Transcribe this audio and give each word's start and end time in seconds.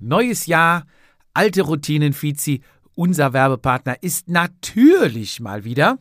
Neues 0.00 0.46
Jahr, 0.46 0.86
alte 1.34 1.62
Routinen, 1.62 2.12
Fizi. 2.12 2.62
Unser 2.94 3.32
Werbepartner 3.32 4.02
ist 4.02 4.28
natürlich 4.28 5.40
mal 5.40 5.64
wieder. 5.64 5.98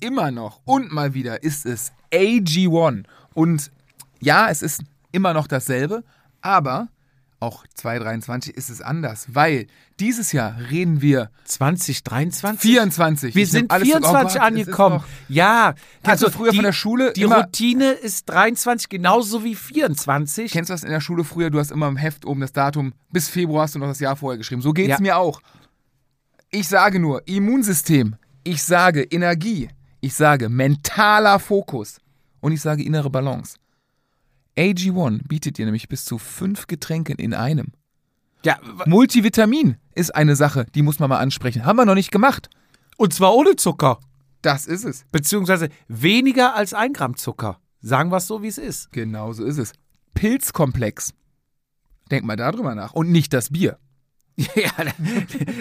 Immer 0.00 0.30
noch 0.30 0.60
und 0.64 0.92
mal 0.92 1.14
wieder 1.14 1.42
ist 1.42 1.64
es 1.64 1.92
AG1. 2.12 3.04
Und 3.34 3.70
ja, 4.20 4.50
es 4.50 4.62
ist 4.62 4.82
immer 5.12 5.32
noch 5.32 5.46
dasselbe, 5.46 6.04
aber 6.40 6.88
auch 7.42 7.64
2023 7.74 8.56
ist 8.56 8.70
es 8.70 8.80
anders, 8.80 9.26
weil 9.34 9.66
dieses 10.00 10.32
Jahr 10.32 10.56
reden 10.70 11.02
wir 11.02 11.30
2023? 11.44 12.60
24. 12.60 13.34
Wir 13.34 13.42
Ich 13.42 13.50
sind 13.50 13.62
nehm 13.62 13.70
alles 13.70 13.88
zurück. 13.88 14.04
24 14.04 14.10
Oh 14.10 14.12
Gott, 14.12 14.26
es 14.28 14.34
ist 14.34 14.40
angekommen. 14.40 14.96
noch- 14.96 15.04
Ja, 15.28 15.74
also 16.02 16.30
früher 16.30 16.50
die, 16.52 16.56
von 16.56 16.64
der 16.64 16.72
Schule 16.72 17.12
Die 17.12 17.22
immer- 17.22 17.42
Routine 17.44 17.90
ist 17.92 18.28
23 18.28 18.88
genauso 18.88 19.44
wie 19.44 19.54
24. 19.54 20.50
Kennst 20.52 20.70
du 20.70 20.74
das 20.74 20.84
in 20.84 20.90
der 20.90 21.00
Schule 21.00 21.24
früher? 21.24 21.50
Du 21.50 21.58
hast 21.58 21.70
immer 21.70 21.88
im 21.88 21.96
Heft 21.96 22.24
oben 22.24 22.40
das 22.40 22.52
Datum, 22.52 22.92
bis 23.10 23.28
Februar 23.28 23.64
hast 23.64 23.74
du 23.74 23.78
noch 23.78 23.88
das 23.88 24.00
Jahr 24.00 24.16
vorher 24.16 24.38
geschrieben. 24.38 24.62
So 24.62 24.72
geht's 24.72 24.88
Ja. 24.90 25.00
mir 25.00 25.16
auch. 25.16 25.40
Ich 26.50 26.68
sage 26.68 26.98
nur 27.00 27.26
Immunsystem, 27.26 28.16
ich 28.44 28.62
sage 28.62 29.02
Energie, 29.02 29.68
ich 30.00 30.14
sage 30.14 30.48
mentaler 30.48 31.38
Fokus 31.38 32.00
und 32.40 32.52
ich 32.52 32.60
sage 32.60 32.82
innere 32.82 33.10
Balance. 33.10 33.56
AG1 34.56 35.26
bietet 35.26 35.58
dir 35.58 35.64
nämlich 35.64 35.88
bis 35.88 36.04
zu 36.04 36.18
fünf 36.18 36.66
Getränken 36.66 37.16
in 37.16 37.34
einem. 37.34 37.72
Ja, 38.44 38.58
Multivitamin 38.86 39.76
ist 39.94 40.14
eine 40.14 40.36
Sache, 40.36 40.66
die 40.74 40.82
muss 40.82 40.98
man 40.98 41.08
mal 41.08 41.18
ansprechen. 41.18 41.64
Haben 41.64 41.76
wir 41.76 41.84
noch 41.84 41.94
nicht 41.94 42.10
gemacht. 42.10 42.50
und 42.96 43.14
zwar 43.14 43.34
ohne 43.34 43.56
Zucker. 43.56 44.00
Das 44.42 44.66
ist 44.66 44.84
es. 44.84 45.04
Beziehungsweise 45.12 45.68
weniger 45.88 46.54
als 46.56 46.74
ein 46.74 46.92
Gramm 46.92 47.16
Zucker. 47.16 47.60
Sagen 47.80 48.10
wir 48.10 48.16
es 48.16 48.26
so, 48.26 48.42
wie 48.42 48.48
es 48.48 48.58
ist. 48.58 48.90
Genau 48.92 49.32
so 49.32 49.44
ist 49.44 49.58
es. 49.58 49.72
Pilzkomplex. 50.14 51.14
Denk 52.10 52.24
mal 52.24 52.36
darüber 52.36 52.74
nach. 52.74 52.92
Und 52.92 53.10
nicht 53.10 53.32
das 53.32 53.50
Bier. 53.50 53.78
ja, 54.36 54.70
da, 54.76 54.92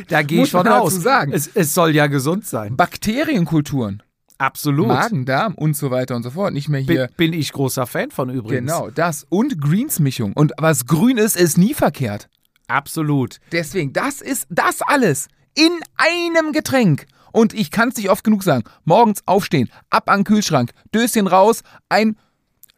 da 0.08 0.22
gehe 0.24 0.44
ich 0.44 0.52
von 0.52 0.68
aus. 0.68 0.96
sagen. 0.96 1.32
Es, 1.32 1.48
es 1.48 1.74
soll 1.74 1.96
ja 1.96 2.08
gesund 2.08 2.46
sein. 2.46 2.76
Bakterienkulturen. 2.76 4.02
Absolut. 4.42 4.88
Magen, 4.88 5.26
Darm 5.26 5.54
und 5.54 5.78
so 5.78 5.92
weiter 5.92 6.16
und 6.16 6.24
so 6.24 6.32
fort. 6.32 6.54
Nicht 6.54 6.68
mehr 6.68 6.82
hier. 6.82 7.08
Bin, 7.16 7.32
bin 7.32 7.40
ich 7.40 7.52
großer 7.54 7.86
Fan 7.86 8.10
von 8.10 8.30
übrigens. 8.30 8.72
Genau, 8.72 8.90
das. 8.90 9.26
Und 9.30 9.62
Greens-Mischung. 9.62 10.34
Und 10.34 10.54
was 10.58 10.88
grün 10.88 11.18
ist, 11.18 11.36
ist 11.38 11.60
nie 11.60 11.76
verkehrt. 11.76 12.28
Absolut. 12.68 13.38
Deswegen, 13.52 13.94
das 13.94 14.20
ist 14.20 14.48
das 14.50 14.82
alles 14.82 15.28
in 15.54 15.72
einem 15.96 16.54
Getränk. 16.54 17.06
Und 17.32 17.54
ich 17.54 17.70
kann 17.70 17.90
es 17.90 17.98
nicht 17.98 18.10
oft 18.10 18.24
genug 18.24 18.42
sagen. 18.42 18.64
Morgens 18.84 19.22
aufstehen, 19.28 19.70
ab 19.92 20.10
an 20.10 20.22
den 20.22 20.24
Kühlschrank, 20.26 20.72
Döschen 20.94 21.28
raus, 21.28 21.62
ein 21.88 22.18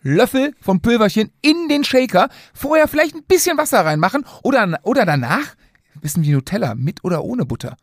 Löffel 0.02 0.54
vom 0.62 0.82
Pülverchen 0.82 1.32
in 1.42 1.70
den 1.70 1.86
Shaker, 1.86 2.28
vorher 2.54 2.90
vielleicht 2.90 3.16
ein 3.16 3.24
bisschen 3.24 3.58
Wasser 3.58 3.86
reinmachen 3.86 4.26
oder, 4.44 4.80
oder 4.84 5.06
danach, 5.06 5.56
wissen 6.02 6.24
wie 6.24 6.32
Nutella, 6.32 6.76
mit 6.76 7.04
oder 7.06 7.24
ohne 7.24 7.46
Butter. 7.46 7.78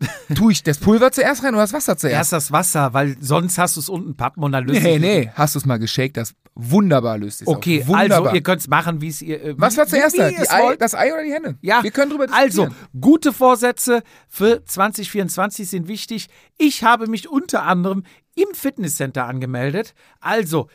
Tue 0.34 0.52
ich 0.52 0.62
das 0.62 0.78
Pulver 0.78 1.12
zuerst 1.12 1.42
rein 1.44 1.54
oder 1.54 1.62
das 1.62 1.72
Wasser 1.72 1.96
zuerst? 1.96 2.14
Erst 2.16 2.32
das 2.32 2.52
Wasser, 2.52 2.92
weil 2.94 3.16
sonst 3.20 3.58
hast 3.58 3.76
du 3.76 3.80
es 3.80 3.88
unten 3.88 4.16
pappen 4.16 4.42
und 4.42 4.52
dann 4.52 4.66
löst 4.66 4.82
Nee, 4.82 4.98
nee, 4.98 5.30
hast 5.34 5.54
du 5.54 5.58
es 5.60 5.66
mal 5.66 5.78
geshakt, 5.78 6.16
das 6.16 6.34
wunderbar 6.54 7.16
löst 7.18 7.42
es 7.42 7.48
Okay, 7.48 7.80
auf. 7.82 7.88
Wunderbar. 7.88 8.18
also 8.26 8.34
ihr 8.34 8.42
könnt 8.42 8.60
es 8.60 8.68
machen, 8.68 9.00
wie 9.00 9.08
es 9.08 9.22
ihr. 9.22 9.42
äh, 9.42 9.54
Was 9.56 9.76
war 9.76 9.86
zuerst 9.86 10.18
da? 10.18 10.26
Ei, 10.26 10.76
das 10.76 10.94
Ei 10.94 11.12
oder 11.12 11.22
die 11.22 11.32
Henne? 11.32 11.58
Ja, 11.62 11.82
Wir 11.82 11.90
können 11.90 12.10
drüber 12.10 12.26
Also, 12.32 12.66
diskutieren. 12.66 13.00
gute 13.00 13.32
Vorsätze 13.32 14.02
für 14.28 14.64
2024 14.64 15.68
sind 15.68 15.88
wichtig. 15.88 16.28
Ich 16.58 16.84
habe 16.84 17.06
mich 17.06 17.28
unter 17.28 17.62
anderem 17.62 18.02
im 18.34 18.52
Fitnesscenter 18.54 19.24
angemeldet. 19.26 19.94
Also, 20.20 20.68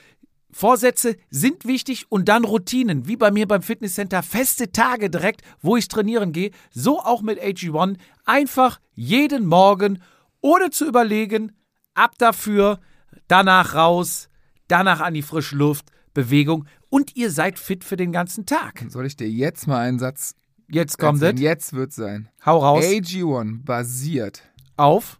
Vorsätze 0.51 1.15
sind 1.29 1.65
wichtig 1.65 2.07
und 2.09 2.27
dann 2.27 2.43
Routinen, 2.43 3.07
wie 3.07 3.17
bei 3.17 3.29
mir 3.29 3.47
beim 3.47 3.61
Fitnesscenter, 3.61 4.23
feste 4.23 4.71
Tage 4.71 5.11
direkt, 5.11 5.41
wo 5.61 5.77
ich 5.77 5.87
trainieren 5.87 6.31
gehe. 6.31 6.49
So 6.71 6.99
auch 6.99 7.21
mit 7.21 7.39
AG1. 7.39 7.97
Einfach 8.29 8.79
jeden 8.93 9.47
Morgen, 9.47 10.03
ohne 10.39 10.69
zu 10.69 10.87
überlegen, 10.87 11.51
ab 11.95 12.13
dafür, 12.19 12.79
danach 13.27 13.73
raus, 13.73 14.29
danach 14.67 15.01
an 15.01 15.15
die 15.15 15.23
frische 15.23 15.55
Luft, 15.55 15.87
Bewegung 16.13 16.65
und 16.89 17.15
ihr 17.15 17.31
seid 17.31 17.57
fit 17.57 17.83
für 17.83 17.97
den 17.97 18.11
ganzen 18.11 18.45
Tag. 18.45 18.85
Soll 18.89 19.07
ich 19.07 19.15
dir 19.15 19.27
jetzt 19.27 19.65
mal 19.65 19.79
einen 19.79 19.97
Satz 19.97 20.35
Jetzt 20.71 20.99
kommt 20.99 21.23
es. 21.23 21.41
Jetzt 21.41 21.73
wird 21.73 21.91
sein. 21.91 22.29
Hau 22.45 22.59
raus. 22.59 22.85
AG1 22.85 23.65
basiert 23.65 24.43
Auf. 24.77 25.19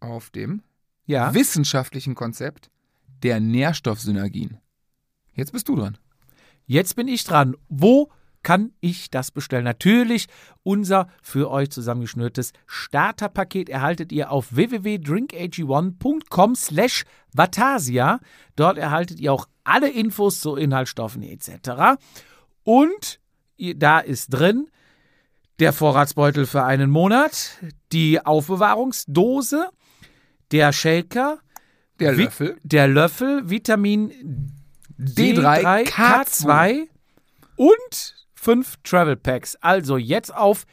auf 0.00 0.30
dem 0.30 0.62
Ja. 1.04 1.34
wissenschaftlichen 1.34 2.14
Konzept 2.14 2.70
der 3.22 3.40
Nährstoffsynergien. 3.40 4.56
Jetzt 5.34 5.52
bist 5.52 5.68
du 5.68 5.76
dran. 5.76 5.98
Jetzt 6.64 6.96
bin 6.96 7.06
ich 7.06 7.22
dran. 7.24 7.54
Wo 7.68 8.10
kann 8.42 8.72
ich 8.80 9.10
das 9.10 9.30
bestellen? 9.30 9.64
Natürlich 9.64 10.26
unser 10.62 11.08
für 11.22 11.50
euch 11.50 11.70
zusammengeschnürtes 11.70 12.52
Starterpaket 12.66 13.68
erhaltet 13.68 14.12
ihr 14.12 14.30
auf 14.32 14.54
www.drinkag1.com 14.54 16.54
slash 16.54 17.04
Vatasia. 17.34 18.20
Dort 18.56 18.78
erhaltet 18.78 19.20
ihr 19.20 19.32
auch 19.32 19.46
alle 19.64 19.90
Infos 19.90 20.40
zu 20.40 20.56
Inhaltsstoffen 20.56 21.22
etc. 21.22 21.98
Und 22.64 23.20
da 23.76 23.98
ist 24.00 24.28
drin 24.28 24.68
der 25.58 25.72
Vorratsbeutel 25.74 26.46
für 26.46 26.64
einen 26.64 26.88
Monat, 26.90 27.58
die 27.92 28.24
Aufbewahrungsdose, 28.24 29.68
der 30.52 30.72
Shaker, 30.72 31.38
Der 32.00 32.14
Vi- 32.16 32.24
Löffel. 32.24 32.56
Der 32.62 32.88
Löffel, 32.88 33.50
Vitamin 33.50 34.10
D3, 34.98 35.84
D3, 35.84 35.90
K2 35.90 36.86
und 37.56 38.19
fünf 38.42 38.76
Travel 38.84 39.16
Packs. 39.16 39.56
Also 39.60 39.96
jetzt 39.98 40.34
auf 40.34 40.64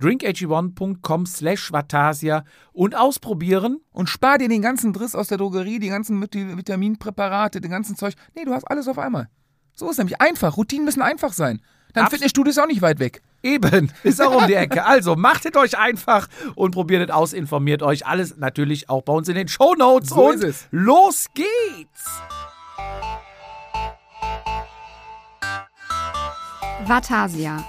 www.drinkag1.com 0.00 1.26
slash 1.26 1.72
Vatasia 1.72 2.44
und 2.72 2.96
ausprobieren. 2.96 3.80
Und 3.92 4.08
spar 4.08 4.38
dir 4.38 4.48
den 4.48 4.62
ganzen 4.62 4.92
Driss 4.92 5.14
aus 5.14 5.28
der 5.28 5.38
Drogerie, 5.38 5.78
die 5.78 5.88
ganzen 5.88 6.20
Vit- 6.22 6.34
Vitaminpräparate, 6.56 7.60
den 7.60 7.70
ganzen 7.70 7.96
Zeug. 7.96 8.14
Nee, 8.34 8.44
du 8.44 8.52
hast 8.54 8.64
alles 8.64 8.88
auf 8.88 8.98
einmal. 8.98 9.28
So 9.74 9.88
ist 9.90 9.98
nämlich 9.98 10.20
einfach. 10.20 10.56
Routinen 10.56 10.84
müssen 10.84 11.02
einfach 11.02 11.32
sein. 11.32 11.60
Dein 11.94 12.04
Abs- 12.04 12.14
Fitnessstudio 12.14 12.50
ist 12.50 12.58
auch 12.58 12.66
nicht 12.66 12.82
weit 12.82 12.98
weg. 12.98 13.22
Eben, 13.42 13.92
ist 14.02 14.20
auch 14.20 14.42
um 14.42 14.46
die 14.48 14.54
Ecke. 14.64 14.84
Also 14.84 15.14
machtet 15.14 15.56
euch 15.56 15.78
einfach 15.78 16.26
und 16.56 16.72
probiert 16.72 17.08
es 17.08 17.14
aus, 17.14 17.32
informiert 17.32 17.82
euch. 17.82 18.04
Alles 18.04 18.36
natürlich 18.36 18.90
auch 18.90 19.02
bei 19.02 19.12
uns 19.12 19.28
in 19.28 19.36
den 19.36 19.46
Shownotes. 19.46 20.10
So 20.10 20.28
und 20.30 20.44
los 20.72 21.26
geht's! 21.34 22.04
Vatasia, 26.88 27.62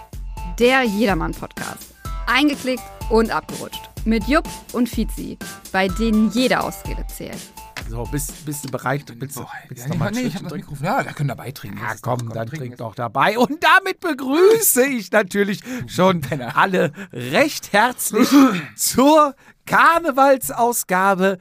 der 0.59 0.83
Jedermann-Podcast. 0.83 1.93
Eingeklickt 2.25 2.83
und 3.09 3.31
abgerutscht. 3.31 3.81
Mit 4.05 4.23
Jupp 4.29 4.47
und 4.71 4.87
Fizi, 4.87 5.37
bei 5.73 5.89
denen 5.89 6.31
jeder 6.31 6.63
Ausrede 6.63 7.05
zählt. 7.07 7.51
So, 7.89 8.03
bist, 8.03 8.45
bist 8.45 8.63
du 8.63 8.71
bereit? 8.71 9.03
Willst 9.17 9.35
du, 9.35 9.45
willst 9.67 9.83
ja, 9.83 9.89
du 9.89 9.89
noch 9.89 9.99
mal 9.99 10.07
ein 10.07 10.13
nee, 10.13 10.21
ich 10.21 10.35
hab 10.35 10.43
das? 10.43 10.53
Mikrofon. 10.53 10.85
Ja, 10.85 11.03
da 11.03 11.11
können 11.11 11.27
dabei 11.27 11.51
trinken. 11.51 11.79
Ja, 11.79 11.95
komm, 12.01 12.19
komm, 12.19 12.29
dann 12.29 12.47
trinken 12.47 12.67
trink 12.67 12.77
doch 12.77 12.95
dabei. 12.95 13.37
Und 13.37 13.61
damit 13.61 13.99
begrüße 13.99 14.85
ich 14.85 15.11
natürlich 15.11 15.59
schon 15.87 16.21
alle 16.55 16.93
recht 17.11 17.73
herzlich 17.73 18.29
zur 18.77 19.35
Karnevalsausgabe 19.65 21.39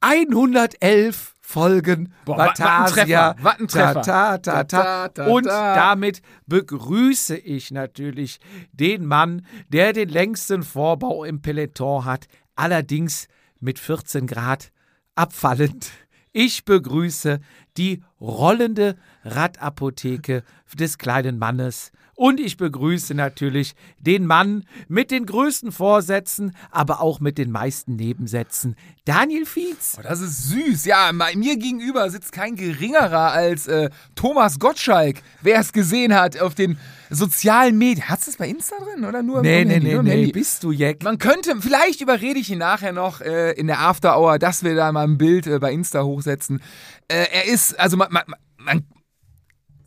111 0.00 1.33
Folgen 1.54 2.12
Boah, 2.24 2.36
Wattentreffer. 2.38 4.02
Ta, 4.02 4.38
ta, 4.38 4.38
ta, 4.38 4.64
ta. 4.64 4.64
Ta, 4.64 5.08
ta, 5.08 5.26
Und 5.28 5.46
damit 5.46 6.20
begrüße 6.46 7.36
ich 7.36 7.70
natürlich 7.70 8.40
den 8.72 9.06
Mann, 9.06 9.46
der 9.68 9.92
den 9.92 10.08
längsten 10.08 10.64
Vorbau 10.64 11.22
im 11.22 11.42
Peloton 11.42 12.04
hat, 12.04 12.26
allerdings 12.56 13.28
mit 13.60 13.78
14 13.78 14.26
Grad 14.26 14.72
abfallend. 15.14 15.92
Ich 16.32 16.64
begrüße 16.64 17.38
die 17.76 18.02
rollende 18.20 18.96
Radapotheke 19.22 20.42
des 20.76 20.98
kleinen 20.98 21.38
Mannes. 21.38 21.92
Und 22.16 22.38
ich 22.40 22.56
begrüße 22.56 23.14
natürlich 23.14 23.74
den 23.98 24.26
Mann 24.26 24.64
mit 24.88 25.10
den 25.10 25.26
größten 25.26 25.72
Vorsätzen, 25.72 26.54
aber 26.70 27.00
auch 27.00 27.20
mit 27.20 27.38
den 27.38 27.50
meisten 27.50 27.96
Nebensätzen, 27.96 28.76
Daniel 29.04 29.46
Fietz. 29.46 29.96
Oh, 29.98 30.02
das 30.02 30.20
ist 30.20 30.48
süß. 30.50 30.84
Ja, 30.84 31.10
mir 31.12 31.56
gegenüber 31.56 32.08
sitzt 32.10 32.32
kein 32.32 32.56
geringerer 32.56 33.32
als 33.32 33.66
äh, 33.66 33.90
Thomas 34.14 34.58
Gottschalk. 34.58 35.22
Wer 35.42 35.58
es 35.60 35.72
gesehen 35.72 36.14
hat 36.14 36.40
auf 36.40 36.54
den 36.54 36.78
sozialen 37.10 37.76
Medien. 37.78 38.08
Hast 38.08 38.26
du 38.26 38.30
es 38.30 38.36
bei 38.36 38.48
Insta 38.48 38.76
drin 38.78 39.04
oder 39.04 39.22
nur 39.22 39.42
Nee, 39.42 39.62
im 39.62 39.68
nee, 39.68 39.74
Handy? 39.74 39.88
nee, 39.88 40.02
nee, 40.02 40.10
Handy. 40.10 40.32
bist 40.32 40.62
du 40.64 40.72
Jack? 40.72 41.02
Man 41.02 41.18
könnte, 41.18 41.56
vielleicht 41.60 42.00
überrede 42.00 42.38
ich 42.40 42.50
ihn 42.50 42.58
nachher 42.58 42.92
noch 42.92 43.20
äh, 43.20 43.52
in 43.52 43.66
der 43.66 43.80
After 43.80 44.18
Hour, 44.18 44.38
dass 44.38 44.64
wir 44.64 44.74
da 44.74 44.90
mal 44.92 45.04
ein 45.04 45.18
Bild 45.18 45.46
äh, 45.46 45.58
bei 45.58 45.72
Insta 45.72 46.02
hochsetzen. 46.02 46.60
Äh, 47.08 47.26
er 47.32 47.44
ist, 47.46 47.78
also 47.78 47.96
man, 47.96 48.10
man, 48.10 48.22
man, 48.56 48.86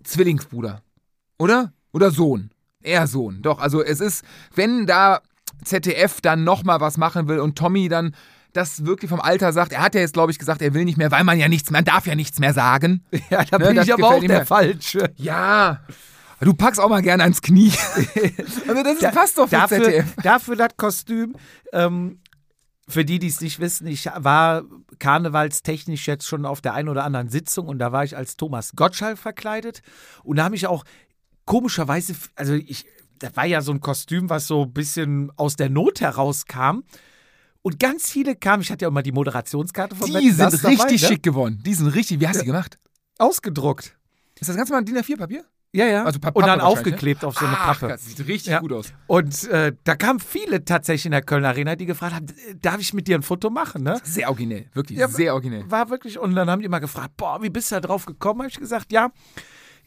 Zwillingsbruder, 0.03 0.81
oder? 1.38 1.73
Oder 1.97 2.11
Sohn. 2.11 2.51
Er 2.83 3.07
Sohn. 3.07 3.41
Doch, 3.41 3.59
also 3.59 3.83
es 3.83 3.99
ist, 3.99 4.23
wenn 4.55 4.85
da 4.85 5.19
ZDF 5.65 6.21
dann 6.21 6.44
nochmal 6.44 6.79
was 6.79 6.97
machen 6.97 7.27
will 7.27 7.39
und 7.39 7.57
Tommy 7.57 7.89
dann 7.89 8.15
das 8.53 8.85
wirklich 8.85 9.09
vom 9.09 9.19
Alter 9.19 9.51
sagt, 9.51 9.71
er 9.73 9.81
hat 9.81 9.94
ja 9.95 10.01
jetzt, 10.01 10.13
glaube 10.13 10.31
ich, 10.31 10.39
gesagt, 10.39 10.61
er 10.61 10.73
will 10.73 10.85
nicht 10.85 10.97
mehr, 10.97 11.11
weil 11.11 11.23
man 11.23 11.38
ja 11.39 11.47
nichts, 11.47 11.69
man 11.71 11.83
darf 11.85 12.05
ja 12.07 12.15
nichts 12.15 12.39
mehr 12.39 12.53
sagen. 12.53 13.03
Ja, 13.29 13.44
da 13.44 13.57
Ne, 13.57 13.65
bin 13.73 13.81
ich 13.81 13.91
aber 13.94 14.07
auch 14.09 14.19
der 14.21 14.29
ja. 14.39 14.45
Falsche. 14.45 15.11
Ja. 15.17 15.81
Du 16.39 16.53
packst 16.53 16.79
auch 16.79 16.89
mal 16.89 17.01
gerne 17.01 17.23
ans 17.23 17.41
Knie. 17.41 17.71
also 18.67 18.83
das 18.83 18.99
Da- 18.99 19.11
passt 19.11 19.38
doch 19.39 19.49
für 19.49 19.55
dafür, 19.55 19.83
ZDF. 19.83 20.15
dafür 20.21 20.55
das 20.55 20.69
Kostüm. 20.77 21.35
Ähm, 21.73 22.19
für 22.88 23.03
die, 23.03 23.17
die 23.19 23.27
es 23.27 23.41
nicht 23.41 23.59
wissen, 23.59 23.85
ich 23.88 24.05
war 24.15 24.61
karnevalstechnisch 24.99 26.07
jetzt 26.07 26.25
schon 26.25 26.45
auf 26.45 26.61
der 26.61 26.73
einen 26.73 26.89
oder 26.89 27.03
anderen 27.03 27.27
Sitzung 27.29 27.67
und 27.67 27.79
da 27.79 27.91
war 27.91 28.03
ich 28.03 28.15
als 28.15 28.38
Thomas 28.38 28.73
Gottschalk 28.75 29.17
verkleidet 29.17 29.81
und 30.23 30.38
da 30.38 30.44
habe 30.45 30.55
ich 30.55 30.67
auch 30.67 30.83
komischerweise, 31.47 32.13
also 32.35 32.53
ich, 32.53 32.85
das 33.17 33.35
war 33.35 33.45
ja 33.47 33.61
so 33.61 33.71
ein 33.71 33.81
Kostüm, 33.81 34.29
was 34.29 34.45
so 34.45 34.63
ein 34.65 34.73
bisschen 34.73 35.31
aus 35.38 35.55
der 35.55 35.69
Not 35.71 36.01
herauskam. 36.01 36.83
Und 37.63 37.79
ganz 37.79 38.11
viele 38.11 38.35
kamen, 38.35 38.61
ich 38.61 38.71
hatte 38.71 38.85
ja 38.85 38.89
immer 38.89 39.01
die 39.01 39.11
Moderationskarte 39.11 39.95
von 39.95 40.07
Die 40.07 40.13
Wetten, 40.13 40.31
sind 40.35 40.63
dabei, 40.63 40.69
richtig 40.75 41.01
ne? 41.01 41.07
schick 41.07 41.23
geworden. 41.23 41.59
Die 41.65 41.73
sind 41.73 41.88
richtig, 41.88 42.19
wie 42.19 42.27
hast 42.27 42.35
du 42.35 42.41
die 42.41 42.45
gemacht? 42.47 42.77
Ausgedruckt. 43.17 43.97
Ist 44.39 44.47
das 44.49 44.55
ganz 44.55 44.69
mal 44.69 44.83
DIN 44.83 44.97
A4-Papier? 44.97 45.44
Ja, 45.73 45.85
ja. 45.85 46.03
Also 46.05 46.19
Pa- 46.19 46.29
und 46.29 46.41
dann 46.47 46.59
Pappe 46.59 46.61
wahrscheinlich, 46.63 46.79
aufgeklebt 46.94 47.25
auf 47.25 47.38
so 47.38 47.45
eine 47.45 47.57
Ach, 47.57 47.79
Pappe. 47.79 47.88
das 47.94 48.05
sieht 48.05 48.19
richtig 48.27 48.51
Ja. 48.53 48.59
gut 48.59 48.71
aus. 48.71 48.94
Und 49.07 49.47
äh, 49.49 49.73
da 49.83 49.95
kamen 49.95 50.19
viele 50.19 50.63
tatsächlich 50.63 51.05
in 51.07 51.11
der 51.11 51.21
Kölner 51.23 51.49
Arena, 51.49 51.75
die 51.75 51.85
gefragt 51.85 52.13
haben, 52.15 52.27
äh, 52.29 52.55
darf 52.61 52.79
ich 52.79 52.94
mit 52.94 53.07
dir 53.07 53.17
ein 53.17 53.21
Foto 53.23 53.49
machen? 53.49 53.83
Ne? 53.83 53.99
Sehr 54.03 54.29
originell, 54.29 54.67
wirklich, 54.73 54.97
Ja, 54.97 55.07
sehr 55.09 55.33
originell. 55.33 55.69
War 55.69 55.89
wirklich, 55.89 56.19
und 56.19 56.35
dann 56.35 56.49
haben 56.49 56.59
die 56.59 56.65
immer 56.65 56.79
gefragt, 56.79 57.17
boah, 57.17 57.41
wie 57.41 57.49
bist 57.49 57.71
du 57.71 57.75
da 57.75 57.81
drauf 57.81 58.05
gekommen? 58.05 58.41
Habe 58.41 58.49
ich 58.49 58.59
gesagt, 58.59 58.94
ja, 58.94 59.11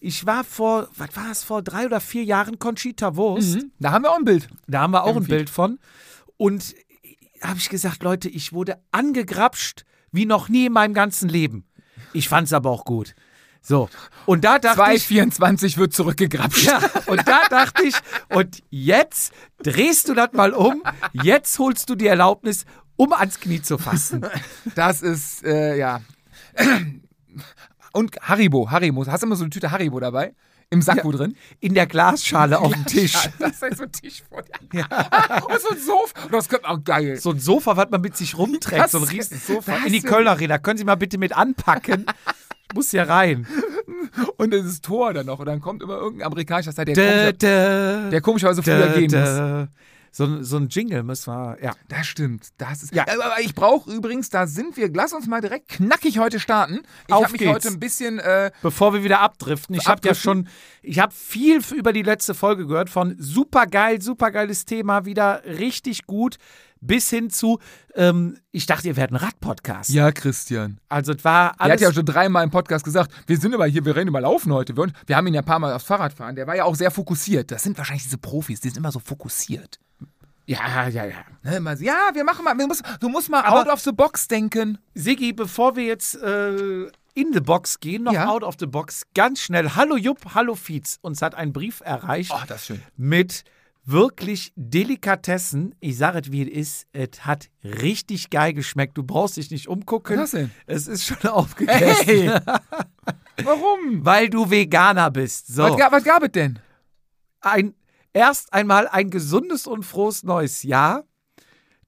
ich 0.00 0.26
war 0.26 0.44
vor, 0.44 0.88
was 0.96 1.14
war 1.14 1.30
es, 1.30 1.44
vor 1.44 1.62
drei 1.62 1.86
oder 1.86 2.00
vier 2.00 2.24
Jahren 2.24 2.58
Conchita 2.58 3.16
Wurst. 3.16 3.56
Mhm. 3.56 3.72
Da 3.78 3.92
haben 3.92 4.04
wir 4.04 4.10
auch 4.10 4.18
ein 4.18 4.24
Bild. 4.24 4.48
Da 4.66 4.80
haben 4.80 4.92
wir 4.92 5.04
auch 5.04 5.16
Im 5.16 5.22
ein. 5.22 5.28
Bild 5.28 5.50
von. 5.50 5.78
Und 6.36 6.74
habe 7.42 7.58
ich 7.58 7.68
gesagt, 7.68 8.02
Leute, 8.02 8.28
ich 8.28 8.52
wurde 8.52 8.78
angegrapscht 8.92 9.84
wie 10.12 10.26
noch 10.26 10.48
nie 10.48 10.66
in 10.66 10.72
meinem 10.72 10.94
ganzen 10.94 11.28
Leben. 11.28 11.64
Ich 12.12 12.28
fand 12.28 12.46
es 12.46 12.52
aber 12.52 12.70
auch 12.70 12.84
gut. 12.84 13.14
So, 13.62 13.90
und 14.24 14.44
da 14.44 14.58
dachte 14.58 14.92
ich, 14.94 15.04
2,24 15.04 15.76
wird 15.76 15.92
zurückgegrapscht. 15.92 16.64
ja, 16.64 16.80
und 17.06 17.28
da 17.28 17.42
dachte 17.50 17.82
ich, 17.82 17.94
und 18.30 18.62
jetzt 18.70 19.34
drehst 19.62 20.08
du 20.08 20.14
das 20.14 20.32
mal 20.32 20.54
um, 20.54 20.82
jetzt 21.12 21.58
holst 21.58 21.90
du 21.90 21.94
die 21.94 22.06
Erlaubnis, 22.06 22.64
um 22.96 23.12
ans 23.12 23.38
Knie 23.38 23.60
zu 23.60 23.76
fassen. 23.76 24.26
Das 24.74 25.02
ist, 25.02 25.44
äh, 25.44 25.76
ja. 25.76 26.00
Und 27.92 28.16
Haribo, 28.22 28.70
Haribo. 28.70 29.06
Hast 29.06 29.22
du 29.22 29.26
immer 29.26 29.36
so 29.36 29.44
eine 29.44 29.50
Tüte 29.50 29.70
Haribo 29.70 29.98
dabei? 30.00 30.34
Im 30.72 30.82
Sakko 30.82 31.10
drin? 31.10 31.34
In 31.58 31.74
der 31.74 31.86
Glasschale 31.88 32.58
auf 32.60 32.72
dem 32.72 32.86
Tisch. 32.86 33.14
Ja, 33.14 33.22
das 33.40 33.50
ist 33.52 33.62
halt 33.62 33.76
so 33.76 33.82
ein 33.82 33.90
Tisch 33.92 34.22
vor 34.28 34.42
dir. 34.42 34.84
Und 35.48 35.60
so 35.60 35.70
ein 35.70 35.78
Sofa. 35.78 36.28
Das 36.30 36.48
könnte 36.48 36.68
auch 36.68 36.84
geil. 36.84 37.16
So 37.16 37.30
ein 37.32 37.40
Sofa, 37.40 37.76
was 37.76 37.90
man 37.90 38.00
mit 38.00 38.16
sich 38.16 38.38
rumträgt, 38.38 38.80
Das 38.84 38.92
so 38.92 38.98
ein 38.98 39.04
ist- 39.04 39.12
riesen 39.12 39.40
Sofa. 39.44 39.76
In 39.84 39.92
die 39.92 39.98
ist- 39.98 40.06
Kölner 40.06 40.30
Arena. 40.30 40.58
Können 40.58 40.78
Sie 40.78 40.84
mal 40.84 40.94
bitte 40.94 41.18
mit 41.18 41.36
anpacken? 41.36 42.06
Ich 42.68 42.74
muss 42.76 42.90
hier 42.92 43.08
rein. 43.08 43.48
Und 44.36 44.54
dieses 44.54 44.80
Tor 44.80 45.12
dann 45.12 45.26
noch. 45.26 45.40
Und 45.40 45.46
dann 45.46 45.60
kommt 45.60 45.82
immer 45.82 45.96
irgendein 45.96 46.26
amerikanischer 46.28 46.70
Star, 46.70 46.84
der, 46.84 46.94
komischer, 46.94 48.08
der 48.10 48.20
komischerweise 48.20 48.62
früher 48.62 48.88
gehen 48.90 49.10
muss. 49.10 49.68
So, 50.12 50.24
ein- 50.24 50.42
so 50.44 50.56
ein 50.56 50.68
Jingle 50.68 51.02
müssen 51.02 51.32
wir, 51.32 51.58
ja. 51.62 51.72
Das 51.88 52.06
stimmt. 52.06 52.48
Das 52.58 52.82
ist. 52.82 52.94
Ja. 52.94 53.04
Aber 53.08 53.24
aber 53.26 53.40
ich 53.40 53.54
brauche 53.54 53.90
übrigens, 53.92 54.28
da 54.28 54.46
sind 54.46 54.76
wir. 54.76 54.90
Lass 54.92 55.12
uns 55.12 55.26
mal 55.26 55.40
direkt 55.40 55.68
knackig 55.68 56.18
heute 56.18 56.40
starten. 56.40 56.80
Ich 57.06 57.14
habe 57.14 57.30
mich 57.32 57.46
heute 57.46 57.68
ein 57.68 57.78
bisschen. 57.80 58.18
Äh, 58.18 58.50
Bevor 58.62 58.92
wir 58.92 59.04
wieder 59.04 59.20
abdriften. 59.20 59.74
Ich 59.76 59.86
habe 59.86 60.06
ja 60.06 60.14
schon, 60.14 60.48
ich 60.82 60.98
habe 60.98 61.12
viel 61.14 61.60
über 61.76 61.92
die 61.92 62.02
letzte 62.02 62.34
Folge 62.34 62.66
gehört 62.66 62.90
von 62.90 63.14
supergeil, 63.18 64.02
supergeiles 64.02 64.64
Thema, 64.64 65.04
wieder 65.04 65.42
richtig 65.44 66.06
gut, 66.06 66.36
bis 66.80 67.10
hin 67.10 67.28
zu, 67.30 67.58
ähm, 67.94 68.38
ich 68.52 68.66
dachte, 68.66 68.88
ihr 68.88 68.96
werdet 68.96 69.12
ein 69.12 69.24
Radpodcast. 69.24 69.90
ja, 69.90 70.10
Christian. 70.12 70.80
Also 70.88 71.12
es 71.12 71.22
war 71.24 71.48
Er 71.48 71.50
hat 71.50 71.60
alles 71.60 71.80
ja 71.82 71.92
schon 71.92 72.06
dreimal 72.06 72.42
im 72.42 72.50
Podcast 72.50 72.84
gesagt, 72.84 73.12
wir 73.26 73.36
sind 73.36 73.54
aber 73.54 73.66
hier, 73.66 73.84
wir 73.84 73.94
rennen 73.94 74.08
über 74.08 74.20
Laufen 74.22 74.52
heute. 74.52 74.76
Wir, 74.76 74.86
wir 75.06 75.16
haben 75.16 75.26
ihn 75.26 75.34
ja 75.34 75.42
ein 75.42 75.44
paar 75.46 75.58
Mal 75.58 75.74
aufs 75.74 75.84
Fahrrad 75.84 76.12
fahren. 76.14 76.36
Der 76.36 76.46
war 76.46 76.56
ja 76.56 76.64
auch 76.64 76.74
sehr 76.74 76.90
fokussiert. 76.90 77.50
Das 77.50 77.62
sind 77.62 77.76
wahrscheinlich 77.78 78.04
diese 78.04 78.18
Profis, 78.18 78.60
die 78.60 78.68
sind 78.70 78.78
immer 78.78 78.92
so 78.92 78.98
fokussiert. 78.98 79.78
Ja, 80.50 80.88
ja, 80.88 81.04
ja. 81.04 81.24
Ne, 81.42 81.56
immer 81.56 81.76
so, 81.76 81.84
ja, 81.84 82.10
wir 82.12 82.24
machen 82.24 82.44
mal, 82.44 82.56
du 82.56 82.66
musst, 82.66 82.82
du 83.00 83.08
musst 83.08 83.28
mal 83.30 83.42
Aber- 83.42 83.60
out 83.60 83.68
of 83.68 83.80
the 83.80 83.92
box 83.92 84.26
denken. 84.26 84.78
Siggi, 84.94 85.32
bevor 85.32 85.76
wir 85.76 85.84
jetzt 85.84 86.16
äh, 86.16 86.82
in 87.14 87.32
the 87.32 87.40
Box 87.40 87.78
gehen, 87.78 88.02
noch 88.04 88.12
Ja. 88.12 88.28
out 88.28 88.42
of 88.42 88.56
the 88.58 88.66
box, 88.66 89.02
ganz 89.14 89.40
schnell. 89.40 89.74
Hallo 89.76 89.96
Jupp, 89.96 90.34
hallo 90.34 90.54
Fietz. 90.56 90.98
Uns 91.02 91.22
hat 91.22 91.34
ein 91.34 91.52
Brief 91.52 91.82
erreicht 91.84 92.32
Oh, 92.34 92.40
das 92.48 92.62
ist 92.62 92.66
schön. 92.66 92.82
mit 92.96 93.44
wirklich 93.84 94.52
Delikatessen. 94.56 95.74
Ich 95.80 95.96
sage 95.96 96.20
es, 96.24 96.32
wie 96.32 96.42
es 96.42 96.48
ist. 96.50 96.86
Es 96.92 97.24
hat 97.24 97.48
richtig 97.64 98.30
geil 98.30 98.52
geschmeckt. 98.52 98.96
Du 98.98 99.02
brauchst 99.04 99.36
dich 99.36 99.50
nicht 99.50 99.68
umgucken. 99.68 100.18
Was 100.18 100.32
denn? 100.32 100.50
Es 100.66 100.86
ist 100.88 101.04
schon 101.06 101.16
aufgegessen. 101.30 102.04
Hey! 102.06 102.28
Warum? 103.44 104.04
Weil 104.04 104.28
du 104.28 104.50
Veganer 104.50 105.10
bist. 105.10 105.46
So. 105.48 105.62
Was, 105.62 105.76
ga- 105.76 105.92
was 105.92 106.04
gab 106.04 106.22
es 106.24 106.32
denn? 106.32 106.58
ein, 107.42 107.74
erst 108.12 108.52
einmal 108.52 108.88
ein 108.88 109.10
gesundes 109.10 109.66
und 109.66 109.84
frohes 109.84 110.22
neues 110.22 110.62
Jahr. 110.62 111.04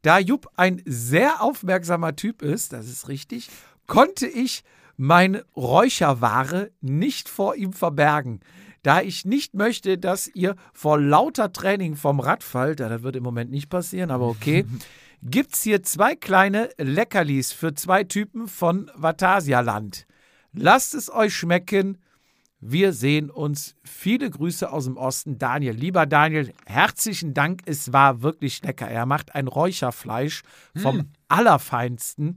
Da 0.03 0.19
Jupp 0.19 0.49
ein 0.57 0.83
sehr 0.85 1.43
aufmerksamer 1.43 2.17
Typ 2.17 2.43
ist, 2.43 2.73
das 2.73 2.89
ist 2.89 3.09
richtig, 3.09 3.49
konnte 3.87 4.27
ich 4.27 4.65
meine 4.97 5.45
Räucherware 5.57 6.71
nicht 6.81 7.29
vor 7.29 7.55
ihm 7.55 7.73
verbergen. 7.73 8.41
Da 8.83 9.01
ich 9.01 9.25
nicht 9.25 9.55
möchte, 9.55 9.97
dass 9.97 10.27
ihr 10.27 10.57
vor 10.73 10.99
lauter 10.99 11.53
Training 11.53 11.95
vom 11.95 12.19
Rad 12.19 12.43
fallt, 12.43 12.81
ja, 12.81 12.89
das 12.89 13.03
wird 13.05 13.15
im 13.15 13.23
Moment 13.23 13.51
nicht 13.51 13.69
passieren, 13.69 14.11
aber 14.11 14.27
okay, 14.27 14.65
gibt's 15.23 15.63
hier 15.63 15.85
zwei 15.85 16.17
kleine 16.17 16.71
Leckerlis 16.79 17.53
für 17.53 17.75
zwei 17.75 18.03
Typen 18.03 18.49
von 18.49 18.91
Vatasia-Land. 18.97 20.07
Lasst 20.53 20.95
es 20.95 21.13
euch 21.13 21.35
schmecken. 21.35 21.99
Wir 22.65 22.93
sehen 22.93 23.29
uns. 23.29 23.75
Viele 23.83 24.31
Grüße 24.31 24.71
aus 24.71 24.85
dem 24.85 24.97
Osten. 24.97 25.37
Daniel, 25.37 25.75
lieber 25.75 26.07
Daniel, 26.07 26.53
herzlichen 26.65 27.35
Dank. 27.35 27.63
Es 27.67 27.93
war 27.93 28.23
wirklich 28.23 28.63
lecker. 28.63 28.87
Er 28.89 29.05
macht 29.05 29.35
ein 29.35 29.49
Räucherfleisch 29.49 30.43
vom 30.77 31.11
Allerfeinsten. 31.29 32.37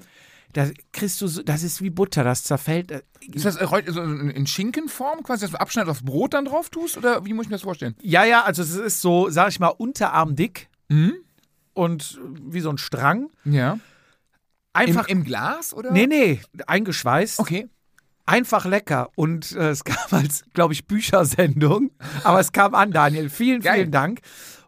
Das 0.54 0.72
kriegst 0.94 1.22
du 1.22 1.28
so, 1.28 1.44
das 1.44 1.62
ist 1.64 1.82
wie 1.82 1.90
Butter, 1.92 2.24
das 2.24 2.44
zerfällt. 2.44 2.90
Ist 3.34 3.46
das 3.46 3.58
äh, 3.58 3.66
in 3.88 4.30
in 4.32 4.48
Schinkenform, 4.48 5.22
quasi, 5.22 5.42
dass 5.42 5.52
du 5.52 5.60
Abschneid 5.60 5.88
aufs 5.90 6.02
Brot 6.04 6.34
dann 6.34 6.46
drauf 6.46 6.70
tust? 6.70 6.98
Oder 6.98 7.24
wie 7.26 7.34
muss 7.34 7.46
ich 7.46 7.50
mir 7.50 7.56
das 7.56 7.62
vorstellen? 7.64 7.96
Ja, 8.02 8.24
ja, 8.24 8.44
also 8.46 8.64
es 8.64 8.74
ist 8.74 9.02
so, 9.02 9.30
sag 9.30 9.50
ich 9.50 9.60
mal, 9.60 9.68
unterarmdick 9.68 10.70
Mhm. 10.90 11.14
und 11.74 12.20
wie 12.46 12.62
so 12.62 12.70
ein 12.70 12.78
Strang. 12.78 13.30
Ja. 13.44 13.74
Im, 13.74 13.80
Einfach. 14.74 15.08
Im 15.08 15.24
Glas 15.24 15.74
oder? 15.74 15.92
nee, 15.92 16.08
nee, 16.08 16.40
eingeschweißt. 16.68 17.40
Okay. 17.40 17.68
Einfach 18.26 18.66
lecker. 18.66 19.10
Und 19.16 19.52
äh, 19.54 19.70
es 19.70 19.84
kam 19.84 20.20
als, 20.20 20.44
glaube 20.54 20.74
ich, 20.74 20.88
Büchersendung. 20.88 21.92
Aber 22.24 22.40
es 22.40 22.52
kam 22.52 22.74
an, 22.74 22.92
Daniel. 22.92 23.30
Vielen, 23.30 23.62
Geil. 23.62 23.76
vielen 23.76 23.92
Dank. 23.92 24.20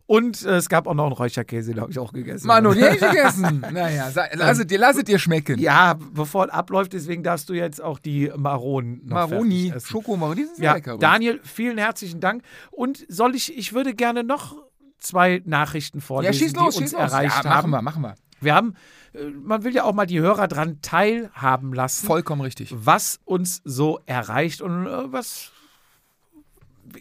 Und 0.06 0.46
äh, 0.46 0.56
es 0.56 0.70
gab 0.70 0.88
auch 0.88 0.94
noch 0.94 1.06
einen 1.08 1.14
Räucherkäse, 1.14 1.74
den 1.74 1.82
habe 1.82 1.92
ich 1.92 2.00
auch 2.00 2.14
gegessen. 2.14 2.48
Manu, 2.48 2.74
die 2.74 2.82
hab 2.84 2.94
ich 2.94 3.00
gegessen. 3.12 3.66
naja, 3.74 4.10
lasset 4.34 4.72
dir, 4.72 5.04
dir 5.04 5.20
schmecken. 5.20 5.60
Ja, 5.60 5.98
bevor 6.14 6.46
es 6.46 6.52
abläuft, 6.52 6.94
deswegen 6.94 7.24
darfst 7.24 7.50
du 7.50 7.54
jetzt 7.54 7.82
auch 7.82 8.00
die 8.00 8.32
Maronen 8.38 9.02
noch 9.04 9.30
Maroni. 9.30 9.74
Schokomaroni, 9.84 10.38
die 10.38 10.46
sind 10.46 10.56
sehr 10.58 10.66
Ja, 10.66 10.74
lecker. 10.76 10.98
Daniel, 10.98 11.42
vielen 11.44 11.78
herzlichen 11.78 12.22
Dank. 12.22 12.44
Und 12.72 13.06
soll 13.10 13.36
ich, 13.36 13.58
ich 13.58 13.74
würde 13.74 13.94
gerne 13.94 14.24
noch 14.24 14.56
zwei 14.98 15.42
Nachrichten 15.46 15.98
ja, 16.00 16.06
vorlesen, 16.06 16.34
schieß 16.36 16.56
los, 16.56 16.76
die 16.76 16.84
uns 16.84 16.92
schieß 16.92 17.00
los. 17.00 17.12
erreicht 17.12 17.44
ja, 17.44 17.50
haben. 17.50 17.70
machen 17.70 17.72
wir, 17.72 17.82
machen 17.82 18.02
wir. 18.04 18.16
Wir 18.42 18.56
haben, 18.56 18.76
äh, 19.14 19.26
man 19.26 19.64
will 19.64 19.74
ja 19.74 19.84
auch 19.84 19.94
mal 19.94 20.06
die 20.06 20.20
Hörer 20.20 20.48
dran 20.48 20.80
teilhaben 20.82 21.74
lassen, 21.74 22.06
Vollkommen 22.06 22.42
richtig. 22.42 22.74
was 22.74 23.20
uns 23.26 23.62
so 23.64 24.00
erreicht 24.06 24.62
und 24.62 24.86
äh, 24.88 25.12
was. 25.12 25.52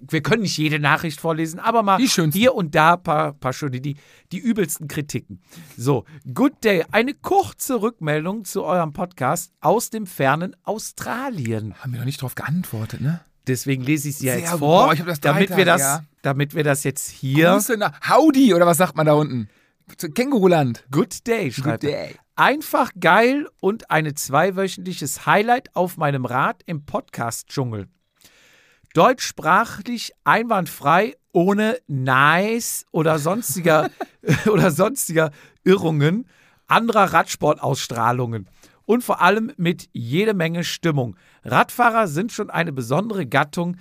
Wir 0.09 0.21
können 0.21 0.43
nicht 0.43 0.59
jede 0.59 0.81
Nachricht 0.81 1.21
vorlesen, 1.21 1.61
aber 1.61 1.85
mal 1.85 2.01
hier 2.01 2.57
und 2.57 2.75
da 2.75 2.95
ein 2.95 3.03
paar, 3.05 3.33
paar 3.35 3.53
schöne, 3.53 3.81
die, 3.81 3.97
die 4.33 4.39
übelsten 4.39 4.89
Kritiken. 4.89 5.41
So, 5.77 6.05
Good 6.35 6.65
Day. 6.65 6.85
Eine 6.91 7.15
kurze 7.15 7.81
Rückmeldung 7.81 8.45
zu 8.45 8.65
eurem 8.65 8.93
Podcast 8.93 9.53
aus 9.61 9.91
dem 9.91 10.07
fernen 10.07 10.57
Australien. 10.65 11.75
Haben 11.79 11.93
wir 11.93 12.01
noch 12.01 12.05
nicht 12.07 12.21
drauf 12.21 12.35
geantwortet, 12.35 13.01
ne? 13.01 13.21
Deswegen 13.47 13.85
lese 13.85 14.09
ich 14.09 14.17
sie 14.19 14.27
ja 14.27 14.33
Sehr 14.33 14.43
jetzt 14.43 14.51
gut. 14.53 14.59
vor, 14.59 14.87
Boah, 14.87 14.93
ich 14.93 14.99
hab 14.99 15.07
das 15.07 15.21
damit, 15.21 15.51
Dreitag, 15.51 15.57
wir 15.57 15.65
das, 15.65 15.81
ja. 15.81 16.05
damit 16.23 16.55
wir 16.55 16.65
das 16.65 16.83
jetzt 16.83 17.09
hier. 17.09 17.53
Grüße 17.53 17.77
nach 17.77 17.93
Howdy, 18.11 18.55
oder 18.55 18.67
was 18.67 18.79
sagt 18.79 18.97
man 18.97 19.07
da 19.07 19.13
unten? 19.13 19.49
Känguruland. 20.15 20.85
Good 20.91 21.27
Day, 21.27 21.53
schreibt 21.53 21.83
Good 21.83 21.93
day. 21.93 22.15
Einfach 22.35 22.91
geil 22.99 23.49
und 23.61 23.91
eine 23.91 24.15
zweiwöchentliches 24.15 25.27
Highlight 25.27 25.75
auf 25.75 25.97
meinem 25.97 26.25
Rad 26.25 26.63
im 26.67 26.85
Podcast-Dschungel. 26.85 27.89
Deutschsprachlich 28.95 30.13
einwandfrei, 30.25 31.17
ohne 31.33 31.79
nice 31.87 32.85
oder 32.91 33.19
sonstiger, 33.19 33.91
oder 34.47 34.71
sonstiger 34.71 35.31
Irrungen 35.65 36.27
anderer 36.67 37.13
Radsportausstrahlungen. 37.13 38.49
Und 38.85 39.03
vor 39.03 39.21
allem 39.21 39.53
mit 39.57 39.89
jede 39.93 40.35
Menge 40.35 40.63
Stimmung. 40.63 41.17
Radfahrer 41.45 42.07
sind 42.07 42.33
schon 42.33 42.51
eine 42.51 42.73
besondere 42.73 43.27
Gattung, 43.27 43.77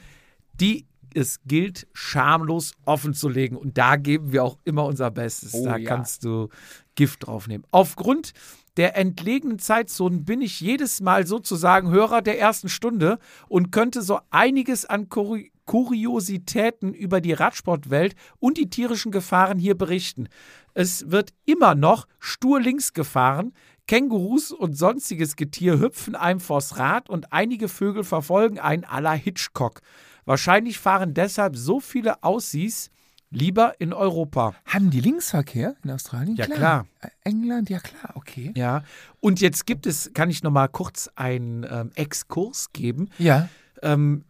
die 0.54 0.88
es 1.15 1.39
gilt, 1.45 1.88
schamlos 1.93 2.74
offen 2.86 3.13
zu 3.13 3.29
legen. 3.29 3.55
Und 3.55 3.77
da 3.77 3.95
geben 3.95 4.31
wir 4.31 4.43
auch 4.43 4.57
immer 4.63 4.86
unser 4.86 5.12
Bestes. 5.12 5.53
Oh 5.53 5.65
da 5.65 5.77
ja. 5.77 5.88
kannst 5.88 6.24
du 6.24 6.50
Gift 6.95 7.27
draufnehmen. 7.27 7.65
Aufgrund 7.72 8.34
der 8.77 8.98
entlegenen 8.98 9.60
Zeitzonen 9.60 10.25
bin 10.25 10.41
ich 10.41 10.60
jedes 10.60 11.00
Mal 11.01 11.25
sozusagen 11.25 11.89
Hörer 11.89 12.22
der 12.22 12.39
ersten 12.39 12.67
Stunde 12.67 13.19
und 13.48 13.72
könnte 13.72 14.01
so 14.01 14.19
einiges 14.29 14.86
an 14.86 15.10
Korri 15.10 15.51
Kuriositäten 15.65 16.93
über 16.93 17.22
die 17.22 17.34
Radsportwelt 17.34 18.13
und 18.38 18.60
die 18.60 18.69
tierischen 18.69 19.12
Gefahren 19.12 19.57
hier 19.57 19.75
berichten. 19.75 20.27
Es 20.75 21.10
wird 21.10 21.34
immer 21.45 21.74
noch 21.74 22.05
stur 22.19 22.62
links 22.62 22.93
gefahren, 22.93 23.51
Kängurus 23.88 24.51
und 24.51 24.75
sonstiges 24.75 25.36
Getier 25.36 25.79
hüpfen 25.79 26.15
einem 26.15 26.39
vors 26.39 26.79
Rad 26.79 27.07
und 27.07 27.31
einige 27.31 27.67
Vögel 27.67 28.03
verfolgen 28.03 28.57
einen 28.57 28.84
à 28.84 29.00
la 29.00 29.13
Hitchcock. 29.13 29.81
Wahrscheinlich 30.25 30.79
fahren 30.79 31.13
deshalb 31.13 31.55
so 31.55 31.79
viele 31.79 32.24
Aussies 32.24 32.89
lieber 33.29 33.75
in 33.79 33.94
Europa. 33.94 34.53
Haben 34.65 34.89
die 34.91 35.01
Linksverkehr 35.01 35.75
in 35.84 35.91
Australien? 35.91 36.36
Ja, 36.36 36.48
klar. 36.48 36.88
Äh, 37.01 37.10
England, 37.24 37.70
ja 37.70 37.79
klar, 37.79 38.12
okay. 38.15 38.53
Ja, 38.55 38.84
und 39.20 39.41
jetzt 39.41 39.65
gibt 39.65 39.86
es, 39.86 40.12
kann 40.13 40.29
ich 40.29 40.41
noch 40.44 40.51
mal 40.51 40.67
kurz 40.67 41.10
einen 41.15 41.65
ähm, 41.70 41.91
Exkurs 41.96 42.72
geben. 42.72 43.10
Ja. 43.17 43.50
Ähm, 43.82 44.24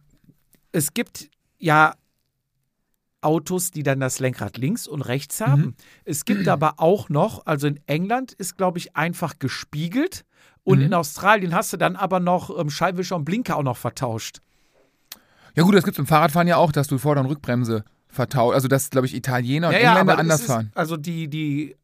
es 0.72 0.92
gibt 0.92 1.30
ja 1.58 1.94
Autos, 3.22 3.70
die 3.70 3.82
dann 3.82 3.98
das 4.00 4.18
Lenkrad 4.20 4.56
links 4.58 4.86
und 4.86 5.02
rechts 5.02 5.40
haben. 5.40 5.62
Mhm. 5.62 5.74
Es 6.04 6.24
gibt 6.24 6.46
aber 6.48 6.74
auch 6.78 7.08
noch, 7.08 7.46
also 7.46 7.66
in 7.66 7.80
England 7.86 8.32
ist, 8.32 8.56
glaube 8.56 8.78
ich, 8.78 8.96
einfach 8.96 9.38
gespiegelt. 9.38 10.24
Und 10.64 10.78
Mhm. 10.80 10.86
in 10.86 10.94
Australien 10.94 11.54
hast 11.54 11.72
du 11.72 11.76
dann 11.76 11.94
aber 11.96 12.18
noch 12.20 12.56
ähm, 12.58 12.70
Scheibenwischer 12.70 13.16
und 13.16 13.24
Blinker 13.24 13.56
auch 13.56 13.62
noch 13.62 13.76
vertauscht. 13.76 14.40
Ja 15.56 15.62
gut, 15.62 15.74
das 15.74 15.84
gibt 15.84 15.96
es 15.96 15.98
im 15.98 16.06
Fahrradfahren 16.06 16.46
ja 16.46 16.58
auch, 16.58 16.70
dass 16.70 16.86
du 16.86 16.98
Vorder- 16.98 17.22
und 17.22 17.26
Rückbremse 17.26 17.84
vertauscht. 18.08 18.54
Also 18.54 18.68
dass, 18.68 18.90
glaube 18.90 19.06
ich, 19.06 19.14
Italiener 19.14 19.68
und 19.68 19.74
Engländer 19.74 20.00
aber 20.00 20.18
anders 20.18 20.42
ist, 20.42 20.46
fahren. 20.46 20.70
Also 20.74 20.96
die, 20.96 21.28
die 21.28 21.76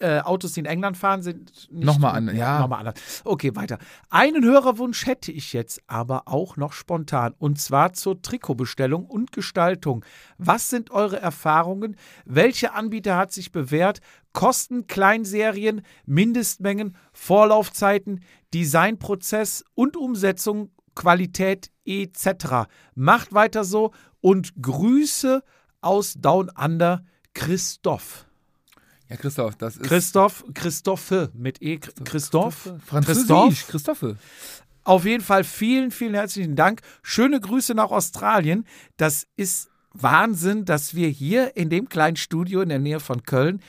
äh, 0.00 0.20
Autos, 0.20 0.52
die 0.52 0.60
in 0.60 0.66
England 0.66 0.96
fahren, 0.96 1.22
sind 1.22 1.52
nicht 1.70 1.84
Nochmal 1.84 2.16
anders, 2.16 2.36
ja. 2.36 2.60
Nochmal 2.60 2.80
anders. 2.80 3.22
Okay, 3.24 3.54
weiter. 3.54 3.78
Einen 4.08 4.44
Hörerwunsch 4.44 5.06
hätte 5.06 5.30
ich 5.32 5.52
jetzt 5.52 5.82
aber 5.86 6.22
auch 6.26 6.56
noch 6.56 6.72
spontan. 6.72 7.34
Und 7.38 7.60
zwar 7.60 7.92
zur 7.92 8.22
Trikotbestellung 8.22 9.04
und 9.04 9.32
Gestaltung. 9.32 10.04
Was 10.38 10.70
sind 10.70 10.90
eure 10.90 11.20
Erfahrungen? 11.20 11.96
Welcher 12.24 12.74
Anbieter 12.74 13.16
hat 13.16 13.32
sich 13.32 13.52
bewährt? 13.52 14.00
Kosten, 14.32 14.86
Kleinserien, 14.86 15.82
Mindestmengen, 16.06 16.96
Vorlaufzeiten, 17.12 18.20
Designprozess 18.54 19.64
und 19.74 19.96
Umsetzung, 19.96 20.70
Qualität 20.98 21.70
etc. 21.86 22.68
Macht 22.94 23.32
weiter 23.32 23.64
so 23.64 23.92
und 24.20 24.52
Grüße 24.60 25.42
aus 25.80 26.14
Down 26.18 26.50
Under, 26.50 27.04
Christoph. 27.34 28.26
Ja, 29.08 29.16
Christoph, 29.16 29.54
das 29.56 29.76
ist 29.76 29.84
Christoph, 29.84 30.44
Christophe 30.52 31.30
mit 31.34 31.62
E. 31.62 31.78
Christoph. 31.78 32.74
Französisch, 32.84 33.66
Christophe. 33.68 34.16
Auf 34.82 35.04
jeden 35.04 35.22
Fall 35.22 35.44
vielen, 35.44 35.92
vielen 35.92 36.14
herzlichen 36.14 36.56
Dank. 36.56 36.82
Schöne 37.02 37.40
Grüße 37.40 37.74
nach 37.74 37.90
Australien. 37.90 38.66
Das 38.96 39.26
ist 39.36 39.70
Wahnsinn, 39.92 40.64
dass 40.64 40.94
wir 40.94 41.08
hier 41.08 41.56
in 41.56 41.70
dem 41.70 41.88
kleinen 41.88 42.16
Studio 42.16 42.60
in 42.60 42.70
der 42.70 42.80
Nähe 42.80 43.00
von 43.00 43.22
Köln 43.22 43.62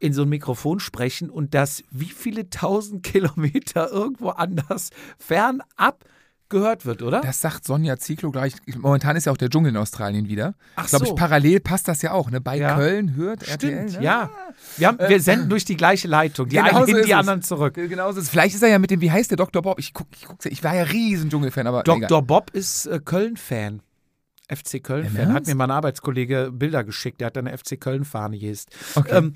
in 0.00 0.12
so 0.12 0.22
ein 0.22 0.28
Mikrofon 0.28 0.80
sprechen 0.80 1.30
und 1.30 1.54
dass 1.54 1.84
wie 1.90 2.06
viele 2.06 2.50
tausend 2.50 3.02
Kilometer 3.04 3.90
irgendwo 3.90 4.30
anders 4.30 4.90
fernab 5.16 6.04
gehört 6.52 6.86
wird, 6.86 7.02
oder? 7.02 7.20
Das 7.22 7.40
sagt 7.40 7.64
Sonja 7.66 7.98
Zieklo 7.98 8.30
gleich. 8.30 8.52
Momentan 8.76 9.16
ist 9.16 9.26
ja 9.26 9.32
auch 9.32 9.36
der 9.36 9.48
Dschungel 9.50 9.70
in 9.70 9.76
Australien 9.76 10.28
wieder. 10.28 10.54
Ach 10.76 10.86
Glaube 10.86 11.06
so. 11.06 11.12
ich, 11.12 11.18
parallel 11.18 11.58
passt 11.58 11.88
das 11.88 12.00
ja 12.02 12.12
auch. 12.12 12.30
Ne? 12.30 12.40
Bei 12.40 12.56
Ja. 12.56 12.76
Köln 12.76 13.16
hört 13.16 13.42
Stimmt, 13.44 13.62
RTL. 13.72 13.98
ne? 13.98 14.04
ja. 14.04 14.30
Wir, 14.76 14.86
haben, 14.86 14.98
wir 15.00 15.20
senden 15.20 15.48
durch 15.48 15.64
die 15.64 15.76
gleiche 15.76 16.06
Leitung. 16.06 16.48
Die 16.48 16.60
einen 16.60 16.86
hin, 16.86 16.98
die 17.04 17.10
es. 17.10 17.16
anderen 17.16 17.42
zurück. 17.42 17.74
Genau 17.74 18.12
so 18.12 18.18
ist 18.20 18.26
es. 18.26 18.30
Vielleicht 18.30 18.54
ist 18.54 18.62
er 18.62 18.68
ja 18.68 18.78
mit 18.78 18.90
dem, 18.92 19.00
wie 19.00 19.10
heißt 19.10 19.30
der 19.32 19.36
Dr. 19.36 19.60
Bob? 19.62 19.80
Ich 19.80 19.92
guck, 19.92 20.06
ich, 20.14 20.24
guck's, 20.26 20.46
ich 20.46 20.62
war 20.62 20.74
ja 20.76 20.84
riesen 20.84 21.28
Dschungelfan, 21.30 21.66
aber 21.66 21.80
egal. 21.80 22.00
Dr. 22.00 22.22
Bob 22.22 22.50
ist 22.52 22.86
äh, 22.86 23.00
Köln-Fan. 23.04 23.80
FC 24.48 24.82
Köln-Fan. 24.82 25.32
Hat 25.32 25.46
mir 25.46 25.54
mein 25.54 25.70
Arbeitskollege 25.70 26.50
Bilder 26.52 26.84
geschickt. 26.84 27.20
Der 27.20 27.26
hat 27.28 27.38
eine 27.38 27.56
FC 27.56 27.80
Köln-Fahne 27.80 28.38
gehisst. 28.38 28.68
Okay. 28.94 29.16
Ähm, 29.16 29.34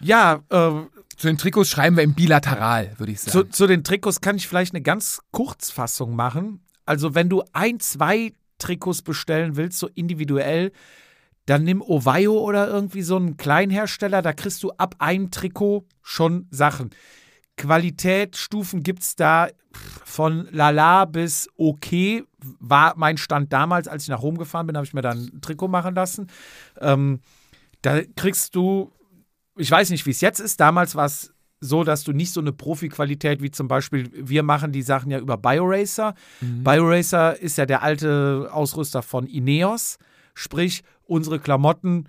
ja, 0.00 0.40
äh, 0.50 0.70
Zu 1.18 1.26
den 1.26 1.36
Trikots 1.36 1.68
schreiben 1.68 1.96
wir 1.96 2.04
im 2.04 2.14
Bilateral, 2.14 2.94
würde 2.96 3.10
ich 3.10 3.18
zu, 3.18 3.30
sagen. 3.30 3.50
zu 3.50 3.66
den 3.66 3.82
Trikots 3.82 4.20
kann 4.20 4.36
ich 4.36 4.46
vielleicht 4.46 4.72
eine 4.72 4.82
ganz 4.82 5.20
Kurzfassung 5.32 6.14
machen. 6.14 6.64
Also, 6.86 7.16
wenn 7.16 7.28
du 7.28 7.42
ein, 7.52 7.80
zwei 7.80 8.32
Trikots 8.58 9.02
bestellen 9.02 9.56
willst, 9.56 9.80
so 9.80 9.88
individuell, 9.94 10.70
dann 11.46 11.64
nimm 11.64 11.82
Ovaio 11.82 12.38
oder 12.38 12.68
irgendwie 12.68 13.02
so 13.02 13.16
einen 13.16 13.36
Kleinhersteller. 13.36 14.22
Da 14.22 14.32
kriegst 14.32 14.62
du 14.62 14.70
ab 14.72 14.94
einem 15.00 15.32
Trikot 15.32 15.86
schon 16.02 16.46
Sachen. 16.50 16.90
Qualitätsstufen 17.56 18.84
gibt 18.84 19.02
es 19.02 19.16
da 19.16 19.48
von 20.04 20.46
lala 20.52 21.04
bis 21.04 21.48
okay. 21.56 22.22
War 22.60 22.94
mein 22.96 23.16
Stand 23.16 23.52
damals, 23.52 23.88
als 23.88 24.04
ich 24.04 24.08
nach 24.08 24.22
Rom 24.22 24.38
gefahren 24.38 24.68
bin, 24.68 24.76
habe 24.76 24.86
ich 24.86 24.94
mir 24.94 25.02
dann 25.02 25.30
ein 25.34 25.40
Trikot 25.40 25.66
machen 25.66 25.96
lassen. 25.96 26.28
Ähm, 26.80 27.20
da 27.82 28.02
kriegst 28.14 28.54
du, 28.54 28.92
ich 29.58 29.70
weiß 29.70 29.90
nicht, 29.90 30.06
wie 30.06 30.10
es 30.10 30.20
jetzt 30.20 30.40
ist. 30.40 30.60
Damals 30.60 30.94
war 30.94 31.06
es 31.06 31.32
so, 31.60 31.82
dass 31.84 32.04
du 32.04 32.12
nicht 32.12 32.32
so 32.32 32.40
eine 32.40 32.52
Profi-Qualität 32.52 33.42
wie 33.42 33.50
zum 33.50 33.66
Beispiel, 33.68 34.10
wir 34.14 34.42
machen 34.44 34.70
die 34.72 34.82
Sachen 34.82 35.10
ja 35.10 35.18
über 35.18 35.36
BioRacer. 35.36 36.14
BioRacer 36.40 37.38
ist 37.40 37.58
ja 37.58 37.66
der 37.66 37.82
alte 37.82 38.48
Ausrüster 38.52 39.02
von 39.02 39.26
Ineos. 39.26 39.98
Sprich, 40.34 40.82
unsere 41.04 41.40
Klamotten 41.40 42.08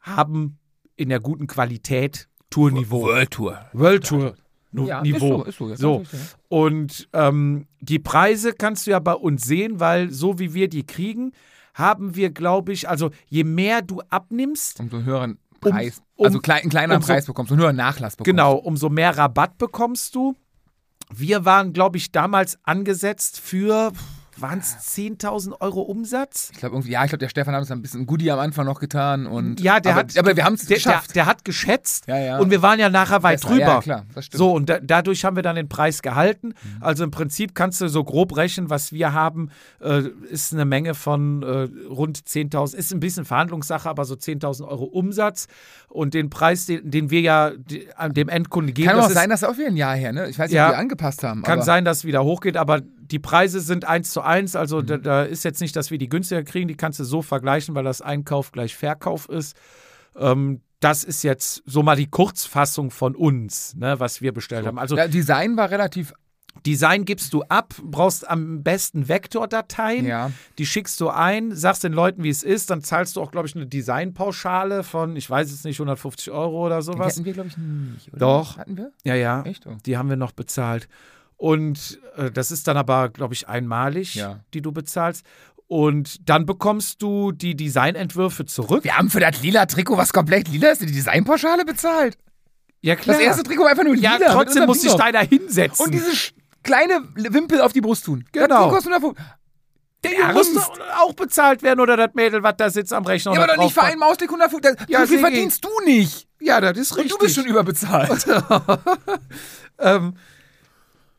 haben 0.00 0.58
in 0.96 1.08
der 1.10 1.20
guten 1.20 1.46
Qualität 1.46 2.28
Tourniveau. 2.50 3.02
World 3.02 3.30
Tour. 3.30 3.58
World 3.72 4.06
Tour 4.06 4.34
Ja, 4.72 5.00
Niveau. 5.02 5.42
Ist 5.42 5.58
so, 5.58 5.68
ist 5.68 5.80
so, 5.80 5.98
ja, 6.00 6.04
So. 6.04 6.18
Und 6.48 7.08
ähm, 7.12 7.66
die 7.80 7.98
Preise 7.98 8.52
kannst 8.52 8.86
du 8.86 8.90
ja 8.90 8.98
bei 8.98 9.14
uns 9.14 9.44
sehen, 9.44 9.80
weil 9.80 10.10
so 10.10 10.38
wie 10.38 10.54
wir 10.54 10.68
die 10.68 10.84
kriegen, 10.86 11.32
haben 11.74 12.16
wir, 12.16 12.30
glaube 12.30 12.72
ich, 12.72 12.88
also 12.88 13.10
je 13.28 13.44
mehr 13.44 13.82
du 13.82 14.00
abnimmst, 14.08 14.80
ja. 14.80 14.84
Um 14.84 14.90
so 14.90 14.96
einen 14.96 15.04
höheren 15.06 15.38
Preis. 15.60 15.98
um- 15.98 16.04
also 16.26 16.38
klein, 16.40 16.62
einen 16.62 16.70
kleineren 16.70 17.00
um 17.00 17.06
so- 17.06 17.12
Preis 17.12 17.26
bekommst, 17.26 17.52
einen 17.52 17.60
höheren 17.60 17.76
Nachlass 17.76 18.16
bekommst. 18.16 18.26
genau, 18.30 18.54
umso 18.56 18.88
mehr 18.88 19.16
Rabatt 19.16 19.58
bekommst 19.58 20.14
du. 20.14 20.34
Wir 21.10 21.44
waren, 21.44 21.72
glaube 21.72 21.96
ich, 21.96 22.12
damals 22.12 22.58
angesetzt 22.64 23.40
für, 23.40 23.92
waren 24.40 24.58
es 24.60 24.76
10.000 24.96 25.60
Euro 25.60 25.82
Umsatz? 25.82 26.50
Ich 26.52 26.58
glaube 26.58 26.74
irgendwie, 26.76 26.92
ja, 26.92 27.02
ich 27.04 27.08
glaube, 27.10 27.18
der 27.20 27.28
Stefan 27.28 27.54
hat 27.54 27.60
uns 27.60 27.70
ein 27.70 27.82
bisschen 27.82 28.06
Goodie 28.06 28.30
am 28.30 28.38
Anfang 28.38 28.66
noch 28.66 28.80
getan 28.80 29.26
und. 29.26 29.60
Ja, 29.60 29.80
der 29.80 29.92
aber, 29.92 30.00
hat- 30.00 30.18
Aber 30.18 30.36
wir 30.36 30.44
haben 30.44 30.54
es 30.54 30.60
Der, 30.66 30.68
der, 30.68 30.76
geschafft. 30.76 31.16
der 31.16 31.26
hat 31.26 31.44
geschätzt 31.44 32.06
Ja, 32.06 32.18
ja. 32.18 32.38
und 32.38 32.50
wir 32.50 32.62
waren 32.62 32.78
ja 32.78 32.88
nachher 32.90 33.22
weit 33.22 33.40
Besser, 33.40 33.48
drüber. 33.54 33.64
Ja, 33.66 33.80
klar, 33.80 34.04
das 34.14 34.26
stimmt. 34.26 34.38
So, 34.38 34.52
und 34.52 34.68
da, 34.68 34.78
dadurch 34.80 35.24
haben 35.24 35.36
wir 35.36 35.42
dann 35.42 35.56
den 35.56 35.68
Preis 35.68 36.02
gehalten. 36.02 36.48
Mhm. 36.48 36.54
Also 36.82 37.04
im 37.04 37.10
Prinzip 37.10 37.54
kannst 37.54 37.80
du 37.80 37.88
so 37.88 38.04
grob 38.04 38.36
rechnen, 38.36 38.70
was 38.70 38.92
wir 38.92 39.12
haben, 39.12 39.50
äh, 39.80 40.02
ist 40.30 40.52
eine 40.52 40.64
Menge 40.64 40.94
von 40.94 41.42
äh, 41.42 41.68
rund 41.88 42.18
10.000, 42.18 42.74
ist 42.76 42.92
ein 42.92 43.00
bisschen 43.00 43.24
Verhandlungssache, 43.24 43.88
aber 43.88 44.04
so 44.04 44.14
10.000 44.14 44.66
Euro 44.66 44.84
Umsatz. 44.84 45.46
Und 45.88 46.14
den 46.14 46.28
Preis, 46.30 46.66
den, 46.66 46.90
den 46.90 47.10
wir 47.10 47.20
ja 47.22 47.50
dem 48.10 48.28
Endkunden 48.28 48.74
geben, 48.74 48.88
Kann 48.88 49.00
auch 49.00 49.08
sein, 49.10 49.30
dass 49.30 49.42
auch 49.42 49.56
wieder 49.56 49.68
ein 49.68 49.76
Jahr 49.76 49.94
her, 49.96 50.12
ne? 50.12 50.28
Ich 50.28 50.38
weiß 50.38 50.50
nicht, 50.50 50.56
Ja. 50.56 50.66
ob 50.68 50.72
wir 50.74 50.78
angepasst 50.78 51.22
haben. 51.24 51.42
kann 51.42 51.62
sein, 51.62 51.84
dass 51.84 51.98
es 51.98 52.04
wieder 52.04 52.24
hochgeht, 52.24 52.56
aber 52.58 52.80
die 53.10 53.18
Preise 53.18 53.60
sind 53.60 53.84
eins 53.86 54.10
zu 54.10 54.20
eins. 54.22 54.54
Also 54.56 54.80
Mhm. 54.80 54.86
da, 54.86 54.96
da 54.98 55.22
ist 55.22 55.44
jetzt 55.44 55.60
nicht, 55.60 55.74
dass 55.76 55.90
wir 55.90 55.98
die 55.98 56.08
günstiger 56.08 56.42
kriegen, 56.42 56.68
die 56.68 56.76
kannst 56.76 57.00
du 57.00 57.04
so 57.04 57.22
vergleichen, 57.22 57.74
weil 57.74 57.84
das 57.84 58.02
Einkauf 58.02 58.52
gleich 58.52 58.76
Verkauf 58.76 59.28
ist. 59.28 59.56
Ähm, 60.16 60.60
das 60.80 61.02
ist 61.04 61.22
jetzt 61.24 61.62
so 61.66 61.82
mal 61.82 61.96
die 61.96 62.06
Kurzfassung 62.08 62.90
von 62.90 63.16
uns, 63.16 63.74
ne, 63.74 63.98
was 63.98 64.20
wir 64.20 64.32
bestellt 64.32 64.66
haben. 64.66 64.78
Also 64.78 64.96
Ja, 64.96 65.08
Design 65.08 65.56
war 65.56 65.70
relativ. 65.70 66.12
Design 66.66 67.04
gibst 67.04 67.32
du 67.34 67.42
ab, 67.42 67.74
brauchst 67.84 68.28
am 68.28 68.62
besten 68.64 69.08
Vektordateien. 69.08 70.06
Ja. 70.06 70.32
Die 70.58 70.66
schickst 70.66 71.00
du 71.00 71.08
ein, 71.08 71.54
sagst 71.54 71.84
den 71.84 71.92
Leuten, 71.92 72.24
wie 72.24 72.30
es 72.30 72.42
ist, 72.42 72.70
dann 72.70 72.82
zahlst 72.82 73.14
du 73.16 73.20
auch, 73.20 73.30
glaube 73.30 73.46
ich, 73.46 73.54
eine 73.54 73.66
Designpauschale 73.66 74.82
von, 74.82 75.14
ich 75.16 75.28
weiß 75.30 75.50
jetzt 75.50 75.64
nicht, 75.64 75.78
150 75.78 76.30
Euro 76.32 76.66
oder 76.66 76.78
Die 76.78 76.84
sowas. 76.84 77.14
hatten 77.14 77.24
wir, 77.24 77.32
glaube 77.32 77.48
ich, 77.48 77.56
nicht, 77.56 78.08
oder? 78.08 78.18
Doch. 78.18 78.56
Hatten 78.58 78.76
wir? 78.76 78.90
Ja, 79.04 79.14
ja. 79.14 79.42
Echt? 79.42 79.66
Oh. 79.66 79.76
Die 79.86 79.96
haben 79.96 80.08
wir 80.08 80.16
noch 80.16 80.32
bezahlt. 80.32 80.88
Und 81.38 81.98
äh, 82.16 82.30
das 82.30 82.50
ist 82.50 82.68
dann 82.68 82.76
aber, 82.76 83.08
glaube 83.08 83.32
ich, 83.32 83.48
einmalig, 83.48 84.14
Ja. 84.16 84.40
die 84.52 84.60
du 84.60 84.72
bezahlst. 84.72 85.24
Und 85.68 86.28
dann 86.28 86.44
bekommst 86.46 87.00
du 87.02 87.30
die 87.32 87.54
Designentwürfe 87.54 88.44
zurück. 88.44 88.84
Wir 88.84 88.96
haben 88.98 89.08
für 89.10 89.20
das 89.20 89.40
lila 89.42 89.64
Trikot, 89.66 89.96
was 89.96 90.12
komplett 90.12 90.48
lila 90.48 90.70
ist, 90.70 90.80
die 90.82 90.86
Designpauschale 90.86 91.64
bezahlt. 91.64 92.16
Ja, 92.80 92.96
klar. 92.96 93.16
Das 93.16 93.24
erste 93.24 93.42
Trikot 93.44 93.62
war 93.64 93.70
einfach 93.70 93.84
nur 93.84 93.94
lila. 93.94 94.18
ja, 94.18 94.32
trotzdem 94.32 94.62
unserem 94.62 94.66
musste 94.66 94.86
Ding 94.88 94.96
ich 94.96 95.00
drauf. 95.02 95.12
da 95.12 95.20
hinsetzen. 95.20 95.84
Und 95.86 95.92
diese 95.92 96.32
kleine 96.62 97.02
Wimpel 97.14 97.60
auf 97.60 97.72
die 97.72 97.80
Brust 97.80 98.04
tun. 98.04 98.24
Genau. 98.32 98.70
Das 98.72 98.84
150. 98.86 99.16
der 100.04 100.18
Ernst? 100.18 100.54
muss 100.54 100.70
auch 101.00 101.12
bezahlt 101.14 101.62
werden 101.62 101.80
oder 101.80 101.96
das 101.96 102.14
Mädel, 102.14 102.42
was 102.42 102.54
da 102.56 102.70
sitzt 102.70 102.92
am 102.92 103.04
Rechner. 103.04 103.32
Ja, 103.34 103.38
und 103.38 103.44
aber 103.44 103.56
doch 103.56 103.62
nicht 103.64 103.74
für 103.74 103.82
einen 103.82 103.98
Mausklick 104.00 104.30
150. 104.30 104.76
Das- 104.76 104.88
Ja, 104.88 105.00
so 105.00 105.06
viel 105.06 105.18
verdienst 105.20 105.64
du 105.64 105.68
nicht. 105.84 106.26
Ja, 106.40 106.60
das 106.60 106.78
ist 106.78 106.92
Und 106.92 106.98
richtig. 106.98 107.12
du 107.12 107.18
bist 107.18 107.34
schon 107.36 107.46
überbezahlt. 107.46 108.26
ähm, 109.80 110.14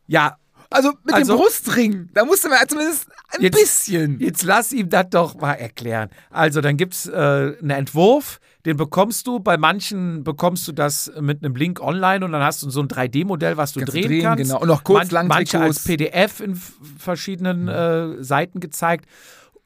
ja, 0.09 0.35
Also 0.71 0.91
mit 1.03 1.15
Also- 1.15 1.33
dem 1.35 1.41
Brustring, 1.41 2.09
da 2.13 2.25
musste 2.25 2.47
man 2.47 2.59
zumindest 2.67 3.07
ein 3.35 3.41
Jetzt- 3.41 3.57
bisschen. 3.59 4.19
Jetzt 4.19 4.43
lass 4.43 4.71
ihm 4.71 4.87
das 4.87 5.07
doch 5.09 5.33
mal 5.33 5.53
erklären. 5.53 6.09
Also, 6.29 6.61
dann 6.61 6.77
gibt 6.77 6.93
es 6.93 7.07
äh, 7.07 7.11
einen 7.59 7.71
Entwurf, 7.71 8.39
den 8.67 8.77
bekommst 8.77 9.25
du. 9.25 9.39
Bei 9.39 9.57
manchen 9.57 10.23
bekommst 10.23 10.67
du 10.67 10.71
das 10.71 11.11
mit 11.19 11.43
einem 11.43 11.55
Link 11.55 11.79
online 11.81 12.23
und 12.23 12.33
dann 12.33 12.43
hast 12.43 12.61
du 12.61 12.69
so 12.69 12.81
ein 12.81 12.87
3D-Modell, 12.87 13.57
was 13.57 13.73
du 13.73 13.79
Kannst 13.79 13.95
drehen, 13.95 14.07
drehen, 14.09 14.21
kannst. 14.21 14.43
genau. 14.43 14.59
Und 14.61 14.67
noch 14.67 14.83
kurz 14.83 15.09
lang 15.09 15.25
Manche 15.27 15.59
als. 15.59 15.83
PDF 15.85 16.39
in 16.39 16.61
verschiedenen 16.99 17.67
äh, 17.67 18.23
Seiten 18.23 18.59
gezeigt. 18.59 19.05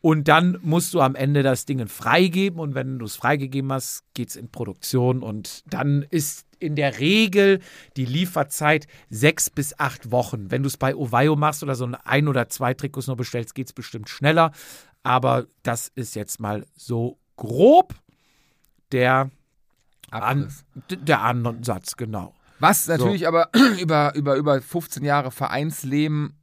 Und 0.06 0.28
dann 0.28 0.58
musst 0.62 0.94
du 0.94 1.00
am 1.00 1.16
Ende 1.16 1.44
das 1.44 1.64
Ding 1.64 1.88
freigeben 1.88 2.60
und 2.60 2.76
wenn 2.76 3.00
du 3.00 3.06
es 3.06 3.16
freigegeben 3.16 3.72
hast, 3.72 4.04
geht 4.14 4.28
es 4.28 4.36
in 4.36 4.52
Produktion 4.52 5.24
und 5.24 5.64
dann 5.66 6.06
ist 6.10 6.46
in 6.60 6.76
der 6.76 7.00
Regel 7.00 7.62
die 7.96 8.04
Lieferzeit 8.04 8.88
sechs 9.10 9.50
bis 9.50 9.80
acht 9.80 10.12
Wochen. 10.12 10.52
Wenn 10.52 10.62
du 10.62 10.68
es 10.68 10.76
bei 10.76 10.94
Ovaio 10.94 11.38
machst 11.38 11.64
oder 11.64 11.76
so 11.76 11.90
ein 12.04 12.28
oder 12.28 12.50
zwei 12.50 12.74
Trikots 12.74 13.08
nur 13.08 13.16
bestellst, 13.16 13.56
geht 13.56 13.68
es 13.68 13.74
bestimmt 13.74 14.10
schneller. 14.10 14.52
Aber 15.04 15.48
das 15.64 15.90
ist 15.96 16.18
jetzt 16.18 16.38
mal 16.42 16.66
so 16.76 17.18
grob 17.38 17.96
der, 18.92 19.32
an, 20.12 20.54
der 20.90 21.22
Ansatz, 21.22 21.96
genau. 21.96 22.36
Was 22.60 22.90
natürlich 22.90 23.26
aber 23.26 23.52
über, 23.80 24.14
über, 24.16 24.36
über 24.36 24.62
15 24.62 25.06
Jahre 25.06 25.32
Vereinsleben 25.32 26.34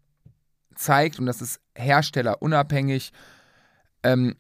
zeigt, 0.75 1.19
und 1.19 1.27
das 1.27 1.43
ist 1.43 1.61
herstellerunabhängig, 1.75 3.13
ähm, 4.03 4.37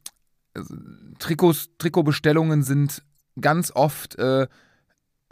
Trikots, 1.18 1.70
Trikotbestellungen 1.78 2.62
sind 2.62 3.02
ganz 3.40 3.70
oft 3.74 4.16
äh, 4.18 4.46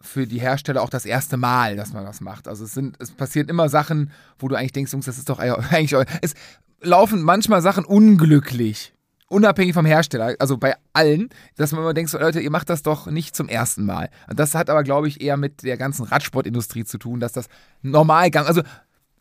für 0.00 0.26
die 0.26 0.40
Hersteller 0.40 0.82
auch 0.82 0.90
das 0.90 1.04
erste 1.04 1.36
Mal, 1.36 1.76
dass 1.76 1.92
man 1.92 2.04
das 2.04 2.20
macht. 2.20 2.46
Also 2.46 2.64
es 2.64 2.74
sind, 2.74 2.96
es 3.00 3.10
passieren 3.10 3.48
immer 3.48 3.68
Sachen, 3.68 4.12
wo 4.38 4.48
du 4.48 4.54
eigentlich 4.54 4.72
denkst, 4.72 4.92
Jungs, 4.92 5.06
das 5.06 5.18
ist 5.18 5.28
doch 5.28 5.38
eigentlich, 5.70 5.94
es 6.22 6.34
laufen 6.80 7.22
manchmal 7.22 7.62
Sachen 7.62 7.84
unglücklich. 7.84 8.92
Unabhängig 9.30 9.74
vom 9.74 9.84
Hersteller, 9.84 10.36
also 10.38 10.56
bei 10.56 10.74
allen, 10.94 11.28
dass 11.56 11.72
man 11.72 11.82
immer 11.82 11.92
denkt, 11.92 12.10
Leute, 12.14 12.40
ihr 12.40 12.50
macht 12.50 12.70
das 12.70 12.82
doch 12.82 13.08
nicht 13.08 13.36
zum 13.36 13.50
ersten 13.50 13.84
Mal. 13.84 14.08
Und 14.26 14.38
das 14.38 14.54
hat 14.54 14.70
aber, 14.70 14.84
glaube 14.84 15.06
ich, 15.06 15.20
eher 15.20 15.36
mit 15.36 15.64
der 15.64 15.76
ganzen 15.76 16.06
Radsportindustrie 16.06 16.84
zu 16.84 16.96
tun, 16.96 17.20
dass 17.20 17.32
das 17.32 17.48
normal 17.82 18.30
gang, 18.30 18.48
also 18.48 18.62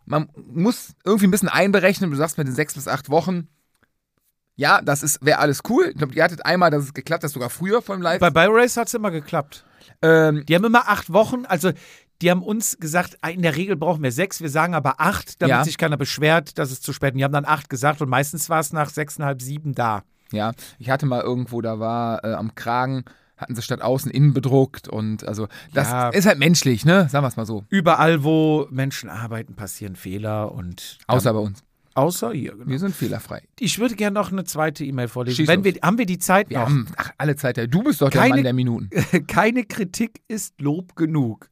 man 0.06 0.30
muss 0.36 0.96
irgendwie 1.04 1.28
ein 1.28 1.32
bisschen 1.32 1.50
einberechnen, 1.50 2.10
du 2.10 2.16
sagst 2.16 2.38
mit 2.38 2.48
den 2.48 2.56
sechs 2.56 2.76
bis 2.76 2.88
acht 2.88 3.10
Wochen, 3.10 3.50
ja, 4.58 4.82
das 4.82 5.20
wäre 5.22 5.38
alles 5.38 5.62
cool. 5.70 5.90
Ich 5.92 5.98
glaube, 5.98 6.14
ihr 6.14 6.24
hattet 6.24 6.46
einmal, 6.46 6.72
dass 6.72 6.84
es 6.84 6.94
geklappt 6.94 7.24
hat, 7.24 7.32
sogar 7.32 7.50
früher 7.50 7.82
vom 7.82 8.02
Live. 8.02 8.20
Bei 8.20 8.32
BioRace 8.32 8.78
hat 8.78 8.88
es 8.88 8.94
immer 8.96 9.12
geklappt. 9.12 9.64
Ähm, 10.02 10.46
die 10.48 10.56
haben 10.56 10.66
immer 10.66 10.90
acht 10.90 11.14
Wochen, 11.14 11.46
also 11.46 11.72
die 12.22 12.32
haben 12.32 12.42
uns 12.42 12.78
gesagt, 12.80 13.18
in 13.32 13.44
der 13.44 13.56
Regel 13.56 13.76
brauchen 13.76 14.02
wir 14.02 14.12
sechs, 14.12 14.42
wir 14.42 14.50
sagen 14.50 14.74
aber 14.74 15.00
acht, 15.00 15.40
damit 15.42 15.58
ja. 15.58 15.64
sich 15.64 15.78
keiner 15.78 15.98
beschwert, 15.98 16.58
dass 16.58 16.72
es 16.72 16.82
zu 16.82 16.92
spät 16.92 17.14
ist. 17.14 17.20
Die 17.20 17.24
haben 17.24 17.32
dann 17.32 17.46
acht 17.46 17.70
gesagt 17.70 18.02
und 18.02 18.10
meistens 18.10 18.50
war 18.50 18.60
es 18.60 18.74
nach 18.74 18.90
sechseinhalb, 18.90 19.42
sieben 19.42 19.76
da. 19.76 20.04
Ja, 20.32 20.54
ich 20.80 20.90
hatte 20.90 21.06
mal 21.06 21.22
irgendwo, 21.22 21.62
da 21.62 21.80
war 21.80 22.24
äh, 22.24 22.34
am 22.34 22.56
Kragen, 22.56 23.06
hatten 23.38 23.56
sie 23.56 23.62
statt 23.62 23.82
außen 23.82 24.10
innen 24.10 24.34
bedruckt 24.34 24.88
und 24.88 25.26
also 25.28 25.48
das 25.74 25.90
ja. 25.90 26.10
ist 26.10 26.26
halt 26.26 26.40
menschlich, 26.40 26.84
ne? 26.84 27.08
Sagen 27.10 27.24
wir 27.24 27.30
es 27.30 27.38
mal 27.38 27.46
so. 27.46 27.64
Überall, 27.70 28.24
wo 28.24 28.68
Menschen 28.72 29.10
arbeiten, 29.10 29.56
passieren 29.56 29.96
Fehler 29.96 30.52
und. 30.52 30.98
Außer 31.06 31.32
bei 31.34 31.40
uns. 31.40 31.64
Außer 31.98 32.32
hier, 32.32 32.52
genau. 32.52 32.68
Wir 32.68 32.78
sind 32.78 32.96
fehlerfrei. 32.96 33.42
Ich 33.58 33.80
würde 33.80 33.96
gerne 33.96 34.14
noch 34.14 34.32
eine 34.32 34.44
zweite 34.44 34.86
E-Mail 34.86 35.08
vorlesen. 35.08 35.48
Wenn 35.48 35.64
wir, 35.64 35.74
haben 35.82 35.98
wir 35.98 36.06
die 36.06 36.20
Zeit 36.20 36.52
wir 36.52 36.60
noch? 36.60 36.66
Haben, 36.68 36.88
ach, 36.96 37.12
alle 37.18 37.36
Zeit. 37.36 37.58
Du 37.74 37.82
bist 37.82 38.02
doch 38.02 38.12
keine, 38.12 38.28
der 38.28 38.36
Mann 38.36 38.44
der 38.44 38.54
Minuten. 38.54 38.90
keine 39.28 39.64
Kritik 39.64 40.22
ist 40.28 40.62
Lob 40.62 40.96
genug. 40.96 41.50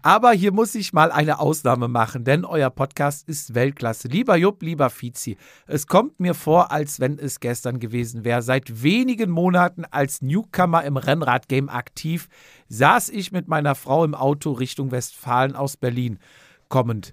Aber 0.00 0.32
hier 0.32 0.52
muss 0.52 0.74
ich 0.74 0.94
mal 0.94 1.12
eine 1.12 1.38
Ausnahme 1.38 1.86
machen, 1.86 2.24
denn 2.24 2.46
euer 2.46 2.70
Podcast 2.70 3.28
ist 3.28 3.54
Weltklasse. 3.54 4.08
Lieber 4.08 4.36
Jupp, 4.36 4.62
lieber 4.62 4.88
Fizi, 4.88 5.36
es 5.66 5.86
kommt 5.86 6.18
mir 6.18 6.32
vor, 6.32 6.72
als 6.72 6.98
wenn 6.98 7.18
es 7.18 7.40
gestern 7.40 7.78
gewesen 7.78 8.24
wäre. 8.24 8.40
Seit 8.40 8.82
wenigen 8.82 9.30
Monaten 9.30 9.84
als 9.84 10.22
Newcomer 10.22 10.82
im 10.84 10.96
Rennradgame 10.96 11.70
aktiv, 11.70 12.28
saß 12.70 13.10
ich 13.10 13.32
mit 13.32 13.48
meiner 13.48 13.74
Frau 13.74 14.02
im 14.02 14.14
Auto 14.14 14.52
Richtung 14.52 14.90
Westfalen 14.90 15.54
aus 15.54 15.76
Berlin 15.76 16.18
kommend. 16.70 17.12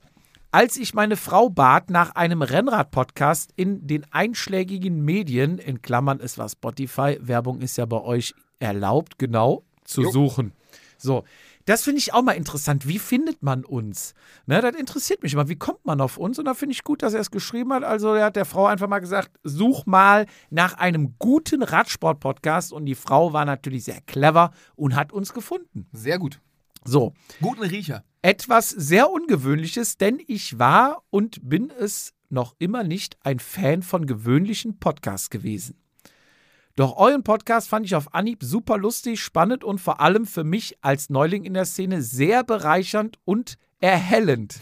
Als 0.51 0.77
ich 0.77 0.94
meine 0.94 1.18
Frau 1.18 1.50
bat, 1.50 1.89
nach 1.89 2.16
einem 2.16 2.42
Rennrad-Podcast 2.42 3.51
in 3.58 3.86
den 3.86 4.06
einschlägigen 4.12 5.04
Medien, 5.04 5.58
in 5.58 5.82
Klammern, 5.82 6.22
es 6.22 6.38
war 6.38 6.48
Spotify, 6.48 7.18
Werbung 7.20 7.60
ist 7.60 7.77
ja 7.77 7.86
bei 7.86 8.01
euch 8.01 8.34
erlaubt, 8.60 9.20
genau, 9.20 9.63
zu 9.84 10.04
jo. 10.04 10.12
suchen. 10.12 10.54
So, 10.98 11.25
das 11.65 11.84
finde 11.84 12.00
ich 12.00 12.13
auch 12.13 12.22
mal 12.22 12.32
interessant. 12.32 12.88
Wie 12.88 12.98
findet 12.98 13.43
man 13.43 13.65
uns? 13.65 14.13
Ne, 14.45 14.62
das 14.62 14.74
interessiert 14.76 15.22
mich 15.22 15.34
immer. 15.34 15.50
Wie 15.50 15.58
kommt 15.58 15.86
man 15.86 16.00
auf 16.00 16.17
uns? 16.17 16.39
Und 16.39 16.45
da 16.45 16.54
finde 16.54 16.72
ich 16.72 16.86
gut, 16.86 17.04
dass 17.04 17.13
er 17.13 17.19
es 17.19 17.30
geschrieben 17.30 17.74
hat. 17.74 17.84
Also, 17.84 18.13
er 18.13 18.26
hat 18.26 18.38
der 18.38 18.45
Frau 18.45 18.67
einfach 18.67 18.88
mal 18.88 19.00
gesagt: 19.00 19.32
Such 19.43 19.86
mal 19.86 20.28
nach 20.50 20.76
einem 20.76 21.15
guten 21.19 21.62
Radsport-Podcast. 21.62 22.72
Und 22.72 22.86
die 22.86 22.95
Frau 22.95 23.34
war 23.34 23.43
natürlich 23.43 23.84
sehr 23.84 24.00
clever 24.00 24.52
und 24.78 24.95
hat 24.95 25.12
uns 25.12 25.34
gefunden. 25.34 25.88
Sehr 25.91 26.17
gut. 26.19 26.39
So. 26.88 27.13
Guten 27.41 27.63
Riecher. 27.63 28.06
Etwas 28.21 28.69
sehr 28.69 29.12
Ungewöhnliches, 29.12 29.97
denn 29.97 30.21
ich 30.26 30.58
war 30.58 31.04
und 31.10 31.47
bin 31.47 31.69
es 31.69 32.13
noch 32.30 32.56
immer 32.60 32.84
nicht 32.84 33.17
ein 33.23 33.39
Fan 33.39 33.84
von 33.84 34.06
gewöhnlichen 34.06 34.80
Podcasts 34.80 35.30
gewesen. 35.30 35.76
Doch 36.78 36.95
euren 36.95 37.23
Podcast 37.23 37.67
fand 37.67 37.86
ich 37.86 37.95
auf 37.95 38.13
Anhieb 38.13 38.41
super 38.41 38.78
lustig, 38.78 39.21
spannend 39.21 39.65
und 39.65 39.82
vor 39.82 40.00
allem 40.00 40.26
für 40.26 40.45
mich 40.45 40.78
als 40.82 41.10
Neuling 41.10 41.43
in 41.43 41.56
der 41.56 41.65
Szene 41.65 42.02
sehr 42.02 42.45
bereichernd 42.45 43.17
und 43.26 43.58
erhellend. 43.80 44.60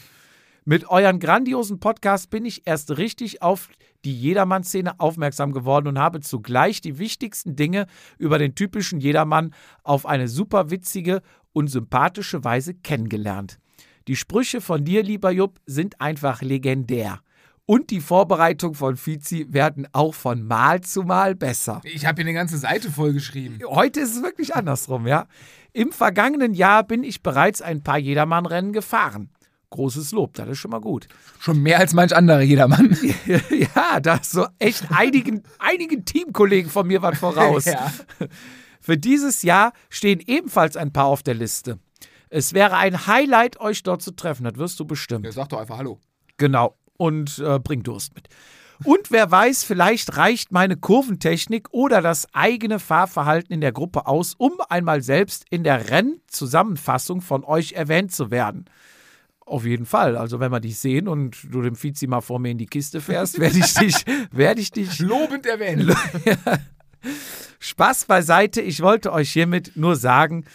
Mit 0.67 0.89
euren 0.89 1.19
grandiosen 1.19 1.79
Podcasts 1.79 2.25
bin 2.25 2.43
ich 2.43 2.65
erst 2.65 2.97
richtig 2.97 3.43
auf 3.43 3.69
die 4.03 4.19
Jedermann-Szene 4.19 4.99
aufmerksam 4.99 5.51
geworden 5.51 5.87
und 5.87 5.99
habe 5.99 6.21
zugleich 6.21 6.81
die 6.81 6.97
wichtigsten 6.97 7.55
Dinge 7.55 7.85
über 8.17 8.39
den 8.39 8.55
typischen 8.55 8.99
Jedermann 8.99 9.53
auf 9.83 10.07
eine 10.07 10.27
super 10.27 10.71
witzige 10.71 11.21
und 11.55 11.69
sympathische 11.69 12.43
Weise 12.43 12.73
kennengelernt. 12.73 13.59
Die 14.07 14.15
Sprüche 14.15 14.59
von 14.59 14.83
dir, 14.83 15.01
lieber 15.01 15.31
Jupp, 15.31 15.59
sind 15.65 16.01
einfach 16.01 16.41
legendär. 16.41 17.21
Und 17.65 17.89
die 17.89 18.01
Vorbereitung 18.01 18.75
von 18.75 18.97
Fizi 18.97 19.47
werden 19.49 19.87
auch 19.91 20.13
von 20.13 20.43
Mal 20.43 20.81
zu 20.81 21.01
Mal 21.01 21.33
besser. 21.33 21.81
Ich 21.83 22.05
habe 22.05 22.17
hier 22.17 22.25
eine 22.25 22.37
ganze 22.37 22.57
Seite 22.57 22.91
vollgeschrieben. 22.91 23.59
Heute 23.67 24.01
ist 24.01 24.17
es 24.17 24.21
wirklich 24.21 24.53
andersrum, 24.53 25.07
ja. 25.07 25.27
Im 25.73 25.91
vergangenen 25.91 26.53
Jahr 26.53 26.83
bin 26.83 27.03
ich 27.03 27.23
bereits 27.23 27.61
ein 27.61 27.81
paar 27.81 27.97
Jedermann-Rennen 27.97 28.73
gefahren. 28.73 29.29
Großes 29.71 30.11
Lob, 30.11 30.33
das 30.35 30.49
ist 30.49 30.59
schon 30.59 30.71
mal 30.71 30.81
gut. 30.81 31.07
Schon 31.39 31.63
mehr 31.63 31.79
als 31.79 31.93
manch 31.93 32.15
anderer 32.15 32.41
Jedermann. 32.41 32.95
ja, 33.75 33.99
da 33.99 34.15
ist 34.15 34.31
so 34.31 34.45
echt 34.59 34.85
einigen, 34.91 35.41
einigen 35.57 36.05
Teamkollegen 36.05 36.69
von 36.69 36.85
mir 36.85 37.01
was 37.01 37.17
voraus. 37.17 37.65
ja. 37.65 37.91
Für 38.85 38.99
dieses 38.99 39.41
Jahr 39.41 39.73
stehen 39.89 40.19
ebenfalls 40.27 40.77
ein 40.77 40.93
paar 40.93 41.05
auf 41.05 41.23
der 41.23 41.33
Liste. 41.33 41.79
Es 42.29 42.53
wäre 42.53 42.77
ein 42.77 43.07
Highlight, 43.07 43.59
euch 43.59 43.81
dort 43.81 44.03
zu 44.03 44.11
treffen. 44.11 44.43
Das 44.43 44.57
wirst 44.57 44.79
du 44.79 44.85
bestimmt. 44.85 45.25
Ja, 45.25 45.31
sag 45.31 45.49
doch 45.49 45.59
einfach 45.59 45.79
Hallo. 45.79 45.99
Genau. 46.37 46.77
Und 46.95 47.39
äh, 47.39 47.57
bring 47.57 47.81
Durst 47.81 48.13
mit. 48.13 48.27
Und 48.83 49.09
wer 49.09 49.31
weiß, 49.31 49.63
vielleicht 49.63 50.17
reicht 50.17 50.51
meine 50.51 50.77
Kurventechnik 50.77 51.69
oder 51.71 52.03
das 52.03 52.27
eigene 52.35 52.77
Fahrverhalten 52.77 53.55
in 53.55 53.61
der 53.61 53.71
Gruppe 53.71 54.05
aus, 54.05 54.35
um 54.37 54.53
einmal 54.69 55.01
selbst 55.01 55.45
in 55.49 55.63
der 55.63 55.89
Rennzusammenfassung 55.89 57.21
von 57.21 57.43
euch 57.43 57.71
erwähnt 57.71 58.11
zu 58.11 58.29
werden. 58.29 58.65
Auf 59.47 59.65
jeden 59.65 59.87
Fall. 59.87 60.15
Also 60.15 60.39
wenn 60.39 60.51
wir 60.51 60.59
dich 60.59 60.77
sehen 60.77 61.07
und 61.07 61.37
du 61.49 61.63
dem 61.63 61.81
Vizi 61.81 62.05
mal 62.05 62.21
vor 62.21 62.37
mir 62.37 62.51
in 62.51 62.59
die 62.59 62.67
Kiste 62.67 63.01
fährst, 63.01 63.39
werde 63.39 63.57
ich 63.57 63.73
dich, 63.73 64.05
werde 64.31 64.61
ich 64.61 64.69
dich 64.69 64.99
lobend 64.99 65.47
erwähnen. 65.47 65.95
Spaß 67.59 68.05
beiseite. 68.05 68.61
Ich 68.61 68.81
wollte 68.81 69.11
euch 69.11 69.31
hiermit 69.31 69.73
nur 69.75 69.95
sagen, 69.95 70.45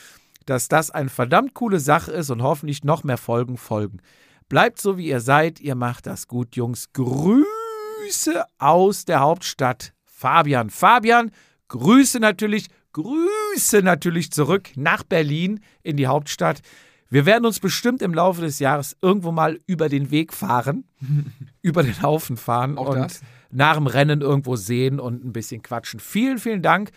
dass 0.47 0.69
das 0.69 0.91
eine 0.91 1.09
verdammt 1.09 1.55
coole 1.55 1.81
Sache 1.81 2.13
ist 2.13 2.31
und 2.31 2.43
hoffentlich 2.43 2.85
noch 2.85 3.05
mehr 3.05 3.19
Folgen 3.19 3.57
folgen. 3.57 4.01
Bleibt 4.49 4.81
so, 4.81 4.99
wie 4.99 5.07
ihr 5.07 5.21
seid. 5.21 5.61
Ihr 5.61 5.75
macht 5.75 6.07
das 6.07 6.27
gut, 6.27 6.57
Jungs. 6.57 6.93
Grüße 6.93 8.45
aus 8.59 9.05
der 9.05 9.21
Hauptstadt. 9.21 9.93
Fabian. 10.05 10.71
Fabian, 10.71 11.31
Grüße 11.69 12.19
natürlich, 12.19 12.67
Grüße 12.93 13.83
natürlich 13.83 14.33
zurück 14.33 14.71
nach 14.75 15.03
Berlin 15.05 15.61
in 15.83 15.97
die 15.97 16.09
Hauptstadt. 16.09 16.63
Wir 17.09 17.27
werden 17.27 17.45
uns 17.45 17.59
bestimmt 17.59 18.03
im 18.03 18.13
Laufe 18.15 18.41
des 18.41 18.59
Jahres 18.59 18.97
irgendwo 19.03 19.33
mal 19.33 19.59
über 19.67 19.89
den 19.89 20.11
Weg 20.11 20.33
fahren, 20.33 20.85
über 21.63 21.83
den 21.83 22.03
Haufen 22.03 22.37
fahren 22.37 22.77
Auch 22.77 22.91
und 22.91 22.99
das? 22.99 23.23
Nach 23.51 23.77
dem 23.77 23.87
Rennen 23.87 24.21
irgendwo 24.21 24.57
sehen 24.57 25.01
und 25.01 25.25
ein 25.25 25.33
bisschen 25.33 25.63
quatschen. 25.63 26.01
Vielen, 26.01 26.39
vielen 26.39 26.63
Dank. 26.63 26.91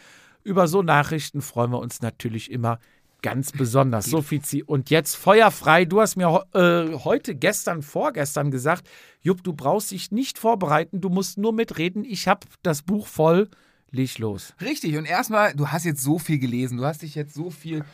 Über 0.44 0.68
so 0.68 0.82
Nachrichten 0.82 1.42
freuen 1.42 1.72
wir 1.72 1.80
uns 1.80 2.02
natürlich 2.02 2.52
immer 2.52 2.80
ganz 3.22 3.52
besonders. 3.52 4.06
So, 4.06 4.22
Fizi. 4.22 4.62
Und 4.64 4.92
jetzt 4.92 5.16
feuerfrei. 5.16 5.86
Du 5.86 6.02
hast 6.02 6.16
mir 6.18 6.46
äh, 6.54 6.94
heute, 7.04 7.34
gestern, 7.34 7.82
vorgestern 7.82 8.52
gesagt, 8.52 8.88
Jupp, 9.22 9.44
du 9.44 9.54
brauchst 9.54 9.92
dich 9.92 10.12
nicht 10.12 10.38
vorbereiten, 10.38 11.02
du 11.02 11.10
musst 11.10 11.38
nur 11.40 11.54
mitreden. 11.54 12.04
Ich 12.06 12.28
habe 12.28 12.46
das 12.62 12.84
Buch 12.84 13.08
voll. 13.08 13.50
Leg 13.90 14.18
los. 14.20 14.54
Richtig. 14.60 14.98
Und 14.98 15.06
erstmal, 15.06 15.54
du 15.54 15.70
hast 15.70 15.86
jetzt 15.86 16.04
so 16.04 16.20
viel 16.20 16.40
gelesen, 16.40 16.78
du 16.78 16.86
hast 16.86 17.02
dich 17.02 17.16
jetzt 17.16 17.34
so 17.34 17.50
viel 17.50 17.86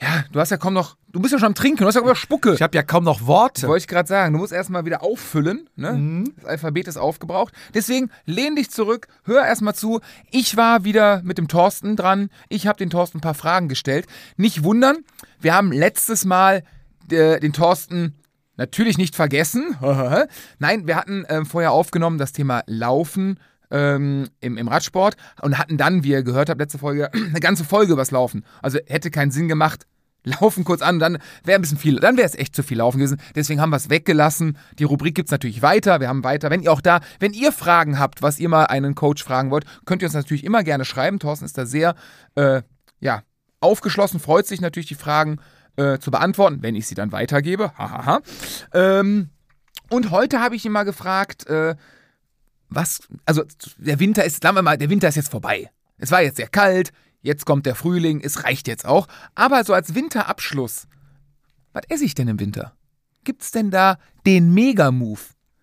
ja, 0.00 0.24
du 0.30 0.38
hast 0.38 0.50
ja 0.50 0.56
kaum 0.56 0.74
noch. 0.74 0.96
Du 1.10 1.20
bist 1.20 1.32
ja 1.32 1.38
schon 1.38 1.48
am 1.48 1.54
Trinken, 1.54 1.78
du 1.78 1.86
hast 1.86 1.94
ja 1.94 2.02
immer 2.02 2.14
Spucke. 2.14 2.54
Ich 2.54 2.62
habe 2.62 2.76
ja 2.76 2.82
kaum 2.82 3.02
noch 3.02 3.26
Worte. 3.26 3.66
Wollte 3.66 3.82
ich 3.82 3.88
gerade 3.88 4.08
sagen. 4.08 4.34
Du 4.34 4.38
musst 4.38 4.52
erstmal 4.52 4.84
wieder 4.84 5.02
auffüllen. 5.02 5.68
Ne? 5.74 5.92
Mhm. 5.92 6.34
Das 6.36 6.44
Alphabet 6.44 6.86
ist 6.86 6.96
aufgebraucht. 6.96 7.52
Deswegen 7.74 8.10
lehn 8.24 8.54
dich 8.54 8.70
zurück, 8.70 9.08
hör 9.24 9.44
erstmal 9.44 9.74
zu. 9.74 10.00
Ich 10.30 10.56
war 10.56 10.84
wieder 10.84 11.22
mit 11.22 11.38
dem 11.38 11.48
Thorsten 11.48 11.96
dran. 11.96 12.30
Ich 12.48 12.66
habe 12.66 12.78
den 12.78 12.90
Thorsten 12.90 13.18
ein 13.18 13.22
paar 13.22 13.34
Fragen 13.34 13.68
gestellt. 13.68 14.06
Nicht 14.36 14.62
wundern, 14.62 14.98
wir 15.40 15.54
haben 15.54 15.72
letztes 15.72 16.24
Mal 16.24 16.62
äh, 17.10 17.40
den 17.40 17.52
Thorsten 17.52 18.14
natürlich 18.56 18.98
nicht 18.98 19.16
vergessen. 19.16 19.76
Nein, 20.58 20.86
wir 20.86 20.96
hatten 20.96 21.24
äh, 21.24 21.44
vorher 21.44 21.72
aufgenommen 21.72 22.18
das 22.18 22.32
Thema 22.32 22.62
Laufen 22.66 23.40
ähm, 23.70 24.28
im, 24.40 24.56
im 24.56 24.68
Radsport 24.68 25.16
und 25.42 25.58
hatten 25.58 25.76
dann, 25.76 26.04
wie 26.04 26.10
ihr 26.10 26.22
gehört 26.22 26.48
habt, 26.48 26.60
letzte 26.60 26.78
Folge, 26.78 27.12
eine 27.12 27.40
ganze 27.40 27.64
Folge 27.64 27.92
übers 27.92 28.10
Laufen. 28.10 28.44
Also 28.62 28.78
hätte 28.86 29.10
keinen 29.10 29.30
Sinn 29.30 29.48
gemacht. 29.48 29.86
Laufen 30.24 30.64
kurz 30.64 30.82
an, 30.82 30.98
dann 30.98 31.18
wäre 31.44 31.58
ein 31.58 31.62
bisschen 31.62 31.78
viel, 31.78 31.96
dann 31.96 32.16
wäre 32.16 32.26
es 32.26 32.34
echt 32.34 32.54
zu 32.54 32.62
viel 32.62 32.78
Laufen 32.78 32.98
gewesen. 32.98 33.20
Deswegen 33.34 33.60
haben 33.60 33.70
wir 33.70 33.76
es 33.76 33.88
weggelassen. 33.88 34.58
Die 34.78 34.84
Rubrik 34.84 35.14
gibt 35.14 35.28
es 35.28 35.32
natürlich 35.32 35.62
weiter. 35.62 36.00
Wir 36.00 36.08
haben 36.08 36.24
weiter. 36.24 36.50
Wenn 36.50 36.60
ihr 36.60 36.72
auch 36.72 36.80
da, 36.80 37.00
wenn 37.20 37.32
ihr 37.32 37.52
Fragen 37.52 37.98
habt, 37.98 38.20
was 38.20 38.38
ihr 38.38 38.48
mal 38.48 38.64
einen 38.64 38.94
Coach 38.94 39.22
fragen 39.22 39.50
wollt, 39.50 39.64
könnt 39.86 40.02
ihr 40.02 40.06
uns 40.06 40.14
natürlich 40.14 40.44
immer 40.44 40.64
gerne 40.64 40.84
schreiben. 40.84 41.18
Thorsten 41.18 41.44
ist 41.44 41.56
da 41.56 41.66
sehr, 41.66 41.94
äh, 42.34 42.62
ja, 43.00 43.22
aufgeschlossen, 43.60 44.20
freut 44.20 44.46
sich 44.46 44.60
natürlich, 44.60 44.88
die 44.88 44.94
Fragen 44.94 45.38
äh, 45.76 45.98
zu 45.98 46.10
beantworten, 46.10 46.58
wenn 46.62 46.74
ich 46.74 46.86
sie 46.86 46.94
dann 46.94 47.12
weitergebe. 47.12 47.72
Hahaha. 47.78 48.20
ähm, 48.72 49.30
und 49.90 50.10
heute 50.10 50.40
habe 50.40 50.54
ich 50.54 50.64
ihn 50.64 50.72
mal 50.72 50.84
gefragt, 50.84 51.46
äh, 51.46 51.74
was, 52.68 53.00
also 53.24 53.44
der 53.78 53.98
Winter 54.00 54.24
ist, 54.24 54.42
sagen 54.42 54.56
wir 54.56 54.62
mal, 54.62 54.78
der 54.78 54.90
Winter 54.90 55.08
ist 55.08 55.16
jetzt 55.16 55.30
vorbei. 55.30 55.70
Es 55.96 56.10
war 56.10 56.22
jetzt 56.22 56.36
sehr 56.36 56.48
kalt, 56.48 56.92
jetzt 57.22 57.46
kommt 57.46 57.66
der 57.66 57.74
Frühling, 57.74 58.20
es 58.22 58.44
reicht 58.44 58.68
jetzt 58.68 58.86
auch. 58.86 59.08
Aber 59.34 59.64
so 59.64 59.74
als 59.74 59.94
Winterabschluss, 59.94 60.86
was 61.72 61.82
esse 61.88 62.04
ich 62.04 62.14
denn 62.14 62.28
im 62.28 62.40
Winter? 62.40 62.72
Gibt's 63.24 63.50
denn 63.50 63.70
da 63.70 63.98
den 64.26 64.54
Mega-Move? 64.54 65.20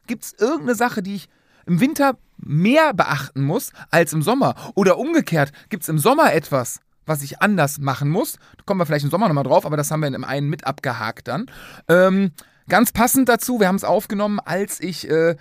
Gibt's 0.08 0.34
irgendeine 0.38 0.76
Sache, 0.76 1.02
die 1.02 1.15
ich 1.15 1.30
im 1.65 1.80
Winter 1.80 2.18
mehr 2.38 2.94
beachten 2.94 3.41
muss 3.41 3.72
als 3.89 4.13
im 4.13 4.22
Sommer? 4.22 4.56
Oder 4.76 4.98
umgekehrt, 4.98 5.52
gibt's 5.70 5.89
im 5.89 5.98
Sommer 5.98 6.34
etwas, 6.34 6.80
was 7.06 7.24
ich 7.24 7.41
anders 7.41 7.80
machen 7.80 8.10
muss? 8.10 8.34
Da 8.58 8.63
kommen 8.65 8.80
wir 8.80 8.86
vielleicht 8.86 9.06
im 9.06 9.12
Sommer 9.12 9.28
nochmal 9.28 9.44
drauf, 9.44 9.65
aber 9.65 9.78
das 9.78 9.89
haben 9.89 10.02
wir 10.02 10.08
in 10.08 10.13
dem 10.13 10.24
einen 10.24 10.50
mit 10.50 10.68
abgehakt 10.68 11.28
dann. 11.28 11.48
Ähm, 11.88 12.32
ganz 12.68 12.91
passend 12.91 13.30
dazu, 13.30 13.60
wir 13.60 13.68
haben 13.68 13.76
es 13.76 13.84
aufgenommen, 13.84 14.39
als 14.39 14.80
ich 14.80 15.10
äh, 15.10 15.36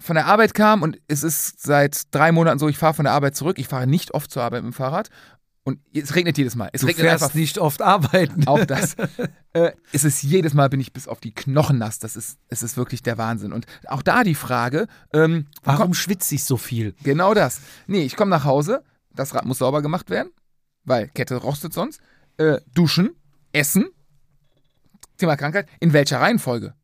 von 0.00 0.14
der 0.14 0.26
Arbeit 0.26 0.54
kam 0.54 0.82
und 0.82 0.98
es 1.08 1.22
ist 1.22 1.62
seit 1.62 2.14
drei 2.14 2.32
Monaten 2.32 2.58
so, 2.58 2.68
ich 2.68 2.78
fahre 2.78 2.94
von 2.94 3.04
der 3.04 3.12
Arbeit 3.12 3.36
zurück. 3.36 3.58
Ich 3.58 3.68
fahre 3.68 3.86
nicht 3.86 4.12
oft 4.12 4.30
zur 4.30 4.42
Arbeit 4.42 4.62
mit 4.62 4.72
dem 4.72 4.76
Fahrrad. 4.76 5.10
Und 5.62 5.78
es 5.94 6.14
regnet 6.14 6.38
jedes 6.38 6.56
Mal. 6.56 6.70
Es 6.72 6.80
du 6.80 6.86
regnet 6.86 7.06
fährst 7.06 7.22
einfach 7.22 7.34
nicht 7.34 7.58
oft 7.58 7.82
arbeiten. 7.82 8.46
auch 8.46 8.64
das. 8.64 8.96
äh, 9.52 9.72
es 9.92 10.04
ist 10.04 10.22
jedes 10.22 10.54
Mal 10.54 10.70
bin 10.70 10.80
ich 10.80 10.92
bis 10.92 11.06
auf 11.06 11.20
die 11.20 11.32
Knochen 11.32 11.78
nass. 11.78 11.98
Das 11.98 12.16
ist, 12.16 12.38
es 12.48 12.62
ist 12.62 12.76
wirklich 12.76 13.02
der 13.02 13.18
Wahnsinn. 13.18 13.52
Und 13.52 13.66
auch 13.86 14.02
da 14.02 14.24
die 14.24 14.34
Frage, 14.34 14.86
ähm, 15.12 15.46
Warum 15.62 15.92
schwitze 15.92 16.34
ich 16.34 16.44
so 16.44 16.56
viel? 16.56 16.94
genau 17.02 17.34
das. 17.34 17.60
Nee, 17.86 18.02
ich 18.02 18.16
komme 18.16 18.30
nach 18.30 18.44
Hause, 18.44 18.82
das 19.14 19.34
Rad 19.34 19.44
muss 19.44 19.58
sauber 19.58 19.82
gemacht 19.82 20.08
werden, 20.08 20.30
weil 20.84 21.08
Kette 21.08 21.36
rostet 21.36 21.74
sonst. 21.74 22.00
Äh, 22.38 22.60
duschen, 22.72 23.10
essen, 23.52 23.90
Thema 25.18 25.36
Krankheit, 25.36 25.68
in 25.78 25.92
welcher 25.92 26.20
Reihenfolge? 26.20 26.74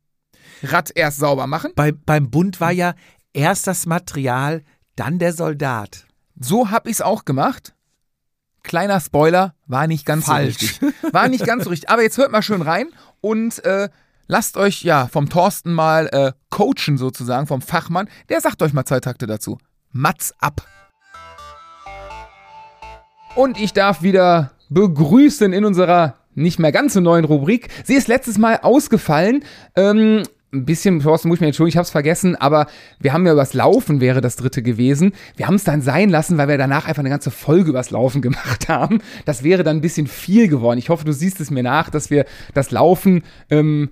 Rad 0.63 0.91
erst 0.95 1.19
sauber 1.19 1.47
machen. 1.47 1.71
Bei, 1.75 1.91
beim 1.91 2.29
Bund 2.29 2.59
war 2.59 2.71
ja 2.71 2.93
erst 3.33 3.67
das 3.67 3.85
Material, 3.85 4.63
dann 4.95 5.19
der 5.19 5.33
Soldat. 5.33 6.05
So 6.39 6.69
habe 6.69 6.89
ich 6.89 6.97
es 6.97 7.01
auch 7.01 7.25
gemacht. 7.25 7.73
Kleiner 8.63 8.99
Spoiler, 8.99 9.55
war 9.65 9.87
nicht 9.87 10.05
ganz 10.05 10.25
Falsch. 10.25 10.57
so 10.57 10.85
richtig. 10.85 11.13
War 11.13 11.29
nicht 11.29 11.45
ganz 11.45 11.63
so 11.63 11.69
richtig. 11.69 11.89
Aber 11.89 12.03
jetzt 12.03 12.17
hört 12.17 12.31
mal 12.31 12.41
schön 12.41 12.61
rein 12.61 12.89
und 13.21 13.63
äh, 13.63 13.89
lasst 14.27 14.57
euch 14.57 14.83
ja 14.83 15.07
vom 15.07 15.29
Thorsten 15.29 15.73
mal 15.73 16.07
äh, 16.07 16.31
coachen 16.49 16.97
sozusagen, 16.97 17.47
vom 17.47 17.61
Fachmann. 17.61 18.09
Der 18.29 18.41
sagt 18.41 18.61
euch 18.61 18.73
mal 18.73 18.85
zwei 18.85 18.99
Takte 18.99 19.25
dazu. 19.25 19.57
Mats 19.91 20.33
ab. 20.39 20.67
Und 23.35 23.59
ich 23.59 23.71
darf 23.71 24.01
wieder 24.01 24.51
begrüßen 24.69 25.53
in 25.53 25.63
unserer 25.63 26.15
nicht 26.33 26.59
mehr 26.59 26.71
ganz 26.71 26.93
so 26.93 26.99
neuen 26.99 27.25
Rubrik. 27.25 27.69
Sie 27.83 27.95
ist 27.95 28.07
letztes 28.07 28.37
Mal 28.37 28.59
ausgefallen. 28.61 29.43
Ähm, 29.75 30.23
ein 30.53 30.65
bisschen, 30.65 31.01
Thorsten, 31.01 31.27
muss 31.27 31.37
ich 31.37 31.41
mir 31.41 31.47
entschuldigen, 31.47 31.73
ich 31.73 31.77
hab's 31.77 31.89
vergessen, 31.89 32.35
aber 32.35 32.67
wir 32.99 33.11
haben 33.11 33.25
ja 33.25 33.33
übers 33.33 33.53
Laufen 33.53 33.99
wäre 33.99 34.21
das 34.21 34.37
dritte 34.37 34.63
gewesen. 34.63 35.11
Wir 35.35 35.47
haben 35.47 35.55
es 35.55 35.65
dann 35.65 35.81
sein 35.81 36.09
lassen, 36.09 36.37
weil 36.37 36.47
wir 36.47 36.57
danach 36.57 36.87
einfach 36.87 37.01
eine 37.01 37.09
ganze 37.09 37.31
Folge 37.31 37.71
übers 37.71 37.91
Laufen 37.91 38.21
gemacht 38.27 38.69
haben. 38.69 38.99
Das 39.25 39.43
wäre 39.43 39.63
dann 39.63 39.77
ein 39.77 39.81
bisschen 39.81 40.07
viel 40.07 40.47
geworden. 40.47 40.79
Ich 40.79 40.89
hoffe, 40.89 41.05
du 41.05 41.11
siehst 41.11 41.41
es 41.41 41.51
mir 41.51 41.63
nach, 41.63 41.89
dass 41.89 42.09
wir 42.09 42.25
das 42.53 42.71
Laufen 42.71 43.23
ähm, 43.49 43.89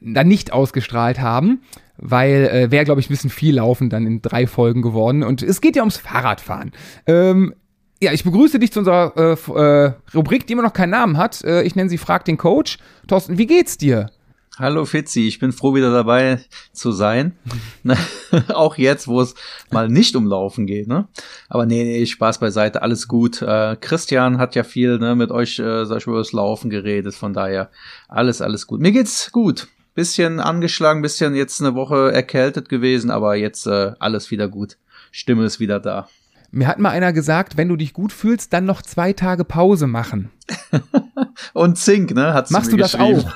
dann 0.00 0.28
nicht 0.28 0.52
ausgestrahlt 0.52 1.20
haben, 1.20 1.62
weil 1.96 2.48
äh, 2.52 2.70
wäre, 2.70 2.84
glaube 2.84 3.00
ich, 3.00 3.08
ein 3.08 3.12
bisschen 3.12 3.30
viel 3.30 3.56
Laufen 3.56 3.90
dann 3.90 4.06
in 4.06 4.22
drei 4.22 4.46
Folgen 4.46 4.82
geworden. 4.82 5.22
Und 5.22 5.42
es 5.42 5.60
geht 5.60 5.76
ja 5.76 5.82
ums 5.82 5.96
Fahrradfahren. 5.96 6.72
Ähm, 7.06 7.54
ja, 8.00 8.12
ich 8.12 8.24
begrüße 8.24 8.58
dich 8.58 8.72
zu 8.72 8.80
unserer 8.80 9.12
äh, 9.16 9.32
äh, 9.32 9.92
Rubrik, 10.14 10.46
die 10.46 10.52
immer 10.52 10.62
noch 10.62 10.72
keinen 10.74 10.90
Namen 10.90 11.16
hat. 11.16 11.42
Äh, 11.44 11.62
ich 11.62 11.76
nenne 11.76 11.88
sie 11.88 11.98
Frag 11.98 12.24
den 12.26 12.36
Coach. 12.36 12.78
Thorsten, 13.08 13.38
wie 13.38 13.46
geht's 13.46 13.78
dir? 13.78 14.10
Hallo 14.58 14.86
Fitzi, 14.86 15.28
ich 15.28 15.38
bin 15.38 15.52
froh 15.52 15.74
wieder 15.74 15.92
dabei 15.92 16.40
zu 16.72 16.90
sein. 16.90 17.36
Auch 18.48 18.78
jetzt, 18.78 19.06
wo 19.06 19.20
es 19.20 19.34
mal 19.70 19.90
nicht 19.90 20.16
um 20.16 20.26
Laufen 20.26 20.66
geht, 20.66 20.88
ne? 20.88 21.08
Aber 21.50 21.66
nee, 21.66 21.84
nee, 21.84 22.06
Spaß 22.06 22.38
beiseite, 22.38 22.80
alles 22.80 23.06
gut. 23.06 23.42
Äh, 23.42 23.76
Christian 23.78 24.38
hat 24.38 24.54
ja 24.54 24.64
viel 24.64 24.98
ne, 24.98 25.14
mit 25.14 25.30
euch, 25.30 25.58
äh, 25.58 25.84
sag 25.84 25.98
ich 25.98 26.06
mal, 26.06 26.14
über 26.14 26.20
das 26.20 26.32
Laufen 26.32 26.70
geredet, 26.70 27.14
von 27.14 27.34
daher 27.34 27.70
alles, 28.08 28.40
alles 28.40 28.66
gut. 28.66 28.80
Mir 28.80 28.92
geht's 28.92 29.30
gut. 29.30 29.68
Bisschen 29.94 30.40
angeschlagen, 30.40 31.02
bisschen 31.02 31.34
jetzt 31.34 31.60
eine 31.60 31.74
Woche 31.74 32.10
erkältet 32.12 32.70
gewesen, 32.70 33.10
aber 33.10 33.34
jetzt 33.34 33.66
äh, 33.66 33.92
alles 33.98 34.30
wieder 34.30 34.48
gut. 34.48 34.78
Stimme 35.10 35.44
ist 35.44 35.60
wieder 35.60 35.80
da. 35.80 36.08
Mir 36.50 36.66
hat 36.66 36.78
mal 36.78 36.90
einer 36.90 37.12
gesagt, 37.12 37.58
wenn 37.58 37.68
du 37.68 37.76
dich 37.76 37.92
gut 37.92 38.12
fühlst, 38.12 38.54
dann 38.54 38.64
noch 38.64 38.80
zwei 38.80 39.12
Tage 39.12 39.44
Pause 39.44 39.86
machen. 39.86 40.30
Und 41.52 41.76
Zink, 41.76 42.14
ne? 42.14 42.32
Hat's 42.32 42.50
Machst 42.50 42.72
du 42.72 42.78
das 42.78 42.94
auch? 42.94 43.34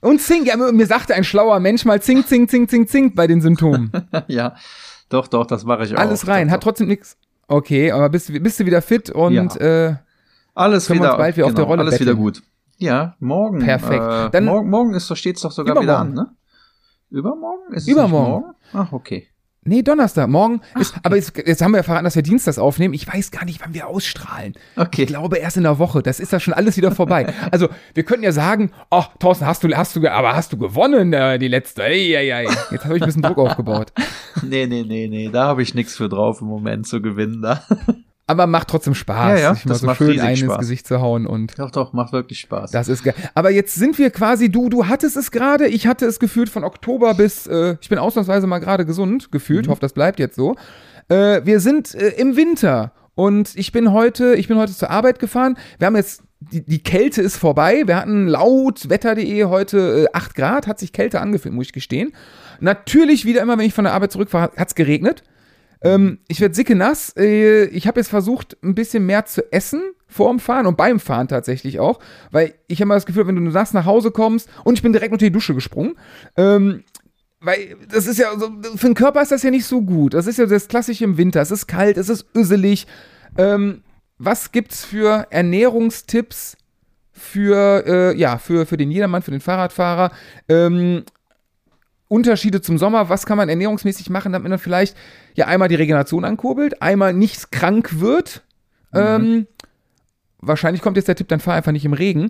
Und 0.00 0.20
Zink, 0.20 0.46
ja, 0.46 0.56
mir 0.56 0.86
sagte 0.86 1.14
ein 1.14 1.24
schlauer 1.24 1.60
Mensch 1.60 1.84
mal 1.84 2.00
Zink, 2.02 2.26
Zink, 2.26 2.50
Zink, 2.50 2.70
Zink, 2.70 2.88
Zink 2.88 3.14
bei 3.14 3.26
den 3.26 3.40
Symptomen. 3.40 3.90
ja, 4.28 4.54
doch, 5.08 5.28
doch, 5.28 5.46
das 5.46 5.64
mache 5.64 5.84
ich 5.84 5.94
auch. 5.94 5.98
Alles 6.00 6.26
rein, 6.26 6.48
Doch, 6.48 6.54
hat 6.54 6.62
trotzdem 6.62 6.88
nichts. 6.88 7.16
Okay, 7.48 7.92
aber 7.92 8.08
bist, 8.08 8.32
bist 8.42 8.58
du 8.60 8.66
wieder 8.66 8.80
fit 8.82 9.10
und 9.10 9.34
Ja. 9.34 9.56
äh, 9.90 9.96
Alles 10.54 10.86
Können 10.86 11.00
wir 11.00 11.04
wieder, 11.04 11.12
uns 11.14 11.18
bald 11.18 11.36
wieder 11.36 11.46
auf 11.46 11.54
der 11.54 11.64
Rolle 11.64 11.82
alles 11.82 11.94
wieder 12.00 12.12
betteln. 12.12 12.22
gut. 12.24 12.42
Ja, 12.78 13.14
morgen. 13.20 13.58
Perfekt. 13.60 14.02
Äh, 14.04 14.30
Dann- 14.30 14.44
morgen, 14.46 14.70
morgen 14.70 14.94
ist, 14.94 15.16
steht's 15.18 15.42
doch 15.42 15.52
sogar 15.52 15.80
wieder 15.80 15.98
an, 15.98 16.12
Übermorgen. 16.12 16.30
ne? 16.32 16.36
Übermorgen? 17.10 17.72
Ist 17.74 17.82
es 17.82 17.88
Übermorgen. 17.88 18.54
Ach, 18.72 18.92
okay. 18.92 19.28
Nee, 19.64 19.82
Donnerstag, 19.82 20.28
morgen 20.28 20.60
ist, 20.78 20.94
aber 21.02 21.16
jetzt, 21.16 21.36
jetzt 21.36 21.62
haben 21.62 21.72
wir 21.72 21.78
ja 21.78 21.82
verraten, 21.82 22.04
dass 22.04 22.16
wir 22.16 22.22
Dienstags 22.22 22.58
aufnehmen. 22.58 22.94
Ich 22.94 23.06
weiß 23.06 23.30
gar 23.30 23.44
nicht, 23.44 23.60
wann 23.62 23.74
wir 23.74 23.86
ausstrahlen. 23.86 24.54
Okay. 24.76 25.02
Ich 25.02 25.08
glaube 25.08 25.38
erst 25.38 25.56
in 25.56 25.62
der 25.62 25.78
Woche. 25.78 26.02
Das 26.02 26.20
ist 26.20 26.32
ja 26.32 26.40
schon 26.40 26.54
alles 26.54 26.76
wieder 26.76 26.92
vorbei. 26.92 27.32
Also, 27.50 27.68
wir 27.94 28.02
könnten 28.02 28.24
ja 28.24 28.32
sagen, 28.32 28.72
ach, 28.90 29.10
Thorsten, 29.18 29.46
hast 29.46 29.64
du, 29.64 29.68
hast 29.76 29.96
du, 29.96 30.10
aber 30.10 30.34
hast 30.34 30.52
du 30.52 30.58
gewonnen, 30.58 31.12
äh, 31.12 31.38
die 31.38 31.48
letzte. 31.48 31.82
Ei, 31.84 32.16
ei, 32.16 32.34
ei. 32.34 32.46
Jetzt 32.70 32.84
habe 32.84 32.96
ich 32.96 33.02
ein 33.02 33.06
bisschen 33.06 33.22
Druck 33.22 33.38
aufgebaut. 33.38 33.92
Nee, 34.42 34.66
nee, 34.66 34.82
nee, 34.82 35.08
nee, 35.08 35.28
da 35.28 35.44
habe 35.44 35.62
ich 35.62 35.74
nichts 35.74 35.96
für 35.96 36.08
drauf 36.08 36.40
im 36.40 36.46
Moment 36.46 36.86
zu 36.86 37.02
gewinnen 37.02 37.42
da. 37.42 37.62
Aber 38.32 38.46
macht 38.46 38.68
trotzdem 38.68 38.94
Spaß, 38.94 39.38
Ja, 39.40 39.44
ja, 39.48 39.54
sich 39.54 39.66
mal 39.66 39.74
so 39.74 39.94
schön 39.94 40.18
einen 40.20 40.30
ins 40.30 40.40
Spaß. 40.40 40.58
Gesicht 40.58 40.86
zu 40.86 41.00
hauen 41.00 41.26
und 41.26 41.58
Doch, 41.58 41.70
doch, 41.70 41.92
macht 41.92 42.12
wirklich 42.12 42.40
Spaß. 42.40 42.70
das 42.70 42.88
ist 42.88 43.04
geil. 43.04 43.14
Aber 43.34 43.50
jetzt 43.50 43.74
sind 43.74 43.98
wir 43.98 44.10
quasi, 44.10 44.50
du, 44.50 44.68
du 44.68 44.86
hattest 44.88 45.16
es 45.16 45.30
gerade, 45.30 45.66
ich 45.68 45.86
hatte 45.86 46.06
es 46.06 46.18
gefühlt 46.18 46.48
von 46.48 46.64
Oktober 46.64 47.14
bis, 47.14 47.46
äh, 47.46 47.76
ich 47.80 47.88
bin 47.88 47.98
ausnahmsweise 47.98 48.46
mal 48.46 48.58
gerade 48.58 48.84
gesund, 48.86 49.30
gefühlt, 49.32 49.68
hoffe, 49.68 49.80
das 49.80 49.92
bleibt 49.92 50.18
jetzt 50.18 50.36
so. 50.36 50.56
Äh, 51.08 51.42
wir 51.44 51.60
sind 51.60 51.94
äh, 51.94 52.08
im 52.10 52.36
Winter 52.36 52.92
und 53.14 53.52
ich 53.56 53.72
bin 53.72 53.92
heute, 53.92 54.34
ich 54.34 54.48
bin 54.48 54.56
heute 54.56 54.72
zur 54.74 54.90
Arbeit 54.90 55.18
gefahren. 55.18 55.58
Wir 55.78 55.86
haben 55.86 55.96
jetzt, 55.96 56.22
die, 56.40 56.64
die 56.64 56.82
Kälte 56.82 57.20
ist 57.22 57.36
vorbei. 57.36 57.82
Wir 57.86 57.96
hatten 57.96 58.26
laut 58.26 58.88
wetter.de 58.88 59.44
heute 59.44 60.08
äh, 60.12 60.16
8 60.16 60.34
Grad, 60.34 60.66
hat 60.66 60.78
sich 60.78 60.92
Kälte 60.92 61.20
angefühlt, 61.20 61.54
muss 61.54 61.66
ich 61.66 61.72
gestehen. 61.72 62.12
Natürlich 62.60 63.24
wieder 63.24 63.42
immer, 63.42 63.58
wenn 63.58 63.66
ich 63.66 63.74
von 63.74 63.84
der 63.84 63.92
Arbeit 63.92 64.12
zurückfahre, 64.12 64.52
hat 64.56 64.68
es 64.68 64.74
geregnet. 64.74 65.22
Ähm, 65.82 66.18
ich 66.28 66.40
werde 66.40 66.54
sicke 66.54 66.74
nass. 66.74 67.14
Äh, 67.16 67.64
ich 67.66 67.86
habe 67.86 68.00
jetzt 68.00 68.08
versucht, 68.08 68.56
ein 68.62 68.74
bisschen 68.74 69.06
mehr 69.06 69.24
zu 69.26 69.52
essen 69.52 69.82
vorm 70.06 70.38
Fahren 70.38 70.66
und 70.66 70.76
beim 70.76 71.00
Fahren 71.00 71.28
tatsächlich 71.28 71.80
auch, 71.80 71.98
weil 72.30 72.54
ich 72.68 72.78
habe 72.78 72.84
immer 72.84 72.94
das 72.94 73.06
Gefühl, 73.06 73.26
wenn 73.26 73.36
du 73.36 73.42
nass 73.42 73.72
nach 73.72 73.86
Hause 73.86 74.10
kommst 74.10 74.48
und 74.64 74.74
ich 74.74 74.82
bin 74.82 74.92
direkt 74.92 75.12
unter 75.12 75.24
die 75.24 75.32
Dusche 75.32 75.54
gesprungen. 75.54 75.94
Ähm, 76.36 76.84
weil 77.40 77.76
das 77.88 78.06
ist 78.06 78.18
ja 78.18 78.28
für 78.76 78.86
den 78.86 78.94
Körper 78.94 79.20
ist 79.20 79.32
das 79.32 79.42
ja 79.42 79.50
nicht 79.50 79.66
so 79.66 79.82
gut. 79.82 80.14
Das 80.14 80.26
ist 80.26 80.38
ja 80.38 80.46
das 80.46 80.68
Klassische 80.68 81.04
im 81.04 81.16
Winter. 81.16 81.40
Es 81.40 81.50
ist 81.50 81.66
kalt, 81.66 81.96
es 81.96 82.08
ist 82.08 82.26
üsselig. 82.36 82.86
Ähm, 83.36 83.82
was 84.18 84.52
gibt's 84.52 84.84
für 84.84 85.26
Ernährungstipps 85.30 86.56
für, 87.10 87.84
äh, 87.86 88.16
ja, 88.16 88.38
für, 88.38 88.66
für 88.66 88.76
den 88.76 88.92
Jedermann, 88.92 89.22
für 89.22 89.32
den 89.32 89.40
Fahrradfahrer? 89.40 90.12
Ähm, 90.48 91.04
Unterschiede 92.12 92.60
zum 92.60 92.76
Sommer, 92.76 93.08
was 93.08 93.24
kann 93.24 93.38
man 93.38 93.48
ernährungsmäßig 93.48 94.10
machen, 94.10 94.32
damit 94.32 94.50
man 94.50 94.58
vielleicht 94.58 94.96
ja 95.34 95.46
einmal 95.46 95.68
die 95.68 95.76
Regeneration 95.76 96.24
ankurbelt, 96.26 96.82
einmal 96.82 97.14
nicht 97.14 97.50
krank 97.50 98.00
wird. 98.00 98.42
Ähm, 98.94 99.46
wahrscheinlich 100.38 100.82
kommt 100.82 100.98
jetzt 100.98 101.08
der 101.08 101.16
Tipp, 101.16 101.28
dann 101.28 101.40
fahr 101.40 101.54
einfach 101.54 101.72
nicht 101.72 101.86
im 101.86 101.94
Regen. 101.94 102.28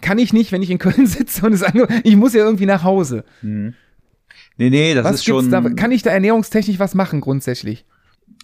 Kann 0.00 0.18
ich 0.18 0.32
nicht, 0.32 0.50
wenn 0.50 0.62
ich 0.62 0.70
in 0.70 0.78
Köln 0.78 1.06
sitze 1.06 1.44
und 1.44 1.52
es 1.52 1.62
ange 1.62 1.86
ich 2.04 2.16
muss 2.16 2.32
ja 2.32 2.42
irgendwie 2.42 2.64
nach 2.64 2.84
Hause. 2.84 3.24
nee, 4.56 4.70
nee, 4.70 4.94
das 4.94 5.04
was 5.04 5.16
ist 5.16 5.24
schon. 5.24 5.50
da? 5.50 5.60
Kann 5.60 5.92
ich 5.92 6.02
da 6.02 6.10
ernährungstechnisch 6.10 6.78
was 6.78 6.94
machen 6.94 7.20
grundsätzlich? 7.20 7.84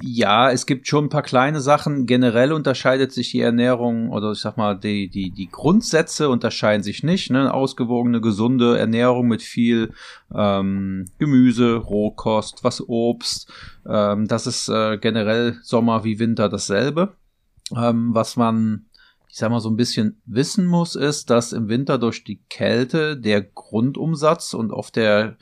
Ja, 0.02 0.50
es 0.50 0.66
gibt 0.66 0.88
schon 0.88 1.04
ein 1.04 1.08
paar 1.08 1.22
kleine 1.22 1.60
Sachen. 1.60 2.06
Generell 2.06 2.52
unterscheidet 2.52 3.12
sich 3.12 3.30
die 3.30 3.40
Ernährung 3.40 4.10
oder 4.10 4.32
ich 4.32 4.40
sag 4.40 4.56
mal, 4.56 4.78
die, 4.78 5.08
die, 5.08 5.30
die 5.30 5.48
Grundsätze 5.48 6.28
unterscheiden 6.28 6.82
sich 6.82 7.04
nicht. 7.04 7.30
Ne? 7.30 7.54
Ausgewogene, 7.54 8.20
gesunde 8.20 8.76
Ernährung 8.76 9.28
mit 9.28 9.42
viel 9.42 9.92
ähm, 10.34 11.06
Gemüse, 11.18 11.76
Rohkost, 11.76 12.64
was 12.64 12.86
Obst. 12.88 13.52
Ähm, 13.88 14.26
das 14.26 14.46
ist 14.46 14.68
äh, 14.68 14.98
generell 14.98 15.58
Sommer 15.62 16.02
wie 16.02 16.18
Winter 16.18 16.48
dasselbe. 16.48 17.14
Ähm, 17.76 18.14
was 18.14 18.36
man 18.36 18.86
ich 19.28 19.38
sag 19.38 19.50
mal, 19.50 19.58
so 19.58 19.68
ein 19.68 19.76
bisschen 19.76 20.22
wissen 20.26 20.64
muss, 20.64 20.94
ist, 20.94 21.28
dass 21.28 21.52
im 21.52 21.68
Winter 21.68 21.98
durch 21.98 22.22
die 22.22 22.40
Kälte 22.48 23.16
der 23.16 23.42
Grundumsatz 23.42 24.54
und 24.54 24.70
oft 24.70 24.94
der 24.94 25.36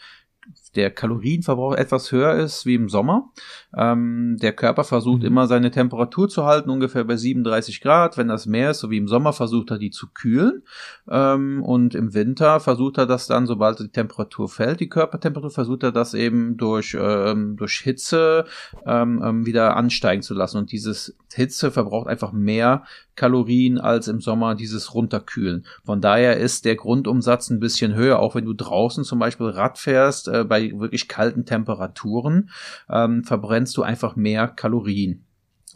der 0.74 0.90
Kalorienverbrauch 0.90 1.74
etwas 1.74 2.12
höher 2.12 2.34
ist 2.34 2.66
wie 2.66 2.74
im 2.74 2.88
Sommer. 2.88 3.30
Ähm, 3.76 4.36
der 4.40 4.52
Körper 4.52 4.84
versucht 4.84 5.20
mhm. 5.20 5.26
immer 5.26 5.46
seine 5.46 5.70
Temperatur 5.70 6.28
zu 6.28 6.44
halten, 6.44 6.70
ungefähr 6.70 7.04
bei 7.04 7.16
37 7.16 7.80
Grad. 7.80 8.18
Wenn 8.18 8.28
das 8.28 8.46
mehr 8.46 8.72
ist, 8.72 8.80
so 8.80 8.90
wie 8.90 8.98
im 8.98 9.08
Sommer, 9.08 9.32
versucht 9.32 9.70
er 9.70 9.78
die 9.78 9.90
zu 9.90 10.08
kühlen. 10.12 10.62
Ähm, 11.08 11.62
und 11.62 11.94
im 11.94 12.14
Winter 12.14 12.60
versucht 12.60 12.98
er 12.98 13.06
das 13.06 13.26
dann, 13.26 13.46
sobald 13.46 13.78
die 13.80 13.88
Temperatur 13.88 14.48
fällt, 14.48 14.80
die 14.80 14.88
Körpertemperatur, 14.88 15.50
versucht 15.50 15.82
er 15.82 15.92
das 15.92 16.14
eben 16.14 16.56
durch, 16.56 16.96
ähm, 16.98 17.56
durch 17.56 17.80
Hitze 17.80 18.44
ähm, 18.86 19.22
ähm, 19.24 19.46
wieder 19.46 19.76
ansteigen 19.76 20.22
zu 20.22 20.34
lassen. 20.34 20.58
Und 20.58 20.72
dieses 20.72 21.16
Hitze 21.32 21.70
verbraucht 21.70 22.08
einfach 22.08 22.32
mehr 22.32 22.84
Kalorien 23.14 23.78
als 23.78 24.08
im 24.08 24.20
Sommer 24.20 24.54
dieses 24.54 24.94
Runterkühlen. 24.94 25.66
Von 25.84 26.00
daher 26.00 26.38
ist 26.38 26.64
der 26.64 26.76
Grundumsatz 26.76 27.50
ein 27.50 27.60
bisschen 27.60 27.94
höher, 27.94 28.18
auch 28.18 28.34
wenn 28.34 28.46
du 28.46 28.54
draußen 28.54 29.04
zum 29.04 29.18
Beispiel 29.18 29.48
Rad 29.48 29.78
fährst, 29.78 30.28
äh, 30.28 30.44
bei 30.44 30.72
wirklich 30.78 31.08
kalten 31.08 31.44
Temperaturen, 31.44 32.50
ähm, 32.88 33.24
verbrennst 33.62 33.76
du 33.76 33.82
einfach 33.82 34.16
mehr 34.16 34.48
Kalorien. 34.48 35.24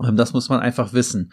Ähm, 0.02 0.16
das 0.16 0.32
muss 0.32 0.48
man 0.48 0.60
einfach 0.60 0.92
wissen. 0.92 1.32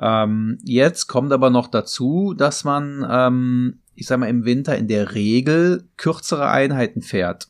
Ähm, 0.00 0.58
jetzt 0.62 1.06
kommt 1.06 1.32
aber 1.32 1.50
noch 1.50 1.68
dazu, 1.68 2.34
dass 2.36 2.64
man, 2.64 3.06
ähm, 3.08 3.80
ich 3.94 4.06
sag 4.06 4.18
mal, 4.18 4.28
im 4.28 4.44
Winter 4.44 4.76
in 4.76 4.88
der 4.88 5.14
Regel 5.14 5.88
kürzere 5.96 6.48
Einheiten 6.48 7.02
fährt. 7.02 7.48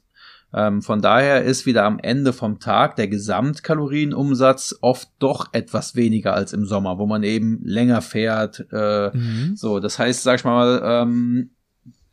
Ähm, 0.53 0.83
von 0.83 1.03
daher 1.03 1.43
ist 1.43 1.67
wieder 1.67 1.85
am 1.85 1.99
Ende 1.99 2.33
vom 2.33 2.61
Tag 2.61 2.95
der 2.95 3.09
Gesamtkalorienumsatz 3.09 4.77
oft 4.81 5.09
doch 5.19 5.49
etwas 5.53 5.97
weniger 5.97 6.33
als 6.35 6.53
im 6.53 6.65
Sommer, 6.65 6.99
wo 6.99 7.07
man 7.07 7.25
eben 7.25 7.61
länger 7.65 8.01
fährt. 8.03 8.65
Äh, 8.71 9.11
mhm. 9.17 9.57
So, 9.57 9.81
das 9.81 9.99
heißt, 9.99 10.23
sag 10.23 10.39
ich 10.39 10.45
mal, 10.45 10.81
ähm, 10.85 11.51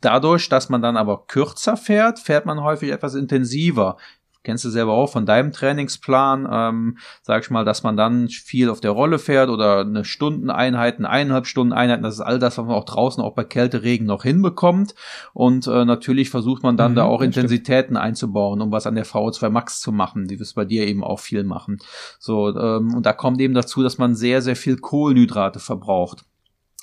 dadurch, 0.00 0.48
dass 0.48 0.68
man 0.68 0.82
dann 0.82 0.96
aber 0.96 1.24
kürzer 1.28 1.76
fährt, 1.76 2.18
fährt 2.18 2.44
man 2.44 2.64
häufig 2.64 2.90
etwas 2.90 3.14
intensiver 3.14 3.96
kennst 4.44 4.64
du 4.64 4.70
selber 4.70 4.92
auch 4.92 5.10
von 5.10 5.26
deinem 5.26 5.52
Trainingsplan, 5.52 6.48
ähm, 6.50 6.98
sag 7.22 7.42
ich 7.42 7.50
mal, 7.50 7.64
dass 7.64 7.82
man 7.82 7.96
dann 7.96 8.28
viel 8.28 8.70
auf 8.70 8.80
der 8.80 8.92
Rolle 8.92 9.18
fährt 9.18 9.48
oder 9.48 9.80
eine 9.80 10.04
Stundeneinheit, 10.04 10.98
eine 10.98 11.10
eineinhalb 11.10 11.46
Stunden 11.46 11.72
Einheiten, 11.72 12.02
das 12.02 12.14
ist 12.14 12.20
all 12.20 12.38
das, 12.38 12.58
was 12.58 12.66
man 12.66 12.74
auch 12.74 12.84
draußen 12.84 13.22
auch 13.22 13.34
bei 13.34 13.44
Kälte, 13.44 13.82
Regen 13.82 14.06
noch 14.06 14.22
hinbekommt 14.22 14.94
und 15.32 15.66
äh, 15.66 15.84
natürlich 15.84 16.30
versucht 16.30 16.62
man 16.62 16.76
dann 16.76 16.92
mhm, 16.92 16.96
da 16.96 17.04
auch 17.04 17.22
Intensitäten 17.22 17.94
stimmt. 17.94 18.04
einzubauen, 18.04 18.60
um 18.60 18.70
was 18.70 18.86
an 18.86 18.94
der 18.94 19.06
VO2 19.06 19.48
Max 19.48 19.80
zu 19.80 19.92
machen, 19.92 20.28
die 20.28 20.38
wir 20.38 20.46
bei 20.54 20.64
dir 20.64 20.86
eben 20.86 21.04
auch 21.04 21.20
viel 21.20 21.44
machen. 21.44 21.78
So, 22.18 22.48
ähm, 22.54 22.94
und 22.94 23.06
da 23.06 23.12
kommt 23.12 23.40
eben 23.40 23.54
dazu, 23.54 23.82
dass 23.82 23.98
man 23.98 24.14
sehr, 24.14 24.42
sehr 24.42 24.56
viel 24.56 24.76
Kohlenhydrate 24.76 25.60
verbraucht. 25.60 26.24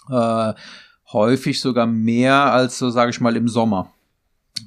Äh, 0.09 0.53
häufig 1.11 1.59
sogar 1.59 1.87
mehr 1.87 2.51
als 2.51 2.79
so, 2.79 2.89
sage 2.89 3.11
ich 3.11 3.21
mal, 3.21 3.35
im 3.35 3.47
Sommer. 3.47 3.91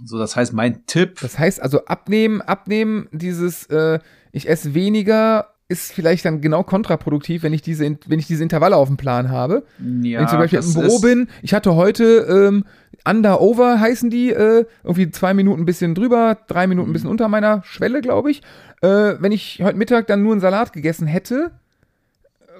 So, 0.04 0.18
das 0.18 0.36
heißt, 0.36 0.52
mein 0.52 0.86
Tipp. 0.86 1.20
Das 1.20 1.38
heißt 1.38 1.62
also 1.62 1.84
abnehmen, 1.84 2.40
abnehmen, 2.40 3.08
dieses, 3.12 3.66
äh, 3.66 3.98
ich 4.32 4.48
esse 4.48 4.74
weniger, 4.74 5.48
ist 5.68 5.92
vielleicht 5.92 6.24
dann 6.24 6.40
genau 6.40 6.62
kontraproduktiv, 6.62 7.42
wenn 7.42 7.52
ich 7.52 7.62
diese, 7.62 7.96
wenn 8.06 8.18
ich 8.18 8.26
diese 8.26 8.42
Intervalle 8.42 8.76
auf 8.76 8.88
dem 8.88 8.96
Plan 8.96 9.30
habe. 9.30 9.64
Ja, 9.78 10.18
wenn 10.18 10.24
ich 10.24 10.30
zum 10.30 10.38
Beispiel 10.38 10.58
im 10.58 10.74
Büro 10.74 10.98
bin, 11.00 11.28
ich 11.40 11.54
hatte 11.54 11.74
heute 11.74 12.04
ähm, 12.28 12.64
Under 13.08 13.40
Over 13.40 13.80
heißen 13.80 14.10
die, 14.10 14.30
äh, 14.30 14.66
irgendwie 14.84 15.10
zwei 15.10 15.34
Minuten 15.34 15.62
ein 15.62 15.66
bisschen 15.66 15.94
drüber, 15.94 16.38
drei 16.46 16.66
Minuten 16.66 16.90
ein 16.90 16.92
bisschen 16.92 17.08
unter 17.08 17.28
meiner 17.28 17.62
Schwelle, 17.64 18.00
glaube 18.00 18.30
ich. 18.30 18.42
Äh, 18.82 19.14
wenn 19.18 19.32
ich 19.32 19.60
heute 19.62 19.78
Mittag 19.78 20.06
dann 20.08 20.22
nur 20.22 20.32
einen 20.32 20.40
Salat 20.40 20.72
gegessen 20.72 21.06
hätte, 21.06 21.52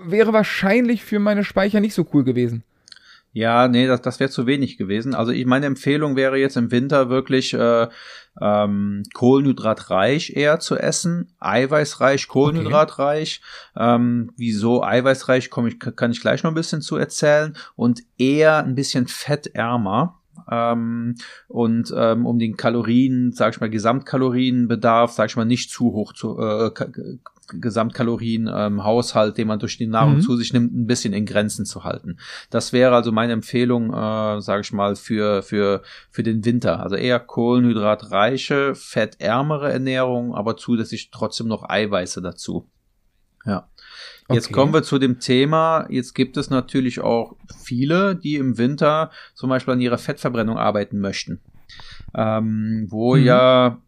wäre 0.05 0.33
wahrscheinlich 0.33 1.05
für 1.05 1.19
meine 1.19 1.45
Speicher 1.45 1.81
nicht 1.81 1.95
so 1.95 2.07
cool 2.13 2.25
gewesen. 2.25 2.65
Ja, 3.35 3.67
nee, 3.67 3.87
das, 3.87 4.03
das 4.03 4.21
wäre 4.21 4.29
zu 4.31 4.47
wenig 4.47 4.77
gewesen. 4.77 5.15
Also 5.15 5.33
ich, 5.33 5.47
meine 5.47 5.65
Empfehlung 5.65 6.17
wäre 6.17 6.37
jetzt 6.37 6.59
im 6.59 6.71
Winter 6.71 7.09
wirklich 7.09 7.55
äh, 7.55 7.89
ähm, 8.41 9.05
kohlenhydratreich 9.15 10.37
eher 10.37 10.61
zu 10.61 10.77
essen, 10.77 11.33
eiweißreich, 11.41 12.29
kohlenhydratreich. 12.29 13.41
Okay. 13.75 13.95
Ähm, 13.95 14.33
wieso 14.37 14.85
eiweißreich, 14.85 15.49
komm 15.49 15.67
ich, 15.67 15.79
kann 15.79 16.13
ich 16.13 16.21
gleich 16.21 16.43
noch 16.43 16.51
ein 16.51 16.57
bisschen 16.57 16.83
zu 16.83 16.97
erzählen. 16.97 17.57
Und 17.75 18.03
eher 18.19 18.59
ein 18.65 18.75
bisschen 18.75 19.07
fettärmer. 19.07 20.21
Ähm, 20.51 21.15
und 21.49 21.93
ähm, 21.97 22.27
um 22.27 22.39
den 22.39 22.57
Kalorien, 22.59 23.33
sag 23.33 23.55
ich 23.55 23.61
mal, 23.61 23.71
Gesamtkalorienbedarf, 23.71 25.13
sag 25.13 25.31
ich 25.31 25.37
mal, 25.37 25.47
nicht 25.47 25.71
zu 25.71 25.93
hoch 25.93 26.13
zu, 26.13 26.39
äh, 26.39 26.71
Gesamtkalorien 27.49 28.51
ähm, 28.53 28.85
Haushalt, 28.85 29.37
den 29.37 29.49
man 29.49 29.59
durch 29.59 29.77
die 29.79 29.87
Nahrung 29.87 30.17
mhm. 30.17 30.21
zu 30.21 30.37
sich 30.37 30.53
nimmt, 30.53 30.75
ein 30.75 30.87
bisschen 30.87 31.13
in 31.13 31.27
Grenzen 31.27 31.65
zu 31.65 31.85
halten. 31.85 32.19
Das 32.51 32.73
wäre 32.73 32.95
also 32.95 33.13
meine 33.13 33.33
Empfehlung, 33.33 33.93
äh, 33.93 34.41
sage 34.41 34.63
ich 34.63 34.73
mal, 34.73 34.97
für 34.97 35.43
für 35.43 35.83
für 36.11 36.23
den 36.23 36.45
Winter. 36.45 36.81
Also 36.81 36.97
eher 36.97 37.21
kohlenhydratreiche, 37.21 38.75
fettärmere 38.75 39.73
Ernährung, 39.73 40.35
aber 40.35 40.57
zusätzlich 40.57 41.11
trotzdem 41.11 41.49
noch 41.49 41.69
Eiweiße 41.69 42.23
dazu. 42.23 42.69
Ja. 43.45 43.69
Jetzt 44.31 44.47
okay. 44.47 44.55
kommen 44.55 44.73
wir 44.73 44.83
zu 44.83 44.99
dem 44.99 45.19
Thema. 45.19 45.87
Jetzt 45.91 46.15
gibt 46.15 46.37
es 46.37 46.49
natürlich 46.49 47.01
auch 47.01 47.37
viele, 47.63 48.15
die 48.15 48.37
im 48.37 48.57
Winter 48.57 49.11
zum 49.35 49.51
Beispiel 49.51 49.75
an 49.75 49.81
ihrer 49.81 49.99
Fettverbrennung 49.99 50.57
arbeiten 50.57 51.01
möchten. 51.01 51.41
Ähm, 52.15 52.87
wo 52.89 53.17
mhm. 53.17 53.25
ja 53.25 53.83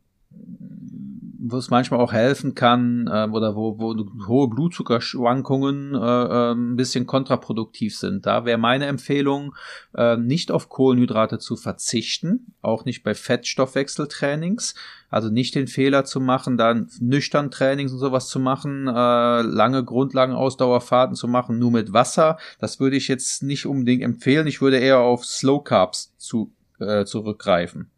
wo 1.46 1.58
es 1.58 1.68
manchmal 1.68 2.00
auch 2.00 2.12
helfen 2.12 2.54
kann 2.54 3.08
ähm, 3.12 3.34
oder 3.34 3.54
wo, 3.54 3.78
wo 3.78 3.94
hohe 4.26 4.48
Blutzuckerschwankungen 4.48 5.94
äh, 5.94 5.98
äh, 5.98 6.52
ein 6.52 6.76
bisschen 6.76 7.06
kontraproduktiv 7.06 7.96
sind. 7.96 8.24
Da 8.24 8.46
wäre 8.46 8.56
meine 8.56 8.86
Empfehlung, 8.86 9.54
äh, 9.94 10.16
nicht 10.16 10.50
auf 10.50 10.70
Kohlenhydrate 10.70 11.38
zu 11.38 11.56
verzichten, 11.56 12.54
auch 12.62 12.86
nicht 12.86 13.02
bei 13.02 13.14
Fettstoffwechseltrainings. 13.14 14.74
Also 15.10 15.28
nicht 15.28 15.54
den 15.54 15.68
Fehler 15.68 16.04
zu 16.04 16.20
machen, 16.20 16.56
dann 16.56 16.90
nüchtern 16.98 17.52
Trainings 17.52 17.92
und 17.92 17.98
sowas 17.98 18.28
zu 18.28 18.40
machen, 18.40 18.88
äh, 18.88 19.42
lange 19.42 19.84
Grundlagenausdauerfahrten 19.84 21.14
zu 21.14 21.28
machen, 21.28 21.58
nur 21.58 21.70
mit 21.70 21.92
Wasser. 21.92 22.36
Das 22.58 22.80
würde 22.80 22.96
ich 22.96 23.06
jetzt 23.06 23.44
nicht 23.44 23.66
unbedingt 23.66 24.02
empfehlen. 24.02 24.48
Ich 24.48 24.60
würde 24.60 24.78
eher 24.78 24.98
auf 24.98 25.24
Slow 25.24 25.62
Carbs 25.62 26.14
zu, 26.16 26.52
äh, 26.80 27.04
zurückgreifen 27.04 27.90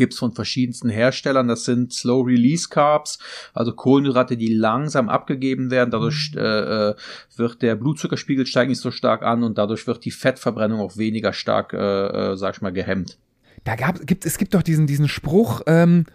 gibt's 0.00 0.18
von 0.18 0.32
verschiedensten 0.32 0.88
Herstellern. 0.88 1.46
Das 1.46 1.64
sind 1.64 1.92
Slow 1.92 2.26
Release 2.26 2.68
Carbs, 2.68 3.18
also 3.54 3.72
Kohlenhydrate, 3.72 4.36
die 4.36 4.52
langsam 4.52 5.08
abgegeben 5.08 5.70
werden. 5.70 5.90
Dadurch 5.90 6.32
mhm. 6.34 6.40
äh, 6.40 6.88
äh, 6.90 6.94
wird 7.36 7.62
der 7.62 7.76
Blutzuckerspiegel 7.76 8.46
steigt 8.46 8.70
nicht 8.70 8.80
so 8.80 8.90
stark 8.90 9.22
an 9.22 9.44
und 9.44 9.58
dadurch 9.58 9.86
wird 9.86 10.04
die 10.04 10.10
Fettverbrennung 10.10 10.80
auch 10.80 10.96
weniger 10.96 11.32
stark, 11.32 11.72
äh, 11.72 12.32
äh, 12.32 12.36
sag 12.36 12.56
ich 12.56 12.62
mal, 12.62 12.72
gehemmt. 12.72 13.18
Da 13.64 13.76
gab, 13.76 14.06
gibt, 14.06 14.26
es 14.26 14.38
gibt 14.38 14.54
doch 14.54 14.62
diesen, 14.62 14.86
diesen 14.86 15.06
Spruch, 15.06 15.60
ähm, 15.66 16.06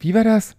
wie 0.00 0.14
war 0.14 0.24
das? 0.24 0.56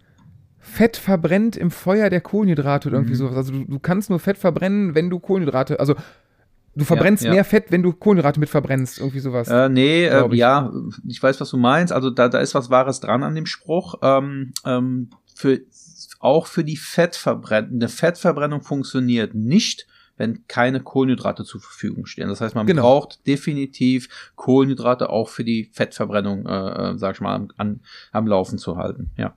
Fett 0.60 0.98
verbrennt 0.98 1.58
im 1.58 1.72
Feuer 1.72 2.10
der 2.10 2.22
Kohlenhydrate 2.22 2.90
oder 2.90 2.98
irgendwie 2.98 3.14
mhm. 3.14 3.18
sowas. 3.18 3.36
Also 3.36 3.52
du, 3.54 3.66
du 3.66 3.80
kannst 3.80 4.10
nur 4.10 4.20
Fett 4.20 4.38
verbrennen, 4.38 4.94
wenn 4.94 5.10
du 5.10 5.20
Kohlenhydrate, 5.20 5.80
also 5.80 5.96
Du 6.76 6.86
verbrennst 6.86 7.24
ja, 7.24 7.30
ja. 7.30 7.36
mehr 7.36 7.46
Fett, 7.46 7.72
wenn 7.72 7.84
du 7.84 7.94
Kohlenhydrate 7.94 8.40
mit 8.40 8.50
verbrennst, 8.50 9.00
irgendwie 9.00 9.20
sowas. 9.20 9.48
Äh, 9.48 9.70
nee, 9.70 10.06
äh, 10.06 10.28
ich. 10.28 10.34
ja, 10.34 10.72
ich 11.08 11.22
weiß, 11.22 11.40
was 11.42 11.50
du 11.50 11.58
meinst. 11.58 11.92
Also 11.92 12.10
da, 12.10 12.30
da 12.30 12.40
ist 12.40 12.56
was 12.56 12.70
Wahres 12.70 13.00
dran 13.00 13.24
an 13.24 13.36
dem 13.36 13.46
Spruch. 13.46 13.96
Ähm, 14.02 14.54
ähm, 14.66 15.10
für, 15.36 15.60
auch 16.20 16.48
für 16.48 16.64
die 16.64 16.78
Fettverbrennung, 16.78 17.72
eine 17.72 17.90
Fettverbrennung 17.90 18.62
funktioniert 18.62 19.34
nicht, 19.34 19.88
wenn 20.18 20.46
keine 20.48 20.82
Kohlenhydrate 20.82 21.46
zur 21.46 21.62
Verfügung 21.62 22.06
stehen. 22.06 22.28
Das 22.28 22.42
heißt, 22.42 22.54
man 22.54 22.68
genau. 22.68 22.82
braucht 22.82 23.26
definitiv 23.26 24.32
Kohlenhydrate 24.36 25.10
auch 25.10 25.30
für 25.30 25.46
die 25.46 25.70
Fettverbrennung, 25.72 26.46
äh, 26.46 26.92
äh 26.92 26.98
sag 26.98 27.16
ich 27.16 27.22
mal, 27.22 27.36
am, 27.36 27.48
an, 27.58 27.80
am 28.12 28.28
Laufen 28.28 28.58
zu 28.58 28.76
halten. 28.76 29.12
Ja. 29.18 29.36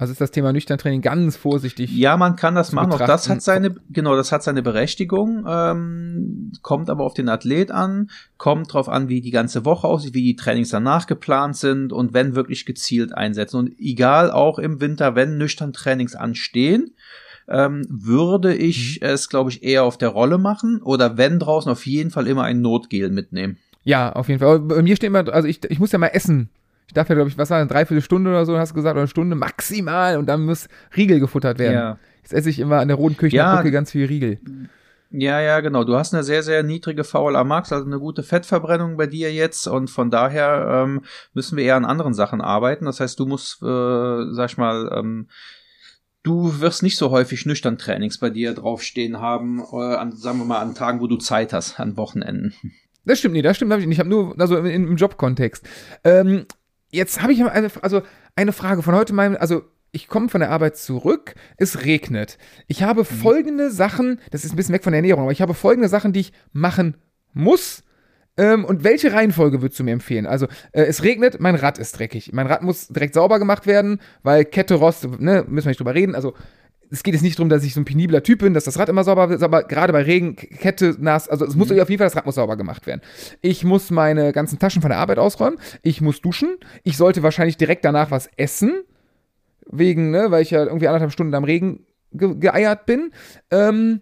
Also 0.00 0.12
ist 0.12 0.20
das 0.20 0.30
Thema 0.30 0.52
Nüchterntraining 0.52 1.02
ganz 1.02 1.36
vorsichtig. 1.36 1.90
Ja, 1.90 2.16
man 2.16 2.36
kann 2.36 2.54
das 2.54 2.70
machen. 2.70 2.92
Auch 2.92 2.98
das 2.98 3.28
hat 3.28 3.42
seine, 3.42 3.74
genau, 3.90 4.14
das 4.14 4.30
hat 4.30 4.44
seine 4.44 4.62
Berechtigung. 4.62 5.44
Ähm, 5.48 6.52
kommt 6.62 6.88
aber 6.88 7.02
auf 7.02 7.14
den 7.14 7.28
Athlet 7.28 7.72
an, 7.72 8.08
kommt 8.36 8.72
drauf 8.72 8.88
an, 8.88 9.08
wie 9.08 9.20
die 9.20 9.32
ganze 9.32 9.64
Woche 9.64 9.88
aussieht, 9.88 10.14
wie 10.14 10.22
die 10.22 10.36
Trainings 10.36 10.68
danach 10.68 11.08
geplant 11.08 11.56
sind 11.56 11.92
und 11.92 12.14
wenn 12.14 12.36
wirklich 12.36 12.64
gezielt 12.64 13.12
einsetzen. 13.12 13.56
Und 13.56 13.80
egal 13.80 14.30
auch 14.30 14.60
im 14.60 14.80
Winter, 14.80 15.16
wenn 15.16 15.36
nüchtern 15.36 15.72
Trainings 15.72 16.14
anstehen, 16.14 16.94
ähm, 17.48 17.84
würde 17.90 18.54
ich 18.54 19.00
mhm. 19.00 19.08
es, 19.08 19.28
glaube 19.28 19.50
ich, 19.50 19.64
eher 19.64 19.82
auf 19.82 19.98
der 19.98 20.10
Rolle 20.10 20.38
machen 20.38 20.80
oder 20.80 21.16
wenn 21.16 21.40
draußen 21.40 21.72
auf 21.72 21.86
jeden 21.86 22.12
Fall 22.12 22.28
immer 22.28 22.44
ein 22.44 22.60
Notgel 22.60 23.10
mitnehmen. 23.10 23.58
Ja, 23.82 24.12
auf 24.12 24.28
jeden 24.28 24.38
Fall. 24.38 24.60
Bei 24.60 24.80
mir 24.80 24.94
steht 24.94 25.08
immer, 25.08 25.28
also 25.32 25.48
ich, 25.48 25.64
ich 25.68 25.80
muss 25.80 25.90
ja 25.90 25.98
mal 25.98 26.08
essen 26.08 26.50
ich 26.88 26.94
darf 26.94 27.08
ja, 27.10 27.14
glaube 27.14 27.28
ich, 27.30 27.36
was 27.36 27.50
war 27.50 27.58
eine 27.58 27.66
Dreiviertelstunde 27.68 28.30
oder 28.30 28.46
so, 28.46 28.58
hast 28.58 28.70
du 28.70 28.74
gesagt, 28.74 28.94
oder 28.94 29.02
eine 29.02 29.08
Stunde 29.08 29.36
maximal 29.36 30.16
und 30.16 30.26
dann 30.26 30.46
muss 30.46 30.68
Riegel 30.96 31.20
gefuttert 31.20 31.58
werden. 31.58 31.74
Ja. 31.74 31.98
Jetzt 32.22 32.32
esse 32.32 32.48
ich 32.48 32.58
immer 32.58 32.78
an 32.78 32.88
der 32.88 32.96
Roten 32.96 33.16
Kirchnerbrücke 33.16 33.68
Ja. 33.68 33.72
ganz 33.72 33.92
viel 33.92 34.06
Riegel. 34.06 34.38
Ja, 35.10 35.40
ja, 35.40 35.60
genau. 35.60 35.84
Du 35.84 35.96
hast 35.96 36.12
eine 36.14 36.22
sehr, 36.24 36.42
sehr 36.42 36.62
niedrige 36.62 37.04
VLA 37.04 37.44
Max, 37.44 37.72
also 37.72 37.84
eine 37.86 37.98
gute 37.98 38.22
Fettverbrennung 38.22 38.96
bei 38.96 39.06
dir 39.06 39.32
jetzt 39.32 39.66
und 39.66 39.88
von 39.90 40.10
daher 40.10 40.84
ähm, 40.84 41.02
müssen 41.34 41.56
wir 41.56 41.64
eher 41.64 41.76
an 41.76 41.84
anderen 41.84 42.14
Sachen 42.14 42.40
arbeiten. 42.40 42.86
Das 42.86 43.00
heißt, 43.00 43.18
du 43.18 43.26
musst, 43.26 43.62
äh, 43.62 44.32
sag 44.32 44.50
ich 44.50 44.56
mal, 44.58 44.90
ähm, 44.94 45.28
du 46.22 46.60
wirst 46.60 46.82
nicht 46.82 46.96
so 46.96 47.10
häufig 47.10 47.44
nüchtern 47.46 47.78
Trainings 47.78 48.18
bei 48.18 48.30
dir 48.30 48.54
draufstehen 48.54 49.20
haben, 49.20 49.62
äh, 49.72 49.94
an, 49.94 50.12
sagen 50.12 50.38
wir 50.38 50.44
mal, 50.46 50.60
an 50.60 50.74
Tagen, 50.74 51.00
wo 51.00 51.06
du 51.06 51.16
Zeit 51.16 51.52
hast, 51.52 51.80
an 51.80 51.96
Wochenenden. 51.98 52.54
Das 53.04 53.18
stimmt, 53.20 53.34
nee, 53.34 53.42
das 53.42 53.56
stimmt 53.56 53.72
hab 53.72 53.80
ich 53.80 53.86
nicht. 53.86 53.96
Ich 53.96 54.00
habe 54.00 54.10
nur, 54.10 54.38
also 54.38 54.58
im, 54.58 54.66
im 54.66 54.96
Jobkontext. 54.96 55.66
Ähm, 56.04 56.44
jetzt 56.90 57.22
habe 57.22 57.32
ich 57.32 57.44
eine, 57.44 57.70
also 57.82 58.02
eine 58.36 58.52
Frage 58.52 58.82
von 58.82 58.94
heute 58.94 59.12
meinem, 59.12 59.36
also 59.38 59.62
ich 59.90 60.08
komme 60.08 60.28
von 60.28 60.40
der 60.40 60.50
Arbeit 60.50 60.76
zurück, 60.76 61.34
es 61.56 61.84
regnet. 61.84 62.38
Ich 62.66 62.82
habe 62.82 63.04
folgende 63.04 63.70
Sachen, 63.70 64.20
das 64.30 64.44
ist 64.44 64.52
ein 64.52 64.56
bisschen 64.56 64.74
weg 64.74 64.84
von 64.84 64.92
der 64.92 64.98
Ernährung, 64.98 65.22
aber 65.22 65.32
ich 65.32 65.40
habe 65.42 65.54
folgende 65.54 65.88
Sachen, 65.88 66.12
die 66.12 66.20
ich 66.20 66.32
machen 66.52 66.96
muss. 67.32 67.84
Ähm, 68.36 68.64
und 68.64 68.84
welche 68.84 69.12
Reihenfolge 69.12 69.62
würdest 69.62 69.80
du 69.80 69.84
mir 69.84 69.92
empfehlen? 69.92 70.26
Also, 70.26 70.46
äh, 70.72 70.82
es 70.82 71.02
regnet, 71.02 71.40
mein 71.40 71.56
Rad 71.56 71.78
ist 71.78 71.98
dreckig. 71.98 72.32
Mein 72.32 72.46
Rad 72.46 72.62
muss 72.62 72.88
direkt 72.88 73.14
sauber 73.14 73.38
gemacht 73.38 73.66
werden, 73.66 74.00
weil 74.22 74.44
Kette 74.44 74.74
rostet, 74.74 75.20
ne, 75.20 75.44
müssen 75.48 75.66
wir 75.66 75.70
nicht 75.70 75.80
drüber 75.80 75.94
reden. 75.94 76.14
Also, 76.14 76.34
es 76.90 77.02
geht 77.02 77.14
jetzt 77.14 77.22
nicht 77.22 77.38
darum, 77.38 77.48
dass 77.48 77.64
ich 77.64 77.74
so 77.74 77.80
ein 77.80 77.84
penibler 77.84 78.22
Typ 78.22 78.40
bin, 78.40 78.54
dass 78.54 78.64
das 78.64 78.78
Rad 78.78 78.88
immer 78.88 79.04
sauber 79.04 79.30
ist, 79.30 79.42
aber 79.42 79.64
gerade 79.64 79.92
bei 79.92 80.02
Regen, 80.02 80.36
Kette 80.36 80.96
nass, 80.98 81.28
also 81.28 81.44
es 81.44 81.54
muss 81.54 81.70
auf 81.70 81.76
jeden 81.76 81.98
Fall, 81.98 82.06
das 82.06 82.16
Rad 82.16 82.26
muss 82.26 82.36
sauber 82.36 82.56
gemacht 82.56 82.86
werden. 82.86 83.02
Ich 83.40 83.64
muss 83.64 83.90
meine 83.90 84.32
ganzen 84.32 84.58
Taschen 84.58 84.82
von 84.82 84.90
der 84.90 84.98
Arbeit 84.98 85.18
ausräumen, 85.18 85.58
ich 85.82 86.00
muss 86.00 86.20
duschen, 86.20 86.56
ich 86.84 86.96
sollte 86.96 87.22
wahrscheinlich 87.22 87.56
direkt 87.56 87.84
danach 87.84 88.10
was 88.10 88.28
essen, 88.36 88.82
wegen, 89.70 90.10
ne, 90.10 90.30
weil 90.30 90.42
ich 90.42 90.50
ja 90.50 90.64
irgendwie 90.64 90.88
anderthalb 90.88 91.12
Stunden 91.12 91.34
am 91.34 91.44
Regen 91.44 91.86
ge 92.12 92.36
geeiert 92.38 92.86
bin. 92.86 93.12
Ähm, 93.50 94.00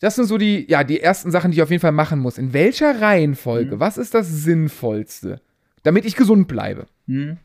das 0.00 0.14
sind 0.14 0.26
so 0.26 0.38
die, 0.38 0.66
ja, 0.68 0.84
die 0.84 1.00
ersten 1.00 1.30
Sachen, 1.30 1.50
die 1.50 1.58
ich 1.58 1.62
auf 1.62 1.70
jeden 1.70 1.80
Fall 1.80 1.92
machen 1.92 2.18
muss. 2.18 2.38
In 2.38 2.52
welcher 2.52 3.00
Reihenfolge? 3.00 3.80
Was 3.80 3.96
ist 3.96 4.14
das 4.14 4.28
Sinnvollste? 4.28 5.40
Damit 5.82 6.04
ich 6.04 6.16
gesund 6.16 6.48
bleibe. 6.48 6.86
Hm. 7.06 7.38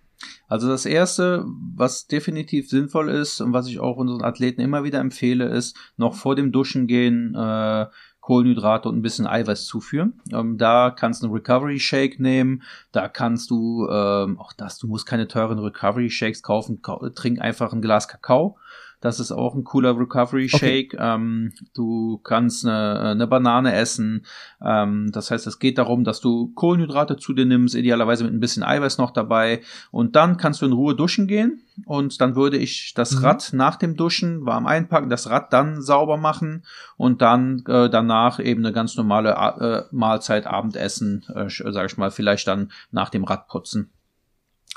Also 0.48 0.68
das 0.68 0.86
erste, 0.86 1.46
was 1.76 2.08
definitiv 2.08 2.70
sinnvoll 2.70 3.10
ist 3.10 3.42
und 3.42 3.54
was 3.54 3.68
ich 3.68 3.80
auch 3.80 3.98
unseren 3.98 4.24
Athleten 4.24 4.62
immer 4.62 4.84
wieder 4.84 5.00
empfehle, 5.00 5.46
ist 5.46 5.78
noch 5.98 6.16
vor 6.16 6.36
dem 6.36 6.52
Duschen 6.52 6.88
gehen, 6.88 7.36
äh, 7.36 7.86
Kohlenhydrate 8.22 8.88
und 8.88 8.98
ein 8.98 9.02
bisschen 9.02 9.28
Eiweiß 9.28 9.66
zuführen. 9.66 10.22
Ähm, 10.32 10.58
da 10.58 10.92
kannst 10.92 11.22
du 11.22 11.28
einen 11.28 11.36
Recovery 11.36 11.80
Shake 11.80 12.20
nehmen. 12.20 12.62
Da 12.92 13.10
kannst 13.10 13.50
du 13.50 13.88
ähm, 13.90 14.40
auch 14.40 14.54
das, 14.54 14.78
du 14.78 14.88
musst 14.88 15.08
keine 15.08 15.28
teuren 15.28 15.60
Recovery 15.60 16.10
Shakes 16.10 16.44
kaufen. 16.44 16.82
Kau 16.82 17.10
trink 17.10 17.42
einfach 17.42 17.74
ein 17.74 17.82
Glas 17.82 18.08
Kakao. 18.08 18.58
Das 19.02 19.20
ist 19.20 19.32
auch 19.32 19.56
ein 19.56 19.64
cooler 19.64 19.98
Recovery 19.98 20.48
Shake. 20.48 20.96
Ähm, 21.00 21.54
du 21.74 22.20
kannst 22.24 22.66
eine, 22.66 23.00
eine 23.00 23.26
Banane 23.28 23.74
essen. 23.74 24.26
Ähm, 24.64 25.10
das 25.12 25.32
heißt, 25.32 25.48
es 25.48 25.58
geht 25.58 25.80
darum, 25.80 26.04
dass 26.04 26.22
du 26.22 26.54
Kohlenhydrate 26.54 27.18
zu 27.18 27.34
dir 27.34 27.46
nimmst, 27.46 27.74
idealerweise 27.74 28.24
mit 28.24 28.32
ein 28.34 28.40
bisschen 28.40 28.62
Eiweiß 28.62 29.00
noch 29.00 29.10
dabei. 29.10 29.62
Und 29.90 30.16
dann 30.16 30.38
kannst 30.38 30.62
du 30.62 30.68
in 30.68 30.72
Ruhe 30.74 30.96
duschen 30.96 31.26
gehen. 31.28 31.64
Und 31.86 32.22
dann 32.22 32.36
würde 32.36 32.58
ich 32.58 32.94
das 32.94 33.14
Mhm. 33.14 33.26
Rad 33.26 33.50
nach 33.54 33.76
dem 33.76 33.96
Duschen 33.98 34.46
warm 34.46 34.68
einpacken, 34.68 35.10
das 35.10 35.30
Rad 35.32 35.52
dann 35.52 35.82
sauber 35.82 36.18
machen 36.18 36.64
und 36.96 37.24
dann 37.24 37.64
äh, 37.68 37.90
danach 37.90 38.40
eben 38.40 38.64
eine 38.64 38.72
ganz 38.74 38.96
normale 38.98 39.32
äh, 39.32 39.84
Mahlzeit, 39.96 40.46
Abendessen, 40.46 41.24
äh, 41.34 41.50
sage 41.50 41.88
ich 41.88 41.98
mal, 41.98 42.12
vielleicht 42.12 42.48
dann 42.48 42.72
nach 42.92 43.10
dem 43.10 43.24
Radputzen. 43.24 43.90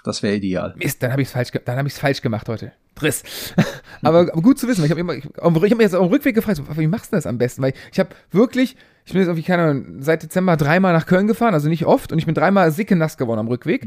Das 0.03 0.23
wäre 0.23 0.37
ideal. 0.37 0.75
Mist, 0.79 1.03
dann 1.03 1.13
habe 1.13 1.21
ich 1.21 1.29
es 1.29 1.33
falsch, 1.35 1.53
ge- 1.53 1.61
dann 1.65 1.77
hab 1.77 1.85
ich's 1.87 1.99
falsch 1.99 2.23
gemacht 2.23 2.49
heute. 2.49 2.73
Driss. 2.95 3.23
aber, 4.03 4.27
gut 4.27 4.59
zu 4.59 4.69
wissen, 4.69 4.85
ich 4.85 4.91
habe 4.91 5.01
immer, 5.01 5.15
ich, 5.15 5.25
ich 5.25 5.43
habe 5.43 5.61
mich 5.61 5.71
jetzt 5.81 5.95
auf 5.95 6.07
dem 6.07 6.13
Rückweg 6.13 6.35
gefragt, 6.35 6.59
so, 6.59 6.65
wie 6.77 6.87
machst 6.87 7.13
du 7.13 7.17
das 7.17 7.27
am 7.27 7.39
besten? 7.39 7.63
Weil 7.63 7.75
ich 7.93 7.99
habe 7.99 8.11
wirklich, 8.31 8.77
ich 9.05 9.13
bin 9.13 9.21
jetzt 9.21 9.29
irgendwie, 9.29 9.43
keine 9.47 9.63
Ahnung, 9.65 9.87
seit 10.01 10.23
Dezember 10.23 10.57
dreimal 10.57 10.93
nach 10.93 11.07
Köln 11.07 11.27
gefahren, 11.27 11.55
also 11.55 11.69
nicht 11.69 11.87
oft, 11.87 12.13
und 12.13 12.19
ich 12.19 12.27
bin 12.27 12.35
dreimal 12.35 12.71
sicke 12.71 12.97
nass 12.97 13.17
geworden 13.17 13.41
am 13.41 13.49
Rückweg. 13.49 13.87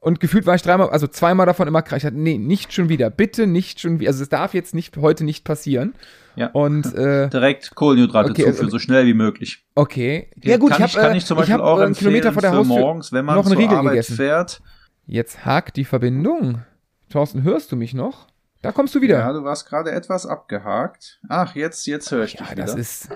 Und 0.00 0.20
gefühlt 0.20 0.46
war 0.46 0.54
ich 0.54 0.62
dreimal, 0.62 0.90
also 0.90 1.08
zweimal 1.08 1.46
davon 1.46 1.66
immer 1.66 1.82
krank. 1.82 2.00
Ich 2.00 2.06
hatte, 2.06 2.16
nee, 2.16 2.38
nicht 2.38 2.72
schon 2.72 2.88
wieder. 2.88 3.10
Bitte 3.10 3.48
nicht 3.48 3.80
schon 3.80 3.98
wieder. 3.98 4.10
Also 4.10 4.22
es 4.22 4.28
darf 4.28 4.54
jetzt 4.54 4.72
nicht, 4.72 4.96
heute 4.98 5.24
nicht 5.24 5.42
passieren. 5.42 5.94
Ja. 6.36 6.48
Und, 6.52 6.94
äh, 6.94 7.28
Direkt 7.28 7.74
Kohlenhydrate 7.74 8.30
Okay, 8.30 8.42
zuführen, 8.44 8.66
okay. 8.66 8.70
so 8.70 8.78
schnell 8.78 9.06
wie 9.06 9.14
möglich. 9.14 9.64
okay. 9.74 10.28
Ja 10.44 10.58
gut, 10.58 10.70
kann 10.70 10.84
ich 10.84 10.92
ich, 10.92 10.96
habe 10.96 11.08
kann 11.08 11.16
ich 11.16 11.26
zum 11.26 11.36
ich 11.36 11.40
Beispiel 11.40 11.54
hab, 11.54 11.62
auch 11.62 11.80
äh, 11.80 11.86
einen 11.86 11.94
Kilometer 11.94 12.32
vor 12.32 12.42
der 12.42 12.52
Haustür 12.52 12.78
morgens, 12.78 13.10
wenn 13.10 13.24
man 13.24 13.34
noch 13.34 13.46
einen 13.46 13.54
zur 13.54 13.62
Riegel 13.62 13.78
Arbeit 13.78 13.92
gegessen. 13.94 14.14
fährt. 14.14 14.60
Jetzt 15.06 15.44
hakt 15.44 15.76
die 15.76 15.84
Verbindung. 15.84 16.62
Thorsten, 17.10 17.42
hörst 17.42 17.72
du 17.72 17.76
mich 17.76 17.94
noch? 17.94 18.26
Da 18.62 18.72
kommst 18.72 18.94
du 18.94 19.00
wieder. 19.00 19.18
Ja, 19.18 19.32
du 19.32 19.44
warst 19.44 19.68
gerade 19.68 19.92
etwas 19.92 20.26
abgehakt. 20.26 21.20
Ach, 21.28 21.54
jetzt, 21.54 21.86
jetzt 21.86 22.10
höre 22.10 22.24
ich 22.24 22.34
Ja, 22.34 22.46
dich 22.46 22.54
das 22.56 22.70
wieder. 22.72 22.80
ist 22.80 23.08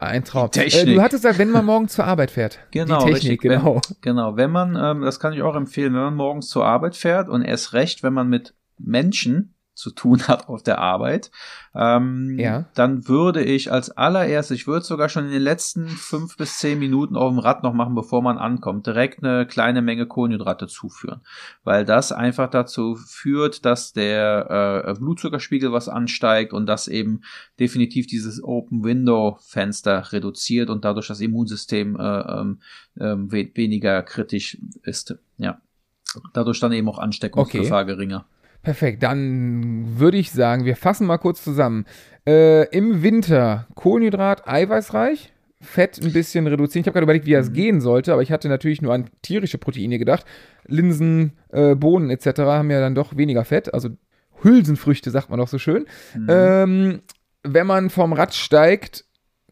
ein 0.00 0.24
Traum. 0.24 0.50
Die 0.50 0.60
Technik. 0.60 0.88
Äh, 0.88 0.94
du 0.94 1.02
hattest 1.02 1.22
gesagt, 1.22 1.38
wenn 1.38 1.50
man 1.50 1.64
morgen 1.64 1.88
zur 1.88 2.04
Arbeit 2.04 2.30
fährt. 2.30 2.58
Genau, 2.70 3.04
Die 3.04 3.12
Technik, 3.12 3.32
richtig. 3.44 3.50
Wenn- 3.50 3.58
genau. 3.60 3.80
Genau, 4.00 4.36
wenn 4.36 4.50
man, 4.50 4.76
ähm, 4.76 5.02
das 5.02 5.20
kann 5.20 5.32
ich 5.32 5.42
auch 5.42 5.54
empfehlen, 5.54 5.92
wenn 5.94 6.00
man 6.02 6.14
morgens 6.14 6.48
zur 6.48 6.64
Arbeit 6.64 6.96
fährt 6.96 7.28
und 7.28 7.42
erst 7.42 7.72
recht, 7.74 8.02
wenn 8.02 8.12
man 8.12 8.28
mit 8.28 8.54
Menschen 8.78 9.54
zu 9.78 9.90
tun 9.92 10.22
hat 10.26 10.48
auf 10.48 10.62
der 10.62 10.78
Arbeit, 10.78 11.30
ähm, 11.74 12.36
Ja. 12.38 12.66
dann 12.74 13.06
würde 13.06 13.42
ich 13.44 13.70
als 13.70 13.90
allererstes, 13.90 14.56
ich 14.56 14.66
würde 14.66 14.84
sogar 14.84 15.08
schon 15.08 15.26
in 15.26 15.30
den 15.30 15.42
letzten 15.42 15.86
fünf 15.86 16.36
bis 16.36 16.58
zehn 16.58 16.78
Minuten 16.80 17.14
auf 17.16 17.30
dem 17.30 17.38
Rad 17.38 17.62
noch 17.62 17.72
machen, 17.72 17.94
bevor 17.94 18.20
man 18.20 18.38
ankommt, 18.38 18.86
direkt 18.88 19.22
eine 19.22 19.46
kleine 19.46 19.80
Menge 19.80 20.06
Kohlenhydrate 20.06 20.66
zuführen, 20.66 21.20
weil 21.62 21.84
das 21.84 22.10
einfach 22.10 22.50
dazu 22.50 22.96
führt, 22.96 23.64
dass 23.64 23.92
der 23.92 24.84
äh, 24.84 24.94
Blutzuckerspiegel 24.94 25.70
was 25.72 25.88
ansteigt 25.88 26.52
und 26.52 26.66
das 26.66 26.88
eben 26.88 27.20
definitiv 27.60 28.08
dieses 28.08 28.42
Open 28.42 28.82
Window 28.82 29.38
Fenster 29.40 30.12
reduziert 30.12 30.70
und 30.70 30.84
dadurch 30.84 31.06
das 31.06 31.20
Immunsystem 31.20 31.94
äh, 32.00 32.44
we 32.96 33.50
weniger 33.54 34.02
kritisch 34.02 34.58
ist. 34.82 35.16
Ja. 35.36 35.60
Dadurch 36.32 36.58
dann 36.58 36.72
eben 36.72 36.88
auch 36.88 36.98
Ansteckungsgefahr 36.98 37.84
geringer. 37.84 38.24
Perfekt, 38.62 39.02
dann 39.02 39.98
würde 39.98 40.18
ich 40.18 40.30
sagen, 40.30 40.64
wir 40.64 40.76
fassen 40.76 41.06
mal 41.06 41.18
kurz 41.18 41.42
zusammen. 41.42 41.86
Äh, 42.26 42.64
Im 42.76 43.02
Winter 43.02 43.66
Kohlenhydrat 43.74 44.46
eiweißreich, 44.46 45.32
Fett 45.60 46.00
ein 46.02 46.12
bisschen 46.12 46.46
reduzieren. 46.46 46.82
Ich 46.82 46.86
habe 46.86 46.94
gerade 46.94 47.04
überlegt, 47.04 47.26
wie 47.26 47.32
das 47.32 47.52
gehen 47.52 47.80
sollte, 47.80 48.12
aber 48.12 48.22
ich 48.22 48.30
hatte 48.30 48.48
natürlich 48.48 48.80
nur 48.80 48.94
an 48.94 49.10
tierische 49.22 49.58
Proteine 49.58 49.98
gedacht. 49.98 50.24
Linsen, 50.66 51.32
äh, 51.50 51.74
Bohnen 51.74 52.10
etc. 52.10 52.40
haben 52.40 52.70
ja 52.70 52.80
dann 52.80 52.94
doch 52.94 53.16
weniger 53.16 53.44
Fett, 53.44 53.72
also 53.74 53.90
Hülsenfrüchte 54.42 55.10
sagt 55.10 55.30
man 55.30 55.38
doch 55.38 55.48
so 55.48 55.58
schön. 55.58 55.86
Ähm, 56.28 57.00
wenn 57.42 57.66
man 57.66 57.90
vom 57.90 58.12
Rad 58.12 58.34
steigt, 58.34 59.04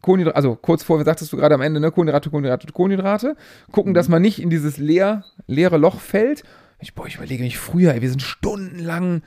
Kohlenhydrate, 0.02 0.36
also 0.36 0.54
kurz 0.54 0.82
vor, 0.82 1.02
sagtest 1.04 1.32
du 1.32 1.36
gerade 1.36 1.54
am 1.54 1.60
Ende, 1.60 1.80
ne, 1.80 1.90
Kohlenhydrate, 1.90 2.30
Kohlenhydrate, 2.30 2.72
Kohlenhydrate, 2.72 3.36
gucken, 3.72 3.94
dass 3.94 4.08
man 4.08 4.22
nicht 4.22 4.40
in 4.40 4.50
dieses 4.50 4.78
leer, 4.78 5.24
leere 5.46 5.78
Loch 5.78 6.00
fällt. 6.00 6.44
Ich, 6.78 6.94
boah, 6.94 7.06
ich 7.06 7.16
überlege 7.16 7.42
mich 7.42 7.58
früher, 7.58 7.94
ey, 7.94 8.02
wir 8.02 8.10
sind 8.10 8.22
stundenlang 8.22 9.22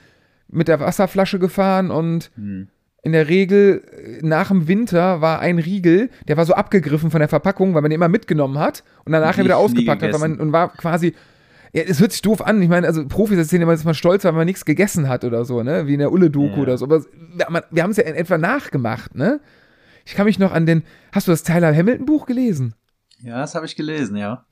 mit 0.48 0.68
der 0.68 0.80
Wasserflasche 0.80 1.40
gefahren 1.40 1.92
und 1.92 2.32
Hm. 2.36 2.68
in 3.04 3.12
der 3.12 3.28
Regel 3.28 3.84
äh, 4.22 4.26
nach 4.26 4.50
dem 4.50 4.68
Winter 4.68 5.22
war 5.22 5.40
ein 5.40 5.60
Riegel, 5.60 6.10
der 6.28 6.38
war 6.38 6.46
so 6.46 6.54
abgegriffen 6.54 7.12
von 7.12 7.20
der 7.20 7.30
Verpackung, 7.30 7.74
weil 7.74 7.82
man 7.82 7.90
den 7.92 7.96
immer 7.98 8.08
mitgenommen 8.10 8.60
hat 8.60 8.84
und 9.06 9.12
Nie- 9.14 9.44
wieder 9.44 9.58
ausgepackt 9.58 10.02
hat, 10.04 10.20
man, 10.20 10.40
und 10.40 10.52
war 10.52 10.70
quasi, 10.74 11.14
ja, 11.74 11.84
es 11.84 12.00
hört 12.00 12.12
sich 12.12 12.22
doof 12.24 12.42
an. 12.42 12.62
Ich 12.62 12.70
meine, 12.70 12.88
also 12.88 13.08
Profis 13.08 13.38
erzählen 13.38 13.62
immer, 13.64 13.74
dass 13.74 13.84
man 13.84 13.94
stolz 13.94 14.24
war, 14.24 14.32
wenn 14.32 14.38
man 14.40 14.46
nichts 14.48 14.66
gegessen 14.66 15.08
hat 15.08 15.24
oder 15.24 15.46
so, 15.46 15.62
ne? 15.62 15.86
Wie 15.86 15.94
in 15.94 16.00
der 16.00 16.12
Ulle-Doku 16.12 16.56
Ja. 16.56 16.62
oder 16.64 16.78
so. 16.80 16.86
Aber 16.86 17.04
wir, 17.36 17.46
haben- 17.46 17.66
wir 17.70 17.84
haben 17.84 17.92
es 17.92 17.98
ja 17.98 18.04
in 18.04 18.16
etwa 18.16 18.38
nachgemacht, 18.40 19.14
ne? 19.16 19.40
Ich 20.06 20.16
kann 20.16 20.26
mich 20.26 20.40
noch 20.40 20.52
an 20.52 20.66
den. 20.66 20.82
Hast 21.12 21.28
du 21.28 21.32
das 21.32 21.44
Tyler 21.44 21.76
Hamilton-Buch 21.76 22.26
gelesen? 22.26 22.74
Ja, 23.24 23.40
das 23.40 23.56
habe 23.56 23.66
ich 23.66 23.76
gelesen, 23.76 24.16
ja. 24.18 24.46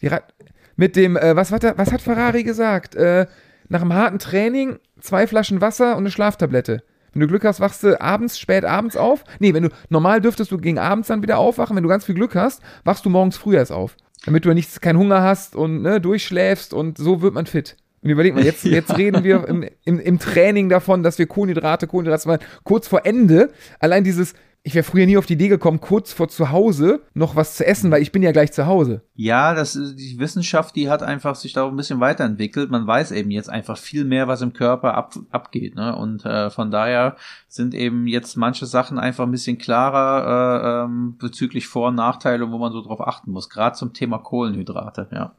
Mit 0.75 0.95
dem, 0.95 1.17
äh, 1.17 1.35
was, 1.35 1.51
hat 1.51 1.63
er- 1.63 1.77
was 1.77 1.91
hat 1.91 2.01
Ferrari 2.01 2.43
gesagt? 2.43 2.95
Äh, 2.95 3.25
nach 3.69 3.81
einem 3.81 3.93
harten 3.93 4.19
Training 4.19 4.77
zwei 4.99 5.27
Flaschen 5.27 5.61
Wasser 5.61 5.93
und 5.93 5.99
eine 6.03 6.11
Schlaftablette. 6.11 6.83
Wenn 7.13 7.21
du 7.21 7.27
Glück 7.27 7.45
hast, 7.45 7.59
wachst 7.59 7.83
du 7.83 7.99
abends, 7.99 8.37
spät 8.39 8.63
abends 8.65 8.95
auf. 8.95 9.23
Nee, 9.39 9.53
wenn 9.53 9.63
du 9.63 9.69
normal 9.89 10.21
dürftest 10.21 10.51
du 10.51 10.57
gegen 10.57 10.77
abends 10.77 11.07
dann 11.07 11.23
wieder 11.23 11.37
aufwachen. 11.39 11.75
Wenn 11.75 11.83
du 11.83 11.89
ganz 11.89 12.05
viel 12.05 12.15
Glück 12.15 12.35
hast, 12.35 12.61
wachst 12.83 13.05
du 13.05 13.09
morgens 13.09 13.37
früh 13.37 13.55
erst 13.55 13.71
auf. 13.71 13.95
Damit 14.25 14.45
du 14.45 14.53
nichts, 14.53 14.81
keinen 14.81 14.99
Hunger 14.99 15.21
hast 15.23 15.55
und 15.55 15.81
ne, 15.81 15.99
durchschläfst 16.01 16.73
und 16.73 16.97
so 16.97 17.21
wird 17.21 17.33
man 17.33 17.45
fit. 17.45 17.75
Und 18.03 18.09
überleg 18.11 18.35
mal, 18.35 18.43
jetzt, 18.43 18.63
jetzt 18.65 18.97
reden 18.97 19.23
wir 19.23 19.47
im, 19.47 19.65
im, 19.85 19.99
im 19.99 20.19
Training 20.19 20.69
davon, 20.69 21.01
dass 21.01 21.17
wir 21.17 21.25
Kohlenhydrate, 21.27 21.87
Kohlenhydrate, 21.87 22.39
kurz 22.63 22.87
vor 22.87 23.05
Ende, 23.05 23.49
allein 23.79 24.03
dieses, 24.03 24.33
ich 24.67 24.75
wäre 24.75 24.83
früher 24.83 25.05
nie 25.05 25.17
auf 25.17 25.25
die 25.25 25.33
Idee 25.33 25.47
gekommen, 25.47 25.79
kurz 25.79 26.11
vor 26.11 26.27
zu 26.27 26.51
Hause 26.51 27.01
noch 27.13 27.37
was 27.37 27.55
zu 27.55 27.65
essen, 27.65 27.89
weil 27.89 28.01
ich 28.01 28.11
bin 28.11 28.21
ja 28.21 28.33
gleich 28.33 28.51
zu 28.51 28.65
Hause. 28.67 29.01
Ja, 29.15 29.53
das 29.53 29.77
ist- 29.77 29.95
die 29.95 30.19
Wissenschaft, 30.19 30.75
die 30.75 30.89
hat 30.89 31.01
einfach 31.03 31.35
sich 31.35 31.53
da 31.53 31.65
ein 31.65 31.75
bisschen 31.77 32.01
weiterentwickelt. 32.01 32.69
Man 32.69 32.85
weiß 32.85 33.11
eben 33.13 33.31
jetzt 33.31 33.49
einfach 33.49 33.77
viel 33.77 34.03
mehr, 34.03 34.27
was 34.27 34.41
im 34.41 34.51
Körper 34.51 34.93
ab, 34.95 35.13
abgeht. 35.31 35.75
Ne? 35.75 35.95
Und 35.95 36.25
äh, 36.25 36.49
von 36.49 36.69
daher 36.69 37.15
sind 37.47 37.73
eben 37.73 38.07
jetzt 38.07 38.35
manche 38.35 38.65
Sachen 38.65 38.99
einfach 38.99 39.23
ein 39.23 39.31
bisschen 39.31 39.57
klarer 39.57 40.83
äh, 40.83 40.85
ähm, 40.85 41.15
bezüglich 41.17 41.67
Vor- 41.67 41.87
und 41.87 41.95
Nachteile, 41.95 42.51
wo 42.51 42.57
man 42.57 42.73
so 42.73 42.81
drauf 42.81 42.99
achten 42.99 43.31
muss. 43.31 43.49
Gerade 43.49 43.77
zum 43.77 43.93
Thema 43.93 44.17
Kohlenhydrate. 44.17 45.07
Ja. 45.13 45.33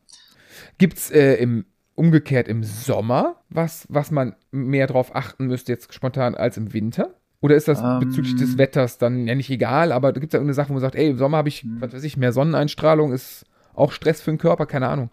Gibt's 0.78 1.10
äh, 1.10 1.34
im 1.34 1.66
umgekehrt 1.94 2.46
im 2.48 2.62
Sommer 2.62 3.36
was, 3.50 3.84
was 3.90 4.10
man 4.10 4.36
mehr 4.52 4.86
drauf 4.86 5.14
achten 5.16 5.46
müsste 5.48 5.72
jetzt 5.72 5.92
spontan 5.92 6.34
als 6.36 6.56
im 6.56 6.72
Winter? 6.72 7.14
Oder 7.40 7.54
ist 7.54 7.68
das 7.68 7.80
Ähm. 7.80 8.00
bezüglich 8.00 8.34
des 8.34 8.58
Wetters 8.58 8.98
dann 8.98 9.26
ja 9.26 9.34
nicht 9.34 9.50
egal, 9.50 9.92
aber 9.92 10.12
da 10.12 10.20
gibt 10.20 10.32
es 10.32 10.34
ja 10.34 10.38
irgendeine 10.40 10.54
Sache, 10.54 10.70
wo 10.70 10.72
man 10.74 10.80
sagt, 10.80 10.96
ey, 10.96 11.10
im 11.10 11.18
Sommer 11.18 11.38
habe 11.38 11.48
ich, 11.48 11.64
was 11.78 11.92
weiß 11.92 12.02
ich, 12.02 12.16
mehr 12.16 12.32
Sonneneinstrahlung, 12.32 13.12
ist 13.12 13.44
auch 13.74 13.92
Stress 13.92 14.20
für 14.20 14.32
den 14.32 14.38
Körper, 14.38 14.66
keine 14.66 14.88
Ahnung. 14.88 15.10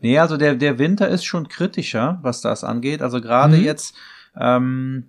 Nee, 0.00 0.18
also 0.18 0.36
der, 0.36 0.54
der 0.54 0.78
Winter 0.78 1.08
ist 1.08 1.24
schon 1.24 1.48
kritischer, 1.48 2.18
was 2.22 2.42
das 2.42 2.62
angeht. 2.62 3.00
Also 3.00 3.20
gerade 3.22 3.56
Mhm. 3.56 3.64
jetzt, 3.64 3.94
ähm, 4.38 5.08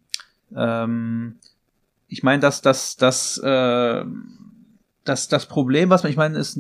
ähm, 0.56 1.36
ich 2.08 2.24
meine, 2.24 2.40
dass 2.40 2.62
das, 2.62 2.96
das, 2.96 3.38
äh, 3.40 4.06
das, 5.04 5.28
das 5.28 5.46
Problem, 5.48 5.90
was 5.90 6.04
man, 6.04 6.12
ich 6.12 6.18
meine, 6.18 6.38
ist, 6.38 6.58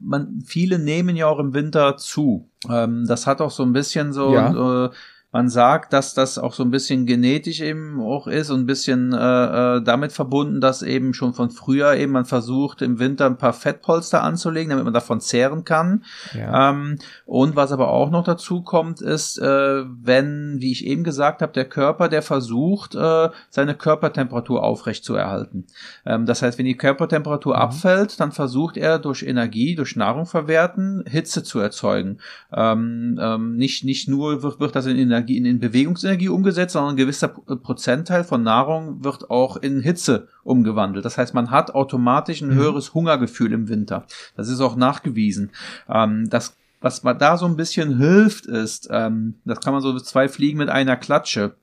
man, 0.00 0.42
viele 0.44 0.78
nehmen 0.80 1.14
ja 1.14 1.26
auch 1.26 1.38
im 1.38 1.54
Winter 1.54 1.96
zu. 1.96 2.48
Ähm, 2.68 3.04
das 3.06 3.26
hat 3.28 3.40
auch 3.40 3.50
so 3.52 3.62
ein 3.62 3.72
bisschen 3.72 4.12
so, 4.12 4.34
Ja. 4.34 4.86
äh, 4.86 4.90
man 5.32 5.48
sagt, 5.48 5.92
dass 5.92 6.12
das 6.12 6.38
auch 6.38 6.52
so 6.54 6.64
ein 6.64 6.72
bisschen 6.72 7.06
genetisch 7.06 7.60
eben 7.60 8.00
auch 8.00 8.26
ist 8.26 8.50
und 8.50 8.60
ein 8.60 8.66
bisschen 8.66 9.12
äh, 9.12 9.76
äh, 9.76 9.82
damit 9.82 10.12
verbunden, 10.12 10.60
dass 10.60 10.82
eben 10.82 11.14
schon 11.14 11.34
von 11.34 11.50
früher 11.50 11.94
eben 11.94 12.12
man 12.12 12.24
versucht, 12.24 12.82
im 12.82 12.98
Winter 12.98 13.26
ein 13.26 13.36
paar 13.36 13.52
Fettpolster 13.52 14.24
anzulegen, 14.24 14.70
damit 14.70 14.84
man 14.84 14.92
davon 14.94 15.20
zehren 15.20 15.64
kann. 15.64 16.04
Ja. 16.36 16.70
Ähm, 16.70 16.98
und 17.26 17.54
was 17.54 17.70
aber 17.70 17.90
auch 17.90 18.10
noch 18.10 18.24
dazu 18.24 18.62
kommt, 18.62 19.00
ist, 19.00 19.38
äh, 19.38 19.84
wenn, 20.02 20.56
wie 20.58 20.72
ich 20.72 20.84
eben 20.84 21.04
gesagt 21.04 21.42
habe, 21.42 21.52
der 21.52 21.66
Körper, 21.66 22.08
der 22.08 22.22
versucht, 22.22 22.96
äh, 22.96 23.28
seine 23.50 23.76
Körpertemperatur 23.76 24.64
aufrecht 24.64 25.04
zu 25.04 25.14
erhalten. 25.14 25.64
Ähm, 26.04 26.26
das 26.26 26.42
heißt, 26.42 26.58
wenn 26.58 26.66
die 26.66 26.76
Körpertemperatur 26.76 27.56
abfällt, 27.56 28.18
dann 28.18 28.32
versucht 28.32 28.76
er 28.76 28.98
durch 28.98 29.22
Energie, 29.22 29.76
durch 29.76 29.94
Nahrung 29.94 30.26
verwerten, 30.26 31.04
Hitze 31.06 31.44
zu 31.44 31.60
erzeugen. 31.60 32.18
Ähm, 32.52 33.16
ähm, 33.22 33.56
nicht, 33.56 33.84
nicht 33.84 34.08
nur 34.08 34.42
wird, 34.42 34.58
wird 34.58 34.74
das 34.74 34.86
in 34.86 34.98
Energie, 34.98 35.19
in, 35.28 35.44
in 35.44 35.60
Bewegungsenergie 35.60 36.28
umgesetzt, 36.28 36.72
sondern 36.72 36.94
ein 36.94 36.96
gewisser 36.96 37.28
P- 37.28 37.56
Prozentteil 37.56 38.24
von 38.24 38.42
Nahrung 38.42 39.04
wird 39.04 39.30
auch 39.30 39.56
in 39.56 39.80
Hitze 39.80 40.28
umgewandelt. 40.42 41.04
Das 41.04 41.18
heißt, 41.18 41.34
man 41.34 41.50
hat 41.50 41.74
automatisch 41.74 42.40
ein 42.40 42.54
höheres 42.54 42.94
Hungergefühl 42.94 43.52
im 43.52 43.68
Winter. 43.68 44.06
Das 44.36 44.48
ist 44.48 44.60
auch 44.60 44.76
nachgewiesen. 44.76 45.50
Ähm, 45.88 46.28
das 46.30 46.56
was 46.80 47.02
man 47.02 47.18
da 47.18 47.36
so 47.36 47.44
ein 47.46 47.56
bisschen 47.56 47.98
hilft, 47.98 48.46
ist, 48.46 48.88
ähm, 48.90 49.34
das 49.44 49.60
kann 49.60 49.74
man 49.74 49.82
so 49.82 49.98
zwei 50.00 50.28
Fliegen 50.28 50.58
mit 50.58 50.70
einer 50.70 50.96
Klatsche. 50.96 51.54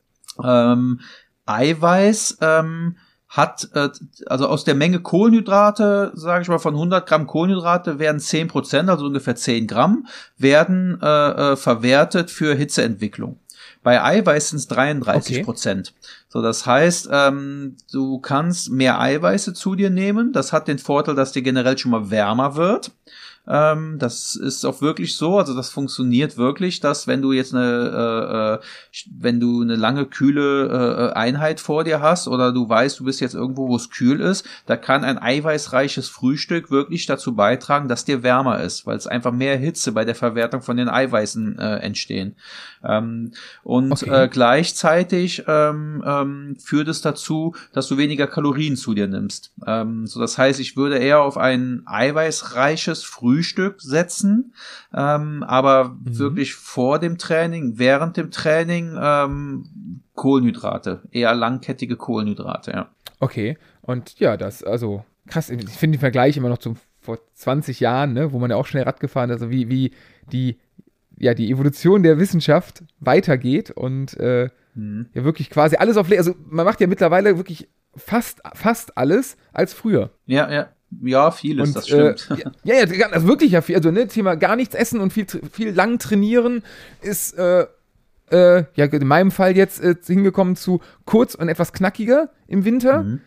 Ähm, 0.43 0.99
Eiweiß 1.47 2.37
ähm, 2.41 2.97
hat, 3.27 3.69
äh, 3.73 3.89
also 4.27 4.47
aus 4.47 4.63
der 4.63 4.75
Menge 4.75 4.99
Kohlenhydrate, 5.01 6.11
sage 6.13 6.43
ich 6.43 6.47
mal, 6.47 6.59
von 6.59 6.75
100 6.75 7.07
Gramm 7.07 7.27
Kohlenhydrate 7.27 7.99
werden 7.99 8.19
10 8.19 8.47
Prozent, 8.47 8.89
also 8.89 9.05
ungefähr 9.05 9.35
10 9.35 9.67
Gramm, 9.67 10.07
werden 10.37 10.99
äh, 11.01 11.53
äh, 11.53 11.55
verwertet 11.55 12.31
für 12.31 12.55
Hitzeentwicklung. 12.55 13.39
Bei 13.87 14.03
Eiweiß 14.03 14.49
sind 14.49 14.57
es 14.57 14.67
33 14.67 15.37
Okay. 15.37 15.45
Prozent. 15.45 15.93
So, 16.27 16.41
das 16.41 16.65
heißt, 16.65 17.07
ähm, 17.09 17.77
du 17.89 18.19
kannst 18.19 18.69
mehr 18.69 18.99
Eiweiße 18.99 19.53
zu 19.53 19.75
dir 19.75 19.89
nehmen. 19.89 20.33
Das 20.33 20.51
hat 20.51 20.67
den 20.67 20.77
Vorteil, 20.77 21.15
dass 21.15 21.31
dir 21.31 21.41
generell 21.41 21.77
schon 21.77 21.91
mal 21.91 22.09
wärmer 22.09 22.57
wird. 22.57 22.91
Ähm, 23.47 23.97
das 23.97 24.35
ist 24.35 24.65
auch 24.65 24.81
wirklich 24.81 25.15
so, 25.15 25.37
also 25.39 25.55
das 25.55 25.69
funktioniert 25.69 26.37
wirklich, 26.37 26.79
dass 26.81 27.07
wenn 27.07 27.21
du 27.21 27.31
jetzt 27.31 27.55
eine, 27.55 27.63
äh, 27.63 28.55
äh, 28.55 28.59
wenn 29.19 29.39
du 29.39 29.61
eine 29.61 29.75
lange 29.75 30.05
kühle 30.05 31.11
äh, 31.13 31.13
Einheit 31.13 31.59
vor 31.59 31.83
dir 31.83 32.01
hast 32.01 32.27
oder 32.27 32.51
du 32.51 32.67
weißt, 32.67 32.99
du 32.99 33.05
bist 33.05 33.21
jetzt 33.21 33.35
irgendwo, 33.35 33.69
wo 33.69 33.75
es 33.77 33.89
kühl 33.89 34.19
ist, 34.19 34.45
da 34.65 34.75
kann 34.75 35.03
ein 35.03 35.17
eiweißreiches 35.17 36.09
Frühstück 36.09 36.71
wirklich 36.71 37.05
dazu 37.05 37.35
beitragen, 37.35 37.87
dass 37.87 38.03
dir 38.05 38.21
wärmer 38.21 38.59
ist, 38.61 38.85
weil 38.85 38.97
es 38.97 39.07
einfach 39.07 39.31
mehr 39.31 39.57
Hitze 39.57 39.93
bei 39.93 40.03
der 40.03 40.15
Verwertung 40.15 40.61
von 40.61 40.75
den 40.77 40.89
Eiweißen 40.89 41.57
äh, 41.57 41.75
entstehen. 41.77 42.35
Ähm, 42.83 43.31
und 43.63 44.03
Okay. 44.03 44.25
äh, 44.25 44.27
gleichzeitig 44.27 45.43
ähm, 45.47 46.03
ähm, 46.05 46.57
führt 46.59 46.87
es 46.89 47.01
dazu, 47.01 47.55
dass 47.73 47.87
du 47.87 47.97
weniger 47.97 48.27
Kalorien 48.27 48.75
zu 48.75 48.93
dir 48.93 49.07
nimmst. 49.07 49.53
Ähm, 49.65 50.05
so 50.05 50.19
das 50.19 50.37
heißt, 50.37 50.59
ich 50.59 50.75
würde 50.75 50.97
eher 50.97 51.21
auf 51.21 51.37
ein 51.37 51.83
eiweißreiches 51.85 53.03
Frühstück 53.03 53.36
setzen, 53.43 54.53
ähm, 54.93 55.43
aber 55.43 55.97
wirklich 56.03 56.55
vor 56.55 56.99
dem 56.99 57.17
Training, 57.17 57.77
während 57.77 58.17
dem 58.17 58.31
Training 58.31 58.97
ähm, 58.99 60.01
Kohlenhydrate, 60.13 61.03
eher 61.11 61.35
langkettige 61.35 61.95
Kohlenhydrate, 61.95 62.71
ja. 62.71 62.89
Okay. 63.19 63.57
Und 63.81 64.19
ja, 64.19 64.37
das, 64.37 64.63
also, 64.63 65.03
krass, 65.27 65.49
ich 65.49 65.69
finde 65.69 65.97
den 65.97 66.01
Vergleich 66.01 66.37
immer 66.37 66.49
noch 66.49 66.59
zum 66.59 66.75
vor 66.99 67.19
20 67.33 67.79
Jahren, 67.79 68.13
ne, 68.13 68.33
wo 68.33 68.39
man 68.39 68.49
ja 68.49 68.57
auch 68.57 68.65
schnell 68.65 68.83
Rad 68.83 68.99
gefahren 68.99 69.29
ist, 69.29 69.41
also 69.41 69.49
wie, 69.49 69.69
wie 69.69 69.91
die, 70.31 70.59
ja, 71.17 71.33
die 71.33 71.49
Evolution 71.49 72.03
der 72.03 72.19
Wissenschaft 72.19 72.83
weitergeht 72.99 73.71
und 73.71 74.17
äh, 74.17 74.49
Mhm. 74.77 75.07
ja 75.13 75.23
wirklich 75.23 75.49
quasi 75.49 75.75
alles 75.75 75.97
auf, 75.97 76.09
also 76.11 76.35
man 76.45 76.65
macht 76.65 76.79
ja 76.79 76.87
mittlerweile 76.87 77.37
wirklich 77.37 77.67
fast, 77.95 78.41
fast 78.53 78.97
alles 78.97 79.35
als 79.51 79.73
früher. 79.73 80.11
Ja, 80.25 80.51
ja. 80.51 80.69
Ja, 81.01 81.31
vieles, 81.31 81.69
Und, 81.69 81.75
das 81.75 81.87
stimmt. 81.87 82.29
Äh, 82.31 82.49
ja, 82.63 82.75
ja, 82.75 82.85
ja, 82.85 83.07
also 83.09 83.27
wirklich 83.27 83.51
ja 83.51 83.61
viel, 83.61 83.75
also 83.75 83.91
ne, 83.91 84.07
Thema 84.07 84.35
gar 84.35 84.55
nichts 84.55 84.73
essen 84.73 84.99
und 84.99 85.11
viel, 85.11 85.25
viel 85.51 85.71
lang 85.71 85.99
trainieren 85.99 86.63
ist, 87.01 87.37
äh, 87.37 87.65
äh, 88.31 88.63
ja, 88.75 88.85
in 88.85 89.07
meinem 89.07 89.31
Fall 89.31 89.55
jetzt 89.55 89.81
äh, 89.81 89.95
hingekommen 90.05 90.55
zu 90.55 90.81
kurz 91.05 91.35
und 91.35 91.49
etwas 91.49 91.73
knackiger 91.73 92.29
im 92.47 92.65
Winter. 92.65 93.03
Mhm. 93.03 93.21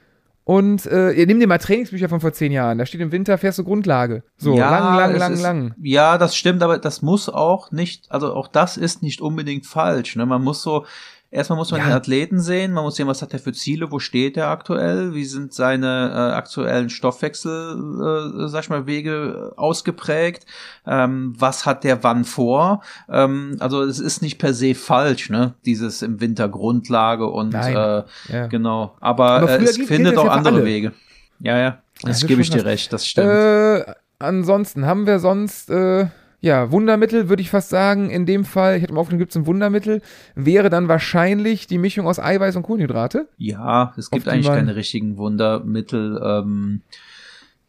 Und 0.45 0.87
äh, 0.87 1.13
ihr 1.13 1.27
nehmt 1.27 1.41
dir 1.41 1.47
mal 1.47 1.59
Trainingsbücher 1.59 2.09
von 2.09 2.21
vor 2.21 2.33
zehn 2.33 2.51
Jahren. 2.51 2.79
Da 2.79 2.87
steht 2.87 3.01
im 3.01 3.13
Winter 3.13 3.39
fährst 3.39 3.59
du 3.59 3.65
Grundlage. 3.65 4.25
So, 4.37 4.59
lang, 4.59 4.97
lang, 4.97 5.13
es 5.13 5.19
lang, 5.19 5.33
ist, 5.35 5.43
lang. 5.43 5.75
Ja, 5.81 6.19
das 6.19 6.35
stimmt, 6.35 6.63
aber 6.63 6.79
das 6.79 7.03
muss 7.03 7.29
auch 7.29 7.71
nicht, 7.71 8.11
also 8.11 8.35
auch 8.35 8.49
das 8.49 8.77
ist 8.77 9.03
nicht 9.03 9.21
unbedingt 9.21 9.67
falsch. 9.67 10.17
Ne? 10.17 10.27
Man 10.27 10.43
muss 10.43 10.63
so, 10.63 10.87
erstmal 11.31 11.57
muss 11.59 11.71
man 11.71 11.81
Ja. 11.81 11.87
den 11.87 11.93
Athleten 11.95 12.41
sehen, 12.41 12.73
man 12.73 12.85
muss 12.85 12.97
sehen, 12.97 13.07
was 13.07 13.23
hat 13.23 13.33
er 13.33 13.39
für 13.39 13.53
Ziele, 13.53 13.91
wo 13.93 13.99
steht 13.99 14.37
er 14.37 14.49
aktuell, 14.49 15.15
wie 15.15 15.25
sind 15.25 15.53
seine 15.55 16.11
äh, 16.13 16.35
aktuellen 16.35 16.91
Stoffwechsel, 16.91 18.43
äh, 18.45 18.49
sag 18.49 18.65
ich 18.65 18.71
mal, 18.71 18.87
Wege 18.87 19.53
ausgeprägt, 19.57 20.47
ähm, 20.87 21.35
was 21.39 21.67
hat 21.67 21.85
der 21.85 22.03
wann 22.03 22.25
vor. 22.25 22.83
Ähm, 23.09 23.57
also 23.61 23.83
es 23.83 24.01
ist 24.01 24.23
nicht 24.23 24.39
per 24.39 24.55
se 24.55 24.75
falsch, 24.75 25.31
ne? 25.31 25.55
Dieses 25.65 26.03
im 26.03 26.21
Winter 26.21 26.49
Grundlage 26.49 27.27
und 27.27 27.51
Nein. 27.53 27.77
äh, 27.77 28.03
Ja. 28.33 28.47
genau. 28.49 28.97
Aber, 29.01 29.31
Aber 29.43 29.61
äh, 29.61 29.63
es 29.63 29.77
findet 29.77 30.17
auch 30.17 30.25
ja 30.25 30.31
andere 30.33 30.57
alle. 30.57 30.65
Wege. 30.65 30.93
Ja, 31.41 31.59
ja. 31.59 31.79
Das 32.03 32.23
ist 32.23 32.29
gebe 32.29 32.41
ich 32.43 32.51
dir 32.51 32.65
recht, 32.65 32.93
das 32.93 33.07
stimmt. 33.07 33.29
Äh, 33.29 33.85
ansonsten 34.19 34.87
haben 34.87 35.07
wir 35.07 35.19
sonst, 35.19 35.71
äh, 35.71 36.07
ja, 36.41 36.71
Wundermittel, 36.73 37.29
würde 37.29 37.43
ich 37.43 37.51
fast 37.51 37.69
sagen. 37.69 38.11
In 38.11 38.25
dem 38.27 38.45
Fall, 38.45 38.77
ich 38.77 38.83
hätte 38.83 38.93
mal 38.95 39.01
aufgenommen, 39.01 39.21
gibt 39.21 39.33
es 39.33 39.37
ein 39.37 39.47
Wundermittel, 39.47 40.01
wäre 40.35 40.71
dann 40.71 40.89
wahrscheinlich 40.89 41.67
die 41.67 41.79
Mischung 41.79 42.07
aus 42.07 42.19
Eiweiß 42.19 42.57
und 42.57 42.63
Kohlenhydrate. 42.63 43.29
Ja, 43.37 43.93
es 43.97 44.11
gibt 44.11 44.27
eigentlich 44.29 44.47
man- 44.47 44.57
keine 44.57 44.77
richtigen 44.77 45.17
Wundermittel. 45.17 46.21
Ähm, 46.25 46.81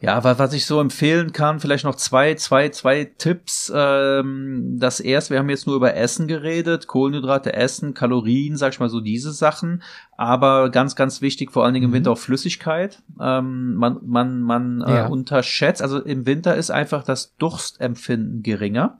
ja, 0.04 0.24
wa- 0.24 0.40
was 0.40 0.52
ich 0.54 0.66
so 0.66 0.82
empfehlen 0.82 1.32
kann, 1.32 1.60
vielleicht 1.60 1.84
noch 1.86 1.94
zwei, 1.96 2.34
zwei, 2.34 2.70
zwei 2.70 3.06
Tipps. 3.06 3.72
Ähm, 3.74 4.78
das 4.80 5.00
erste, 5.00 5.32
wir 5.36 5.40
haben 5.40 5.50
jetzt 5.50 5.68
nur 5.68 5.76
über 5.76 5.94
Essen 5.96 6.28
geredet, 6.28 6.88
Kohlenhydrate 6.88 7.54
essen, 7.54 7.94
Kalorien, 7.94 8.58
sag 8.58 8.74
ich 8.74 8.80
mal 8.80 8.90
so 8.90 9.00
diese 9.00 9.32
Sachen. 9.32 9.84
Aber 10.18 10.72
ganz, 10.72 10.96
ganz 10.96 11.22
wichtig, 11.22 11.52
vor 11.52 11.64
allen 11.64 11.76
Dingen 11.76 11.84
im 11.86 11.90
Mhm. 11.92 11.96
Winter 11.96 12.12
auch 12.12 12.18
Flüssigkeit. 12.18 13.04
Ähm, 13.20 13.76
man 13.76 14.00
man, 14.04 14.42
man 14.42 14.82
Ja. 14.88 15.06
äh, 15.06 15.10
unterschätzt, 15.10 15.84
also 15.84 16.00
im 16.00 16.26
Winter 16.26 16.56
ist 16.56 16.72
einfach 16.72 17.04
das 17.04 17.36
Durstempfinden 17.38 18.42
geringer. 18.42 18.98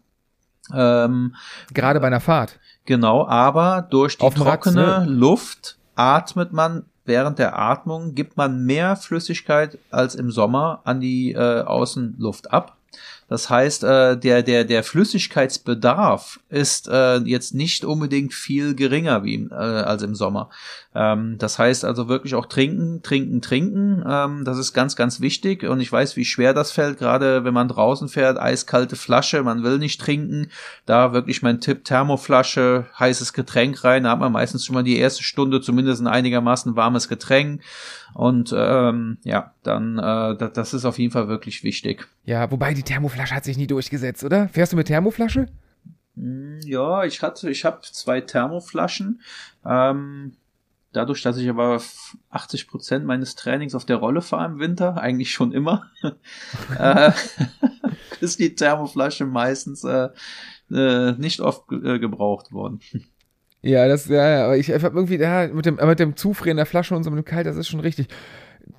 Ähm, 0.72 1.36
Gerade 1.74 2.00
bei 2.00 2.08
einer 2.08 2.20
Fahrt. 2.22 2.60
Genau, 2.86 3.26
aber 3.28 3.88
durch 3.90 4.18
die 4.18 4.30
dem 4.30 4.42
Rad, 4.44 4.62
trockene 4.64 5.06
ne? 5.06 5.06
Luft 5.08 5.78
atmet 5.96 6.54
man 6.54 6.86
während 7.12 7.40
der 7.40 7.60
Atmung 7.60 8.16
gibt 8.16 8.38
man 8.38 8.64
mehr 8.64 8.96
Flüssigkeit 8.96 9.78
als 9.90 10.16
im 10.16 10.32
Sommer 10.32 10.80
an 10.86 11.02
die 11.02 11.34
äh, 11.34 11.62
Außenluft 11.62 12.54
ab. 12.54 12.78
Das 13.28 13.50
heißt, 13.50 13.84
äh, 13.84 14.18
der, 14.18 14.44
der, 14.44 14.64
der 14.64 14.82
Flüssigkeitsbedarf 14.84 16.40
ist 16.48 16.88
äh, 16.88 17.18
jetzt 17.18 17.54
nicht 17.54 17.84
unbedingt 17.84 18.34
viel 18.34 18.76
geringer 18.76 19.26
wie 19.26 19.36
äh, 19.52 19.54
als 19.54 20.04
im 20.04 20.16
Sommer. 20.16 20.50
Ähm, 20.94 21.38
das 21.38 21.58
heißt 21.58 21.86
also 21.86 22.10
wirklich 22.10 22.36
auch 22.36 22.48
trinken, 22.48 23.02
trinken, 23.02 23.42
trinken. 23.42 24.04
Ähm, 24.06 24.44
das 24.44 24.58
ist 24.58 24.74
ganz, 24.74 24.96
ganz 24.96 25.22
wichtig. 25.22 25.64
Und 25.64 25.80
ich 25.80 25.92
weiß, 25.92 26.18
wie 26.18 26.26
schwer 26.26 26.54
das 26.54 26.72
fällt, 26.72 27.00
gerade 27.00 27.46
wenn 27.46 27.54
man 27.54 27.70
draußen 27.70 28.10
fährt, 28.10 28.38
eiskalte 28.38 28.98
Flasche, 28.98 29.42
man 29.44 29.64
will 29.64 29.78
nicht 29.78 30.02
trinken. 30.02 30.48
Da 30.86 31.14
wirklich 31.14 31.42
mein 31.42 31.62
Tipp, 31.62 31.86
Thermoflasche, 31.86 32.88
heißes 33.00 33.32
Getränk 33.32 33.84
rein. 33.84 34.04
Da 34.04 34.12
hat 34.12 34.20
man 34.20 34.34
meistens 34.34 34.66
schon 34.66 34.74
mal 34.74 34.84
die 34.84 34.98
erste 34.98 35.24
Stunde 35.24 35.62
zumindest 35.62 36.02
ein 36.02 36.08
einigermaßen 36.08 36.76
warmes 36.76 37.08
Getränk. 37.08 37.62
Und 38.14 38.54
ähm, 38.56 39.18
ja, 39.24 39.54
dann, 39.64 39.98
äh, 39.98 40.50
das, 40.52 40.74
ist 40.74 40.84
auf 40.84 41.00
jeden 41.00 41.14
Fall 41.14 41.30
wirklich 41.30 41.64
wichtig. 41.64 42.08
Ja, 42.26 42.52
wobei 42.52 42.74
die 42.74 42.84
Thermoflasche 42.84 43.34
hat 43.34 43.46
sich 43.46 43.56
nie 43.56 43.68
durchgesetzt, 43.68 44.26
oder? 44.26 44.50
Fährst 44.50 44.74
du 44.74 44.78
mit 44.78 44.88
Thermoflasche? 44.88 45.48
Hm, 46.18 46.60
Ja, 46.66 47.06
ich 47.06 47.22
hatte, 47.22 47.50
ich 47.50 47.64
habe 47.64 47.80
zwei 47.84 48.20
Thermoflaschen. 48.20 49.22
Ähm, 49.66 50.34
dadurch, 50.94 51.22
dass 51.22 51.38
ich 51.38 51.50
aber 51.50 51.82
80 52.30 52.68
Prozent 52.68 53.06
meines 53.06 53.36
Trainings 53.36 53.76
auf 53.76 53.86
der 53.86 53.98
Rolle 53.98 54.22
fahre 54.22 54.52
im 54.52 54.60
Winter, 54.60 54.98
eigentlich 54.98 55.32
schon 55.32 55.52
immer, 55.52 55.90
äh, 56.80 57.12
ist 58.20 58.40
die 58.40 58.56
Thermoflasche 58.56 59.26
meistens 59.26 59.84
äh, 59.84 60.10
äh, 60.72 61.14
nicht 61.14 61.40
oft 61.40 61.72
äh, 61.72 62.00
gebraucht 62.00 62.52
worden. 62.52 62.80
Ja, 63.62 63.88
das, 63.88 64.08
ja, 64.08 64.28
ja, 64.28 64.46
aber 64.46 64.58
ich 64.58 64.74
einfach 64.74 64.94
irgendwie, 64.94 65.18
ja, 65.18 65.48
mit 65.48 65.66
dem, 65.66 65.76
mit 65.76 66.00
dem 66.00 66.16
Zufrieren 66.16 66.58
der 66.58 66.66
Flasche 66.66 66.96
und 66.96 67.04
so 67.04 67.12
mit 67.12 67.20
dem 67.20 67.26
Kalt, 67.26 67.46
das 67.46 67.58
ist 67.58 67.68
schon 67.68 67.80
richtig. 67.80 68.08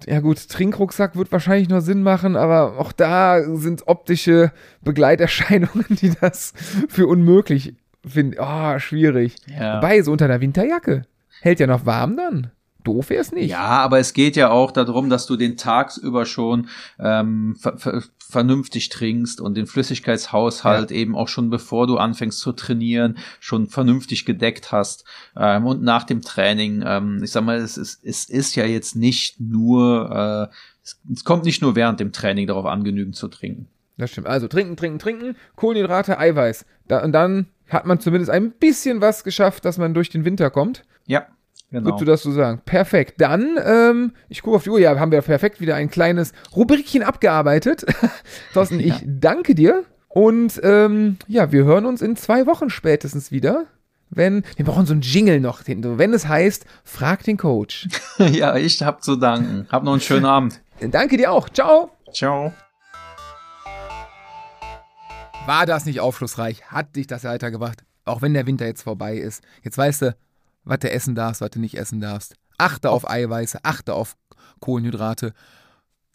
Ja 0.06 0.20
gut, 0.20 0.48
Trinkrucksack 0.48 1.16
wird 1.16 1.30
wahrscheinlich 1.32 1.68
noch 1.68 1.80
Sinn 1.80 2.02
machen, 2.02 2.36
aber 2.36 2.78
auch 2.78 2.92
da 2.92 3.42
sind 3.56 3.86
optische 3.86 4.52
Begleiterscheinungen, 4.80 5.86
die 5.90 6.12
das 6.20 6.52
für 6.88 7.06
unmöglich 7.06 7.74
finden. 8.04 8.36
Oh, 8.40 8.78
schwierig. 8.78 9.36
Ja. 9.46 9.76
Wobei, 9.76 10.02
so 10.02 10.12
unter 10.12 10.24
einer 10.24 10.40
Winterjacke. 10.40 11.02
Hält 11.42 11.58
ja 11.58 11.66
noch 11.66 11.86
warm 11.86 12.16
dann. 12.16 12.52
Doof 12.84 13.10
wär's 13.10 13.32
nicht. 13.32 13.50
Ja, 13.50 13.80
aber 13.80 13.98
es 13.98 14.12
geht 14.12 14.36
ja 14.36 14.50
auch 14.50 14.70
darum, 14.70 15.10
dass 15.10 15.26
du 15.26 15.36
den 15.36 15.56
tagsüber 15.56 16.24
schon 16.24 16.68
ähm, 17.00 17.56
ver 17.58 17.76
ver 17.76 18.02
vernünftig 18.18 18.88
trinkst 18.88 19.40
und 19.40 19.56
den 19.56 19.66
Flüssigkeitshaushalt 19.66 20.90
eben 20.90 21.14
auch 21.16 21.28
schon 21.28 21.50
bevor 21.50 21.86
du 21.86 21.98
anfängst 21.98 22.38
zu 22.38 22.52
trainieren, 22.52 23.18
schon 23.40 23.66
vernünftig 23.66 24.24
gedeckt 24.24 24.72
hast. 24.72 25.04
Ähm, 25.36 25.66
und 25.66 25.82
nach 25.82 26.04
dem 26.04 26.22
Training, 26.22 26.82
ähm, 26.86 27.20
ich 27.22 27.32
sag 27.32 27.44
mal, 27.44 27.58
es 27.58 27.76
ist, 27.76 28.02
es 28.04 28.24
ist 28.24 28.54
ja 28.54 28.64
jetzt 28.64 28.96
nicht 28.96 29.38
nur, 29.38 30.48
äh, 30.50 30.54
es, 30.82 30.98
es 31.12 31.24
kommt 31.24 31.44
nicht 31.44 31.60
nur 31.60 31.76
während 31.76 32.00
dem 32.00 32.12
Training 32.12 32.46
darauf 32.46 32.66
an, 32.66 32.84
genügend 32.84 33.16
zu 33.16 33.28
trinken. 33.28 33.66
Das 33.98 34.12
stimmt. 34.12 34.28
Also 34.28 34.48
trinken, 34.48 34.76
trinken, 34.76 34.98
trinken, 35.00 35.36
Kohlenhydrate, 35.56 36.18
Eiweiß. 36.18 36.64
Da, 36.88 37.02
und 37.02 37.12
dann 37.12 37.48
hat 37.68 37.84
man 37.84 38.00
zumindest 38.00 38.30
ein 38.30 38.52
bisschen 38.52 39.00
was 39.00 39.24
geschafft, 39.24 39.64
dass 39.64 39.76
man 39.76 39.92
durch 39.92 40.08
den 40.08 40.24
Winter 40.24 40.50
kommt. 40.50 40.84
Ja, 41.06 41.26
genau. 41.70 41.86
Würdest 41.86 42.00
du 42.00 42.04
das 42.04 42.22
so 42.22 42.32
sagen? 42.32 42.60
Perfekt. 42.64 43.20
Dann, 43.20 43.58
ähm, 43.64 44.12
ich 44.28 44.42
gucke 44.42 44.56
auf 44.56 44.64
die 44.64 44.70
Uhr, 44.70 44.80
ja, 44.80 44.98
haben 44.98 45.12
wir 45.12 45.22
perfekt 45.22 45.60
wieder 45.60 45.74
ein 45.74 45.90
kleines 45.90 46.32
Rubrikchen 46.54 47.02
abgearbeitet. 47.02 47.84
Thorsten, 48.54 48.80
ich 48.80 49.02
danke 49.04 49.54
dir. 49.54 49.84
Und 50.08 50.60
ähm, 50.62 51.16
ja, 51.26 51.52
wir 51.52 51.64
hören 51.64 51.86
uns 51.86 52.02
in 52.02 52.16
zwei 52.16 52.46
Wochen 52.46 52.68
spätestens 52.68 53.32
wieder. 53.32 53.64
Wenn, 54.10 54.44
wir 54.56 54.66
brauchen 54.66 54.84
so 54.84 54.92
einen 54.92 55.00
Jingle 55.00 55.40
noch, 55.40 55.62
wenn 55.66 56.12
es 56.12 56.28
heißt, 56.28 56.66
frag 56.84 57.24
den 57.24 57.38
Coach. 57.38 57.88
ja, 58.18 58.56
ich 58.56 58.82
hab 58.82 59.02
zu 59.02 59.16
danken. 59.16 59.66
Hab 59.70 59.84
noch 59.84 59.92
einen 59.92 60.02
schönen 60.02 60.26
Abend. 60.26 60.60
Danke 60.80 61.16
dir 61.16 61.32
auch. 61.32 61.48
Ciao. 61.48 61.90
Ciao. 62.12 62.52
War 65.46 65.64
das 65.64 65.86
nicht 65.86 66.00
aufschlussreich? 66.00 66.64
Hat 66.66 66.94
dich 66.94 67.06
das 67.06 67.24
weitergebracht? 67.24 67.84
Auch 68.04 68.20
wenn 68.20 68.34
der 68.34 68.46
Winter 68.46 68.66
jetzt 68.66 68.82
vorbei 68.82 69.16
ist. 69.16 69.42
Jetzt 69.62 69.78
weißt 69.78 70.02
du, 70.02 70.16
was 70.64 70.78
du 70.80 70.90
essen 70.90 71.14
darfst, 71.14 71.40
was 71.40 71.50
du 71.50 71.60
nicht 71.60 71.76
essen 71.76 72.00
darfst. 72.00 72.34
Achte 72.58 72.90
auf 72.90 73.08
Eiweiße, 73.08 73.60
achte 73.64 73.94
auf 73.94 74.16
Kohlenhydrate. 74.60 75.32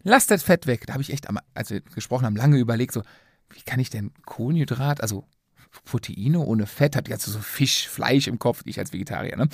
Lass 0.04 0.28
das 0.28 0.43
Fett 0.43 0.68
weg. 0.68 0.86
Da 0.88 0.93
habe 0.93 1.04
ich 1.04 1.12
echt, 1.12 1.28
am, 1.28 1.39
als 1.54 1.70
wir 1.70 1.82
gesprochen 1.82 2.26
haben, 2.26 2.36
lange 2.36 2.58
überlegt, 2.58 2.93
so, 2.93 3.02
wie 3.50 3.62
kann 3.62 3.80
ich 3.80 3.89
denn 3.89 4.12
Kohlenhydrat, 4.26 5.02
also 5.02 5.26
Proteine 5.86 6.39
ohne 6.39 6.66
Fett, 6.66 6.95
hat 6.95 7.08
jetzt 7.08 7.26
so 7.26 7.39
Fisch, 7.39 7.88
Fleisch 7.88 8.28
im 8.28 8.39
Kopf, 8.39 8.62
ich 8.66 8.80
als 8.80 8.93
Vegetarier, 8.93 9.36
ne? 9.36 9.50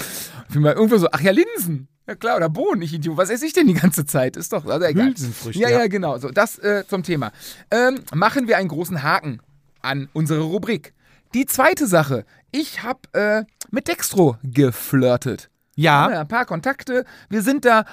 Und 0.54 0.62
mal 0.62 0.74
irgendwo 0.74 0.98
so, 0.98 1.08
ach 1.12 1.22
ja, 1.22 1.32
Linsen. 1.32 1.88
Ja 2.08 2.16
klar, 2.16 2.36
oder 2.36 2.50
Bohnen, 2.50 2.82
ich 2.82 2.94
Idiot. 2.94 3.18
Was 3.18 3.30
esse 3.30 3.46
ich 3.46 3.54
denn 3.54 3.68
die 3.68 3.74
ganze 3.74 4.06
Zeit? 4.06 4.36
Ist 4.36 4.52
doch, 4.52 4.66
also 4.66 4.86
egal. 4.86 5.08
Hülsenfrüchte, 5.08 5.62
Ja, 5.62 5.70
ja. 5.70 5.88
genau. 5.88 6.18
So, 6.18 6.30
das 6.30 6.60
äh, 6.60 6.84
zum 6.88 7.04
Thema. 7.04 7.32
Ähm, 7.72 8.02
machen 8.14 8.48
wir 8.48 8.58
einen 8.58 8.68
großen 8.68 9.04
Haken 9.04 9.40
an 9.82 10.10
unsere 10.14 10.42
Rubrik. 10.42 10.94
Die 11.34 11.46
zweite 11.46 11.88
Sache. 11.88 12.26
Ich 12.54 12.84
habe 12.84 13.00
äh, 13.14 13.44
mit 13.72 13.88
Dextro 13.88 14.38
geflirtet. 14.44 15.50
Wir 15.76 15.84
Ja, 15.84 16.06
ein 16.22 16.28
paar 16.28 16.46
Kontakte. 16.46 17.04
Wir 17.30 17.42
sind 17.42 17.66
da 17.66 17.84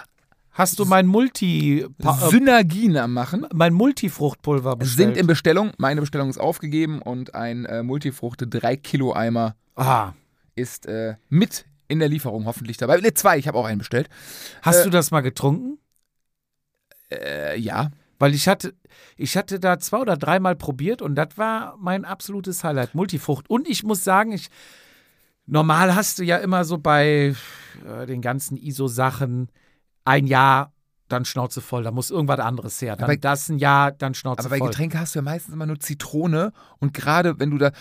hast 0.53 0.79
du 0.79 0.85
mein 0.85 1.07
Multi 1.07 1.81
äh, 1.81 2.29
Synergien 2.29 2.97
am 2.99 3.15
Machen. 3.15 3.47
mein 3.55 3.73
Multifruchtpulver 3.73 4.77
bestellt? 4.77 5.15
Sind 5.15 5.17
in 5.17 5.27
Bestellung. 5.27 5.73
Meine 5.79 6.03
Bestellung 6.03 6.29
ist 6.29 6.39
aufgegeben 6.39 7.01
und 7.01 7.35
ein 7.35 7.65
äh, 7.65 7.83
Multifruchte 7.83 8.47
3 8.47 8.77
Kilo 8.77 9.15
Eimer 9.15 9.57
ah, 9.77 10.13
ist 10.57 10.85
äh, 10.85 11.15
mit 11.31 11.65
in 11.89 11.99
der 11.99 12.09
Lieferung 12.09 12.45
hoffentlich 12.45 12.77
dabei. 12.77 12.99
Ne, 12.99 13.15
zwei, 13.15 13.39
ich 13.39 13.49
habe 13.49 13.57
auch 13.57 13.65
einen 13.65 13.79
bestellt. 13.79 14.11
hast 14.61 14.81
Äh, 14.81 14.85
du 14.85 14.91
das 14.91 15.11
mal 15.11 15.23
getrunken? 15.23 15.79
Äh, 17.11 17.59
ja. 17.59 17.91
Weil 18.21 18.35
ich 18.35 18.47
hatte, 18.47 18.75
ich 19.16 19.37
hatte 19.37 19.59
da 19.59 19.79
zwei 19.79 19.99
oder 19.99 20.16
dreimal 20.16 20.55
probiert 20.55 21.01
und 21.01 21.14
das 21.16 21.37
war 21.37 21.77
mein 21.79 22.05
absolutes 22.05 22.62
Highlight, 22.62 22.95
Multifrucht. 22.95 23.49
Und 23.49 23.66
ich 23.66 23.83
muss 23.83 24.05
sagen, 24.05 24.33
ich 24.33 24.49
normal 25.47 25.95
hast 25.97 26.18
du 26.18 26.23
ja 26.23 26.37
immer 26.37 26.64
so 26.64 26.77
bei 26.79 27.35
äh, 27.87 28.07
den 28.07 28.21
ganzen 28.21 28.57
ISO-Sachen 28.59 29.49
ein 30.05 30.27
Jahr, 30.27 30.73
dann 31.09 31.25
Schnauze 31.25 31.61
voll, 31.62 31.83
da 31.83 31.91
muss 31.91 32.11
irgendwas 32.11 32.39
anderes 32.41 32.81
her. 32.83 32.95
Dann 32.95 33.05
Aber- 33.05 33.16
das 33.16 33.49
ein 33.49 33.59
Jahr, 33.59 33.91
dann 33.91 34.12
Schnauze 34.14 34.41
Aber 34.41 34.51
bei 34.51 34.59
voll. 34.59 34.68
Getränke 34.68 35.01
hast 35.01 35.14
du 35.14 35.21
ja 35.21 35.23
meistens 35.23 35.55
immer 35.55 35.66
nur 35.66 35.81
Zitrone 35.81 36.53
und 36.79 36.93
gerade 36.93 37.41
wenn 37.41 37.51
du 37.51 37.57
da, 37.57 37.73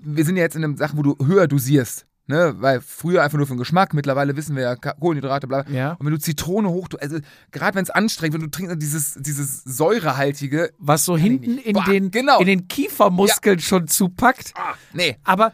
wir 0.00 0.24
sind 0.24 0.36
ja 0.36 0.44
jetzt 0.44 0.54
in 0.56 0.62
einem 0.64 0.76
Sachen, 0.76 0.96
wo 0.96 1.02
du 1.02 1.16
höher 1.26 1.48
dosierst, 1.48 2.06
ne, 2.28 2.54
weil 2.58 2.80
früher 2.80 3.22
einfach 3.24 3.36
nur 3.38 3.46
für 3.48 3.54
den 3.54 3.58
Geschmack, 3.58 3.92
mittlerweile 3.94 4.36
wissen 4.36 4.54
wir 4.54 4.62
ja 4.62 4.76
Kohlenhydrate, 4.76 5.48
bla. 5.48 5.66
Ja. 5.68 5.92
Und 5.94 6.06
wenn 6.06 6.12
du 6.12 6.18
Zitrone 6.20 6.68
hoch, 6.68 6.88
also 7.00 7.18
gerade 7.50 7.74
wenn 7.76 7.82
es 7.82 7.90
anstrengend, 7.90 8.34
wenn 8.34 8.42
du 8.42 8.50
trinkst 8.50 8.80
dieses 8.80 9.14
dieses 9.14 9.64
säurehaltige, 9.64 10.72
Was 10.78 11.04
so 11.04 11.16
hinten 11.16 11.58
in 11.58 11.76
den, 11.88 12.10
genau. 12.12 12.38
in 12.38 12.46
den 12.46 12.68
Kiefermuskeln 12.68 13.58
schon 13.58 13.88
zupackt. 13.88 14.52
ah, 14.54 14.74
nee, 14.92 15.16
Aber 15.24 15.52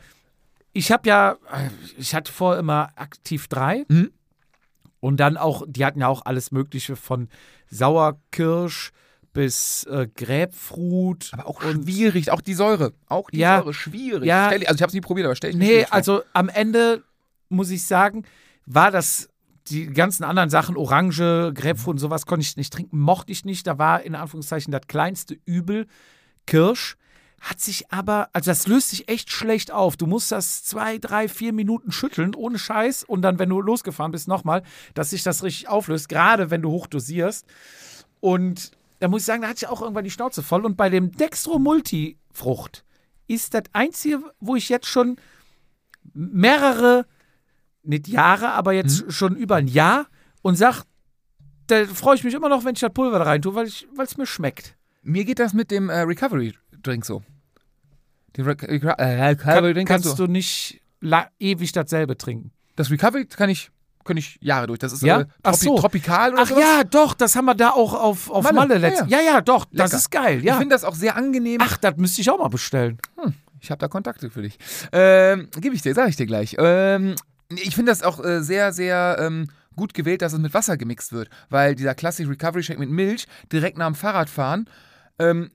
ich 0.74 0.90
habe 0.92 1.08
ja, 1.08 1.36
ich 1.96 2.14
hatte 2.14 2.30
vorher 2.32 2.60
immer 2.60 2.90
aktiv 2.96 3.46
3 3.48 3.86
Mhm. 3.88 4.10
und 5.00 5.18
dann 5.18 5.36
auch, 5.36 5.62
die 5.68 5.84
hatten 5.84 6.00
ja 6.00 6.08
auch 6.08 6.22
alles 6.26 6.50
Mögliche 6.50 6.96
von 6.96 7.28
Sauerkirsch 7.70 8.90
bis 9.34 9.84
äh, 9.84 10.06
Grapefruit. 10.16 11.30
aber 11.32 11.46
auch 11.46 11.60
schwierig, 11.60 12.30
auch 12.30 12.40
die 12.40 12.54
Säure, 12.54 12.94
auch 13.08 13.28
die 13.28 13.38
Ja. 13.38 13.58
Säure 13.58 13.74
schwierig. 13.74 14.26
Ja. 14.26 14.46
Stell, 14.48 14.60
also 14.66 14.76
ich 14.76 14.82
habe 14.82 14.88
es 14.88 14.94
nie 14.94 15.00
probiert, 15.02 15.26
aber 15.26 15.36
stell 15.36 15.50
ich 15.50 15.56
Nee, 15.56 15.84
also 15.90 16.22
am 16.32 16.48
Ende 16.48 17.02
muss 17.50 17.70
ich 17.70 17.84
sagen, 17.84 18.24
war 18.64 18.90
das 18.90 19.28
die 19.68 19.86
ganzen 19.86 20.24
anderen 20.24 20.50
Sachen, 20.50 20.76
Orange, 20.76 21.52
Grapefruit 21.54 21.94
und 21.94 21.98
sowas, 21.98 22.26
konnte 22.26 22.42
ich 22.44 22.56
nicht 22.56 22.72
trinken, 22.72 22.98
mochte 22.98 23.32
ich 23.32 23.44
nicht. 23.44 23.66
Da 23.66 23.78
war 23.78 24.02
in 24.02 24.14
Anführungszeichen 24.14 24.72
das 24.72 24.82
kleinste 24.88 25.36
Übel 25.44 25.86
Kirsch. 26.46 26.96
Hat 27.40 27.60
sich 27.60 27.90
aber, 27.92 28.30
also 28.32 28.50
das 28.50 28.66
löst 28.66 28.90
sich 28.90 29.08
echt 29.08 29.30
schlecht 29.30 29.70
auf. 29.70 29.98
Du 29.98 30.06
musst 30.06 30.32
das 30.32 30.64
zwei, 30.64 30.96
drei, 30.96 31.28
vier 31.28 31.52
Minuten 31.52 31.92
schütteln, 31.92 32.34
ohne 32.34 32.58
Scheiß. 32.58 33.04
Und 33.04 33.20
dann, 33.22 33.38
wenn 33.38 33.50
du 33.50 33.60
losgefahren 33.60 34.12
bist, 34.12 34.28
nochmal, 34.28 34.62
dass 34.94 35.10
sich 35.10 35.22
das 35.22 35.42
richtig 35.42 35.68
auflöst, 35.68 36.08
gerade 36.08 36.50
wenn 36.50 36.62
du 36.62 36.70
hoch 36.70 36.86
dosierst. 36.86 37.46
Und 38.20 38.70
da 39.00 39.08
muss 39.08 39.22
ich 39.22 39.26
sagen, 39.26 39.42
da 39.42 39.48
hatte 39.48 39.64
ich 39.64 39.68
auch 39.68 39.82
irgendwann 39.82 40.04
die 40.04 40.10
Schnauze 40.10 40.42
voll. 40.42 40.64
Und 40.64 40.76
bei 40.76 40.88
dem 40.90 41.12
Dextro 41.12 41.58
Multifrucht 41.58 42.84
ist 43.26 43.54
das 43.54 43.64
einzige, 43.72 44.20
wo 44.40 44.56
ich 44.56 44.68
jetzt 44.68 44.86
schon 44.86 45.16
mehrere, 46.12 47.06
nicht 47.82 48.08
Jahre, 48.08 48.52
aber 48.52 48.72
jetzt 48.72 49.12
schon 49.12 49.36
über 49.36 49.56
ein 49.56 49.68
Jahr 49.68 50.06
und 50.42 50.56
sag, 50.56 50.84
da 51.66 51.86
freue 51.86 52.16
ich 52.16 52.24
mich 52.24 52.34
immer 52.34 52.48
noch, 52.48 52.64
wenn 52.64 52.74
ich 52.74 52.80
das 52.80 52.92
Pulver 52.92 53.18
da 53.18 53.24
rein 53.24 53.42
tue, 53.42 53.54
weil 53.54 53.66
es 53.66 54.16
mir 54.16 54.26
schmeckt. 54.26 54.76
mir 55.02 55.24
geht 55.24 55.38
das 55.38 55.52
mit 55.54 55.70
dem 55.70 55.88
äh, 55.88 56.00
Recovery 56.00 56.54
Drink 56.82 57.04
so. 57.04 57.22
Den 58.36 58.44
Re 58.44 58.52
Reco- 58.52 58.98
äh, 58.98 59.28
Recovery 59.28 59.72
Drink 59.74 59.88
kannst 59.88 60.06
kannst 60.06 60.18
du 60.18 60.26
nicht 60.26 60.80
ewig 61.38 61.72
dasselbe 61.72 62.16
trinken. 62.18 62.52
Das 62.76 62.90
Recovery 62.90 63.26
kann 63.26 63.48
ich, 63.48 63.70
kann 64.04 64.16
ich 64.16 64.38
Jahre 64.40 64.66
durch. 64.66 64.78
Das 64.78 64.92
ist 64.92 65.02
Ja? 65.02 65.20
äh, 65.22 65.26
Tropi 65.42 65.56
so. 65.64 65.78
tropikal 65.78 66.32
oder 66.32 66.42
Ach 66.42 66.46
sowas. 66.48 66.62
ja, 66.62 66.84
doch, 66.84 67.14
das 67.14 67.34
haben 67.36 67.46
wir 67.46 67.54
da 67.54 67.70
auch 67.70 67.94
auf, 67.94 68.30
auf 68.30 68.44
Malle, 68.44 68.54
Malle, 68.56 68.74
ja, 68.74 68.80
letztens. 68.80 69.10
Ja, 69.10 69.20
ja, 69.20 69.40
doch, 69.40 69.64
das 69.72 69.90
Lecker. 69.90 69.96
ist 69.96 70.10
geil. 70.10 70.38
Ich 70.38 70.44
Ja. 70.44 70.56
finde 70.58 70.74
das 70.74 70.84
auch 70.84 70.94
sehr 70.94 71.16
angenehm. 71.16 71.60
Ach, 71.62 71.76
das 71.78 71.96
müsste 71.96 72.20
ich 72.20 72.30
auch 72.30 72.38
mal 72.38 72.48
bestellen. 72.48 72.98
Ich 73.60 73.70
habe 73.70 73.78
da 73.78 73.88
Kontakte 73.88 74.28
für 74.30 74.42
dich. 74.42 74.58
Ähm, 74.92 75.48
Gebe 75.58 75.74
ich 75.74 75.80
dir, 75.82 75.94
sage 75.94 76.10
ich 76.10 76.16
dir 76.16 76.26
gleich. 76.26 76.54
Ähm, 76.58 77.14
ich 77.50 77.74
finde 77.74 77.92
das 77.92 78.02
auch 78.02 78.22
äh, 78.22 78.42
sehr, 78.42 78.72
sehr 78.74 79.16
ähm, 79.20 79.48
gut 79.76 79.94
gewählt, 79.94 80.20
dass 80.22 80.34
es 80.34 80.38
mit 80.38 80.52
Wasser 80.54 80.76
gemixt 80.76 81.12
wird, 81.12 81.30
weil 81.48 81.74
dieser 81.74 81.94
Classic 81.94 82.28
Recovery 82.28 82.62
Shake 82.62 82.78
mit 82.78 82.90
Milch 82.90 83.26
direkt 83.52 83.78
nach 83.78 83.86
dem 83.86 83.94
Fahrradfahren 83.94 84.68
ähm, 85.18 85.50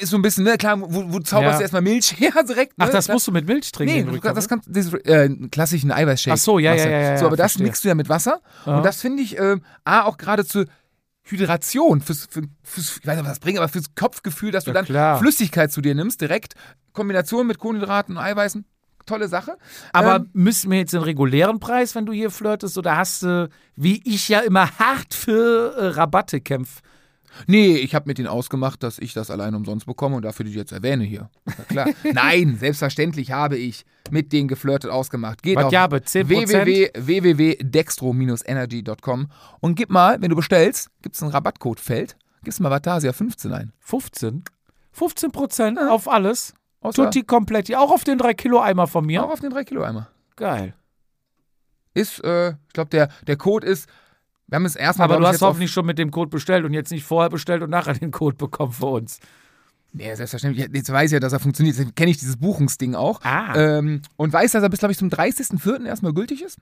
ist 0.00 0.10
so 0.10 0.16
ein 0.16 0.22
bisschen, 0.22 0.44
ne, 0.44 0.56
klar, 0.58 0.80
wo, 0.80 1.12
wo 1.12 1.18
zauberst 1.20 1.52
Ja. 1.52 1.56
du 1.58 1.62
erstmal 1.62 1.82
Milch 1.82 2.14
her 2.18 2.32
direkt? 2.48 2.78
Ne? 2.78 2.84
Ach, 2.86 2.90
das 2.90 3.06
Klar. 3.06 3.14
musst 3.16 3.26
du 3.28 3.32
mit 3.32 3.46
Milch 3.46 3.70
trinken. 3.72 4.10
Nee, 4.12 4.18
du, 4.20 4.34
das 4.34 4.48
kannst 4.48 4.68
diesen 4.74 5.00
äh, 5.04 5.28
klassischen 5.50 5.90
Eiweißshake. 5.92 6.34
Ach 6.34 6.38
so, 6.38 6.58
ja, 6.58 6.74
ja, 6.74 6.84
du. 6.84 6.90
ja, 6.90 6.98
ja, 7.00 7.18
So, 7.18 7.26
aber 7.26 7.36
das 7.36 7.52
verstehe. 7.52 7.66
mixt 7.66 7.84
du 7.84 7.88
ja 7.88 7.94
mit 7.94 8.08
Wasser. 8.08 8.40
Ja. 8.66 8.76
Und 8.78 8.82
das 8.84 9.00
finde 9.00 9.22
ich 9.22 9.38
ähm, 9.38 9.62
A, 9.84 10.02
auch 10.02 10.16
gerade 10.18 10.44
zur 10.44 10.66
Hydration, 11.26 12.00
fürs, 12.02 12.26
für, 12.30 12.42
fürs, 12.62 12.98
ich 13.00 13.06
weiß 13.06 13.16
nicht, 13.16 13.24
was 13.24 13.32
das 13.32 13.40
bringt, 13.40 13.58
aber 13.58 13.68
fürs 13.68 13.94
Kopfgefühl, 13.94 14.50
dass 14.50 14.64
du 14.64 14.70
Ja, 14.70 14.74
dann 14.74 14.84
klar. 14.84 15.18
Flüssigkeit 15.18 15.72
zu 15.72 15.80
dir 15.80 15.94
nimmst, 15.94 16.20
direkt. 16.20 16.54
Kombination 16.92 17.46
mit 17.46 17.58
Kohlenhydraten 17.58 18.16
und 18.16 18.22
Eiweißen. 18.22 18.64
Tolle 19.06 19.28
Sache. 19.28 19.56
Aber 19.92 20.16
Ähm, 20.16 20.30
müssen 20.32 20.70
wir 20.70 20.78
jetzt 20.78 20.92
den 20.94 21.02
regulären 21.02 21.60
Preis, 21.60 21.94
wenn 21.94 22.06
du 22.06 22.12
hier 22.12 22.30
flirtest, 22.30 22.76
oder 22.78 22.96
hast 22.96 23.22
du, 23.22 23.48
wie 23.76 24.00
ich 24.04 24.28
ja 24.28 24.40
immer 24.40 24.70
hart 24.78 25.12
für 25.14 25.74
äh, 25.76 25.86
Rabatte 25.88 26.40
kämpfe? 26.40 26.80
Nee, 27.46 27.76
ich 27.76 27.94
habe 27.94 28.08
mit 28.08 28.18
denen 28.18 28.26
ausgemacht, 28.28 28.82
dass 28.82 28.98
ich 28.98 29.14
das 29.14 29.30
allein 29.30 29.54
umsonst 29.54 29.86
bekomme 29.86 30.16
und 30.16 30.22
dafür 30.22 30.44
die 30.44 30.52
jetzt 30.52 30.72
erwähne 30.72 31.04
hier. 31.04 31.30
Na 31.44 31.64
klar. 31.64 31.88
Nein, 32.12 32.56
selbstverständlich 32.58 33.32
habe 33.32 33.56
ich 33.56 33.84
mit 34.10 34.32
denen 34.32 34.48
geflirtet 34.48 34.90
ausgemacht. 34.90 35.42
Geht 35.42 35.56
Was 35.56 35.66
auf 35.66 35.72
ja, 35.72 35.84
aber 35.84 35.98
10%? 35.98 36.90
www.dextro-energy.com 36.94 39.28
und 39.60 39.74
gib 39.74 39.90
mal, 39.90 40.20
wenn 40.20 40.30
du 40.30 40.36
bestellst, 40.36 40.90
gibt 41.02 41.16
es 41.16 41.22
ein 41.22 41.28
Rabattcode-Feld, 41.28 42.16
gibst 42.42 42.60
mal 42.60 42.70
Vatasia 42.70 43.12
15 43.12 43.52
ein. 43.52 43.72
15? 43.80 44.44
15 44.92 45.32
Prozent 45.32 45.78
auf 45.78 46.08
alles? 46.08 46.54
Außer 46.80 47.04
Tutti 47.04 47.22
komplett. 47.22 47.74
Auch 47.74 47.90
auf 47.90 48.04
den 48.04 48.18
3-Kilo-Eimer 48.18 48.86
von 48.86 49.06
mir? 49.06 49.24
auch 49.24 49.30
auf 49.30 49.40
den 49.40 49.50
3 49.50 49.64
Kilo 49.64 49.82
Eimer. 49.82 50.08
Geil. 50.36 50.74
Ist, 51.94 52.22
äh, 52.22 52.50
ich 52.50 52.72
glaube, 52.74 52.90
der, 52.90 53.08
der 53.26 53.36
Code 53.36 53.66
ist, 53.66 53.88
wir 54.54 54.58
haben 54.58 54.66
es 54.66 54.76
erstmal, 54.76 55.10
Aber 55.10 55.18
du 55.18 55.26
hast 55.26 55.32
jetzt 55.34 55.42
hoffentlich 55.42 55.72
schon 55.72 55.84
mit 55.84 55.98
dem 55.98 56.12
Code 56.12 56.30
bestellt 56.30 56.64
und 56.64 56.72
jetzt 56.72 56.92
nicht 56.92 57.02
vorher 57.02 57.28
bestellt 57.28 57.62
und 57.62 57.70
nachher 57.70 57.94
den 57.98 58.12
Code 58.12 58.36
bekommen 58.36 58.70
für 58.70 58.86
uns. 58.86 59.18
Nee, 59.92 60.14
selbstverständlich. 60.14 60.68
Jetzt 60.72 60.92
weiß 60.92 61.10
ich 61.10 61.14
ja, 61.14 61.18
dass 61.18 61.32
er 61.32 61.40
funktioniert. 61.40 61.74
Deswegen 61.74 61.92
kenne 61.96 62.12
ich 62.12 62.18
dieses 62.18 62.36
Buchungsding 62.36 62.94
auch. 62.94 63.20
Ah. 63.24 63.52
Ähm, 63.56 64.02
und 64.16 64.32
weiß, 64.32 64.52
dass 64.52 64.62
er 64.62 64.68
bis, 64.68 64.78
glaube 64.78 64.92
ich, 64.92 64.98
zum 64.98 65.08
30.04. 65.08 65.84
erstmal 65.86 66.12
gültig 66.12 66.40
ist. 66.40 66.58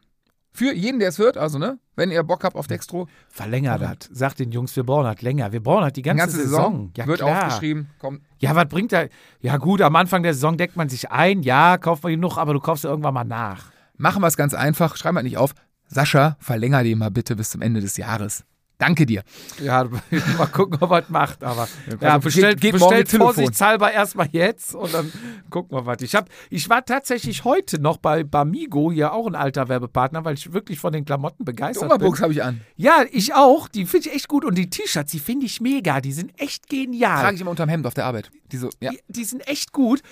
Für 0.54 0.72
jeden, 0.72 1.00
der 1.00 1.10
es 1.10 1.18
hört. 1.18 1.36
Also, 1.36 1.58
ne? 1.58 1.78
Wenn 1.94 2.10
ihr 2.10 2.22
Bock 2.22 2.44
habt 2.44 2.56
auf 2.56 2.66
Dextro. 2.66 3.08
Verlängert 3.28 3.82
hat. 3.82 4.08
Sagt 4.10 4.38
den 4.38 4.52
Jungs, 4.52 4.74
wir 4.74 4.84
brauchen 4.84 5.06
halt 5.06 5.20
länger. 5.20 5.52
Wir 5.52 5.62
brauchen 5.62 5.84
halt 5.84 5.96
die 5.96 6.00
Die 6.02 6.08
ganze, 6.08 6.24
ganze 6.28 6.48
Saison, 6.48 6.92
Ja, 6.96 7.06
wird 7.06 7.18
klar. 7.20 7.46
aufgeschrieben. 7.48 7.90
Kommt. 7.98 8.22
Ja, 8.38 8.54
was 8.56 8.68
bringt 8.68 8.92
der? 8.92 9.10
Ja, 9.40 9.58
gut, 9.58 9.82
am 9.82 9.96
Anfang 9.96 10.22
der 10.22 10.32
Saison 10.32 10.56
deckt 10.56 10.76
man 10.76 10.88
sich 10.88 11.10
ein. 11.10 11.42
Ja, 11.42 11.76
kauft 11.76 12.02
man 12.04 12.12
genug, 12.12 12.38
aber 12.38 12.54
du 12.54 12.60
kaufst 12.60 12.84
ja 12.84 12.90
irgendwann 12.90 13.12
mal 13.12 13.24
nach. 13.24 13.70
Machen 13.98 14.22
wir 14.22 14.28
es 14.28 14.38
ganz 14.38 14.54
einfach. 14.54 14.96
Schreiben 14.96 15.16
wir 15.18 15.22
nicht 15.22 15.36
auf. 15.36 15.54
Sascha, 15.92 16.36
verlänger 16.40 16.82
den 16.82 16.98
mal 16.98 17.10
bitte 17.10 17.36
bis 17.36 17.50
zum 17.50 17.62
Ende 17.62 17.80
des 17.80 17.96
Jahres. 17.96 18.44
Danke 18.78 19.06
dir. 19.06 19.22
Ja, 19.62 19.84
mal 20.38 20.46
gucken, 20.46 20.78
ob 20.80 20.90
er 20.90 21.02
es 21.04 21.08
macht. 21.08 21.44
Aber 21.44 21.68
ja, 22.00 22.14
Also, 22.14 22.24
bestellt, 22.24 22.60
geht- 22.60 22.72
geht 22.72 22.80
bestellt 22.80 23.08
vorsichtshalber 23.12 23.92
erstmal 23.92 24.26
jetzt 24.32 24.74
und 24.74 24.92
dann 24.92 25.12
gucken 25.50 25.78
wir 25.78 25.86
was. 25.86 26.00
Ich, 26.02 26.16
hab, 26.16 26.28
ich 26.50 26.68
war 26.68 26.84
tatsächlich 26.84 27.44
heute 27.44 27.80
noch 27.80 27.98
bei 27.98 28.24
Bamigo, 28.24 28.90
hier 28.90 29.12
auch 29.12 29.28
ein 29.28 29.36
alter 29.36 29.68
Werbepartner, 29.68 30.24
weil 30.24 30.34
ich 30.34 30.52
wirklich 30.52 30.80
von 30.80 30.92
den 30.92 31.04
Klamotten 31.04 31.44
begeistert 31.44 31.90
bin. 31.90 31.92
Oberbuchs 31.94 32.20
habe 32.22 32.32
ich 32.32 32.42
an. 32.42 32.60
Ja, 32.74 33.04
ich 33.12 33.34
auch. 33.34 33.68
Die 33.68 33.86
finde 33.86 34.08
ich 34.08 34.16
echt 34.16 34.26
gut. 34.26 34.44
Und 34.44 34.56
die 34.58 34.68
T-Shirts, 34.68 35.12
die 35.12 35.20
finde 35.20 35.46
ich 35.46 35.60
mega. 35.60 36.00
Die 36.00 36.12
sind 36.12 36.32
echt 36.40 36.68
genial. 36.68 37.20
Trage 37.22 37.36
ich 37.36 37.40
immer 37.42 37.52
unterm 37.52 37.68
Hemd 37.68 37.86
auf 37.86 37.94
der 37.94 38.06
Arbeit. 38.06 38.32
Die 38.50 38.56
so, 38.56 38.68
ja. 38.80 38.90
Die, 38.90 38.98
die 39.06 39.24
sind 39.24 39.46
echt 39.46 39.70
gut. 39.72 40.02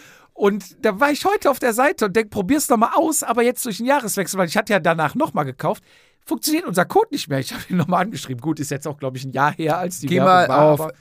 Und 0.41 0.85
da 0.85 0.99
war 0.99 1.11
ich 1.11 1.25
heute 1.27 1.51
auf 1.51 1.59
der 1.59 1.75
Seite 1.75 2.07
und 2.07 2.17
denke, 2.17 2.31
probier's 2.31 2.69
noch 2.71 2.79
mal 2.79 2.93
aus, 2.95 3.23
aber 3.23 3.43
jetzt 3.43 3.65
durch 3.67 3.77
den 3.77 3.87
Jahreswechsel, 3.87 4.39
weil 4.39 4.49
ich 4.49 4.57
hatte 4.57 4.73
ja 4.73 4.81
danach 4.81 5.15
noch 5.15 5.35
mal 5.35 5.45
gekauft, 5.45 5.85
funktioniert 6.25 6.65
unser 6.67 6.87
Code 6.87 7.09
nicht 7.11 7.29
mehr. 7.29 7.41
Ich 7.41 7.53
habe 7.53 7.63
ihn 7.69 7.77
noch 7.77 7.89
mal 7.89 7.99
angeschrieben. 7.99 8.41
Gut, 8.41 8.59
ist 8.59 8.71
jetzt 8.71 8.89
auch, 8.89 8.97
glaube 8.99 9.19
ich, 9.19 9.25
ein 9.25 9.33
Jahr 9.33 9.53
her, 9.53 9.77
als 9.79 10.01
die 10.01 10.07
Geh 10.07 10.17
Werbung 10.17 10.33
mal 10.33 10.49
war, 10.49 10.59
auf 10.73 10.81
aber- 10.81 10.93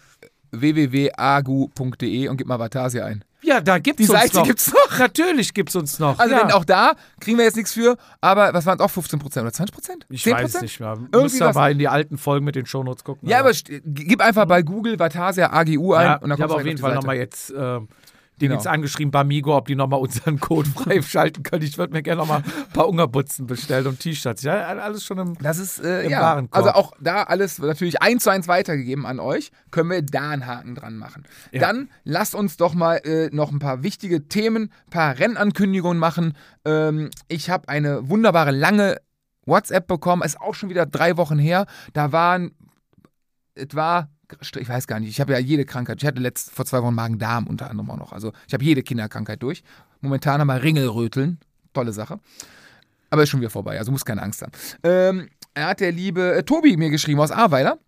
www.agu.de 0.51 2.27
und 2.27 2.37
gib 2.37 2.47
mal 2.47 2.59
Vatasia 2.59 3.05
ein. 3.05 3.23
Ja, 3.41 3.61
da 3.61 3.79
gibt's 3.79 4.03
Die 4.05 4.11
uns 4.11 4.19
Seite 4.19 4.37
noch. 4.39 4.43
gibt's 4.45 4.73
noch. 4.73 4.99
Natürlich 4.99 5.53
gibt's 5.53 5.75
uns 5.75 5.97
noch. 5.99 6.19
Also 6.19 6.35
ja. 6.35 6.41
wenn 6.41 6.51
auch 6.51 6.65
da 6.65 6.93
kriegen 7.21 7.37
wir 7.37 7.45
jetzt 7.45 7.55
nichts 7.55 7.71
für, 7.71 7.95
aber 8.19 8.53
was 8.53 8.65
waren 8.65 8.77
es 8.77 8.83
auch 8.83 8.91
15% 8.91 9.23
oder 9.39 9.49
20%? 9.49 9.69
ich 10.09 10.23
10%? 10.25 10.31
weiß 10.33 10.61
nicht 10.61 10.79
mehr. 10.81 10.89
Irgendwie 10.97 11.17
Müsst 11.21 11.39
was. 11.39 11.55
aber 11.55 11.71
in 11.71 11.79
die 11.79 11.87
alten 11.87 12.17
Folgen 12.17 12.43
mit 12.45 12.55
den 12.55 12.65
Shownotes 12.65 13.05
gucken. 13.05 13.29
Ja, 13.29 13.39
aber 13.39 13.51
st- 13.51 13.81
gib 13.85 14.19
einfach 14.21 14.45
bei 14.45 14.61
Google 14.63 14.99
Vatasia 14.99 15.53
AGU 15.53 15.93
ein 15.93 16.05
ja, 16.05 16.15
und 16.17 16.29
dann 16.29 16.37
ich 16.37 16.43
habe 16.43 16.53
auf 16.55 16.65
jeden 16.65 16.79
Fall 16.79 16.93
nochmal 16.95 17.15
jetzt 17.15 17.51
äh, 17.51 17.79
die 18.41 18.47
Genau. 18.47 18.57
jetzt 18.57 18.67
angeschrieben 18.67 19.11
bei 19.11 19.23
Migo, 19.23 19.55
ob 19.55 19.67
die 19.67 19.75
nochmal 19.75 19.99
unseren 19.99 20.39
Code 20.39 20.69
freischalten 20.75 21.43
können. 21.43 21.63
Ich 21.63 21.77
würde 21.77 21.93
mir 21.93 22.01
gerne 22.01 22.21
nochmal 22.21 22.43
ein 22.45 22.73
paar 22.73 22.87
Ungerbutzen 22.87 23.47
bestellen 23.47 23.87
und 23.87 23.99
T-Shirts. 23.99 24.43
Ja, 24.43 24.67
alles 24.67 25.03
schon 25.03 25.17
im. 25.19 25.37
Das 25.39 25.59
ist, 25.59 25.79
äh, 25.79 26.03
Im 26.03 26.11
ja, 26.11 26.21
Warenkorb. 26.21 26.55
also 26.55 26.71
auch 26.77 26.93
da 26.99 27.23
alles 27.23 27.59
natürlich 27.59 28.01
eins 28.01 28.23
zu 28.23 28.29
eins 28.29 28.47
weitergegeben 28.47 29.05
an 29.05 29.19
euch. 29.19 29.51
Können 29.71 29.89
wir 29.91 30.01
da 30.01 30.29
einen 30.31 30.45
Haken 30.47 30.75
dran 30.75 30.95
machen. 30.97 31.23
Ja. 31.51 31.59
Dann 31.61 31.89
lasst 32.03 32.35
uns 32.35 32.57
doch 32.57 32.73
mal 32.73 32.95
äh, 33.05 33.29
noch 33.31 33.51
ein 33.51 33.59
paar 33.59 33.83
wichtige 33.83 34.27
Themen, 34.27 34.71
ein 34.87 34.89
paar 34.89 35.19
Rennankündigungen 35.19 35.97
machen. 35.99 36.33
Ähm, 36.65 37.09
ich 37.27 37.49
habe 37.49 37.67
eine 37.69 38.09
wunderbare 38.09 38.51
lange 38.51 38.97
WhatsApp 39.45 39.87
bekommen, 39.87 40.21
ist 40.23 40.39
auch 40.39 40.53
schon 40.53 40.69
wieder 40.69 40.85
drei 40.85 41.17
Wochen 41.17 41.39
her. 41.39 41.65
Da 41.93 42.11
waren, 42.11 42.51
es 43.55 43.73
war, 43.73 44.09
ich 44.41 44.69
weiß 44.69 44.87
gar 44.87 44.99
nicht, 44.99 45.09
ich 45.09 45.19
habe 45.19 45.33
ja 45.33 45.39
jede 45.39 45.65
Krankheit. 45.65 46.01
Ich 46.01 46.07
hatte 46.07 46.21
letzt, 46.21 46.51
vor 46.51 46.65
zwei 46.65 46.81
Wochen 46.81 46.95
Magen-Darm 46.95 47.47
unter 47.47 47.69
anderem 47.69 47.89
auch 47.91 47.97
noch. 47.97 48.13
Also 48.13 48.31
ich 48.47 48.53
habe 48.53 48.63
jede 48.63 48.83
Kinderkrankheit 48.83 49.41
durch. 49.41 49.63
Momentan 50.01 50.41
haben 50.41 50.47
wir 50.47 50.61
Ringelröteln. 50.61 51.39
Tolle 51.73 51.93
Sache. 51.93 52.19
Aber 53.09 53.23
ist 53.23 53.29
schon 53.29 53.39
wieder 53.39 53.49
vorbei, 53.49 53.77
also 53.79 53.91
muss 53.91 54.05
keine 54.05 54.21
Angst 54.21 54.41
haben. 54.41 54.51
Ähm, 54.83 55.29
er 55.53 55.67
hat 55.67 55.79
der 55.79 55.91
liebe 55.91 56.35
äh, 56.35 56.43
Tobi 56.43 56.77
mir 56.77 56.89
geschrieben 56.89 57.19
aus 57.19 57.31
Ahrweiler 57.31 57.79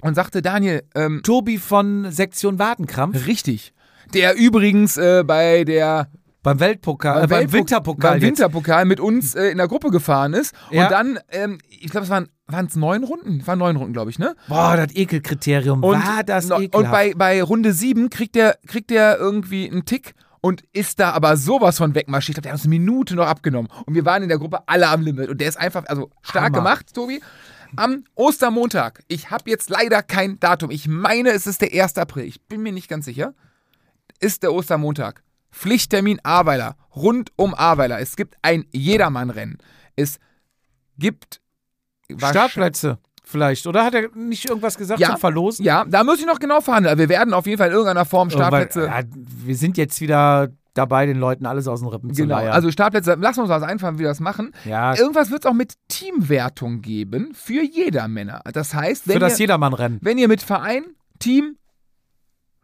und 0.00 0.14
sagte, 0.14 0.42
Daniel, 0.42 0.82
ähm, 0.94 1.22
Tobi 1.22 1.58
von 1.58 2.10
Sektion 2.10 2.58
Wadenkrampf 2.58 3.26
richtig. 3.26 3.72
Der 4.14 4.36
übrigens 4.36 4.96
äh, 4.96 5.22
bei 5.24 5.64
der 5.64 6.08
beim 6.42 6.60
Weltpokal, 6.60 7.24
äh, 7.24 7.26
beim 7.26 7.52
Winterpokal. 7.52 8.12
beim. 8.12 8.22
Winterpokal 8.22 8.84
mit 8.84 9.00
uns 9.00 9.34
äh, 9.34 9.48
in 9.48 9.58
der 9.58 9.68
Gruppe 9.68 9.90
gefahren 9.90 10.34
ist. 10.34 10.54
Ja. 10.70 10.84
Und 10.84 10.92
dann, 10.92 11.18
ähm, 11.30 11.58
ich 11.68 11.90
glaube, 11.90 12.04
es 12.04 12.10
waren 12.10 12.28
es 12.50 12.76
neun 12.76 13.04
Runden? 13.04 13.46
Waren 13.46 13.58
neun 13.58 13.76
Runden, 13.76 13.92
glaube 13.92 14.10
ich, 14.10 14.18
ne? 14.18 14.34
Boah, 14.48 14.76
das 14.76 14.94
Ekelkriterium. 14.94 15.82
Und, 15.84 15.94
war 16.02 16.22
das 16.24 16.48
no- 16.48 16.60
ekelhaft. 16.60 16.74
und 16.74 16.90
bei, 16.90 17.14
bei 17.14 17.42
Runde 17.42 17.72
sieben 17.72 18.10
kriegt 18.10 18.34
der, 18.34 18.58
kriegt 18.66 18.90
der 18.90 19.18
irgendwie 19.18 19.70
einen 19.70 19.84
Tick 19.84 20.14
und 20.40 20.62
ist 20.72 21.00
da 21.00 21.10
aber 21.10 21.36
sowas 21.36 21.78
von 21.78 21.94
wegmarschiert. 21.94 22.30
Ich 22.30 22.34
glaube, 22.36 22.42
der 22.44 22.52
hat 22.52 22.58
uns 22.60 22.64
eine 22.64 22.70
Minute 22.78 23.14
noch 23.16 23.26
abgenommen. 23.26 23.70
Und 23.86 23.94
wir 23.94 24.04
waren 24.04 24.22
in 24.22 24.28
der 24.28 24.38
Gruppe 24.38 24.60
alle 24.66 24.88
am 24.88 25.02
Limit. 25.02 25.28
Und 25.28 25.40
der 25.40 25.48
ist 25.48 25.56
einfach, 25.56 25.84
also 25.86 26.10
stark 26.22 26.46
Hammer. 26.46 26.56
gemacht, 26.58 26.94
Tobi. 26.94 27.20
Am 27.76 28.04
Ostermontag, 28.14 29.02
ich 29.08 29.30
habe 29.30 29.50
jetzt 29.50 29.68
leider 29.68 30.02
kein 30.02 30.40
Datum. 30.40 30.70
Ich 30.70 30.88
meine, 30.88 31.30
es 31.32 31.46
ist 31.46 31.60
der 31.60 31.70
1. 31.84 31.98
April. 31.98 32.24
Ich 32.24 32.40
bin 32.46 32.62
mir 32.62 32.72
nicht 32.72 32.88
ganz 32.88 33.04
sicher. 33.04 33.34
Ist 34.20 34.42
der 34.42 34.54
Ostermontag. 34.54 35.22
Pflichttermin 35.50 36.18
Ahrweiler. 36.22 36.76
Rund 36.96 37.30
um 37.36 37.54
Ahrweiler. 37.54 38.00
Es 38.00 38.16
gibt 38.16 38.36
ein 38.42 38.64
Jedermann-Rennen. 38.72 39.58
Es 39.96 40.18
gibt 40.98 41.40
Startplätze 42.16 42.98
vielleicht. 43.24 43.66
Oder 43.66 43.84
hat 43.84 43.94
er 43.94 44.08
nicht 44.14 44.48
irgendwas 44.48 44.78
gesagt 44.78 45.00
Ja. 45.00 45.08
zum 45.10 45.18
Verlosen? 45.18 45.64
Ja, 45.64 45.84
da 45.84 46.04
muss 46.04 46.18
ich 46.20 46.26
noch 46.26 46.38
genau 46.38 46.60
verhandeln. 46.60 46.96
Wir 46.98 47.08
werden 47.08 47.34
auf 47.34 47.46
jeden 47.46 47.58
Fall 47.58 47.68
in 47.68 47.72
irgendeiner 47.74 48.04
Form 48.04 48.30
Startplätze. 48.30 48.80
Irgendwann- 48.82 49.10
Ja, 49.10 49.26
wir 49.46 49.56
sind 49.56 49.76
jetzt 49.76 50.00
wieder 50.00 50.48
dabei, 50.74 51.06
den 51.06 51.18
Leuten 51.18 51.44
alles 51.44 51.66
aus 51.66 51.80
den 51.80 51.88
Rippen 51.88 52.14
zu 52.14 52.22
Genau, 52.22 52.36
leiern. 52.36 52.52
also 52.52 52.70
Startplätze, 52.70 53.14
lassen 53.14 53.38
wir 53.38 53.42
uns 53.42 53.50
was 53.50 53.62
einfallen, 53.64 53.96
wie 53.96 54.02
wir 54.02 54.08
das 54.08 54.20
machen. 54.20 54.52
ja, 54.64 54.96
Irgendwas 54.96 55.30
wird 55.30 55.44
es 55.44 55.50
auch 55.50 55.54
mit 55.54 55.74
Teamwertung 55.88 56.82
geben 56.82 57.34
für 57.34 57.62
jeder 57.62 58.06
Männer. 58.08 58.42
Das 58.52 58.74
heißt, 58.74 59.08
wenn, 59.08 59.14
für 59.14 59.18
das 59.20 59.34
ihr, 59.34 59.44
Jedermann-Rennen. 59.44 59.98
wenn 60.02 60.18
ihr 60.18 60.28
mit 60.28 60.40
Verein, 60.40 60.84
Team, 61.18 61.56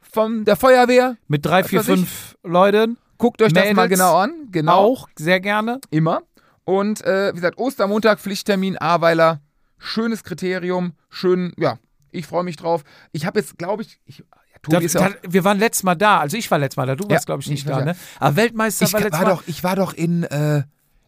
von 0.00 0.44
der 0.44 0.54
Feuerwehr, 0.56 1.16
Mit 1.28 1.44
drei, 1.44 1.64
vier, 1.64 1.80
weiß 1.80 1.88
ich. 1.88 1.94
fünf 1.96 2.36
Leuten. 2.44 2.98
guckt 3.18 3.42
euch 3.42 3.52
das 3.52 3.62
Mädels 3.64 3.76
mal 3.76 3.88
genau 3.88 4.16
an. 4.16 4.32
Genau, 4.52 4.72
Auch, 4.76 5.08
sehr 5.18 5.40
gerne. 5.40 5.80
immer. 5.90 6.22
Und 6.64 7.02
äh, 7.04 7.30
wie 7.32 7.36
gesagt, 7.36 7.58
Ostermontag, 7.58 8.20
Pflichttermin, 8.20 8.78
Ahrweiler, 8.78 9.40
schönes 9.78 10.24
Kriterium, 10.24 10.92
schön, 11.10 11.52
ja, 11.58 11.78
ich 12.10 12.26
freue 12.26 12.44
mich 12.44 12.56
drauf. 12.56 12.84
Ich 13.12 13.26
habe 13.26 13.40
jetzt, 13.40 13.58
glaube 13.58 13.82
ich, 13.82 14.00
ich 14.06 14.22
ja, 14.68 14.78
ist 14.78 14.94
ja 14.94 15.10
das, 15.10 15.18
wir 15.32 15.44
waren 15.44 15.58
letztes 15.58 15.82
Mal 15.82 15.94
da. 15.94 16.20
Also 16.20 16.36
ich 16.38 16.50
war 16.50 16.58
letztes 16.58 16.76
Mal 16.78 16.86
da. 16.86 16.94
Du 16.96 17.04
Ja, 17.04 17.10
warst, 17.10 17.26
glaube 17.26 17.42
ich, 17.42 17.48
nicht 17.50 17.64
ich 17.64 17.66
war 17.66 17.80
da, 17.80 17.84
da. 17.86 17.92
ne? 17.92 17.98
Aber 18.18 18.36
Weltmeister 18.36 18.86
ich 18.86 18.92
war 18.94 19.00
war, 19.00 19.04
letztes 19.06 19.24
Mal. 19.26 19.30
doch, 19.34 19.42
ich 19.46 19.62
war 19.64 19.76
doch 19.76 19.92
in, 19.92 20.22
äh, 20.22 20.62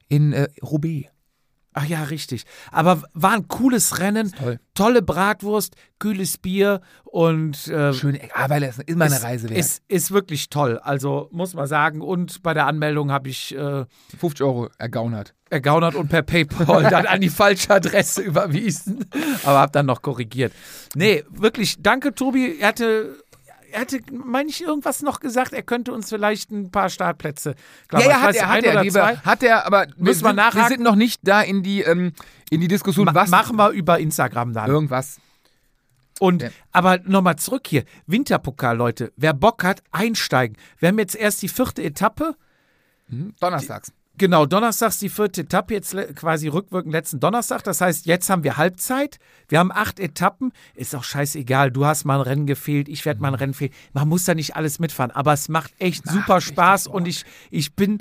in 0.09 0.33
äh, 0.35 0.49
Roubaix. 0.63 1.09
Ach 1.79 1.85
ja, 1.85 2.05
richtig. 2.05 2.45
Aber 2.73 3.03
war 3.13 3.33
ein 3.33 3.49
cooles 3.49 3.99
Rennen. 3.99 4.33
Toll. 4.33 4.59
Tolle 4.73 5.03
Bratwurst, 5.03 5.75
kühles 5.99 6.39
Bier 6.39 6.81
und 7.05 7.69
äh, 7.69 7.93
Schöne 7.93 8.19
Ecke. 8.23 8.35
Ahrweiler 8.35 8.71
ist 8.71 8.83
immer 8.87 9.05
eine 9.05 9.23
Reise 9.23 9.51
wert. 9.51 9.59
Ist, 9.61 9.83
ist 9.87 10.11
wirklich 10.11 10.49
toll. 10.49 10.79
Also 10.79 11.29
muss 11.33 11.53
man 11.53 11.67
sagen. 11.67 12.01
Und 12.01 12.43
bei 12.43 12.55
der 12.55 12.67
Anmeldung 12.67 13.13
habe 13.13 13.29
ich 13.29 13.55
äh, 13.55 13.85
50 14.19 14.43
Euro 14.47 14.71
ergaunert. 14.79 15.35
ergaunert 15.51 15.97
und 15.97 16.09
per 16.09 16.23
PayPal 16.23 16.85
dann 16.85 17.05
an 17.05 17.21
die 17.21 17.29
falsche 17.29 17.75
Adresse 17.75 18.23
überwiesen. 18.23 19.05
Aber 19.45 19.59
habe 19.59 19.73
dann 19.73 19.85
noch 19.85 20.01
korrigiert. 20.01 20.55
Nee, 20.95 21.25
wirklich, 21.29 21.77
danke, 21.79 22.15
Tobi. 22.15 22.57
Er 22.59 22.69
hatte. 22.69 23.17
Er 23.73 23.81
hatte, 23.81 24.01
meine 24.13 24.49
ich, 24.49 24.63
irgendwas 24.63 25.03
noch 25.03 25.21
gesagt, 25.21 25.53
er 25.53 25.63
könnte 25.63 25.93
uns 25.93 26.09
vielleicht 26.09 26.51
ein 26.51 26.71
paar 26.71 26.89
Startplätze. 26.89 27.55
Glaub, 27.89 28.03
Ja, 28.03 28.09
ja, 28.11 28.21
hat 28.21 28.29
weiß, 28.29 28.37
er, 28.37 28.49
hat 28.49 28.65
er, 28.65 28.73
oder 28.73 28.83
liebe, 28.83 28.93
zwei. 28.95 29.17
hat 29.17 29.43
er, 29.43 29.67
aber 29.67 29.87
wir, 29.89 29.95
Müssen 29.97 30.05
wir 30.05 30.13
sind, 30.15 30.25
wir 30.25 30.33
nachhaken? 30.35 30.69
sind 30.69 30.83
noch 30.83 30.95
nicht 30.97 31.21
da 31.25 31.41
in 31.43 31.63
die, 31.63 31.83
ähm, 31.83 32.13
in 32.51 32.61
die 32.61 32.69
Diskussion, 32.69 33.07
Ma 33.07 33.15
was 33.15 33.29
machen 33.31 33.57
wir 33.57 33.71
über 33.71 33.99
Instagram 33.99 34.53
dann. 34.53 34.71
irgendwas. 34.71 35.19
Und 36.19 36.43
Ja. 36.43 36.49
aber 36.73 36.99
nochmal 37.05 37.37
zurück 37.37 37.67
hier. 37.67 37.85
Winterpokal, 38.07 38.77
Leute. 38.77 39.13
Wer 39.17 39.35
Bock 39.35 39.63
hat, 39.65 39.83
einsteigen. 39.91 40.57
Wir 40.79 40.89
haben 40.89 40.99
jetzt 40.99 41.15
erst 41.15 41.43
die 41.43 41.49
vierte 41.49 41.83
Etappe. 41.83 42.37
Hm, 43.11 43.35
Donnerstags. 43.41 43.93
Genau, 44.19 44.47
donnerstags 44.47 44.99
die 44.99 45.11
vierte 45.11 45.43
Etappe, 45.43 45.75
jetzt 45.75 45.95
quasi 46.15 46.49
rückwirkend 46.49 46.93
letzten 46.93 47.21
Donnerstag. 47.21 47.63
Das 47.65 47.81
heißt, 47.81 48.07
jetzt 48.07 48.31
haben 48.31 48.45
wir 48.45 48.57
Halbzeit. 48.57 49.19
Wir 49.49 49.59
haben 49.59 49.71
acht 49.71 50.01
Etappen. 50.01 50.53
Ist 50.75 50.95
auch 50.95 51.05
scheißegal. 51.05 51.71
Du 51.71 51.85
hast 51.85 52.05
mal 52.05 52.17
ein 52.17 52.23
Rennen 52.23 52.47
gefehlt, 52.47 52.89
ich 52.89 53.05
werde 53.05 53.21
mal 53.21 53.29
ein 53.29 53.35
Rennen 53.35 53.55
fehlen. 53.55 53.73
Man 53.93 54.09
muss 54.09 54.25
da 54.25 54.35
nicht 54.35 54.57
alles 54.57 54.79
mitfahren, 54.79 55.11
aber 55.11 55.35
es 55.35 55.49
macht 55.49 55.73
echt 55.79 56.09
super 56.09 56.37
richtig 56.37 56.55
Spaß 56.55 56.87
und 56.87 57.07
ich, 57.07 57.25
ich 57.51 57.75
bin 57.75 57.99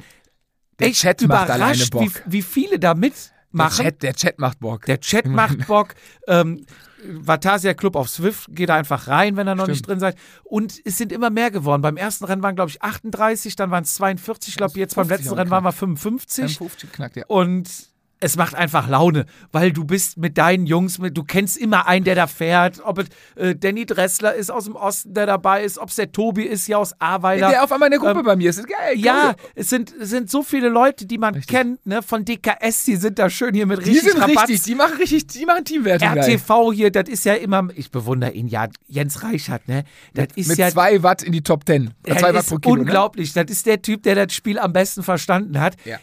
Der 0.79 0.87
echt 0.87 1.01
Chat 1.01 1.21
überrascht, 1.21 1.93
wie, 1.95 2.11
wie 2.25 2.41
viele 2.41 2.79
da 2.79 2.93
Der 2.93 2.95
mitmachen. 2.95 3.85
Chat, 3.85 4.03
der 4.03 4.13
Chat 4.13 4.39
macht 4.39 4.59
Bock. 4.59 4.85
Der 4.85 5.01
Chat 5.01 5.25
macht 5.27 5.67
Bock. 5.67 5.95
Ähm, 6.27 6.65
Vatasia 7.07 7.73
Club 7.73 7.95
auf 7.95 8.09
Swift, 8.09 8.47
geht 8.49 8.69
da 8.69 8.75
einfach 8.75 9.07
rein, 9.07 9.35
wenn 9.37 9.47
ihr 9.47 9.55
noch 9.55 9.65
Stimmt. 9.65 9.75
nicht 9.75 9.87
drin 9.87 9.99
seid. 9.99 10.17
Und 10.43 10.79
es 10.83 10.97
sind 10.97 11.11
immer 11.11 11.29
mehr 11.29 11.51
geworden. 11.51 11.81
Beim 11.81 11.97
ersten 11.97 12.25
Rennen 12.25 12.43
waren, 12.43 12.55
glaube 12.55 12.71
ich, 12.71 12.81
38, 12.81 13.55
dann 13.55 13.71
waren 13.71 13.83
es 13.83 13.93
42. 13.95 14.49
Ich 14.49 14.57
glaube, 14.57 14.77
jetzt 14.79 14.95
beim 14.95 15.07
50 15.07 15.25
letzten 15.25 15.37
Rennen 15.37 15.51
waren 15.51 15.63
wir 15.63 15.71
geknackt. 15.71 15.99
55. 15.99 16.57
50 16.57 16.91
knackt, 16.91 17.15
ja. 17.17 17.25
Und 17.27 17.94
es 18.19 18.37
macht 18.37 18.55
einfach 18.55 18.87
Laune, 18.87 19.25
weil 19.51 19.71
du 19.71 19.83
bist 19.83 20.17
mit 20.17 20.37
deinen 20.37 20.65
Jungs, 20.65 20.99
mit, 20.99 21.17
du 21.17 21.23
kennst 21.23 21.57
immer 21.57 21.87
einen, 21.87 22.05
der 22.05 22.15
da 22.15 22.27
fährt, 22.27 22.81
ob 22.83 22.99
es 22.99 23.07
äh, 23.35 23.55
Danny 23.55 23.85
Dressler 23.85 24.33
ist 24.33 24.49
aus 24.49 24.65
dem 24.65 24.75
Osten, 24.75 25.13
der 25.13 25.25
dabei 25.25 25.63
ist, 25.63 25.77
ob 25.77 25.89
es 25.89 25.95
der 25.95 26.11
Tobi 26.11 26.43
ist 26.43 26.65
hier 26.65 26.79
aus 26.79 26.99
Ahrweiler. 26.99 27.49
Der 27.49 27.63
auf 27.63 27.71
einmal 27.71 27.87
in 27.87 27.91
der 27.91 27.99
Gruppe 27.99 28.19
Ähm, 28.19 28.25
bei 28.25 28.35
mir 28.35 28.49
ist. 28.49 28.65
geil, 28.67 28.97
ja, 28.97 29.35
es 29.53 29.69
sind, 29.69 29.93
es 29.99 30.09
sind 30.09 30.29
so 30.29 30.43
viele 30.43 30.69
Leute, 30.69 31.05
die 31.05 31.17
man 31.17 31.39
kennt, 31.41 31.85
ne, 31.85 32.01
von 32.01 32.23
DKS, 32.25 32.85
die 32.85 32.95
sind 32.95 33.19
da 33.19 33.29
schön 33.29 33.53
hier 33.53 33.65
mit 33.65 33.85
die 33.85 33.91
richtig 33.91 34.11
sind 34.11 34.21
Rabatt. 34.21 34.49
richtig, 34.49 34.63
die 34.63 34.75
machen 34.75 34.97
richtig, 34.97 35.27
die 35.27 35.45
machen 35.45 35.65
Teamwertung. 35.65 36.17
RTV 36.17 36.71
hier, 36.71 36.91
das 36.91 37.09
ist 37.09 37.25
ja 37.25 37.33
immer, 37.33 37.67
ich 37.75 37.91
bewundere 37.91 38.31
ihn 38.31 38.47
ja, 38.47 38.67
Jens 38.87 39.23
Reichert, 39.23 39.67
ne? 39.67 39.83
Das 40.13 40.27
ist 40.35 40.47
Mit 40.47 40.57
ja 40.57 40.69
zwei 40.69 41.03
Watt 41.03 41.21
in 41.21 41.31
die 41.31 41.41
Top 41.41 41.65
Ten. 41.65 41.93
zwei 42.03 42.33
Watt 42.33 42.47
pro 42.47 42.57
Kilo. 42.57 42.75
Ne? 42.75 42.81
unglaublich. 42.81 43.33
Das 43.33 43.45
ist 43.49 43.65
der 43.65 43.81
Typ, 43.81 44.03
der 44.03 44.15
das 44.15 44.33
Spiel 44.33 44.57
am 44.57 44.73
besten 44.73 45.03
verstanden 45.03 45.59
hat. 45.59 45.75
Ja. 45.85 45.97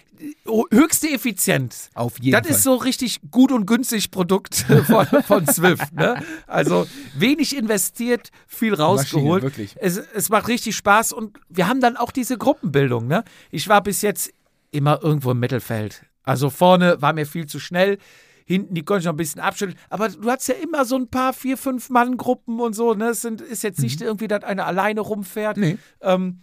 Höchste 0.70 1.08
Effizienz. 1.10 1.90
Auf 1.94 2.18
jeden 2.20 2.32
das 2.32 2.46
Fall. 2.46 2.56
ist 2.56 2.62
so 2.62 2.74
richtig 2.76 3.20
gut 3.30 3.52
und 3.52 3.66
günstig 3.66 4.10
Produkt 4.10 4.54
von, 4.86 5.06
von 5.06 5.46
Swift. 5.46 5.92
Ne? 5.92 6.22
Also 6.46 6.86
wenig 7.16 7.56
investiert, 7.56 8.30
viel 8.46 8.74
rausgeholt. 8.74 9.42
wirklich. 9.42 9.76
Es, 9.78 9.96
es 9.96 10.28
macht 10.28 10.48
richtig 10.48 10.76
Spaß 10.76 11.12
und 11.12 11.38
wir 11.48 11.68
haben 11.68 11.80
dann 11.80 11.96
auch 11.96 12.12
diese 12.12 12.38
Gruppenbildung. 12.38 13.06
Ne? 13.06 13.24
Ich 13.50 13.68
war 13.68 13.82
bis 13.82 14.02
jetzt 14.02 14.32
immer 14.70 15.02
irgendwo 15.02 15.32
im 15.32 15.40
Mittelfeld. 15.40 16.04
Also 16.24 16.50
vorne 16.50 17.00
war 17.00 17.12
mir 17.12 17.26
viel 17.26 17.46
zu 17.46 17.58
schnell. 17.58 17.98
Hinten, 18.44 18.74
die 18.74 18.84
konnte 18.84 19.00
ich 19.00 19.06
noch 19.06 19.14
ein 19.14 19.16
bisschen 19.16 19.40
abschütteln. 19.40 19.78
Aber 19.88 20.08
du 20.08 20.30
hast 20.30 20.48
ja 20.48 20.54
immer 20.54 20.84
so 20.84 20.96
ein 20.96 21.08
paar 21.08 21.32
vier, 21.32 21.56
fünf 21.56 21.90
Mann-Gruppen 21.90 22.60
und 22.60 22.74
so. 22.74 22.94
Ne? 22.94 23.10
Es 23.10 23.22
sind, 23.22 23.40
ist 23.40 23.62
jetzt 23.62 23.80
nicht 23.80 24.00
irgendwie, 24.00 24.28
dass 24.28 24.42
einer 24.42 24.66
alleine 24.66 25.00
rumfährt. 25.00 25.56
Nee. 25.56 25.78
Ähm, 26.00 26.40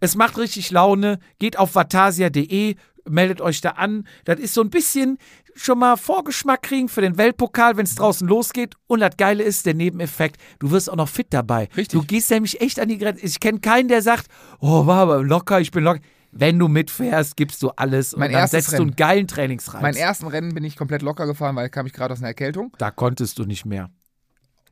es 0.00 0.16
macht 0.16 0.38
richtig 0.38 0.70
Laune. 0.70 1.18
Geht 1.38 1.58
auf 1.58 1.74
vatasia.de, 1.74 2.76
meldet 3.08 3.40
euch 3.40 3.60
da 3.60 3.70
an. 3.70 4.06
Das 4.24 4.38
ist 4.40 4.54
so 4.54 4.60
ein 4.62 4.70
bisschen 4.70 5.18
schon 5.54 5.78
mal 5.78 5.96
Vorgeschmack 5.96 6.62
kriegen 6.62 6.88
für 6.88 7.00
den 7.00 7.16
Weltpokal, 7.16 7.76
wenn 7.76 7.84
es 7.84 7.94
draußen 7.94 8.26
losgeht. 8.28 8.74
Und 8.86 9.00
das 9.00 9.16
Geile 9.16 9.42
ist, 9.42 9.64
der 9.66 9.74
Nebeneffekt, 9.74 10.40
du 10.58 10.70
wirst 10.70 10.90
auch 10.90 10.96
noch 10.96 11.08
fit 11.08 11.28
dabei. 11.30 11.68
Richtig. 11.76 11.98
Du 11.98 12.02
gehst 12.06 12.30
nämlich 12.30 12.60
echt 12.60 12.78
an 12.78 12.88
die 12.88 12.98
Grenze. 12.98 13.24
Ich 13.24 13.40
kenne 13.40 13.60
keinen, 13.60 13.88
der 13.88 14.02
sagt, 14.02 14.26
oh, 14.60 14.86
war 14.86 14.98
aber 14.98 15.22
locker, 15.22 15.60
ich 15.60 15.70
bin 15.70 15.84
locker. 15.84 16.00
Wenn 16.38 16.58
du 16.58 16.68
mitfährst, 16.68 17.36
gibst 17.38 17.62
du 17.62 17.70
alles 17.70 18.12
und 18.12 18.20
Mein 18.20 18.32
dann 18.32 18.46
setzt 18.46 18.68
du 18.72 18.76
einen 18.76 18.80
Rennen. 18.86 18.96
geilen 18.96 19.26
Trainingsreiz. 19.26 19.80
Mein 19.80 19.94
ersten 19.96 20.26
Rennen 20.26 20.52
bin 20.54 20.64
ich 20.64 20.76
komplett 20.76 21.00
locker 21.00 21.24
gefahren, 21.26 21.56
weil 21.56 21.70
kam 21.70 21.86
ich 21.86 21.94
gerade 21.94 22.12
aus 22.12 22.18
einer 22.18 22.28
Erkältung. 22.28 22.72
da 22.76 22.90
konntest 22.90 23.38
du 23.38 23.44
nicht 23.44 23.64
mehr. 23.64 23.88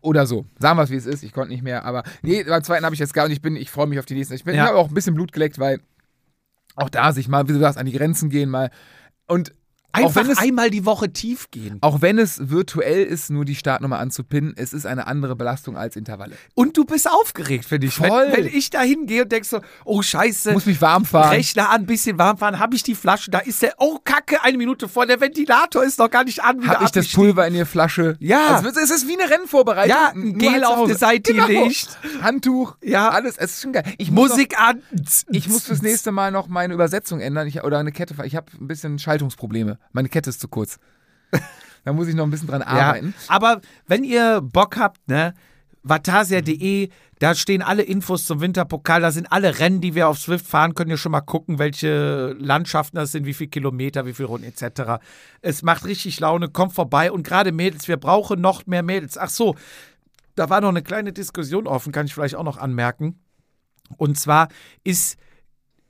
Oder 0.02 0.26
so. 0.26 0.44
Sagen 0.58 0.76
wir 0.78 0.82
es, 0.82 0.90
wie 0.90 0.96
es 0.96 1.06
ist. 1.06 1.22
Ich 1.22 1.32
konnte 1.32 1.48
nicht 1.54 1.62
mehr. 1.62 1.86
Aber 1.86 2.02
nee, 2.20 2.44
beim 2.44 2.62
zweiten 2.62 2.84
habe 2.84 2.94
ich 2.94 2.98
jetzt 3.00 3.14
gar 3.14 3.26
nicht. 3.28 3.36
Ich, 3.38 3.42
bin- 3.42 3.56
ich 3.56 3.70
freue 3.70 3.86
mich 3.86 3.98
auf 3.98 4.04
die 4.04 4.12
nächsten. 4.12 4.34
Ich, 4.34 4.44
bin- 4.44 4.54
Ja. 4.54 4.64
ich 4.64 4.68
habe 4.68 4.78
auch 4.78 4.88
ein 4.88 4.94
bisschen 4.94 5.14
Blut 5.14 5.32
geleckt, 5.32 5.58
weil 5.58 5.80
auch 6.74 6.90
da 6.90 7.12
sich 7.12 7.28
mal, 7.28 7.48
wie 7.48 7.52
du 7.52 7.58
sagst, 7.58 7.78
an 7.78 7.86
die 7.86 7.92
Grenzen 7.92 8.30
gehen 8.30 8.50
mal. 8.50 8.70
Und 9.26 9.54
Einfach 9.94 10.28
es, 10.28 10.38
einmal 10.38 10.70
die 10.70 10.84
Woche 10.84 11.12
tief 11.12 11.50
gehen. 11.50 11.78
auch 11.80 12.02
wenn 12.02 12.18
es 12.18 12.50
virtuell 12.50 13.04
ist, 13.04 13.30
nur 13.30 13.44
die 13.44 13.54
Startnummer 13.54 13.98
anzupinnen, 13.98 14.54
es 14.56 14.72
ist 14.72 14.86
eine 14.86 15.06
andere 15.06 15.36
Belastung 15.36 15.76
als 15.76 15.96
Intervalle. 15.96 16.36
Und 16.54 16.76
du 16.76 16.84
bist 16.84 17.10
aufgeregt, 17.10 17.64
finde 17.64 17.86
ich. 17.86 17.94
Voll. 17.94 18.08
Wenn, 18.32 18.44
wenn 18.44 18.54
ich 18.54 18.70
da 18.70 18.82
hingehe 18.82 19.22
und 19.22 19.32
denkst 19.32 19.48
so, 19.48 19.60
oh 19.84 20.02
Scheiße, 20.02 20.52
Muss 20.52 20.66
mich 20.66 20.80
warm 20.80 21.04
fahren. 21.04 21.30
Rechner 21.30 21.70
an, 21.70 21.86
bisschen 21.86 22.18
warm 22.18 22.38
fahren, 22.38 22.58
habe 22.58 22.74
ich 22.76 22.82
die 22.82 22.94
Flasche, 22.94 23.30
da 23.30 23.38
ist 23.38 23.62
der, 23.62 23.74
oh 23.78 23.98
Kacke, 24.04 24.42
eine 24.42 24.58
Minute 24.58 24.88
vor, 24.88 25.06
der 25.06 25.20
Ventilator 25.20 25.84
ist 25.84 25.98
noch 25.98 26.10
gar 26.10 26.24
nicht 26.24 26.42
an. 26.42 26.66
Habe 26.66 26.84
ich 26.84 26.90
das. 26.90 27.08
Pulver 27.14 27.46
in 27.46 27.54
der 27.54 27.66
Flasche? 27.66 28.16
Ja. 28.18 28.56
Also 28.56 28.68
es 28.68 28.90
ist 28.90 29.06
wie 29.08 29.18
eine 29.20 29.30
Rennvorbereitung. 29.30 29.88
Ja, 29.90 30.12
ein 30.14 30.38
Gel 30.38 30.52
halt 30.52 30.64
auf 30.66 30.86
der 30.86 30.96
Seite 30.96 31.32
genau. 31.32 31.46
gelegt. 31.46 31.98
Handtuch. 32.22 32.76
Ja. 32.82 33.10
Alles. 33.10 33.36
Es 33.36 33.52
ist 33.52 33.62
schon 33.62 33.72
geil. 33.72 33.84
Ich 33.98 34.10
muss 34.10 34.30
noch- 34.30 34.36
Musik 34.36 34.58
an. 34.60 34.82
Ich 35.30 35.48
muss 35.48 35.64
fürs 35.66 35.82
nächste 35.82 36.10
Mal 36.12 36.32
noch 36.32 36.48
meine 36.48 36.74
Übersetzung 36.74 37.20
ändern 37.20 37.46
ich, 37.46 37.62
oder 37.62 37.78
eine 37.78 37.92
Kette. 37.92 38.14
Ich 38.24 38.36
habe 38.36 38.46
ein 38.60 38.66
bisschen 38.66 38.98
Schaltungsprobleme. 38.98 39.78
Meine 39.92 40.08
Kette 40.08 40.30
ist 40.30 40.40
zu 40.40 40.48
kurz. 40.48 40.78
da 41.84 41.92
muss 41.92 42.08
ich 42.08 42.14
noch 42.14 42.24
ein 42.24 42.30
bisschen 42.30 42.48
dran 42.48 42.60
Ja, 42.62 42.66
arbeiten. 42.66 43.14
aber 43.28 43.60
wenn 43.86 44.04
ihr 44.04 44.40
Bock 44.42 44.76
habt, 44.76 45.06
ne, 45.08 45.34
vatasia.de, 45.82 46.88
da 47.18 47.34
stehen 47.34 47.62
alle 47.62 47.82
Infos 47.82 48.26
zum 48.26 48.40
Winterpokal, 48.40 49.00
da 49.02 49.12
sind 49.12 49.30
alle 49.30 49.58
Rennen, 49.58 49.80
die 49.80 49.94
wir 49.94 50.08
auf 50.08 50.18
Swift 50.18 50.46
fahren, 50.46 50.74
könnt 50.74 50.90
ihr 50.90 50.96
schon 50.96 51.12
mal 51.12 51.20
gucken, 51.20 51.58
welche 51.58 52.34
Landschaften 52.38 52.96
das 52.96 53.12
sind, 53.12 53.26
wie 53.26 53.34
viele 53.34 53.50
Kilometer, 53.50 54.06
wie 54.06 54.14
viele 54.14 54.28
Runden 54.28 54.46
etc. 54.46 55.02
Es 55.42 55.62
macht 55.62 55.84
richtig 55.84 56.18
Laune, 56.20 56.48
kommt 56.48 56.72
vorbei 56.72 57.12
und 57.12 57.22
gerade 57.26 57.52
Mädels, 57.52 57.86
wir 57.86 57.96
brauchen 57.98 58.40
noch 58.40 58.66
mehr 58.66 58.82
Mädels. 58.82 59.18
Ach 59.18 59.28
so, 59.28 59.54
da 60.36 60.48
war 60.50 60.60
noch 60.60 60.70
eine 60.70 60.82
kleine 60.82 61.12
Diskussion 61.12 61.66
offen, 61.66 61.92
kann 61.92 62.06
ich 62.06 62.14
vielleicht 62.14 62.34
auch 62.34 62.44
noch 62.44 62.56
anmerken. 62.58 63.20
Und 63.98 64.18
zwar 64.18 64.48
ist 64.82 65.18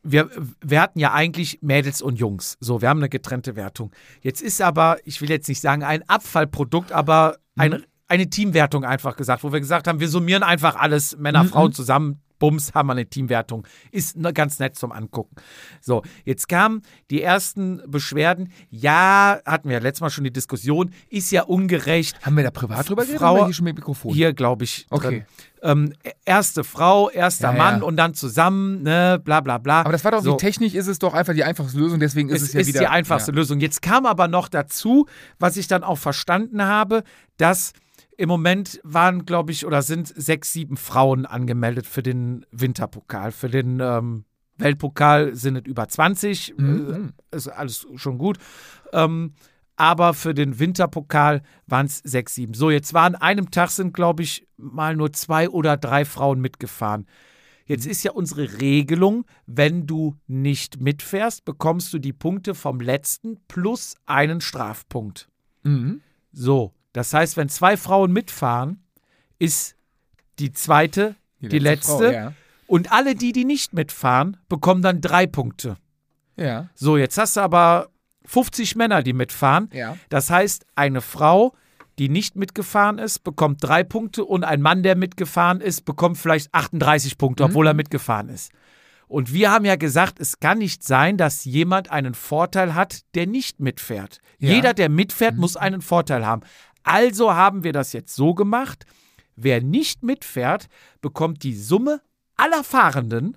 wir 0.05 0.31
werten 0.61 0.99
ja 0.99 1.13
eigentlich 1.13 1.59
Mädels 1.63 2.03
und 2.03 2.19
Jungs. 2.19 2.57
So, 2.61 2.83
wir 2.83 2.89
haben 2.89 3.01
eine 3.01 3.09
getrennte 3.09 3.57
Wertung. 3.57 3.91
Jetzt 4.21 4.43
ist 4.43 4.61
aber, 4.61 4.99
ich 5.05 5.21
will 5.21 5.31
jetzt 5.31 5.49
nicht 5.49 5.61
sagen 5.61 5.83
ein 5.83 6.09
Abfallprodukt, 6.09 6.93
aber 6.93 7.39
ein, 7.57 7.85
eine 8.07 8.29
Teamwertung 8.29 8.85
einfach 8.85 9.17
gesagt, 9.17 9.43
wo 9.43 9.53
wir 9.53 9.61
gesagt 9.61 9.89
haben, 9.89 10.01
wir 10.01 10.09
summieren 10.09 10.43
einfach 10.43 10.77
alles, 10.77 11.17
Männer, 11.17 11.45
Frauen 11.45 11.73
zusammen. 11.73 12.21
Bums, 12.45 12.75
haben 12.75 12.89
wir 12.89 12.93
eine 12.93 13.07
Teamwertung. 13.07 13.67
Ist 13.91 14.17
ne, 14.19 14.33
ganz 14.35 14.59
nett 14.59 14.77
zum 14.77 14.93
Angucken. 14.93 15.35
So, 15.81 16.03
jetzt 16.27 16.47
kamen 16.49 16.83
die 17.11 17.23
ersten 17.23 17.81
Beschwerden. 17.87 18.53
Ja, 18.69 19.39
hatten 19.47 19.69
wir 19.71 19.77
ja 19.79 19.83
letztes 19.83 20.03
Mal 20.03 20.11
schon 20.11 20.25
die 20.25 20.33
Diskussion, 20.33 20.91
ist 21.09 21.31
ja 21.31 21.45
ungerecht. 21.45 22.19
Haben 22.25 22.37
wir 22.37 22.45
da 22.45 22.51
privat 22.51 22.87
drüber 22.89 23.03
geredet 23.03 23.21
Frau- 23.21 23.47
hier 23.47 23.55
schon 23.55 23.65
mit 23.65 23.77
Mikrofon? 23.77 24.13
Hier, 24.13 24.35
glaube 24.35 24.65
ich. 24.65 24.87
Okay. 24.91 25.25
Ähm, 25.63 25.95
erste 26.27 26.63
Frau, 26.65 27.09
erster 27.09 27.53
Ja, 27.53 27.57
Mann 27.57 27.79
ja. 27.81 27.85
und 27.87 27.97
dann 27.97 28.13
zusammen, 28.13 28.83
ne, 28.83 29.19
bla 29.25 29.41
bla 29.41 29.57
bla. 29.57 29.81
Aber 29.81 29.93
das 29.93 30.05
war 30.05 30.11
doch, 30.11 30.23
so. 30.23 30.33
die 30.33 30.37
Technik 30.37 30.75
ist 30.75 30.89
es 30.89 30.99
doch 30.99 31.15
einfach 31.15 31.33
die 31.33 31.45
einfachste 31.45 31.79
Lösung, 31.79 31.99
deswegen 32.01 32.29
ist 32.29 32.43
Es 32.43 32.49
es, 32.49 32.53
ja 32.55 32.61
ist 32.61 32.67
wieder. 32.69 32.81
die 32.81 32.87
einfachste 32.89 33.33
Lösung. 33.33 33.61
Jetzt 33.61 33.81
kam 33.81 34.05
aber 34.05 34.29
noch 34.29 34.49
dazu, 34.51 35.07
was 35.39 35.57
ich 35.57 35.67
dann 35.67 35.83
auch 35.83 35.97
verstanden 35.97 36.63
habe, 36.65 37.03
dass 37.39 37.73
im 38.17 38.29
Moment 38.29 38.81
waren, 38.85 39.25
glaube 39.27 39.53
ich, 39.53 39.67
oder 39.67 39.83
sind 39.83 40.09
sechs, 40.09 40.53
sieben 40.53 40.77
Frauen 40.77 41.27
angemeldet 41.27 41.87
für 41.87 42.03
den 42.03 42.47
Winterpokal. 42.51 43.33
Für 43.33 43.49
den 43.49 43.81
ähm, 43.81 44.25
Weltpokal 44.59 45.35
sind 45.35 45.57
es 45.57 45.65
über 45.65 45.89
20. 45.89 46.55
Mhm. 46.57 47.13
Äh, 47.31 47.37
ist 47.37 47.49
alles 47.49 47.87
schon 47.97 48.19
gut. 48.19 48.39
Ähm, 48.93 49.35
aber 49.77 50.15
für 50.15 50.35
den 50.35 50.59
Winterpokal 50.59 51.43
waren 51.67 51.87
es 51.87 51.99
sechs, 51.99 52.35
sieben. 52.37 52.55
So, 52.55 52.71
jetzt 52.71 52.95
war 52.95 53.05
an 53.05 53.17
einem 53.17 53.51
Tag 53.51 53.71
sind, 53.71 53.93
glaube 53.93 54.23
ich, 54.23 54.47
mal 54.57 54.95
nur 54.95 55.13
zwei 55.13 55.49
oder 55.49 55.77
drei 55.77 56.05
Frauen 56.05 56.41
mitgefahren. 56.41 57.07
Jetzt 57.67 57.87
ist 57.87 58.03
ja 58.03 58.13
unsere 58.13 58.61
Regelung, 58.61 59.25
wenn 59.47 59.87
du 59.87 60.17
nicht 60.27 60.81
mitfährst, 60.81 61.45
bekommst 61.45 61.93
du 61.95 61.99
die 61.99 62.13
Punkte 62.13 62.55
vom 62.55 62.79
letzten 62.79 63.39
plus 63.49 63.97
einen 64.07 64.41
Strafpunkt. 64.41 65.29
Mhm. 65.63 66.03
So, 66.31 66.74
das 66.95 67.13
heißt, 67.13 67.37
wenn 67.37 67.51
zwei 67.51 67.77
Frauen 67.77 68.13
mitfahren, 68.13 68.83
ist 69.39 69.77
die 70.39 70.53
zweite 70.53 71.17
die, 71.41 71.59
letzte. 71.59 71.99
Frau, 71.99 72.11
ja. 72.11 72.33
Und 72.67 72.93
alle 72.93 73.15
die, 73.15 73.33
die 73.33 73.45
nicht 73.45 73.75
mitfahren, 73.75 74.39
bekommen 74.49 74.81
dann 74.81 75.03
drei 75.03 75.27
Punkte. 75.27 75.77
ja. 76.37 76.71
So, 76.75 76.97
jetzt 76.97 77.19
hast 77.19 77.37
du 77.37 77.41
aber 77.41 77.91
50 78.25 78.77
Männer, 78.77 79.03
die 79.03 79.13
mitfahren. 79.13 79.69
Ja. 79.73 79.99
Das 80.09 80.31
heißt, 80.31 80.65
eine 80.77 81.01
Frau, 81.01 81.53
die 81.99 82.09
nicht 82.09 82.37
mitgefahren 82.37 82.99
ist, 82.99 83.25
bekommt 83.25 83.63
drei 83.63 83.83
Punkte 83.83 84.25
und 84.25 84.45
ein 84.45 84.63
Mann, 84.63 84.83
der 84.83 84.97
mitgefahren 84.97 85.61
ist, 85.61 85.85
bekommt 85.85 86.17
vielleicht 86.17 86.55
38 86.55 87.19
Punkte, 87.19 87.45
obwohl 87.45 87.67
er 87.67 87.75
mitgefahren 87.75 88.29
ist. 88.29 88.53
Und 89.07 89.33
wir 89.33 89.51
haben 89.51 89.65
ja 89.65 89.77
gesagt, 89.77 90.19
es 90.19 90.41
kann 90.41 90.59
nicht 90.59 90.83
sein, 90.83 91.17
dass 91.17 91.45
jemand 91.45 91.91
einen 91.91 92.15
Vorteil 92.15 92.75
hat, 92.75 93.03
der 93.15 93.27
nicht 93.27 93.61
mitfährt. 93.61 94.21
Ja. 94.39 94.53
Jeder, 94.53 94.75
der 94.75 94.89
mitfährt, 94.89 95.37
muss 95.37 95.57
einen 95.57 95.83
Vorteil 95.83 96.25
haben. 96.25 96.43
Also 96.85 97.35
haben 97.35 97.65
wir 97.65 97.73
das 97.73 97.93
jetzt 97.93 98.15
so 98.15 98.35
gemacht, 98.35 98.87
wer 99.37 99.61
nicht 99.63 100.03
mitfährt, 100.03 100.69
bekommt 101.01 101.43
die 101.43 101.55
Summe 101.57 102.01
aller 102.37 102.63
Fahrenden 102.65 103.37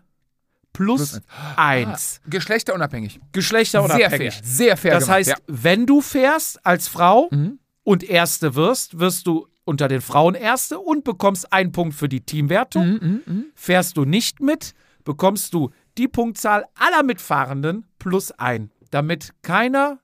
plus, 0.73 1.11
Plus 1.11 1.21
eins. 1.55 2.19
Ah, 2.23 2.29
geschlechterunabhängig. 2.29 3.19
Geschlechterunabhängig. 3.31 4.33
Sehr 4.33 4.41
fair. 4.43 4.43
Sehr 4.43 4.77
fair 4.77 4.91
Das 4.93 5.03
gemacht. 5.05 5.15
heißt, 5.17 5.29
ja. 5.29 5.35
wenn 5.47 5.85
du 5.85 6.01
fährst 6.01 6.63
als 6.65 6.87
Frau 6.87 7.29
Mhm. 7.31 7.59
und 7.83 8.03
Erste 8.03 8.53
wirst, 8.55 8.99
wirst 8.99 9.25
du 9.27 9.47
unter 9.65 9.87
den 9.87 10.01
Frauen 10.01 10.35
Erste 10.35 10.79
und 10.79 11.03
bekommst 11.03 11.51
einen 11.51 11.71
Punkt 11.71 11.95
für 11.95 12.07
die 12.07 12.21
Teamwertung. 12.21 12.93
Mhm, 13.01 13.21
mhm. 13.25 13.45
Fährst 13.55 13.97
du 13.97 14.05
nicht 14.05 14.39
mit, 14.39 14.73
bekommst 15.03 15.53
du 15.53 15.71
die 15.97 16.07
Punktzahl 16.07 16.65
aller 16.75 17.03
Mitfahrenden 17.03 17.85
plus 17.99 18.31
ein, 18.31 18.71
damit 18.91 19.31
keiner, 19.41 19.99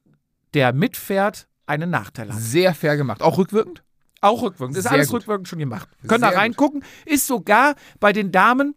der 0.54 0.74
mitfährt, 0.74 1.48
einen 1.66 1.90
Nachteil 1.90 2.32
hat. 2.34 2.40
Sehr 2.40 2.74
fair 2.74 2.98
gemacht. 2.98 3.22
Auch 3.22 3.38
rückwirkend? 3.38 3.84
Auch 4.22 4.42
rückwirkend. 4.42 4.78
Das 4.78 4.86
ist 4.86 4.90
Sehr 4.90 4.94
alles 4.94 5.08
gut. 5.10 5.22
rückwirkend 5.22 5.48
schon 5.48 5.60
gemacht. 5.60 5.88
Können 6.08 6.22
da 6.22 6.28
Sehr 6.28 6.30
gut. 6.30 6.38
reingucken. 6.40 6.84
Ist 7.06 7.28
sogar 7.28 7.76
bei 8.00 8.14
den 8.14 8.32
Damen 8.32 8.76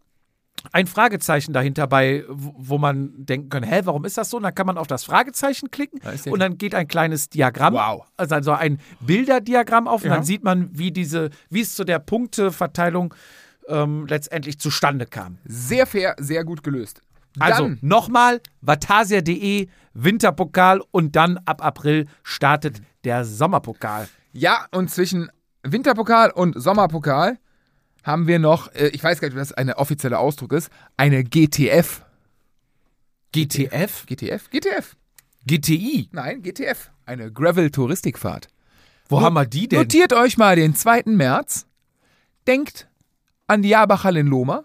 ein 0.73 0.87
Fragezeichen 0.87 1.53
dahinter 1.53 1.87
bei, 1.87 2.25
wo 2.27 2.77
man 2.77 3.13
denken 3.25 3.47
kann, 3.49 3.63
hä, 3.63 3.81
warum 3.85 4.03
ist 4.05 4.17
das 4.17 4.29
so? 4.31 4.37
Und 4.37 4.43
dann 4.43 4.55
kann 4.55 4.65
man 4.65 4.77
auf 4.77 4.87
das 4.87 5.03
Fragezeichen 5.03 5.69
klicken 5.71 5.99
Da 6.03 6.13
und 6.31 6.39
dann 6.39 6.57
geht 6.57 6.73
ein 6.75 6.87
kleines 6.87 7.29
Diagramm, 7.29 7.75
Wow. 7.75 8.05
also, 8.17 8.35
also 8.35 8.51
ein 8.53 8.79
Bilderdiagramm 8.99 9.87
auf 9.87 10.01
und 10.03 10.09
Ja. 10.09 10.15
dann 10.15 10.23
sieht 10.25 10.43
man, 10.43 10.69
wie 10.77 10.91
diese, 10.91 11.29
wie 11.49 11.61
es 11.61 11.75
zu 11.75 11.83
der 11.85 11.99
Punkteverteilung 11.99 13.13
ähm, 13.69 14.07
letztendlich 14.07 14.59
zustande 14.59 15.05
kam. 15.05 15.37
Sehr 15.45 15.85
fair, 15.85 16.15
sehr 16.19 16.43
gut 16.43 16.63
gelöst. 16.63 17.01
Also 17.39 17.63
Dann- 17.67 17.77
nochmal, 17.81 18.41
vatasia.de, 18.61 19.67
Winterpokal 19.99 20.81
und 20.91 21.15
dann 21.15 21.39
ab 21.45 21.65
April 21.65 22.05
startet 22.21 22.81
der 23.03 23.25
Sommerpokal. 23.25 24.07
Ja, 24.31 24.67
und 24.71 24.91
zwischen 24.91 25.31
Winterpokal 25.63 26.29
und 26.29 26.53
Sommerpokal 26.61 27.39
haben 28.03 28.27
wir 28.27 28.37
noch, 28.37 28.71
äh, 28.73 28.89
ich 28.89 29.03
weiß 29.03 29.19
gar 29.19 29.27
nicht, 29.27 29.35
ob 29.35 29.39
das 29.39 29.53
ein 29.53 29.73
offizieller 29.73 30.19
Ausdruck 30.19 30.53
ist, 30.53 30.69
eine 30.97 31.23
GTF. 31.23 32.05
GTF? 33.31 34.05
GTF? 34.05 34.49
GTF. 34.51 34.95
GTI? 35.45 36.09
Nein, 36.11 36.43
GTF. 36.43 36.91
Eine 37.05 37.31
Gravel-Touristikfahrt. 37.31 38.49
Wo 39.09 39.21
haben 39.21 39.33
wir 39.33 39.45
die 39.45 39.67
denn? 39.67 39.79
Notiert 39.79 40.13
euch 40.13 40.37
mal 40.37 40.55
den 40.55 40.75
2. 40.75 41.03
März. 41.07 41.65
Denkt 42.45 42.87
an 43.47 43.63
die 43.63 43.69
Jabachhalle 43.69 44.19
in 44.19 44.27
Loma. 44.27 44.63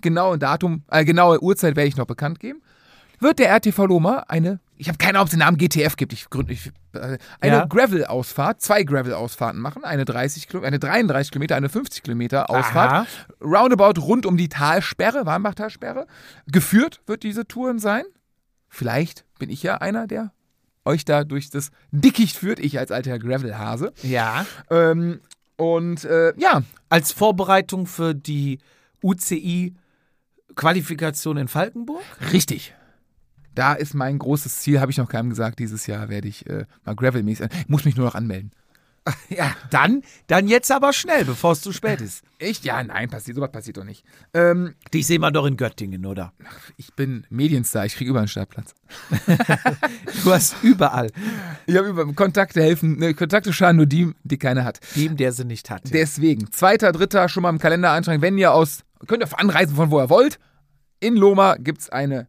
Genaue 0.00 0.38
Datum, 0.38 0.82
äh, 0.88 1.04
genaue 1.04 1.42
Uhrzeit 1.42 1.76
werde 1.76 1.88
ich 1.88 1.96
noch 1.96 2.06
bekannt 2.06 2.40
geben. 2.40 2.62
Wird 3.20 3.38
der 3.38 3.50
RTV 3.56 3.86
Loma 3.86 4.24
eine, 4.28 4.60
ich 4.76 4.88
habe 4.88 4.98
keine 4.98 5.12
Ahnung, 5.18 5.22
ob 5.22 5.26
es 5.28 5.30
den 5.30 5.38
Namen 5.40 5.56
GTF 5.56 5.96
gibt, 5.96 6.12
ich 6.12 6.28
gründe, 6.28 6.52
ich, 6.52 6.70
äh, 6.92 7.16
eine 7.40 7.56
Ja. 7.56 7.64
Gravel-Ausfahrt, 7.66 8.60
zwei 8.60 8.82
Gravel-Ausfahrten 8.82 9.60
machen, 9.60 9.84
eine 9.84 10.04
30 10.04 10.48
Kilometer, 10.48 10.66
eine 10.68 10.78
33 10.78 11.32
Kilometer, 11.32 11.56
eine 11.56 11.68
50 11.68 12.02
Kilometer 12.02 12.50
Ausfahrt. 12.50 12.92
Aha. 12.92 13.06
Roundabout 13.40 14.00
rund 14.00 14.26
um 14.26 14.36
die 14.36 14.48
Talsperre, 14.48 15.24
Warmbach-Talsperre. 15.26 16.06
Geführt 16.46 17.00
wird 17.06 17.22
diese 17.22 17.46
Tour 17.48 17.78
sein. 17.78 18.04
Vielleicht 18.68 19.24
bin 19.38 19.48
ich 19.50 19.62
ja 19.62 19.76
einer, 19.78 20.06
der 20.06 20.32
euch 20.84 21.04
da 21.04 21.24
durch 21.24 21.50
das 21.50 21.70
Dickicht 21.90 22.36
führt, 22.36 22.58
ich 22.60 22.78
als 22.78 22.92
alter 22.92 23.18
Gravel-Hase. 23.18 23.92
Ja. 24.02 24.46
Ähm, 24.70 25.20
und 25.56 26.04
äh, 26.04 26.32
ja, 26.38 26.62
Als 26.90 27.10
Vorbereitung 27.12 27.86
für 27.86 28.14
die 28.14 28.58
UCI-Qualifikation 29.02 31.36
in 31.38 31.48
Falkenburg? 31.48 32.02
richtig. 32.32 32.74
Da 33.56 33.72
ist 33.72 33.94
mein 33.94 34.18
großes 34.18 34.60
Ziel, 34.60 34.80
habe 34.80 34.92
ich 34.92 34.98
noch 34.98 35.08
keinem 35.08 35.30
gesagt. 35.30 35.58
Dieses 35.58 35.86
Jahr 35.86 36.08
werde 36.08 36.28
ich 36.28 36.46
äh, 36.46 36.66
mal 36.84 36.94
Gravel-mäßig. 36.94 37.48
Ich 37.62 37.68
muss 37.68 37.84
mich 37.84 37.96
nur 37.96 38.06
noch 38.06 38.14
anmelden. 38.14 38.52
Ja. 39.28 39.54
Dann, 39.70 40.02
dann 40.26 40.48
jetzt 40.48 40.72
aber 40.72 40.92
schnell, 40.92 41.24
bevor 41.24 41.52
es 41.52 41.60
zu 41.60 41.72
spät 41.72 42.00
ist. 42.00 42.24
Echt? 42.40 42.64
Ja, 42.64 42.82
nein, 42.82 43.08
passiert, 43.08 43.36
sowas 43.36 43.52
passiert 43.52 43.76
doch 43.76 43.84
nicht. 43.84 44.04
Ähm, 44.34 44.74
Dich 44.92 45.06
sehen 45.06 45.20
wir 45.20 45.30
doch 45.30 45.46
in 45.46 45.56
Göttingen, 45.56 46.04
oder? 46.06 46.32
ich 46.76 46.92
bin 46.94 47.24
Medienstar, 47.30 47.86
ich 47.86 47.94
kriege 47.94 48.10
überall 48.10 48.22
einen 48.22 48.28
Startplatz. 48.28 48.74
Du 50.24 50.32
hast 50.32 50.56
überall 50.62 51.12
Ich 51.66 51.76
habe 51.76 51.88
über 51.88 52.12
Kontakte 52.14 52.60
helfen, 52.60 52.98
ne, 52.98 53.14
Kontakte 53.14 53.52
schaden 53.52 53.76
nur 53.76 53.86
die, 53.86 54.12
die 54.24 54.38
keiner 54.38 54.64
hat. 54.64 54.80
dem, 54.96 55.16
der 55.16 55.32
sie 55.32 55.44
nicht 55.44 55.70
hat. 55.70 55.82
Deswegen, 55.92 56.50
zweiter, 56.50 56.90
dritter 56.90 57.28
schon 57.28 57.44
mal 57.44 57.50
im 57.50 57.58
Kalender 57.60 57.92
eintragen. 57.92 58.22
Wenn 58.22 58.36
ihr 58.38 58.52
aus, 58.52 58.80
könnt 59.06 59.22
ihr 59.22 59.38
anreisen 59.38 59.76
von 59.76 59.92
wo 59.92 60.00
ihr 60.00 60.10
wollt. 60.10 60.40
In 60.98 61.14
Loma 61.14 61.54
gibt 61.56 61.82
es 61.82 61.90
eine 61.90 62.26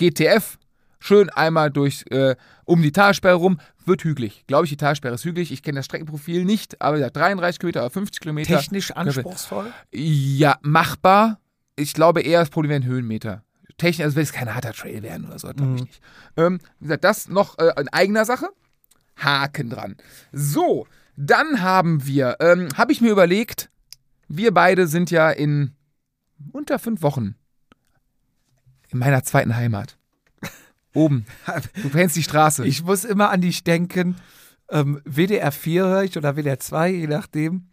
GTF. 0.00 0.58
Schön 0.98 1.30
einmal 1.30 1.70
durch, 1.70 2.04
äh, 2.10 2.36
um 2.64 2.82
die 2.82 2.92
Talsperre 2.92 3.36
rum. 3.36 3.60
Wird 3.86 4.04
hügelig. 4.04 4.44
Glaube 4.46 4.64
ich, 4.64 4.70
die 4.70 4.76
Talsperre 4.76 5.14
ist 5.14 5.24
hügelig. 5.24 5.52
Ich 5.52 5.62
kenne 5.62 5.78
das 5.78 5.86
Streckenprofil 5.86 6.44
nicht, 6.44 6.80
aber 6.80 6.98
ja, 6.98 7.10
33 7.10 7.58
Kilometer 7.58 7.80
oder 7.80 7.90
50 7.90 8.20
Kilometer. 8.20 8.58
Technisch 8.58 8.90
anspruchsvoll? 8.90 9.72
Ja, 9.92 10.58
machbar. 10.62 11.38
Ich 11.76 11.94
glaube 11.94 12.20
eher, 12.22 12.40
das 12.40 12.50
Problem 12.50 12.70
wären 12.70 12.84
Höhenmeter. 12.84 13.44
Technisch, 13.78 14.04
also 14.04 14.16
wenn 14.16 14.22
es 14.24 14.32
kein 14.32 14.54
harter 14.54 14.72
Trail 14.72 15.02
werden 15.02 15.26
oder 15.26 15.38
so, 15.38 15.48
glaube 15.48 15.76
ich 15.76 15.84
nicht. 15.84 16.00
Ähm, 16.36 16.58
wie 16.78 16.84
gesagt, 16.84 17.04
das 17.04 17.28
noch 17.28 17.58
äh, 17.58 17.72
in 17.80 17.88
eigener 17.88 18.26
Sache. 18.26 18.48
Haken 19.16 19.70
dran. 19.70 19.96
So, 20.32 20.86
dann 21.16 21.62
haben 21.62 22.06
wir, 22.06 22.36
ähm, 22.40 22.68
habe 22.76 22.92
ich 22.92 23.00
mir 23.00 23.10
überlegt, 23.10 23.70
wir 24.28 24.52
beide 24.52 24.86
sind 24.86 25.10
ja 25.10 25.30
in 25.30 25.74
unter 26.52 26.78
fünf 26.78 27.02
Wochen 27.02 27.34
in 28.92 28.98
meiner 28.98 29.22
zweiten 29.24 29.56
Heimat. 29.56 29.96
Oben. 30.92 31.24
Du 31.82 31.88
kennst 31.90 32.16
die 32.16 32.22
Straße. 32.22 32.66
Ich 32.66 32.82
muss 32.82 33.04
immer 33.04 33.30
an 33.30 33.40
dich 33.40 33.62
denken. 33.62 34.16
Ähm, 34.70 35.00
WDR 35.04 35.52
4 35.52 35.84
höre 35.84 36.02
ich 36.04 36.16
oder 36.16 36.36
WDR 36.36 36.58
2, 36.58 36.90
je 36.90 37.06
nachdem. 37.06 37.66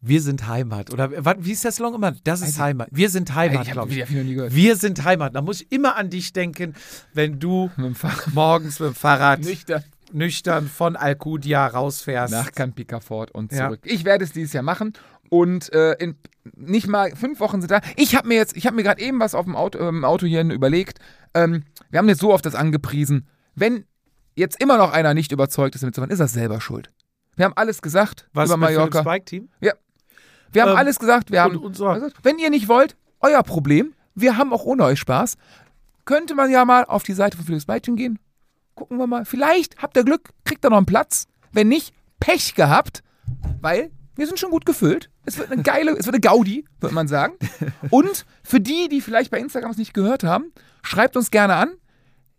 Wir 0.00 0.22
sind 0.22 0.46
Heimat. 0.46 0.92
Oder 0.92 1.10
wie 1.44 1.50
ist 1.50 1.64
das 1.64 1.80
Long 1.80 1.94
immer? 1.96 2.12
Das 2.22 2.40
ist 2.40 2.46
Also- 2.50 2.62
Heimat. 2.62 2.88
Wir 2.92 3.10
sind 3.10 3.34
Heimat, 3.34 3.66
ich 3.66 3.72
glaube 3.72 3.92
ich. 3.92 3.98
noch 3.98 4.22
nie 4.22 4.34
gehört. 4.34 4.54
Wir 4.54 4.76
sind 4.76 5.02
Heimat. 5.04 5.34
Da 5.34 5.42
muss 5.42 5.62
ich 5.62 5.72
immer 5.72 5.96
an 5.96 6.08
dich 6.08 6.32
denken, 6.32 6.74
wenn 7.14 7.40
du 7.40 7.70
Mit 7.76 7.96
morgens 8.32 8.78
mit 8.78 8.90
dem 8.90 8.94
Fahrrad 8.94 9.40
Nüchtern. 9.40 9.82
nüchtern 10.12 10.68
von 10.68 10.94
Alcudia 10.94 11.66
rausfährst. 11.66 12.32
nach 12.32 12.52
Camp 12.52 12.76
Picafort 12.76 13.32
und 13.32 13.50
Ja. 13.50 13.66
zurück. 13.66 13.80
Ich 13.82 14.04
werde 14.04 14.22
es 14.24 14.30
dieses 14.30 14.52
Jahr 14.52 14.62
machen 14.62 14.92
und 15.28 15.72
äh, 15.72 15.92
in 15.94 16.16
nicht 16.54 16.86
mal 16.86 17.14
fünf 17.14 17.40
Wochen 17.40 17.60
sind 17.60 17.70
da. 17.70 17.80
Ich 17.96 18.16
habe 18.16 18.28
mir 18.28 18.36
jetzt, 18.36 18.56
ich 18.56 18.66
habe 18.66 18.76
mir 18.76 18.82
gerade 18.82 19.02
eben 19.02 19.20
was 19.20 19.34
auf 19.34 19.44
dem 19.44 19.54
Auto, 19.54 19.78
äh, 19.78 19.88
im 19.88 20.04
Auto 20.04 20.26
hier 20.26 20.42
überlegt. 20.42 20.98
Ähm, 21.34 21.64
wir 21.90 21.98
haben 21.98 22.08
jetzt 22.08 22.20
so 22.20 22.32
oft 22.32 22.46
das 22.46 22.54
angepriesen. 22.54 23.26
Wenn 23.54 23.84
jetzt 24.34 24.62
immer 24.62 24.78
noch 24.78 24.92
einer 24.92 25.14
nicht 25.14 25.32
überzeugt 25.32 25.74
ist, 25.74 25.82
damit 25.82 25.94
zu 25.94 26.00
fahren, 26.00 26.10
ist 26.10 26.20
er 26.20 26.28
selber 26.28 26.60
schuld. 26.60 26.90
Wir 27.36 27.44
haben 27.44 27.54
alles 27.56 27.82
gesagt 27.82 28.28
Was 28.32 28.48
über 28.48 28.56
Mallorca. 28.56 29.02
Bike 29.02 29.26
Team? 29.26 29.48
Wir 29.60 30.62
haben 30.62 30.70
Ähm, 30.70 30.76
alles 30.76 30.98
gesagt. 30.98 31.30
Wir 31.30 31.42
haben 31.42 31.56
und 31.58 31.76
so. 31.76 31.86
Also, 31.86 32.08
wenn 32.22 32.38
ihr 32.38 32.50
nicht 32.50 32.68
wollt, 32.68 32.96
euer 33.20 33.42
Problem. 33.42 33.92
Wir 34.14 34.36
haben 34.36 34.52
auch 34.52 34.64
ohne 34.64 34.84
euch 34.84 34.98
Spaß. 34.98 35.36
Könnte 36.04 36.34
man 36.34 36.50
ja 36.50 36.64
mal 36.64 36.84
auf 36.84 37.02
die 37.02 37.12
Seite 37.12 37.36
von 37.36 37.44
Philips 37.44 37.66
Beichen 37.66 37.96
gehen. 37.96 38.18
Gucken 38.74 38.96
wir 38.96 39.06
mal. 39.06 39.24
Vielleicht 39.24 39.76
habt 39.82 39.96
ihr 39.96 40.04
Glück, 40.04 40.30
kriegt 40.44 40.64
ihr 40.64 40.70
noch 40.70 40.78
einen 40.78 40.86
Platz. 40.86 41.26
Wenn 41.52 41.68
nicht, 41.68 41.94
Pech 42.18 42.54
gehabt, 42.54 43.02
weil 43.60 43.90
wir 44.16 44.26
sind 44.26 44.38
schon 44.40 44.50
gut 44.50 44.64
gefüllt. 44.66 45.10
Es 45.28 45.36
wird 45.36 45.52
eine 45.52 45.62
geile, 45.62 45.92
es 45.92 46.06
wird 46.06 46.14
eine 46.14 46.20
Gaudi, 46.20 46.64
würde 46.80 46.94
man 46.94 47.06
sagen. 47.06 47.34
Und 47.90 48.24
für 48.42 48.60
die, 48.60 48.88
die 48.88 49.02
vielleicht 49.02 49.30
bei 49.30 49.38
Instagram 49.38 49.70
es 49.70 49.76
nicht 49.76 49.92
gehört 49.92 50.24
haben, 50.24 50.52
schreibt 50.82 51.16
uns 51.16 51.30
gerne 51.30 51.54
an. 51.54 51.68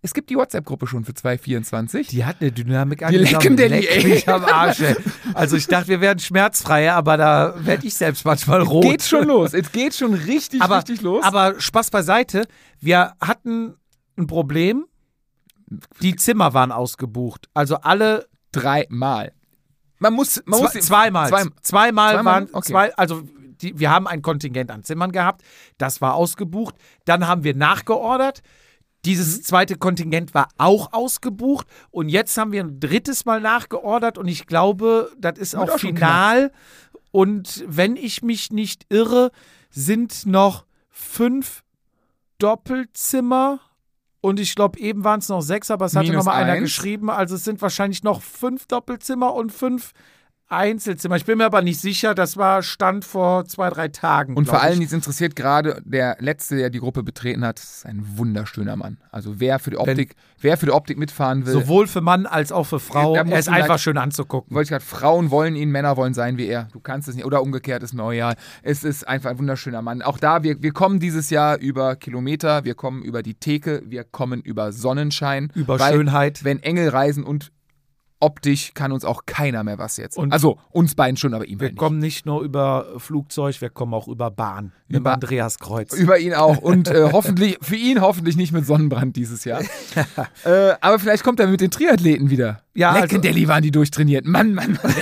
Es 0.02 0.14
gibt 0.14 0.30
die 0.30 0.36
WhatsApp-Gruppe 0.36 0.88
schon 0.88 1.04
für 1.06 1.14
224. 1.14 2.08
Die 2.08 2.26
hat 2.26 2.38
eine 2.40 2.52
Dynamik 2.52 3.06
Die 3.10 3.18
lecken 3.18 3.58
denn 3.58 3.74
die, 3.74 3.88
ey. 3.88 4.08
mich 4.08 4.28
am 4.28 4.44
Arsch, 4.46 4.80
ey. 4.80 4.96
Also 5.34 5.56
ich 5.58 5.68
dachte, 5.68 5.90
wir 5.90 6.02
wären 6.02 6.18
schmerzfreier, 6.18 6.96
aber 6.96 7.18
da 7.18 7.54
werde 7.58 7.86
ich 7.86 7.94
selbst 7.94 8.26
manchmal 8.26 8.62
rot. 8.62 8.84
Geht 8.84 9.04
schon 9.04 9.28
los. 9.28 9.54
Es 9.54 9.72
geht 9.72 9.94
schon 9.94 10.14
richtig, 10.14 10.62
aber, 10.62 10.78
richtig 10.78 11.02
los. 11.02 11.24
Aber 11.24 11.60
Spaß 11.60 11.92
beiseite. 11.92 12.48
Wir 12.80 13.14
hatten 13.22 13.76
ein 14.18 14.26
Problem. 14.26 14.86
Die 16.02 16.16
Zimmer 16.16 16.54
waren 16.54 16.72
ausgebucht. 16.72 17.50
Also 17.54 17.76
alle 17.76 18.28
dreimal. 18.52 19.34
Man 20.00 20.14
muss, 20.14 20.41
man 20.45 20.62
muss 20.62 20.72
zwei, 20.72 20.80
zweimal. 20.80 21.30
Zwei, 21.30 21.43
zweimal 21.62 22.14
Zweimal? 22.16 22.26
waren 22.26 22.50
Okay. 22.54 22.72
zwei, 22.72 22.95
also 22.95 23.22
die, 23.62 23.78
wir 23.78 23.89
haben 23.91 24.08
ein 24.08 24.22
Kontingent 24.22 24.72
an 24.72 24.84
Zimmern 24.84 25.12
gehabt. 25.12 25.43
Das 25.78 26.00
war 26.02 26.16
ausgebucht. 26.16 26.76
Dann 27.06 27.28
haben 27.28 27.43
wir 27.43 27.56
nachgeordert. 27.56 28.41
Dieses 29.06 29.38
Mhm. 29.38 29.43
zweite 29.43 29.76
Kontingent 29.78 30.34
war 30.34 30.50
auch 30.58 30.91
ausgebucht 30.93 31.68
und 31.89 32.10
jetzt 32.10 32.38
haben 32.38 32.52
wir 32.52 32.62
ein 32.64 32.80
drittes 32.82 33.24
Mal 33.26 33.39
nachgeordert 33.39 34.18
und 34.18 34.28
ich 34.28 34.45
glaube, 34.45 35.12
das 35.18 35.38
ist 35.39 35.56
auch, 35.56 35.70
auch 35.70 35.80
final. 35.80 36.52
Und 37.12 37.64
wenn 37.68 37.95
ich 37.95 38.22
mich 38.24 38.52
nicht 38.52 38.86
irre, 38.89 39.32
sind 39.70 40.26
noch 40.26 40.66
fünf 40.89 41.64
Doppelzimmer 42.39 43.60
und 44.22 44.39
ich 44.39 44.55
glaube, 44.55 44.80
eben 44.80 45.03
waren 45.03 45.20
es 45.20 45.30
noch 45.30 45.41
sechs, 45.41 45.72
aber 45.72 45.86
es 45.86 45.95
hatte 45.95 46.09
Minus 46.09 46.26
noch 46.26 46.32
mal 46.34 46.41
einer 46.43 46.59
geschrieben. 46.59 47.09
Also 47.09 47.36
es 47.36 47.43
sind 47.43 47.61
wahrscheinlich 47.61 48.03
noch 48.03 48.22
fünf 48.22 48.65
Doppelzimmer 48.67 49.34
und 49.34 49.51
fünf 49.51 49.93
Einzelzimmer. 50.50 51.16
Ich 51.16 51.26
bin 51.26 51.38
mir 51.38 51.45
aber 51.45 51.62
nicht 51.62 51.80
sicher, 51.80 52.16
das 52.16 52.36
war 52.36 52.64
Stand 52.64 53.06
vor 53.06 53.45
zwei, 53.45 53.70
drei 53.70 53.88
Tagen. 53.88 54.36
Und 54.36 54.47
vor 54.47 54.62
allem, 54.62 54.80
die 54.80 54.86
es 54.86 54.93
interessiert, 54.93 55.36
gerade 55.36 55.82
der 55.86 56.18
Letzte, 56.20 56.58
der 56.58 56.70
die 56.70 56.80
Gruppe 56.80 57.04
betreten 57.04 57.45
hat, 57.45 57.60
ist 57.60 57.86
ein 57.86 58.18
wunderschöner 58.18 58.76
Mann. 58.76 58.97
Also 59.12 59.39
wer 59.39 59.60
für 59.60 59.70
die 59.70 59.78
Optik, 59.78 60.16
wer 60.39 60.58
für 60.58 60.66
die 60.66 60.72
Optik 60.72 60.97
mitfahren 60.97 61.45
will, 61.45 61.54
Sowohl 61.54 61.88
für 61.88 62.02
Mann 62.02 62.26
als 62.26 62.52
auch 62.52 62.66
für 62.66 62.80
Frau. 62.80 63.16
Er 63.16 63.38
ist 63.38 63.47
einfach 63.47 63.78
schön 63.78 63.97
anzugucken. 63.97 64.56
wollte 64.56 64.66
ich 64.66 64.70
gerade, 64.70 64.84
Frauen 64.84 65.30
wollen 65.30 65.56
ihn, 65.56 65.70
Männer 65.70 65.97
wollen 65.97 66.14
sein 66.16 66.38
wie 66.38 66.47
er. 66.47 66.68
Du 66.72 66.80
kannst 66.80 67.08
es 67.08 67.16
nicht. 67.16 67.26
Oder 67.26 67.43
umgekehrt 67.43 67.84
ist 67.84 67.93
mir 67.93 68.04
auch 68.04 68.12
egal. 68.12 68.36
Es 68.64 68.84
ist 68.84 69.08
einfach 69.08 69.30
ein 69.30 69.39
wunderschöner 69.39 69.82
Mann. 69.82 70.02
Auch 70.02 70.18
da, 70.18 70.41
wir, 70.43 70.62
wir 70.64 70.72
kommen 70.72 71.00
dieses 71.00 71.30
Jahr 71.30 71.60
über 71.60 71.95
Kilometer, 71.95 72.66
wir 72.66 72.74
kommen 72.74 73.04
über 73.04 73.22
die 73.22 73.36
Theke, 73.36 73.84
wir 73.86 74.04
kommen 74.04 74.41
über 74.41 74.72
Sonnenschein. 74.72 75.52
Über 75.54 75.80
weil, 75.80 75.93
Schönheit. 75.93 76.43
Wenn 76.43 76.64
Engel 76.64 76.89
reisen 76.89 77.24
und 77.24 77.52
optisch 78.22 78.74
kann 78.74 78.91
uns 78.91 79.05
auch 79.05 79.26
keiner 79.26 79.63
mehr 79.63 79.78
was 79.78 79.95
jetzt. 79.97 80.17
Und- 80.17 80.34
also 80.34 80.57
uns 80.72 80.93
beiden 80.95 81.15
schon, 81.17 81.34
aber 81.34 81.45
ihm 81.45 81.59
Wir 81.59 81.65
halt 81.67 81.74
nicht. 81.74 81.80
kommen 81.80 81.99
nicht 81.99 82.26
nur 82.26 82.41
über 82.41 82.86
Flugzeug, 82.97 83.59
wir 83.61 83.70
kommen 83.70 83.93
auch 83.93 84.07
über 84.07 84.30
Bahn. 84.30 84.74
Über 84.89 84.97
Über- 84.99 85.13
Andreas 85.13 85.57
Kreuz. 85.59 85.93
Über 85.93 86.20
ihn 86.20 86.34
auch. 86.34 86.57
Und 86.57 86.89
äh, 86.89 87.09
hoffentlich, 87.13 87.57
für 87.61 87.76
ihn 87.78 88.01
hoffentlich 88.01 88.36
nicht 88.36 88.51
mit 88.51 88.65
Sonnenbrand 88.65 89.15
dieses 89.15 89.45
Jahr. 89.45 89.61
äh, 90.43 90.74
aber 90.82 90.99
vielleicht 90.99 91.24
kommt 91.24 91.39
er 91.39 91.47
mit 91.47 91.61
den 91.61 91.72
Triathleten 91.72 92.30
wieder. 92.30 92.61
Ja, 92.74 92.89
also- 92.91 93.01
Leckendelli 93.03 93.47
waren 93.47 93.63
die 93.63 93.72
durchtrainiert. 93.72 94.26
Mann, 94.26 94.53
Mann, 94.53 94.78
Mann. 94.84 94.93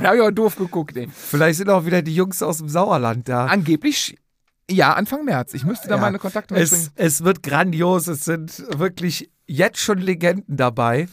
Da 0.00 0.08
habe 0.08 0.16
ich 0.16 0.22
auch 0.22 0.30
doof 0.30 0.56
geguckt, 0.56 0.96
ey. 0.96 1.08
Vielleicht 1.12 1.58
sind 1.58 1.70
auch 1.70 1.86
wieder 1.86 2.02
die 2.02 2.14
Jungs 2.14 2.42
aus 2.42 2.58
dem 2.58 2.68
Sauerland 2.68 3.28
da. 3.28 3.46
Angeblich, 3.46 4.16
ja, 4.70 4.92
Anfang 4.94 5.24
März. 5.24 5.54
Ich 5.54 5.64
müsste 5.64 5.88
da 5.88 5.94
Ja. 5.94 6.00
meine 6.00 6.18
Kontakte 6.18 6.54
mitbringen. 6.54 6.90
Es, 6.96 7.20
es 7.20 7.24
wird 7.24 7.42
grandios, 7.42 8.06
es 8.08 8.24
sind 8.24 8.64
wirklich 8.78 9.30
jetzt 9.46 9.78
schon 9.78 9.98
Legenden 9.98 10.56
dabei. 10.56 11.08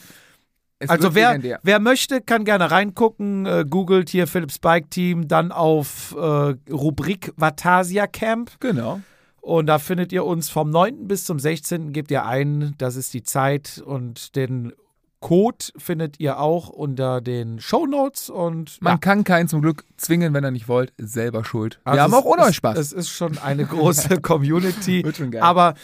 Es 0.84 0.90
also 0.90 1.16
wer, 1.16 1.30
legendär. 1.30 1.60
wer 1.64 1.80
möchte, 1.80 2.22
kann 2.22 2.46
gerne 2.46 2.72
reingucken. 2.72 3.46
Äh, 3.46 3.66
googelt 3.70 4.10
hier 4.10 4.28
Philips 4.28 4.60
Bike 4.60 4.90
Team, 4.90 5.28
dann 5.28 5.52
auf 5.52 6.16
äh, 6.18 6.56
Rubrik 6.72 7.34
Vatasia 7.38 8.08
Camp. 8.08 8.52
Genau. 8.60 9.02
Und 9.42 9.68
da 9.68 9.78
findet 9.78 10.14
ihr 10.14 10.24
uns 10.24 10.50
vom 10.50 10.70
9. 10.70 11.08
bis 11.08 11.26
zum 11.26 11.38
16. 11.38 11.92
gebt 11.92 12.12
ihr 12.12 12.26
ein, 12.26 12.76
das 12.78 12.96
ist 12.96 13.14
die 13.14 13.24
Zeit 13.24 13.84
und 13.86 14.38
den 14.38 14.72
Code 15.20 15.66
findet 15.78 16.20
ihr 16.20 16.40
auch 16.40 16.68
unter 16.68 17.22
den 17.22 17.62
Show 17.62 17.86
Notes 17.86 18.30
und 18.30 18.82
Man 18.82 18.94
ja, 18.94 18.98
kann 18.98 19.24
keinen 19.24 19.48
zum 19.48 19.62
Glück 19.62 19.86
zwingen, 19.96 20.34
wenn 20.34 20.44
er 20.44 20.52
nicht 20.52 20.68
wollt. 20.68 20.92
Selber 20.98 21.46
schuld. 21.46 21.80
also 21.86 21.98
Wir 21.98 22.04
haben 22.04 22.12
es 22.12 22.20
auch 22.20 22.26
ohne 22.26 22.42
ist, 22.42 22.48
euch 22.50 22.56
Spaß. 22.58 22.78
Es 22.78 22.92
ist 22.92 23.10
schon 23.10 23.38
eine 23.38 23.66
große 23.66 24.20
Community. 24.22 25.04
Wird 25.04 25.16
schon 25.16 25.32
geil. 25.32 25.42
Aber 25.42 25.76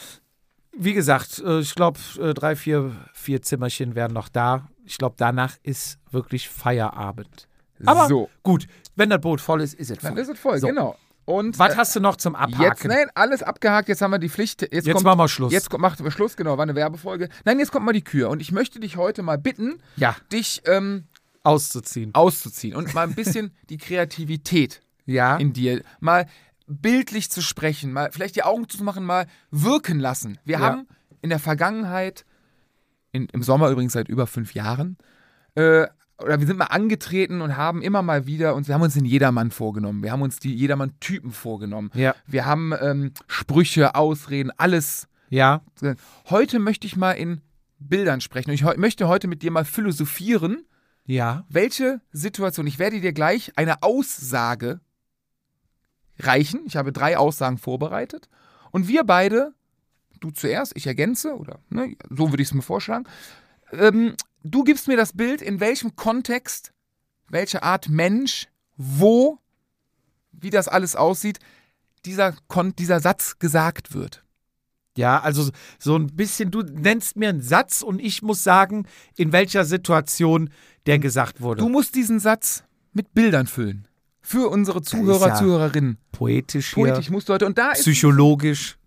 wie 0.80 0.93
gesagt, 0.93 1.39
äh, 1.45 1.59
ich 1.59 1.75
glaube, 1.75 1.99
drei, 2.34 2.55
vier, 2.55 2.91
vier 3.13 3.41
Zimmerchen 3.41 3.95
wären 3.95 4.13
noch 4.13 4.30
da. 4.30 4.67
Ich 4.86 4.97
glaube, 4.97 5.15
danach 5.17 5.55
ist 5.63 5.99
wirklich 6.11 6.49
Feierabend. 6.49 7.47
Aber 7.86 8.07
so, 8.07 8.30
gut, 8.43 8.67
wenn 8.95 9.09
das 9.09 9.21
Boot 9.21 9.39
voll 9.39 9.61
ist, 9.61 9.73
ist 9.75 9.91
es 9.91 9.99
dann 9.99 10.13
voll. 10.13 10.21
ist 10.21 10.30
es 10.30 10.39
voll, 10.39 10.59
So. 10.59 10.67
genau. 10.67 10.97
Und 11.25 11.59
Was 11.59 11.73
äh, 11.73 11.77
hast 11.77 11.95
du 11.95 11.99
noch 11.99 12.15
zum 12.15 12.36
Abhaken? 12.36 12.63
jetzt, 12.63 12.86
nein, 12.86 13.07
alles 13.13 13.43
abgehakt. 13.43 13.88
Jetzt 13.88 14.01
haben 14.01 14.09
wir 14.11 14.17
die 14.17 14.30
Pflicht. 14.30 14.63
Jetzt, 14.63 14.73
Jetzt 14.88 14.91
kommt, 14.93 15.05
machen 15.05 15.19
wir 15.19 15.27
Schluss. 15.27 15.53
Jetzt 15.53 15.69
kommt, 15.69 15.82
macht 15.84 16.03
wir 16.03 16.09
Schluss, 16.09 16.36
genau, 16.36 16.57
war 16.57 16.63
eine 16.63 16.73
Werbefolge. 16.73 17.30
Nein, 17.45 17.59
jetzt 17.59 17.71
kommt 17.71 17.86
mal 17.86 17.91
die 17.93 18.03
Kür. 18.03 18.30
Und 18.32 18.41
ich 18.41 18.51
möchte 18.51 18.80
dich 18.80 18.97
heute 18.97 19.21
mal 19.21 19.38
bitten, 19.38 19.80
ja, 19.95 20.15
dich 20.32 20.63
ähm, 20.65 21.03
auszuziehen. 21.43 22.15
auszuziehen 22.15 22.75
und 22.75 22.93
mal 22.95 23.03
ein 23.07 23.13
bisschen 23.13 23.53
die 23.69 23.77
Kreativität 23.77 24.82
Ja, 25.05 25.38
in 25.38 25.53
dir, 25.53 25.84
mal 25.99 26.25
bildlich 26.70 27.30
zu 27.32 27.41
sprechen, 27.41 27.91
mal 27.91 28.11
vielleicht 28.11 28.36
die 28.36 28.43
Augen 28.43 28.70
zu 28.70 28.84
machen, 28.84 29.03
mal 29.03 29.26
wirken 29.51 29.99
lassen. 29.99 30.38
Wir 30.45 30.59
Ja. 30.59 30.61
haben 30.61 30.88
in 31.22 31.30
der 31.30 31.39
Vergangenheit, 31.39 32.26
in, 33.11 33.26
im 33.34 33.41
Sommer 33.43 33.70
übrigens 33.70 33.93
seit 33.93 34.07
über 34.07 34.28
fünf 34.28 34.53
Jahren, 34.53 34.97
äh, 35.55 35.88
oder 36.22 36.39
wir 36.39 36.45
sind 36.47 36.57
mal 36.57 36.65
angetreten 36.65 37.41
und 37.41 37.55
haben 37.57 37.82
immer 37.82 38.01
mal 38.01 38.26
wieder 38.28 38.53
uns, 38.53 38.67
wir 38.67 38.76
haben 38.76 38.82
uns 38.82 38.93
den 38.93 39.05
Jedermann 39.05 39.51
vorgenommen, 39.51 40.03
wir 40.03 40.11
haben 40.11 40.22
uns 40.22 40.38
die 40.38 40.53
Jedermann-Typen 40.53 41.32
vorgenommen, 41.32 41.91
ja, 41.93 42.13
wir 42.28 42.45
haben 42.45 42.74
ähm, 42.80 43.13
Sprüche, 43.28 43.95
Ausreden, 43.95 44.51
alles. 44.57 45.07
ja, 45.30 45.61
Heute 46.30 46.59
möchte 46.59 46.86
ich 46.88 46.95
mal 46.97 47.13
in 47.13 47.41
Bildern 47.80 48.20
sprechen 48.22 48.49
und 48.49 48.55
ich 48.55 48.63
möchte 48.78 49.07
heute 49.07 49.28
mit 49.28 49.41
dir 49.41 49.51
mal 49.51 49.63
philosophieren, 49.65 50.63
ja. 51.05 51.45
welche 51.49 52.01
Situation, 52.11 52.67
ich 52.67 52.78
werde 52.80 52.99
dir 53.01 53.13
gleich 53.13 53.53
eine 53.55 53.82
Aussage 53.82 54.82
reichen. 56.20 56.61
Ich 56.65 56.76
habe 56.76 56.91
drei 56.91 57.17
Aussagen 57.17 57.57
vorbereitet. 57.57 58.30
Und 58.72 58.88
wir 58.88 59.03
beide, 59.03 59.53
du 60.20 60.32
zuerst, 60.32 60.74
ich 60.76 60.88
ergänze, 60.88 61.36
oder 61.36 61.59
ne, 61.70 61.95
so 62.09 62.32
würde 62.32 62.43
ich 62.43 62.49
es 62.49 62.53
mir 62.53 62.61
vorschlagen, 62.61 63.05
ähm, 63.72 64.15
du 64.43 64.63
gibst 64.63 64.88
mir 64.88 64.97
das 64.97 65.13
Bild, 65.13 65.41
in 65.41 65.59
welchem 65.59 65.95
Kontext, 65.95 66.72
welche 67.30 67.63
Art 67.63 67.89
Mensch, 67.89 68.47
wo, 68.78 69.39
wie 70.32 70.49
das 70.49 70.67
alles 70.67 70.95
aussieht, 70.95 71.39
dieser, 72.05 72.34
Kon 72.47 72.76
dieser 72.76 72.99
Satz 72.99 73.39
gesagt 73.39 73.93
wird. 73.93 74.24
Ja, 74.97 75.22
also 75.22 75.49
so 75.78 75.95
ein 75.95 76.07
bisschen, 76.07 76.51
du 76.51 76.61
nennst 76.61 77.15
mir 77.15 77.30
einen 77.30 77.41
Satz 77.41 77.82
und 77.82 77.99
ich 77.99 78.22
muss 78.22 78.43
sagen, 78.43 78.86
in 79.15 79.32
welcher 79.32 79.63
Situation 79.63 80.49
der 80.88 80.99
gesagt 80.99 81.41
wurde. 81.41 81.61
Du 81.61 81.70
musst 81.70 81.95
diesen 81.95 82.20
Satz 82.20 82.63
mit 82.91 83.13
Bildern 83.13 83.47
füllen. 83.47 83.88
Für 84.30 84.49
unsere 84.49 84.84
Zuhörer, 84.84 85.30
ja 85.30 85.34
Zuhörerinnen. 85.34 85.97
Poetisch 86.11 86.75
hier, 86.75 86.84
Poetisch 86.84 87.09
musst 87.09 87.27
du 87.30 87.34
heute. 87.34 87.47
Und 87.47 87.57
da 87.57 87.71
ist 87.71 87.82
psychologisch. 87.82 88.77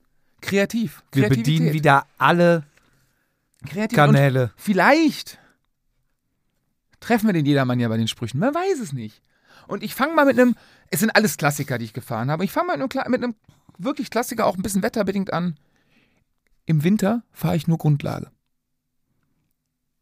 kreativ. 0.40 1.02
Wir 1.10 1.28
bedienen 1.28 1.72
wieder 1.72 2.06
alle 2.16 2.62
Kreativ. 3.66 3.96
Kanäle. 3.96 4.42
Und 4.42 4.52
vielleicht 4.54 5.40
treffen 7.00 7.26
wir 7.26 7.32
den 7.32 7.44
Jedermann 7.44 7.80
ja 7.80 7.88
bei 7.88 7.96
den 7.96 8.06
Sprüchen. 8.06 8.38
Man 8.38 8.54
weiß 8.54 8.78
es 8.78 8.92
nicht. 8.92 9.20
Und 9.66 9.82
ich 9.82 9.96
fange 9.96 10.14
mal 10.14 10.26
mit 10.26 10.38
einem, 10.38 10.54
es 10.92 11.00
sind 11.00 11.10
alles 11.10 11.36
Klassiker, 11.38 11.76
die 11.76 11.86
ich 11.86 11.92
gefahren 11.92 12.30
habe. 12.30 12.44
Ich 12.44 12.52
fange 12.52 12.68
mal 12.68 12.76
mit 12.76 12.96
einem, 12.96 13.10
mit 13.10 13.24
einem 13.24 13.34
wirklich 13.78 14.10
Klassiker, 14.10 14.46
auch 14.46 14.56
ein 14.56 14.62
bisschen 14.62 14.84
wetterbedingt 14.84 15.32
an. 15.32 15.58
Im 16.66 16.84
Winter 16.84 17.24
fahre 17.32 17.56
ich 17.56 17.66
nur 17.66 17.78
Grundlage. 17.78 18.30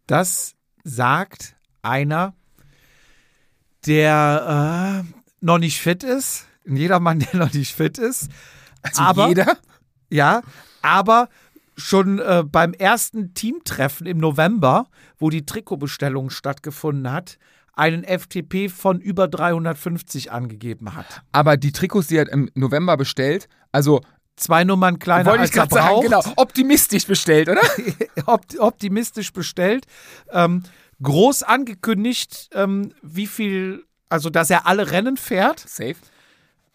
Das 0.06 0.54
sagt 0.84 1.56
einer, 1.80 2.34
der 3.86 5.06
äh, 5.06 5.19
noch 5.40 5.58
nicht 5.58 5.80
fit 5.80 6.02
ist. 6.04 6.46
Ein 6.66 6.76
Jedermann, 6.76 7.18
der 7.20 7.36
noch 7.36 7.52
nicht 7.52 7.74
fit 7.74 7.98
ist. 7.98 8.28
Also 8.82 9.02
Aber- 9.02 9.28
jeder. 9.28 9.56
Ja, 10.10 10.42
aber 10.82 11.28
schon 11.76 12.18
äh, 12.18 12.42
beim 12.44 12.72
ersten 12.74 13.32
Teamtreffen 13.32 14.06
im 14.06 14.18
November, 14.18 14.86
wo 15.18 15.30
die 15.30 15.46
Trikotbestellung 15.46 16.30
stattgefunden 16.30 17.10
hat, 17.12 17.38
einen 17.74 18.04
FTP 18.04 18.68
von 18.68 19.00
über 19.00 19.28
350 19.28 20.32
angegeben 20.32 20.94
hat. 20.94 21.22
Aber 21.32 21.56
die 21.56 21.72
Trikots, 21.72 22.08
die 22.08 22.16
er 22.16 22.28
im 22.30 22.50
November 22.54 22.96
bestellt, 22.96 23.48
also 23.72 24.00
Zwei 24.36 24.64
Nummern 24.64 24.98
kleiner 24.98 25.30
wollte 25.30 25.44
ich 25.44 25.50
als 25.60 25.70
er 25.72 25.76
sagen, 25.82 25.88
braucht. 25.88 26.04
genau, 26.04 26.22
optimistisch 26.36 27.06
bestellt, 27.06 27.48
oder? 27.50 27.60
Opt 28.26 28.58
optimistisch 28.58 29.32
bestellt. 29.34 29.84
Ähm, 30.30 30.62
groß 31.02 31.42
angekündigt, 31.42 32.48
ähm, 32.54 32.92
wie 33.02 33.26
viel, 33.26 33.84
also 34.10 34.28
dass 34.28 34.50
er 34.50 34.66
alle 34.66 34.90
Rennen 34.90 35.16
fährt. 35.16 35.60
Safe. 35.60 35.96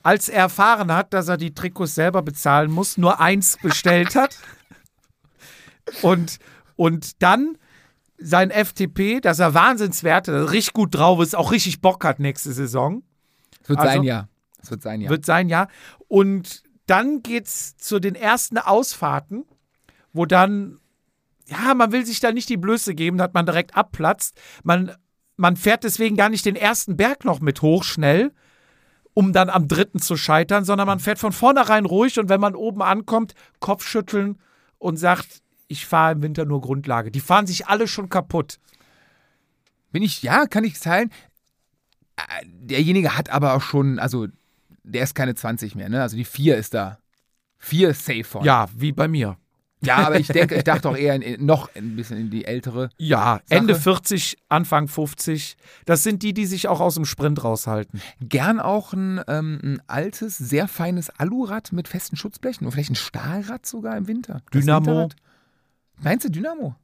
Als 0.01 0.29
er 0.29 0.39
erfahren 0.41 0.91
hat, 0.91 1.13
dass 1.13 1.27
er 1.27 1.37
die 1.37 1.53
Trikots 1.53 1.93
selber 1.95 2.21
bezahlen 2.23 2.71
muss, 2.71 2.97
nur 2.97 3.19
eins 3.19 3.57
bestellt 3.61 4.15
hat. 4.15 4.37
Und, 6.01 6.39
und 6.75 7.21
dann 7.21 7.59
sein 8.17 8.49
FTP, 8.49 9.19
dass 9.21 9.37
er 9.37 9.53
Wahnsinnswerte, 9.53 10.31
dass 10.31 10.47
er 10.47 10.51
richtig 10.51 10.73
gut 10.73 10.95
drauf 10.95 11.21
ist, 11.21 11.35
auch 11.35 11.51
richtig 11.51 11.79
Bock 11.81 12.03
hat 12.03 12.19
nächste 12.19 12.53
Saison, 12.53 13.03
Es 13.61 13.69
wird 13.69 13.79
Also- 13.79 13.91
sein 13.91 14.03
Jahr. 14.03 14.29
Es 14.63 14.71
wird 14.71 14.81
sein 14.81 15.01
Jahr. 15.01 15.09
wird 15.11 15.25
sein 15.27 15.47
Jahr. 15.49 15.67
Und 16.07 16.63
dann 16.87 17.21
geht's 17.21 17.77
zu 17.77 17.99
den 17.99 18.15
ersten 18.15 18.57
Ausfahrten, 18.57 19.45
wo 20.11 20.25
dann, 20.25 20.79
ja, 21.45 21.75
man 21.75 21.91
will 21.91 22.03
sich 22.03 22.19
da 22.19 22.31
nicht 22.31 22.49
die 22.49 22.57
Blöße 22.57 22.95
geben, 22.95 23.19
dass 23.19 23.31
man 23.33 23.45
direkt 23.45 23.75
abplatzt. 23.77 24.39
Man, 24.63 24.91
man 25.37 25.57
fährt 25.57 25.83
deswegen 25.83 26.15
gar 26.15 26.29
nicht 26.29 26.45
den 26.45 26.55
ersten 26.55 26.97
Berg 26.97 27.25
noch 27.25 27.39
mit 27.39 27.61
hoch 27.61 27.83
schnell, 27.83 28.31
um 29.13 29.33
dann 29.33 29.49
am 29.49 29.67
dritten 29.67 29.99
zu 29.99 30.17
scheitern, 30.17 30.65
sondern 30.65 30.87
man 30.87 30.99
fährt 30.99 31.19
von 31.19 31.31
vornherein 31.31 31.85
ruhig 31.85 32.19
und 32.19 32.29
wenn 32.29 32.41
man 32.41 32.55
oben 32.55 32.81
ankommt, 32.81 33.33
Kopfschütteln 33.59 34.39
und 34.77 34.97
sagt, 34.97 35.41
ich 35.67 35.85
fahre 35.85 36.13
im 36.13 36.21
Winter 36.21 36.45
nur 36.45 36.61
Grundlage. 36.61 37.11
Die 37.11 37.19
fahren 37.19 37.47
sich 37.47 37.67
alle 37.67 37.87
schon 37.87 38.09
kaputt. 38.09 38.59
Bin 39.91 40.03
ich, 40.03 40.21
ja, 40.21 40.45
kann 40.45 40.63
ich 40.63 40.79
teilen. 40.79 41.11
Äh, 42.17 42.45
Derjenige 42.45 43.17
hat 43.17 43.29
aber 43.29 43.53
auch 43.53 43.61
schon, 43.61 43.99
also 43.99 44.27
der 44.83 45.03
ist 45.03 45.15
keine 45.15 45.35
20 45.35 45.75
mehr, 45.75 45.89
ne? 45.89 46.01
Also 46.01 46.17
die 46.17 46.25
4 46.25 46.57
ist 46.57 46.73
da. 46.73 46.99
4 47.57 47.89
ist 47.89 48.05
safe 48.05 48.23
von. 48.23 48.43
Ja, 48.43 48.67
wie 48.75 48.91
bei 48.91 49.07
mir. 49.07 49.37
Ja, 49.85 49.97
aber 49.97 50.19
ich 50.19 50.27
denke, 50.27 50.55
ich 50.55 50.63
dachte 50.63 50.89
auch 50.89 50.97
eher 50.97 51.15
in, 51.15 51.45
noch 51.45 51.69
ein 51.75 51.95
bisschen 51.95 52.17
in 52.17 52.29
die 52.29 52.45
ältere. 52.45 52.89
Ja, 52.97 53.39
Sache. 53.45 53.59
Ende 53.59 53.75
40, 53.75 54.37
Anfang 54.49 54.87
50. 54.87 55.57
Das 55.85 56.03
sind 56.03 56.23
die, 56.23 56.33
die 56.33 56.45
sich 56.45 56.67
auch 56.67 56.79
aus 56.79 56.95
dem 56.95 57.05
Sprint 57.05 57.43
raushalten. 57.43 58.01
Gern 58.21 58.59
auch 58.59 58.93
ein, 58.93 59.21
ähm, 59.27 59.59
ein 59.63 59.81
altes, 59.87 60.37
sehr 60.37 60.67
feines 60.67 61.09
Alurad 61.09 61.71
mit 61.71 61.87
festen 61.87 62.15
Schutzblechen. 62.15 62.65
Oder 62.67 62.73
vielleicht 62.73 62.91
ein 62.91 62.95
Stahlrad 62.95 63.65
sogar 63.65 63.95
im 63.97 64.07
Winter. 64.07 64.41
Das 64.51 64.61
Dynamo. 64.61 64.85
Winterrad. 64.85 65.15
Meinst 66.01 66.25
du 66.25 66.29
Dynamo? 66.29 66.75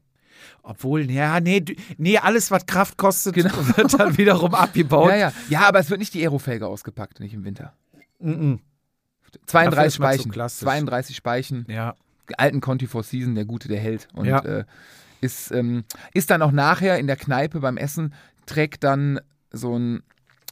Obwohl, 0.64 1.10
ja, 1.12 1.40
nee, 1.40 1.64
nee, 1.98 2.18
alles, 2.18 2.50
was 2.50 2.66
Kraft 2.66 2.98
kostet, 2.98 3.36
Genau. 3.36 3.52
wird 3.78 3.94
dann 4.00 4.18
wiederum 4.18 4.56
abgebaut. 4.56 5.10
Ja, 5.10 5.16
ja. 5.16 5.34
Ja, 5.50 5.62
aber 5.68 5.80
es 5.80 5.90
wird 5.90 6.00
nicht 6.00 6.14
die 6.14 6.22
Aerofelge 6.22 6.66
ausgepackt, 6.68 7.20
nicht 7.20 7.34
im 7.34 7.44
Winter. 7.44 7.74
32 8.20 9.88
ist 9.94 10.00
man 10.00 10.12
zu 10.12 10.18
Speichen. 10.20 10.32
klassisch. 10.32 10.62
32 10.64 11.16
Speichen. 11.16 11.66
ja. 11.70 11.96
Alten 12.38 12.62
Conti 12.62 12.88
for 12.88 13.04
Season, 13.04 13.36
der 13.36 13.46
Gute, 13.46 13.68
der 13.68 13.80
hält. 13.80 14.08
Und 14.14 14.26
Ja. 14.26 14.40
äh, 14.40 14.64
ist, 15.22 15.52
ähm, 15.52 15.84
ist 16.14 16.30
dann 16.32 16.42
auch 16.42 16.52
nachher 16.52 16.98
in 16.98 17.08
der 17.08 17.16
Kneipe 17.18 17.60
beim 17.60 17.78
Essen, 17.78 18.14
trägt 18.46 18.84
dann 18.84 19.20
so 19.52 19.78
ein, 19.78 20.02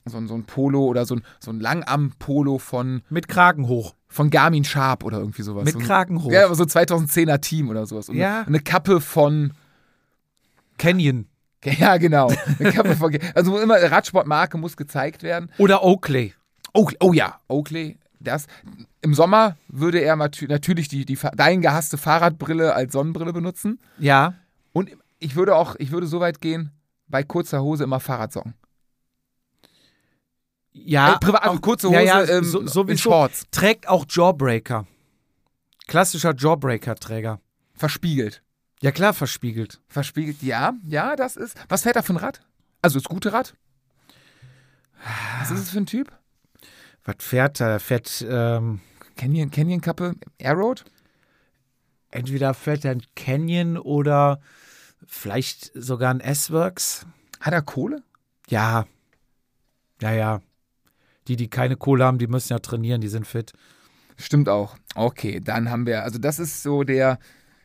so 0.05 0.17
ein, 0.17 0.27
so 0.27 0.35
ein 0.35 0.43
Polo 0.45 0.85
oder 0.85 1.05
so 1.05 1.15
ein, 1.15 1.23
so 1.39 1.51
ein 1.51 1.59
Langarm-Polo 1.59 2.57
von, 2.59 3.01
Mit 3.09 3.27
Kragen 3.27 3.67
hoch. 3.67 3.95
von 4.07 4.29
Garmin 4.29 4.63
Sharp 4.63 5.03
oder 5.03 5.19
irgendwie 5.19 5.41
sowas. 5.41 5.65
Mit 5.65 5.73
so 5.73 5.79
ein, 5.79 5.85
Kragen 5.85 6.23
hoch. 6.23 6.31
Ja, 6.31 6.53
so 6.53 6.63
2010er 6.63 7.39
Team 7.41 7.69
oder 7.69 7.85
sowas. 7.85 8.09
Und 8.09 8.15
Ja. 8.17 8.39
eine, 8.39 8.47
eine 8.47 8.59
Kappe 8.59 9.01
von, 9.01 9.53
Canyon. 10.77 11.27
ja 11.65 11.97
genau, 11.97 12.31
eine 12.59 12.71
Kappe 12.71 12.95
von, 12.95 13.17
also 13.35 13.59
immer 13.59 13.75
Radsportmarke 13.81 14.57
muss 14.57 14.77
gezeigt 14.77 15.23
werden. 15.23 15.51
Oder 15.57 15.83
Oakley. 15.83 16.33
Oakley, 16.73 16.97
oh 17.01 17.11
ja, 17.11 17.39
Oakley, 17.49 17.97
das. 18.19 18.47
Im 19.01 19.13
Sommer 19.13 19.55
würde 19.67 19.99
er 19.99 20.15
natürlich 20.15 20.87
die, 20.89 21.05
die, 21.05 21.17
dein 21.35 21.61
gehasste 21.61 21.97
Fahrradbrille 21.97 22.73
als 22.73 22.93
Sonnenbrille 22.93 23.31
benutzen. 23.31 23.79
Ja. 23.97 24.35
Und 24.73 24.91
ich 25.19 25.35
würde 25.35 25.55
auch, 25.55 25.75
ich 25.77 25.91
würde 25.91 26.07
so 26.07 26.19
weit 26.19 26.41
gehen, 26.41 26.71
bei 27.07 27.23
kurzer 27.23 27.61
Hose 27.61 27.85
immer 27.85 27.99
Fahrradsocken. 27.99 28.55
Ja. 30.71 31.13
äh, 31.13 31.19
privat, 31.19 31.43
also 31.43 31.59
kurze 31.59 31.87
Hose 31.87 32.03
ja, 32.03 32.23
ja, 32.23 32.37
ähm, 32.37 32.43
so, 32.43 32.61
in 32.61 32.67
sowieso. 32.67 33.09
Shorts. 33.09 33.45
Trägt 33.51 33.87
auch 33.87 34.05
Jawbreaker. 34.07 34.85
Klassischer 35.87 36.35
Jawbreaker-Träger. 36.35 37.39
Verspiegelt. 37.73 38.43
Ja, 38.81 38.91
klar, 38.91 39.13
verspiegelt. 39.13 39.81
Verspiegelt, 39.87 40.41
ja, 40.41 40.73
ja, 40.85 41.15
das 41.15 41.35
ist. 41.35 41.57
Was 41.67 41.83
fährt 41.83 41.95
er 41.95 42.03
für 42.03 42.13
ein 42.13 42.17
Rad? 42.17 42.41
Also 42.81 42.99
das 42.99 43.09
gute 43.09 43.33
Rad? 43.33 43.55
Was 45.39 45.51
ist 45.51 45.59
es 45.59 45.69
für 45.71 45.79
ein 45.79 45.85
Typ? 45.85 46.11
Was 47.03 47.15
fährt 47.19 47.59
er? 47.59 47.69
Er 47.69 47.79
fährt, 47.79 48.25
ähm, 48.29 48.81
Canyon, 49.19 49.51
Canyon-Kappe, 49.51 50.15
Airroad? 50.37 50.85
Entweder 52.09 52.53
fährt 52.53 52.85
er 52.85 52.91
ein 52.91 53.03
Canyon 53.17 53.77
oder 53.77 54.39
vielleicht 55.05 55.71
sogar 55.75 56.11
ein 56.11 56.21
S-Works. 56.21 57.05
Hat 57.41 57.53
er 57.53 57.61
Kohle? 57.61 58.01
Ja. 58.47 58.85
Ja, 60.01 60.13
ja. 60.13 60.41
Die, 61.27 61.35
die 61.35 61.49
keine 61.49 61.75
Kohle 61.75 62.05
haben, 62.05 62.17
die 62.17 62.27
müssen 62.27 62.53
ja 62.53 62.59
trainieren, 62.59 63.01
die 63.01 63.09
sind 63.09 63.27
fit. 63.27 63.51
Stimmt 64.15 64.47
auch. 64.47 64.77
Okay, 64.95 65.41
dann 65.41 65.69
haben 65.69 65.85
wir, 65.85 66.03
also 66.03 66.17
das 66.17 66.39
ist 66.39 66.63
so 66.63 66.85
der, 66.85 67.19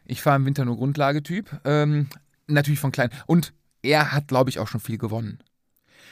ich 0.04 0.22
fahre 0.22 0.36
im 0.36 0.46
Winter 0.46 0.64
nur 0.64 0.76
Grundlagetyp. 0.76 1.60
Ähm, 1.64 2.08
natürlich 2.48 2.80
von 2.80 2.90
klein. 2.90 3.10
Und 3.26 3.54
er 3.80 4.10
hat, 4.10 4.26
glaube 4.26 4.50
ich, 4.50 4.58
auch 4.58 4.66
schon 4.66 4.80
viel 4.80 4.98
gewonnen. 4.98 5.38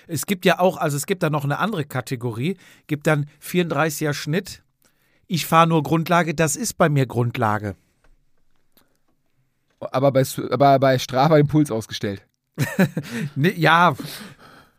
Es 0.06 0.24
gibt 0.24 0.44
ja 0.44 0.60
auch, 0.60 0.76
also 0.76 0.96
es 0.96 1.06
gibt 1.06 1.24
da 1.24 1.30
noch 1.30 1.42
eine 1.42 1.58
andere 1.58 1.84
Kategorie, 1.84 2.56
gibt 2.86 3.08
dann 3.08 3.28
34er 3.42 4.12
Schnitt. 4.12 4.62
Ich 5.32 5.46
fahre 5.46 5.66
nur 5.66 5.82
Grundlage, 5.82 6.34
das 6.34 6.56
ist 6.56 6.74
bei 6.76 6.90
mir 6.90 7.06
Grundlage. 7.06 7.74
Aber 9.80 10.12
bei, 10.12 10.24
aber 10.50 10.78
bei 10.78 10.98
Strava 10.98 11.38
den 11.38 11.46
Puls 11.46 11.70
ausgestellt. 11.70 12.22
Ne, 13.34 13.50
ja, 13.58 13.96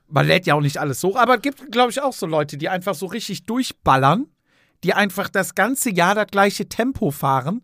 man 0.07 0.27
lädt 0.27 0.45
ja 0.45 0.53
auch 0.53 0.61
nicht 0.61 0.77
alles 0.77 1.01
so, 1.01 1.17
aber 1.17 1.37
es 1.37 1.41
gibt, 1.41 1.71
glaube 1.71 1.89
ich, 1.89 2.03
auch 2.03 2.13
so 2.13 2.27
Leute, 2.27 2.57
die 2.57 2.69
einfach 2.69 2.93
so 2.93 3.07
richtig 3.07 3.47
durchballern, 3.47 4.27
die 4.83 4.93
einfach 4.93 5.27
das 5.27 5.55
ganze 5.55 5.89
Jahr 5.89 6.13
das 6.13 6.27
gleiche 6.27 6.69
Tempo 6.69 7.09
fahren. 7.09 7.63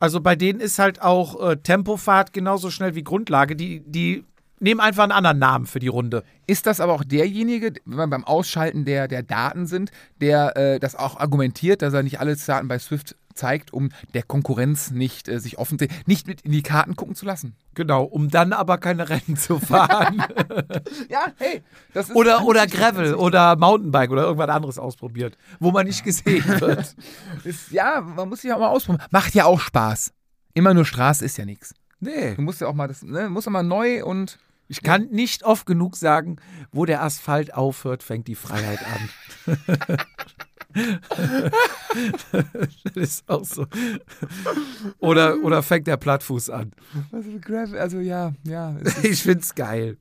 Also 0.00 0.20
bei 0.20 0.34
denen 0.34 0.58
ist 0.58 0.80
halt 0.80 1.02
auch 1.02 1.40
äh, 1.40 1.56
Tempofahrt 1.56 2.32
genauso 2.32 2.72
schnell 2.72 2.96
wie 2.96 3.04
Grundlage. 3.04 3.54
Die, 3.54 3.80
die 3.86 4.24
nehmen 4.60 4.80
einfach 4.80 5.02
einen 5.02 5.12
anderen 5.12 5.38
Namen 5.38 5.66
für 5.66 5.78
die 5.78 5.88
Runde. 5.88 6.24
Ist 6.46 6.66
das 6.66 6.80
aber 6.80 6.92
auch 6.92 7.04
derjenige, 7.04 7.72
wenn 7.84 7.96
wir 7.96 8.06
beim 8.06 8.24
Ausschalten 8.24 8.84
der, 8.84 9.08
der 9.08 9.22
Daten 9.22 9.66
sind, 9.66 9.90
der 10.20 10.56
äh, 10.56 10.80
das 10.80 10.94
auch 10.94 11.18
argumentiert, 11.18 11.82
dass 11.82 11.94
er 11.94 12.02
nicht 12.02 12.20
alle 12.20 12.36
Daten 12.36 12.68
bei 12.68 12.78
Swift 12.78 13.16
zeigt, 13.36 13.72
um 13.72 13.90
der 14.14 14.22
Konkurrenz 14.22 14.90
nicht 14.90 15.28
äh, 15.28 15.38
sich 15.38 15.58
offen 15.58 15.78
nicht 16.06 16.26
mit 16.26 16.40
in 16.40 16.52
die 16.52 16.62
Karten 16.62 16.96
gucken 16.96 17.14
zu 17.14 17.26
lassen? 17.26 17.54
Genau, 17.74 18.04
um 18.04 18.28
dann 18.28 18.52
aber 18.52 18.78
keine 18.78 19.08
Rennen 19.08 19.36
zu 19.36 19.58
fahren. 19.58 20.22
Ja, 21.08 21.32
hey, 21.36 21.62
das 21.92 22.08
ist 22.08 22.16
oder 22.16 22.44
oder 22.44 22.66
Gravel 22.66 23.14
oder 23.14 23.56
Mountainbike 23.56 24.10
oder 24.10 24.22
irgendwas 24.22 24.48
anderes 24.48 24.78
ausprobiert, 24.78 25.36
wo 25.60 25.70
man 25.70 25.86
nicht 25.86 26.04
gesehen 26.04 26.44
wird. 26.60 26.96
Ist, 27.44 27.70
ja, 27.70 28.00
man 28.00 28.28
muss 28.28 28.42
sich 28.42 28.52
auch 28.52 28.58
mal 28.58 28.68
ausprobieren. 28.68 29.06
Macht 29.10 29.34
ja 29.34 29.44
auch 29.44 29.60
Spaß. 29.60 30.12
Immer 30.54 30.74
nur 30.74 30.84
Straße 30.84 31.24
ist 31.24 31.36
ja 31.36 31.44
nichts. 31.44 31.74
Nee. 32.00 32.34
Du 32.34 32.42
musst 32.42 32.60
ja 32.60 32.68
auch 32.68 32.74
mal 32.74 32.88
das, 32.88 33.02
ne, 33.02 33.28
musst 33.28 33.46
ja 33.46 33.50
mal 33.50 33.62
neu 33.62 34.04
und 34.04 34.38
Ich 34.68 34.82
kann 34.82 35.08
nicht 35.10 35.44
oft 35.44 35.66
genug 35.66 35.96
sagen, 35.96 36.36
wo 36.72 36.84
der 36.86 37.02
Asphalt 37.02 37.54
aufhört, 37.54 38.02
fängt 38.02 38.26
die 38.28 38.34
Freiheit 38.34 38.80
an. 38.84 39.56
das 42.84 42.96
ist 42.96 43.28
auch 43.28 43.44
so. 43.44 43.66
Oder, 44.98 45.42
oder 45.42 45.62
fängt 45.62 45.86
der 45.86 45.96
Plattfuß 45.96 46.50
an. 46.50 46.72
also 47.12 47.30
Gravel, 47.40 47.78
also 47.78 47.98
ja, 47.98 48.32
ja, 48.44 48.76
Ich 49.02 49.22
find's 49.22 49.54
geil. 49.54 49.96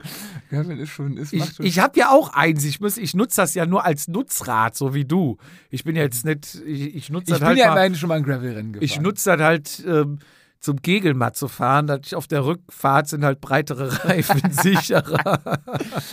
Gravel 0.50 0.80
ist 0.80 0.90
schon, 0.90 1.18
ist 1.18 1.34
Ich, 1.34 1.46
schon 1.54 1.66
ich 1.66 1.80
habe 1.80 1.98
ja 2.00 2.10
auch 2.10 2.34
eins. 2.34 2.64
Ich, 2.66 2.80
muss- 2.82 2.98
ich 2.98 3.14
nutze 3.14 3.38
das 3.42 3.54
ja 3.54 3.66
nur 3.66 3.86
als 3.86 4.08
Nutzrad, 4.08 4.76
so 4.76 4.94
wie 4.94 5.06
du. 5.06 5.38
Ich 5.70 5.84
bin 5.84 5.96
jetzt 5.96 6.26
nicht, 6.26 6.56
ich, 6.66 6.96
ich 6.96 7.10
nutze 7.10 7.26
ich 7.26 7.30
das 7.32 7.40
bin 7.40 7.48
halt 7.50 7.58
ja 7.58 7.68
mal, 7.68 7.72
immerhin 7.74 7.96
schon 7.96 8.10
mal 8.10 8.16
ein 8.16 8.24
Gravelrennen 8.24 8.74
gefahren. 8.74 8.84
ich 8.86 9.00
nutze 9.00 9.32
das 9.38 9.42
halt 9.42 9.84
ähm, 9.88 10.20
zum 10.60 10.82
Kegelmatt 10.82 11.36
zu 11.36 11.48
fahren. 11.48 11.88
dass 11.88 12.02
ich 12.06 12.16
auf 12.16 12.28
der 12.28 12.46
Rückfahrt 12.46 13.08
sind 13.08 13.24
halt 13.24 13.42
breitere 13.42 14.06
Reifen 14.06 14.42
sicherer. 14.52 15.62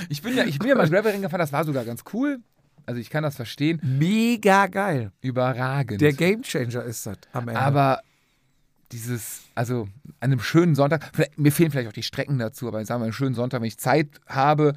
ich 0.08 0.22
bin 0.22 0.36
ja, 0.36 0.44
ich 0.44 0.58
bin 0.58 0.68
ja 0.68 0.74
mal 0.74 0.88
Gravelrennen 0.88 1.22
gefahren, 1.22 1.40
das 1.40 1.52
war 1.52 1.64
sogar 1.64 1.84
ganz 1.84 2.04
cool. 2.12 2.38
Also 2.84 3.00
ich 3.00 3.10
kann 3.10 3.22
das 3.22 3.36
verstehen. 3.36 3.80
Mega 3.82 4.66
geil. 4.66 5.12
Überragend. 5.20 6.00
Der 6.00 6.12
Gamechanger 6.12 6.82
ist 6.82 7.06
das 7.06 7.18
am 7.32 7.48
Ende. 7.48 7.60
Aber 7.60 8.00
dieses, 8.90 9.42
also 9.54 9.88
an 10.20 10.32
einem 10.32 10.40
schönen 10.40 10.74
Sonntag, 10.74 11.10
mir 11.36 11.52
fehlen 11.52 11.70
vielleicht 11.70 11.88
auch 11.88 11.92
die 11.94 12.02
Strecken 12.02 12.38
dazu, 12.38 12.68
aber 12.68 12.84
sagen 12.84 13.00
wir 13.00 13.04
einen 13.04 13.12
schönen 13.12 13.34
Sonntag, 13.34 13.60
wenn 13.60 13.68
ich 13.68 13.78
Zeit 13.78 14.20
habe, 14.26 14.74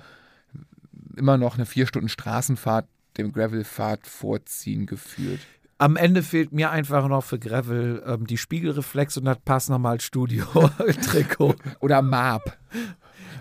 immer 1.17 1.37
noch 1.37 1.55
eine 1.55 1.65
vier 1.65 1.87
Stunden 1.87 2.09
Straßenfahrt 2.09 2.87
dem 3.17 3.31
Gravelfahrt 3.31 4.07
vorziehen 4.07 4.85
gefühlt. 4.85 5.39
Am 5.77 5.95
Ende 5.97 6.23
fehlt 6.23 6.51
mir 6.53 6.71
einfach 6.71 7.07
noch 7.07 7.23
für 7.23 7.37
Gravel 7.39 8.01
ähm, 8.05 8.27
die 8.27 8.37
Spiegelreflex 8.37 9.17
und 9.17 9.25
das 9.25 9.39
passt 9.43 9.69
nochmal 9.69 9.99
Studio-Trikot. 10.01 11.55
Oder 11.81 12.01
Marb. 12.01 12.57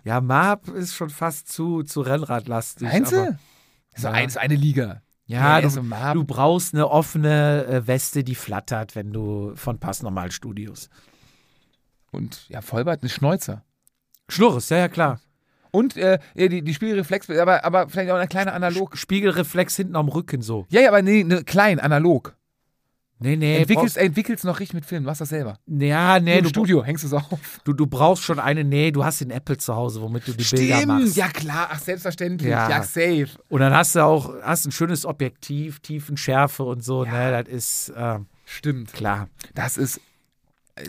ja, 0.05 0.20
Marb 0.20 0.68
ist 0.68 0.95
schon 0.95 1.11
fast 1.11 1.49
zu, 1.53 1.82
zu 1.82 2.01
Rennradlastig. 2.01 2.89
Meinst 2.89 3.14
aber- 3.14 3.26
du? 3.32 3.39
So 3.97 4.09
Ja. 4.09 4.14
ein, 4.14 4.28
so 4.30 4.41
eine 4.41 4.57
Liga. 4.57 5.03
Ja, 5.26 5.57
Nee, 5.57 5.62
du, 5.62 5.70
so 5.70 5.82
Marb. 5.82 6.14
du 6.14 6.24
brauchst 6.24 6.74
eine 6.74 6.89
offene 6.91 7.64
äh, 7.66 7.87
Weste, 7.87 8.24
die 8.24 8.35
flattert, 8.35 8.95
wenn 8.97 9.12
du 9.12 9.53
von 9.55 9.78
Pass 9.78 10.03
normal 10.03 10.32
Studios. 10.32 10.91
Und 12.11 12.49
ja, 12.49 12.61
Vollbart, 12.61 13.03
eine 13.03 13.09
Schnäuzer. 13.09 13.64
Schnurres, 14.28 14.68
ja, 14.68 14.78
ja, 14.78 14.89
klar. 14.89 15.20
Und 15.75 15.97
äh, 15.97 16.20
ja, 16.37 16.47
die, 16.47 16.62
die 16.62 16.72
Spielreflex, 16.72 17.29
aber, 17.31 17.64
aber 17.64 17.89
vielleicht 17.89 18.11
auch 18.12 18.16
eine 18.16 18.29
kleine 18.29 18.53
Analog. 18.53 18.97
Spiegelreflex 18.97 19.75
hinten 19.75 19.97
am 19.97 20.09
Rücken 20.09 20.41
so. 20.41 20.66
Ja, 20.68 20.81
ja, 20.83 20.89
aber 20.89 21.03
nee, 21.03 21.25
ne, 21.25 21.43
klein, 21.43 21.81
analog. 21.81 22.37
Nee, 23.18 23.37
nee. 23.37 23.57
entwickelst, 23.57 23.97
entwickelst 23.97 24.45
noch 24.45 24.61
richtig 24.61 24.75
mit 24.75 24.87
Film, 24.87 25.05
machst 25.05 25.20
das 25.20 25.31
selber. 25.31 25.59
ja, 25.66 26.20
nee, 26.20 26.39
Im 26.39 26.47
Studio 26.47 26.85
hängst 26.85 27.03
du 27.05 27.09
es 27.09 27.12
auf. 27.12 27.61
du, 27.64 27.72
du 27.72 27.87
brauchst 27.87 28.22
schon 28.22 28.39
eine. 28.39 28.62
Nee, 28.64 28.93
du 28.93 29.05
hast 29.05 29.20
den 29.20 29.31
Apple 29.31 29.57
zu 29.57 29.75
Hause, 29.75 30.01
womit 30.03 30.29
du 30.29 30.33
die 30.33 30.45
Bilder 30.45 30.87
machst. 30.87 31.16
ja 31.16 31.29
klar, 31.29 31.68
ach 31.72 31.79
selbstverständlich, 31.81 32.51
Ja. 32.51 32.68
ja, 32.70 32.83
safe. 32.83 33.29
Und 33.49 33.61
dann 33.61 33.72
hast 33.75 33.97
du 33.97 34.05
auch 34.05 34.33
hast 34.43 34.66
ein 34.66 34.72
schönes 34.72 35.05
Objektiv, 35.07 35.81
Tiefenschärfe 35.81 36.62
und 36.62 36.85
so. 36.85 37.05
Ne, 37.05 37.43
das 37.43 37.49
ist 37.53 37.89
äh, 37.97 38.18
Stimmt. 38.45 38.93
klar. 38.93 39.29
Das 39.55 39.77
ist 39.77 40.01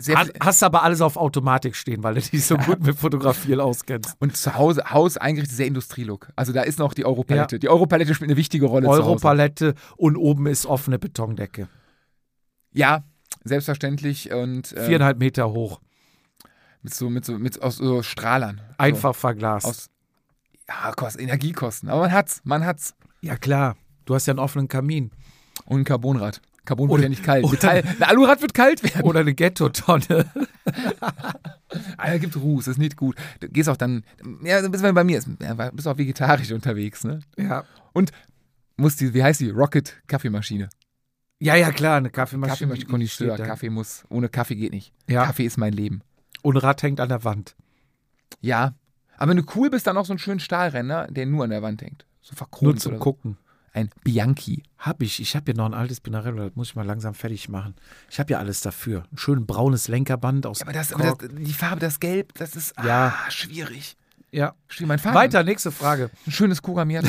sehr 0.00 0.16
Hast, 0.40 0.62
aber 0.62 0.82
alles 0.82 1.00
auf 1.00 1.16
Automatik 1.16 1.76
stehen, 1.76 2.02
weil 2.02 2.14
du 2.14 2.20
dich 2.20 2.44
so 2.44 2.56
gut 2.56 2.84
mit 2.84 2.98
Fotografieren 2.98 3.60
auskennst. 3.60 4.16
und 4.18 4.36
zu 4.36 4.54
Hause, 4.54 4.90
Haus 4.90 5.16
eingerichtet, 5.16 5.56
sehr 5.56 5.66
Industrielook. 5.66 6.28
Also 6.34 6.52
da 6.52 6.62
ist 6.62 6.78
noch 6.78 6.94
die 6.94 7.04
Europalette. 7.04 7.58
Die 7.58 7.68
Europalette 7.68 8.14
spielt 8.14 8.30
eine 8.30 8.36
wichtige 8.36 8.66
Rolle. 8.66 8.88
Europalette 8.88 9.74
und 9.96 10.16
oben 10.16 10.46
ist 10.46 10.66
offene 10.66 10.98
Betondecke. 10.98 11.68
Ja, 12.72 13.04
selbstverständlich 13.44 14.32
und 14.32 14.74
ähm, 14.76 14.86
Viereinhalb 14.86 15.18
Meter 15.18 15.50
hoch. 15.52 15.80
mit 16.82 16.94
so 16.94 17.08
mit 17.08 17.24
so 17.24 17.38
mit 17.38 17.62
aus 17.62 17.76
so 17.76 18.02
Strahlern. 18.02 18.60
Einfach 18.78 19.14
verglast. 19.14 19.66
So, 19.66 19.70
aus 19.70 19.90
ja, 20.68 20.92
kostet 20.92 21.22
Energiekosten, 21.22 21.88
aber 21.88 22.02
man 22.02 22.12
hat's, 22.12 22.40
man 22.42 22.66
hat's. 22.66 22.94
ja, 23.20 23.36
klar. 23.36 23.76
Du 24.04 24.14
hast 24.14 24.26
ja 24.26 24.32
einen 24.32 24.40
offenen 24.40 24.68
Kamin. 24.68 25.10
Und 25.64 25.80
ein 25.80 25.84
Carbonrad. 25.84 26.40
Carbon 26.66 26.90
Oder- 26.90 27.02
wird 27.02 27.04
ja 27.04 27.08
nicht 27.08 27.24
kalt. 27.24 27.50
Metall, 27.50 27.82
ein 27.82 28.02
Alurad 28.02 28.42
wird 28.42 28.52
kalt 28.52 28.82
werden. 28.82 29.02
Oder 29.02 29.20
eine 29.20 29.34
Ghetto-Tonne. 29.34 30.26
Ah, 31.98 32.10
da 32.10 32.18
gibt 32.18 32.36
Ruß, 32.36 32.68
ist 32.68 32.78
nicht 32.78 32.96
gut. 32.96 33.16
Du 33.40 33.48
gehst 33.48 33.68
auch 33.68 33.76
dann, 33.76 34.04
ja, 34.42 34.66
bist 34.66 34.82
bei 34.82 35.04
mir, 35.04 35.20
bist 35.72 35.88
auch 35.88 35.98
vegetarisch 35.98 36.52
unterwegs, 36.52 37.04
ne? 37.04 37.20
ja. 37.36 37.64
Und 37.92 38.12
musst 38.76 39.00
die, 39.00 39.12
wie 39.12 39.22
heißt 39.22 39.40
die? 39.40 39.50
Rocket 39.50 40.00
Kaffeemaschine. 40.06 40.68
Ja, 41.38 41.54
ja, 41.56 41.70
klar. 41.70 41.96
Eine 41.98 42.10
Kaffeemaschine. 42.10 42.74
Kaffeemaschine, 42.74 43.36
da. 43.36 43.46
Kaffee 43.46 43.70
muss, 43.70 44.04
ohne 44.08 44.28
Kaffee 44.28 44.54
geht 44.54 44.72
nicht. 44.72 44.92
Ja. 45.08 45.26
Kaffee 45.26 45.44
ist 45.44 45.58
mein 45.58 45.72
Leben. 45.72 46.02
Und 46.42 46.56
Rad 46.56 46.82
hängt 46.82 47.00
an 47.00 47.08
der 47.08 47.24
Wand. 47.24 47.56
Ja. 48.40 48.74
Aber 49.18 49.30
wenn 49.30 49.38
du 49.38 49.44
cool 49.54 49.70
bist, 49.70 49.86
dann 49.86 49.96
auch 49.96 50.06
so 50.06 50.12
einen 50.12 50.18
schönen 50.18 50.40
Stahlrenner, 50.40 51.08
der 51.08 51.26
nur 51.26 51.44
an 51.44 51.50
der 51.50 51.62
Wand 51.62 51.82
hängt. 51.82 52.06
So 52.22 52.34
verchromt 52.34 52.62
Nur 52.62 52.76
zum 52.76 52.92
oder 52.92 52.98
so. 52.98 53.36
Ein 53.76 53.90
Bianchi. 54.04 54.62
Hab 54.78 55.02
ich. 55.02 55.20
Ich 55.20 55.36
habe 55.36 55.44
hier 55.46 55.54
noch 55.54 55.66
ein 55.66 55.74
altes 55.74 56.00
Pinarello. 56.00 56.44
Das 56.46 56.56
muss 56.56 56.68
ich 56.70 56.76
mal 56.76 56.86
langsam 56.86 57.12
fertig 57.12 57.48
machen. 57.50 57.74
Ich 58.10 58.18
habe 58.18 58.32
ja 58.32 58.38
alles 58.38 58.62
dafür. 58.62 59.04
Ein 59.12 59.18
schön 59.18 59.44
braunes 59.46 59.88
Lenkerband 59.88 60.46
aus 60.46 60.60
Ja, 60.60 60.64
aber, 60.64 60.72
das, 60.72 60.92
aber 60.94 61.04
das, 61.20 61.28
die 61.38 61.52
Farbe, 61.52 61.80
das 61.80 62.00
Gelb, 62.00 62.32
das 62.34 62.56
ist 62.56 62.74
Ja. 62.82 63.14
ah, 63.26 63.30
schwierig. 63.30 63.96
ja. 64.30 64.54
Mein 64.80 64.98
Vater. 64.98 65.14
Weiter, 65.14 65.42
nächste 65.44 65.70
Frage. 65.70 66.10
Ein 66.26 66.32
schönes 66.32 66.62
Kuramiata. 66.62 67.08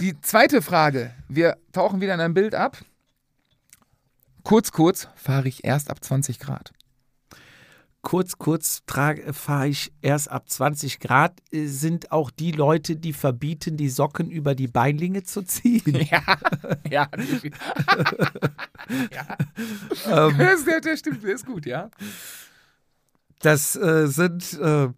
Die 0.00 0.20
zweite 0.20 0.60
Frage. 0.60 1.14
Wir 1.28 1.56
tauchen 1.72 2.00
wieder 2.02 2.12
in 2.14 2.20
ein 2.20 2.34
Bild 2.34 2.54
ab. 2.54 2.76
Kurz, 4.42 4.70
kurz 4.72 5.08
fahre 5.16 5.48
ich 5.48 5.64
erst 5.64 5.90
ab 5.90 6.04
20 6.04 6.38
Grad. 6.38 6.72
Kurz, 8.06 8.38
kurz 8.38 8.84
fahre 8.86 9.66
ich 9.66 9.92
erst 10.00 10.30
ab 10.30 10.48
20 10.48 11.00
Grad. 11.00 11.40
Äh, 11.50 11.66
Sind 11.66 12.12
auch 12.12 12.30
die 12.30 12.52
Leute, 12.52 12.94
die 12.94 13.12
verbieten, 13.12 13.76
die 13.76 13.88
Socken 13.88 14.30
über 14.30 14.54
die 14.54 14.68
Beinlinge 14.68 15.24
zu 15.24 15.42
ziehen? 15.42 15.82
Ja, 16.08 16.22
ja. 16.88 17.08
ja. 19.10 20.28
ähm, 20.28 20.38
Das, 20.38 20.64
der, 20.64 20.80
der 20.82 20.96
stimmt, 20.96 21.24
der 21.24 21.34
ist 21.34 21.46
gut, 21.46 21.66
ja. 21.66 21.90
das 23.40 23.74
äh, 23.74 24.06
sind 24.06 24.52
äh, 24.60 24.90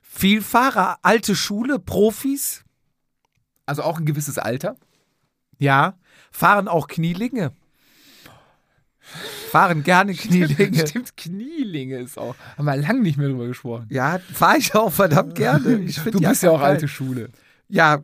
Vielfahrer, 0.00 0.98
alte 1.02 1.36
Schule, 1.36 1.78
Profis. 1.78 2.64
Also 3.64 3.84
auch 3.84 3.98
ein 3.98 4.06
gewisses 4.06 4.38
Alter. 4.38 4.74
Ja, 5.60 5.96
fahren 6.32 6.66
auch 6.66 6.88
Knielinge. 6.88 7.52
Fahren 9.50 9.82
gerne 9.82 10.14
Knielinge. 10.14 10.86
Stimmt, 10.86 11.16
Knielinge 11.16 11.98
ist 11.98 12.18
auch. 12.18 12.34
Haben 12.56 12.64
wir 12.66 12.76
lange 12.76 13.00
nicht 13.00 13.16
mehr 13.18 13.28
drüber 13.28 13.46
gesprochen. 13.46 13.86
Ja, 13.90 14.18
fahre 14.32 14.58
ich 14.58 14.74
auch 14.74 14.92
verdammt 14.92 15.34
gerne. 15.36 15.76
Ich 15.80 15.96
Du 16.02 16.20
bist 16.20 16.42
ja 16.42 16.50
auch 16.50 16.60
geil. 16.60 16.70
alte 16.72 16.88
Schule. 16.88 17.30
Ja, 17.68 18.00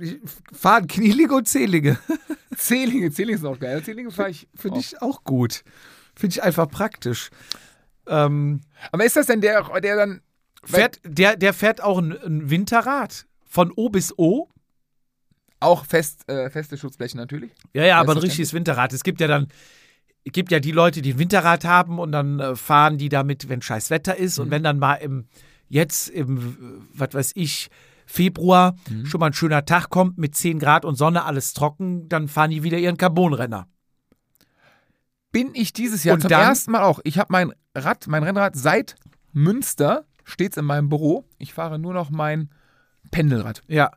fahren 0.53 0.87
Knielinge 0.89 1.35
und 1.35 1.47
Zehlinge. 1.49 1.99
Zehlinge, 2.57 3.11
Zehlinge 3.11 3.39
ist 3.39 3.45
auch 3.45 3.59
geil. 3.59 3.83
Zehlinge 3.83 4.11
fahre 4.11 4.31
ich. 4.31 4.49
Finde 4.55 4.81
ich 4.81 5.01
auch 5.03 5.23
gut. 5.25 5.63
Finde 6.17 6.35
ich 6.35 6.43
einfach 6.43 6.69
praktisch. 6.69 7.31
Ähm, 8.07 8.61
Aber 8.91 9.05
ist 9.05 9.17
das 9.17 9.27
denn 9.27 9.41
der, 9.41 9.63
der 9.81 9.97
dann. 9.97 10.21
fährt, 10.65 11.01
der, 11.05 11.37
der 11.37 11.53
fährt 11.55 11.81
auch 11.83 11.99
ein, 11.99 12.13
ein 12.13 12.51
Winterrad. 12.51 13.27
Von 13.47 13.73
O 13.77 13.89
bis 13.89 14.13
O. 14.19 14.49
Auch 15.61 15.85
fest, 15.87 16.29
äh, 16.29 16.51
feste 16.51 16.77
Schutzblechen 16.77 17.19
natürlich. 17.21 17.53
Ja, 17.73 17.85
ja, 17.85 17.99
aber 17.99 18.13
ein 18.13 18.19
richtiges 18.19 18.53
Winterrad. 18.53 18.93
Es 18.93 19.05
gibt 19.05 19.21
ja 19.21 19.29
dann, 19.29 19.47
gibt 20.25 20.53
ja 20.53 20.61
die 20.61 20.73
Leute, 20.73 21.03
die 21.03 21.15
ein 21.15 21.19
Winterrad 21.19 21.65
haben 21.65 21.99
und 21.99 22.13
dann 22.13 22.39
äh, 22.41 22.55
fahren 22.57 22.99
die 22.99 23.09
damit, 23.09 23.49
wenn 23.49 23.63
scheiß 23.63 23.91
Wetter 23.91 24.17
ist. 24.17 24.39
Und 24.39 24.51
wenn 24.51 24.63
dann 24.63 24.79
mal 24.79 24.95
im, 24.95 25.27
jetzt 25.69 26.09
im, 26.09 26.87
was 26.95 27.13
weiß 27.15 27.33
ich, 27.35 27.71
Februar 28.07 28.75
schon 29.05 29.21
mal 29.21 29.29
ein 29.29 29.33
schöner 29.33 29.65
Tag 29.65 29.89
kommt 29.89 30.19
mit 30.19 30.35
10 30.37 30.59
Grad 30.59 30.85
und 30.85 30.97
Sonne, 30.97 31.25
alles 31.25 31.55
trocken, 31.55 32.09
dann 32.09 32.29
fahren 32.29 32.51
die 32.51 32.63
wieder 32.63 32.79
ihren 32.79 32.97
Carbonrenner. 32.99 33.67
Bin 35.31 35.51
ich 35.55 35.73
dieses 35.73 36.05
Jahr 36.05 36.15
Und 36.15 36.21
zum 36.23 36.31
dann- 36.31 36.43
ersten 36.43 36.73
Mal 36.73 36.83
auch. 36.83 37.01
Ich 37.05 37.19
habe 37.19 37.29
mein 37.31 37.53
Rad, 37.75 38.07
mein 38.07 38.23
Rennrad 38.23 38.55
seit 38.55 38.97
Münster, 39.33 40.05
stets 40.25 40.57
in 40.59 40.67
meinem 40.67 40.89
Büro. 40.91 41.25
Ich 41.39 41.55
fahre 41.55 41.79
nur 41.79 41.95
noch 41.95 42.11
mein 42.11 42.51
Pendelrad. 43.11 43.63
Ja. 43.67 43.93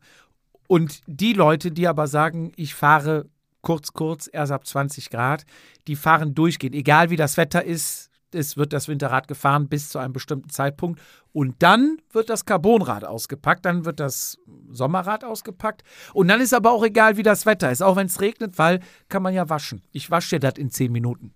Und 0.68 1.02
die 1.08 1.34
Leute, 1.34 1.72
die 1.72 1.88
aber 1.88 2.08
sagen, 2.08 2.52
ich 2.56 2.74
fahre 2.74 3.30
kurz, 3.66 3.92
kurz, 3.92 4.30
erst 4.32 4.54
ab 4.54 4.66
20 4.66 5.10
Grad, 5.10 5.46
die 5.88 5.98
fahren 5.98 6.34
durchgehend. 6.36 6.76
Egal 6.76 7.10
wie 7.10 7.16
das 7.18 7.36
Wetter 7.36 7.66
ist, 7.66 8.10
es 8.32 8.58
wird 8.58 8.74
das 8.74 8.88
Winterrad 8.88 9.28
gefahren 9.28 9.68
bis 9.68 9.90
zu 9.90 9.98
einem 10.00 10.14
bestimmten 10.14 10.50
Zeitpunkt. 10.50 11.02
Und 11.34 11.56
dann 11.64 11.98
wird 12.12 12.30
das 12.30 12.46
Carbonrad 12.46 13.04
ausgepackt, 13.04 13.66
dann 13.66 13.84
wird 13.86 14.00
das 14.00 14.38
Sommerrad 14.70 15.24
ausgepackt. 15.24 15.84
Und 16.14 16.28
dann 16.28 16.40
ist 16.42 16.54
aber 16.54 16.72
auch 16.72 16.84
egal, 16.84 17.18
wie 17.18 17.24
das 17.24 17.46
Wetter 17.46 17.72
ist, 17.72 17.82
auch 17.82 17.96
wenn 17.96 18.08
es 18.08 18.22
regnet, 18.22 18.58
weil 18.58 18.80
kann 19.10 19.24
man 19.24 19.34
ja 19.34 19.50
waschen. 19.50 19.82
Ich 19.92 20.12
wasche 20.12 20.36
dir 20.36 20.52
das 20.52 20.58
in 20.60 20.70
10 20.70 20.92
Minuten. 20.92 21.34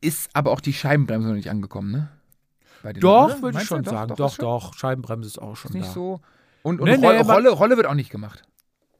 Ist 0.00 0.30
aber 0.34 0.52
auch 0.52 0.60
die 0.60 0.72
Scheibenbremse 0.72 1.28
noch 1.28 1.34
nicht 1.34 1.50
angekommen, 1.50 1.90
ne? 1.90 2.08
Doch, 3.00 3.24
oder? 3.26 3.42
würde 3.42 3.58
ich 3.58 3.64
schon 3.64 3.82
sagen. 3.82 4.14
Doch, 4.16 4.34
schon- 4.36 4.44
doch, 4.44 4.74
Scheibenbremse 4.74 5.26
ist 5.26 5.38
auch 5.42 5.56
schon 5.56 5.70
Ist 5.70 5.74
nicht 5.74 5.88
da. 5.88 5.92
so. 5.92 6.20
Und, 6.62 6.80
und 6.80 6.88
Nee, 6.88 6.94
Rolle, 6.94 7.24
nee, 7.24 7.32
Rolle, 7.32 7.50
Rolle 7.50 7.76
wird 7.76 7.86
auch 7.86 7.94
nicht 7.94 8.10
gemacht. 8.10 8.42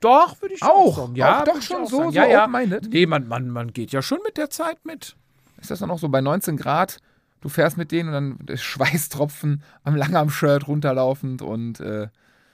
Doch, 0.00 0.40
würde 0.40 0.54
ich 0.54 0.60
schon 0.60 0.68
Auch? 0.68 0.96
sagen. 0.96 1.14
Ja, 1.16 1.40
Auch 1.40 1.44
doch 1.44 1.62
schon 1.62 1.86
so- 1.86 1.98
sagen. 1.98 2.10
so 2.12 2.16
ja, 2.16 2.26
ja. 2.26 2.42
open-minded? 2.44 2.88
Nee, 2.92 3.06
man, 3.06 3.26
man, 3.26 3.48
man 3.50 3.72
geht 3.72 3.90
ja 3.92 4.00
schon 4.02 4.18
mit 4.24 4.36
der 4.36 4.48
Zeit 4.50 4.84
mit. 4.84 5.16
Ist 5.60 5.70
das 5.70 5.80
dann 5.80 5.90
auch 5.90 5.98
so 5.98 6.08
bei 6.08 6.20
19 6.20 6.56
Grad? 6.56 6.98
Du 7.40 7.48
fährst 7.48 7.76
mit 7.76 7.90
denen 7.92 8.12
und 8.14 8.48
dann 8.48 8.56
Schweißtropfen 8.56 9.62
am 9.82 9.96
langen 9.96 10.30
Shirt 10.30 10.66
runterlaufend 10.68 11.42
und 11.42 11.80
äh, 11.80 12.08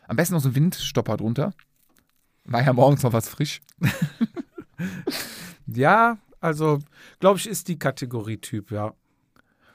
am 0.07 0.17
besten 0.17 0.35
noch 0.35 0.41
so 0.43 0.51
ein 0.51 0.55
Windstopper 0.55 1.17
drunter. 1.17 1.53
War 2.45 2.63
ja 2.63 2.73
morgens 2.73 3.03
noch 3.03 3.13
was 3.13 3.29
frisch. 3.29 3.61
Ja, 5.67 6.19
also, 6.41 6.79
glaube 7.21 7.39
ich, 7.39 7.47
ist 7.49 7.69
die 7.69 7.79
Kategorie 7.79 8.37
Typ, 8.37 8.71
ja. 8.71 8.93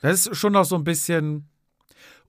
Das 0.01 0.27
ist 0.27 0.37
schon 0.37 0.53
noch 0.53 0.65
so 0.65 0.75
ein 0.75 0.83
bisschen. 0.83 1.47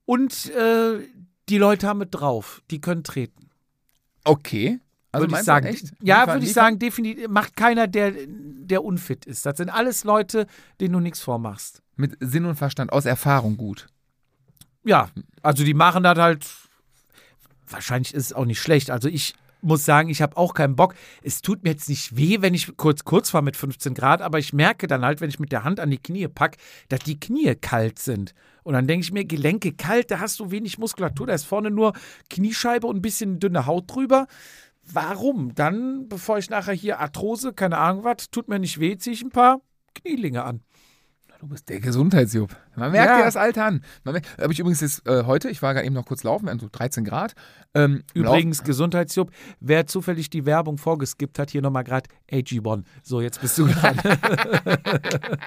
Und 0.07 0.51
äh, 0.51 1.01
die 1.49 1.59
Leute 1.59 1.87
haben 1.87 1.99
mit 1.99 2.15
drauf. 2.15 2.63
Die 2.71 2.81
können 2.81 3.05
treten. 3.05 3.51
Okay. 4.25 4.81
Also 5.13 5.27
würde 5.27 5.41
ich 5.41 5.45
sagen. 5.45 5.67
echt? 5.67 5.93
Ja, 6.03 6.27
würde 6.27 6.45
ich 6.45 6.53
sagen, 6.53 6.79
definitiv. 6.79 7.29
Macht 7.29 7.57
keiner, 7.57 7.87
der, 7.89 8.13
der 8.27 8.85
unfit 8.85 9.27
ist. 9.27 9.45
Das 9.45 9.57
sind 9.57 9.69
alles 9.69 10.05
Leute, 10.05 10.47
denen 10.81 10.93
du 10.93 11.01
nichts 11.01 11.21
vormachst. 11.21 11.83
Mit 11.97 12.17
Sinn 12.21 12.45
und 12.45 12.57
Verstand, 12.57 12.93
aus 12.93 13.05
Erfahrung 13.05 13.57
gut. 13.57 13.89
Ja, 14.85 15.11
also 15.43 15.65
die 15.65 15.75
machen 15.75 16.03
das 16.03 16.19
halt. 16.19 16.47
Wahrscheinlich 17.69 18.15
ist 18.15 18.27
es 18.27 18.33
auch 18.33 18.47
nicht 18.47 18.61
schlecht. 18.61 18.91
Also 18.91 19.09
ich 19.09 19.35
muss 19.63 19.85
sagen, 19.85 20.09
ich 20.09 20.23
habe 20.23 20.37
auch 20.37 20.55
keinen 20.55 20.77
Bock. 20.77 20.95
Es 21.23 21.43
tut 21.43 21.63
mir 21.65 21.71
jetzt 21.71 21.89
nicht 21.89 22.17
weh, 22.17 22.39
wenn 22.41 22.55
ich 22.55 22.77
kurz 22.77 23.05
kurz 23.05 23.31
fahre 23.31 23.45
mit 23.45 23.57
15 23.57 23.95
Grad, 23.95 24.23
aber 24.23 24.39
ich 24.39 24.53
merke 24.53 24.87
dann 24.87 25.05
halt, 25.05 25.21
wenn 25.21 25.29
ich 25.29 25.39
mit 25.39 25.53
der 25.53 25.65
Hand 25.65 25.81
an 25.81 25.91
die 25.91 25.99
Knie 25.99 26.29
packe, 26.29 26.59
dass 26.89 27.01
die 27.01 27.19
Knie 27.19 27.55
kalt 27.55 27.99
sind. 27.99 28.35
Und 28.63 28.75
dann 28.75 28.87
denke 28.87 29.05
ich 29.05 29.13
mir, 29.13 29.25
Gelenke 29.25 29.73
kalt, 29.73 30.11
da 30.11 30.21
hast 30.21 30.41
du 30.41 30.51
wenig 30.51 30.79
Muskulatur, 30.79 31.27
da 31.27 31.35
ist 31.35 31.45
vorne 31.45 31.71
nur 31.71 31.93
Kniescheibe 32.29 32.87
und 32.87 32.97
ein 32.97 33.03
bisschen 33.03 33.41
dünne 33.41 33.67
Haut 33.67 33.91
drüber. 33.91 34.27
Warum? 34.93 35.55
Dann, 35.55 36.09
bevor 36.09 36.39
ich 36.39 36.51
nachher 36.51 36.75
hier 36.75 36.99
Arthrose, 37.01 37.53
keine 37.53 37.79
Ahnung 37.79 38.05
was, 38.05 38.31
tut 38.31 38.49
mir 38.49 38.59
nicht 38.59 38.81
weh, 38.81 38.97
ziehe 38.97 39.15
ich 39.15 39.23
ein 39.23 39.31
paar 39.31 39.61
Knielinge 39.95 40.45
an. 40.45 40.61
Du 41.41 41.47
bist 41.49 41.71
der 41.71 41.81
Gesundheitsjupp. 41.81 42.55
Man 42.77 42.93
merkt 42.93 43.09
Ja. 43.13 43.17
dir 43.19 43.25
das 43.25 43.37
Alter 43.37 43.65
an. 43.65 43.83
Habe 44.05 44.53
ich 44.53 44.59
übrigens 44.61 44.83
jetzt 44.83 45.07
äh, 45.09 45.25
heute, 45.25 45.49
ich 45.49 45.63
war 45.63 45.73
gerade 45.73 45.87
eben 45.87 45.95
noch 45.95 46.05
kurz 46.05 46.23
laufen, 46.23 46.45
wir 46.45 46.51
hatten 46.51 46.61
so 46.61 46.69
13 46.71 47.03
Grad. 47.03 47.33
Ähm, 47.73 48.03
Übrigens, 48.13 48.63
Gesundheitsjupp, 48.63 49.31
wer 49.59 49.87
zufällig 49.87 50.29
die 50.29 50.45
Werbung 50.45 50.77
vorgeskippt 50.77 51.39
hat, 51.39 51.51
hier 51.51 51.63
nochmal 51.63 51.85
gerade 51.85 52.11
AG1. 52.31 52.85
So, 53.03 53.23
jetzt 53.23 53.41
bist 53.41 53.57
du 53.57 53.67
dran. 53.69 53.97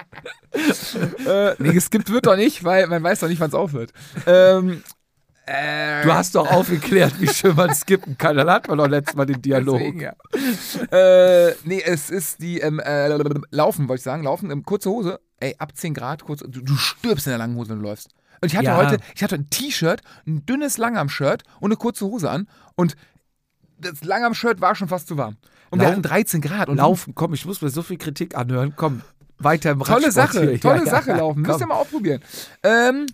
Äh, 1.26 1.54
nee, 1.58 1.72
geskippt 1.72 2.10
wird 2.10 2.26
doch 2.26 2.36
nicht, 2.36 2.62
weil 2.64 2.86
man 2.86 3.02
weiß 3.02 3.20
doch 3.20 3.28
nicht, 3.28 3.40
wann 3.40 3.48
es 3.48 3.54
aufhört. 3.54 3.92
Ähm, 4.26 4.70
äh, 4.70 4.76
Du 5.46 6.12
hast 6.14 6.34
doch 6.34 6.50
aufgeklärt, 6.50 7.20
wie 7.20 7.28
schön 7.28 7.54
man 7.54 7.74
skippen 7.74 8.16
kann. 8.16 8.36
Dann 8.36 8.48
hat 8.50 8.66
man 8.68 8.78
doch 8.78 8.88
letztes 8.88 9.14
Mal 9.14 9.26
den 9.26 9.42
Dialog. 9.42 9.78
Deswegen, 9.78 10.00
ja. 10.00 10.12
äh, 10.90 11.54
nee, 11.64 11.82
es 11.84 12.10
ist 12.10 12.40
die 12.42 12.60
ähm, 12.60 12.80
äh, 12.80 13.08
Laufen, 13.50 13.88
wollte 13.88 14.00
ich 14.00 14.04
sagen. 14.04 14.22
Laufen, 14.22 14.50
ähm, 14.50 14.62
kurze 14.64 14.90
Hose. 14.90 15.20
Ey, 15.40 15.54
ab 15.58 15.76
10 15.76 15.92
Grad, 15.94 16.24
kurz, 16.24 16.40
du, 16.40 16.60
du 16.62 16.76
stirbst 16.76 17.26
in 17.26 17.30
der 17.32 17.38
langen 17.38 17.56
Hose, 17.56 17.70
wenn 17.70 17.78
du 17.78 17.82
läufst. 17.84 18.08
Und 18.40 18.50
ich 18.52 18.56
hatte 18.56 18.66
Ja. 18.66 18.76
heute, 18.76 18.98
ich 19.14 19.22
hatte 19.22 19.34
ein 19.34 19.50
T-Shirt, 19.50 20.00
ein 20.26 20.46
dünnes 20.46 20.78
Langarm-Shirt 20.78 21.42
und 21.60 21.68
eine 21.70 21.76
kurze 21.76 22.06
Hose 22.06 22.30
an. 22.30 22.48
Und 22.76 22.96
das 23.78 24.02
Langarm-Shirt 24.02 24.60
war 24.60 24.74
schon 24.74 24.88
fast 24.88 25.08
zu 25.08 25.16
warm. 25.18 25.36
Und 25.70 25.80
wir 25.80 25.84
Lau- 25.86 25.92
hatten 25.92 26.02
13 26.02 26.40
Grad. 26.40 26.68
Und 26.68 26.76
Laufen, 26.78 27.14
komm, 27.14 27.34
ich 27.34 27.44
muss 27.44 27.60
mir 27.60 27.68
so 27.70 27.82
viel 27.82 27.98
Kritik 27.98 28.34
anhören. 28.36 28.72
Komm, 28.76 29.02
weiter 29.38 29.72
im 29.72 29.80
Tolle 29.80 30.06
Radsport 30.06 30.32
Sache, 30.32 30.50
hier. 30.50 30.60
tolle 30.60 30.84
Ja, 30.84 30.90
Sache 30.90 31.12
laufen. 31.12 31.42
Müsst 31.42 31.54
ihr 31.56 31.58
komm. 31.60 31.68
mal 31.68 31.74
ausprobieren. 31.74 32.22
Ähm, 32.62 33.06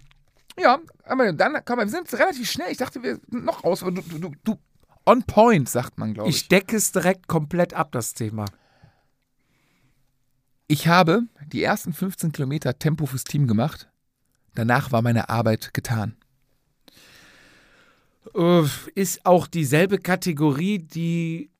ja, 0.61 0.78
aber 1.11 1.32
dann, 1.32 1.59
komm 1.65 1.77
mal, 1.77 1.87
wir 1.87 1.91
sind 1.91 2.12
relativ 2.15 2.51
schnell. 2.51 2.70
Ich 2.70 2.78
dachte, 2.78 3.03
wir 3.03 3.19
sind 3.31 3.45
noch 3.45 3.65
raus. 3.65 3.82
Aber 3.82 3.93
du, 3.93 4.03
du, 4.03 4.32
du, 4.45 4.59
on 5.07 5.23
point, 5.24 5.69
sagt 5.69 5.99
man, 5.99 6.15
glaube 6.15 6.31
ich. 6.31 6.37
Ich 6.37 6.49
decke 6.49 6.77
es 6.77 6.93
direkt 6.93 7.27
komplett 7.27 7.74
ab, 7.74 7.93
das 7.93 8.15
Thema. 8.15 8.47
Ich 10.69 10.87
habe 10.87 11.24
die 11.53 11.62
ersten 11.62 11.93
15 11.93 12.31
Kilometer 12.31 12.78
Tempo 12.78 13.07
fürs 13.07 13.24
Team 13.24 13.49
gemacht. 13.49 13.89
Danach 14.55 14.93
war 14.93 15.03
meine 15.03 15.28
Arbeit 15.28 15.74
getan. 15.74 16.16
Ist 18.95 19.27
auch 19.27 19.49
dieselbe 19.49 19.99
Kategorie, 19.99 20.78
die 20.78 21.51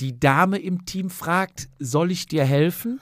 die 0.00 0.18
Dame 0.18 0.58
im 0.58 0.86
Team 0.86 1.10
fragt, 1.10 1.68
soll 1.78 2.10
ich 2.10 2.26
dir 2.26 2.44
helfen? 2.44 3.00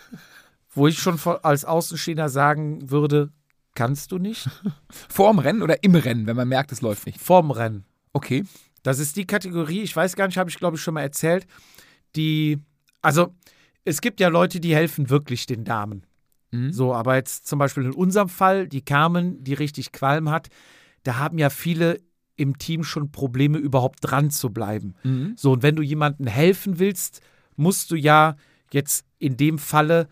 Wo 0.74 0.88
ich 0.88 0.98
schon 0.98 1.20
als 1.42 1.64
Außenstehender 1.64 2.28
sagen 2.28 2.90
würde, 2.90 3.30
kannst 3.78 4.10
du 4.10 4.18
nicht. 4.18 4.50
Vorm 5.09 5.38
Rennen 5.38 5.62
oder 5.62 5.84
im 5.84 5.94
Rennen, 5.94 6.26
wenn 6.26 6.34
man 6.34 6.48
merkt, 6.48 6.72
es 6.72 6.80
läuft 6.80 7.06
nicht. 7.06 7.20
Vorm 7.20 7.52
Rennen. 7.52 7.84
Okay. 8.12 8.42
Das 8.82 8.98
ist 8.98 9.14
die 9.16 9.24
Kategorie, 9.24 9.82
ich 9.82 9.94
weiß 9.94 10.16
gar 10.16 10.26
nicht, 10.26 10.36
habe 10.36 10.50
ich 10.50 10.59
glaube 10.59 10.76
ich 10.76 10.82
schon 10.82 10.94
mal 10.94 11.02
erzählt, 11.02 11.46
die, 12.16 12.59
also 13.02 13.34
es 13.84 14.00
gibt 14.00 14.18
ja 14.18 14.28
Leute, 14.28 14.59
die 14.59 14.74
helfen 14.74 15.10
wirklich 15.10 15.46
den 15.46 15.64
Damen. 15.64 16.05
Mhm. 16.50 16.72
So, 16.72 16.92
aber 16.92 17.14
jetzt 17.14 17.46
zum 17.46 17.60
Beispiel 17.60 17.84
in 17.84 17.92
unserem 17.92 18.28
Fall, 18.28 18.66
die 18.66 18.82
Carmen, 18.82 19.44
die 19.44 19.55
richtig 19.55 19.92
Qualm 19.92 20.28
hat, 20.28 20.48
da 21.05 21.18
haben 21.18 21.38
ja 21.38 21.48
viele 21.48 22.00
im 22.34 22.59
Team 22.59 22.82
schon 22.82 23.12
Probleme, 23.12 23.59
überhaupt 23.59 23.98
dran 24.00 24.30
zu 24.30 24.50
bleiben. 24.50 24.94
Mhm. 25.05 25.34
So, 25.36 25.52
und 25.52 25.62
wenn 25.62 25.76
du 25.76 25.82
jemandem 25.82 26.26
helfen 26.26 26.80
willst, 26.80 27.20
musst 27.55 27.92
du 27.92 27.96
ja 27.96 28.34
jetzt 28.72 29.05
in 29.20 29.36
dem 29.36 29.59
Falle 29.59 30.09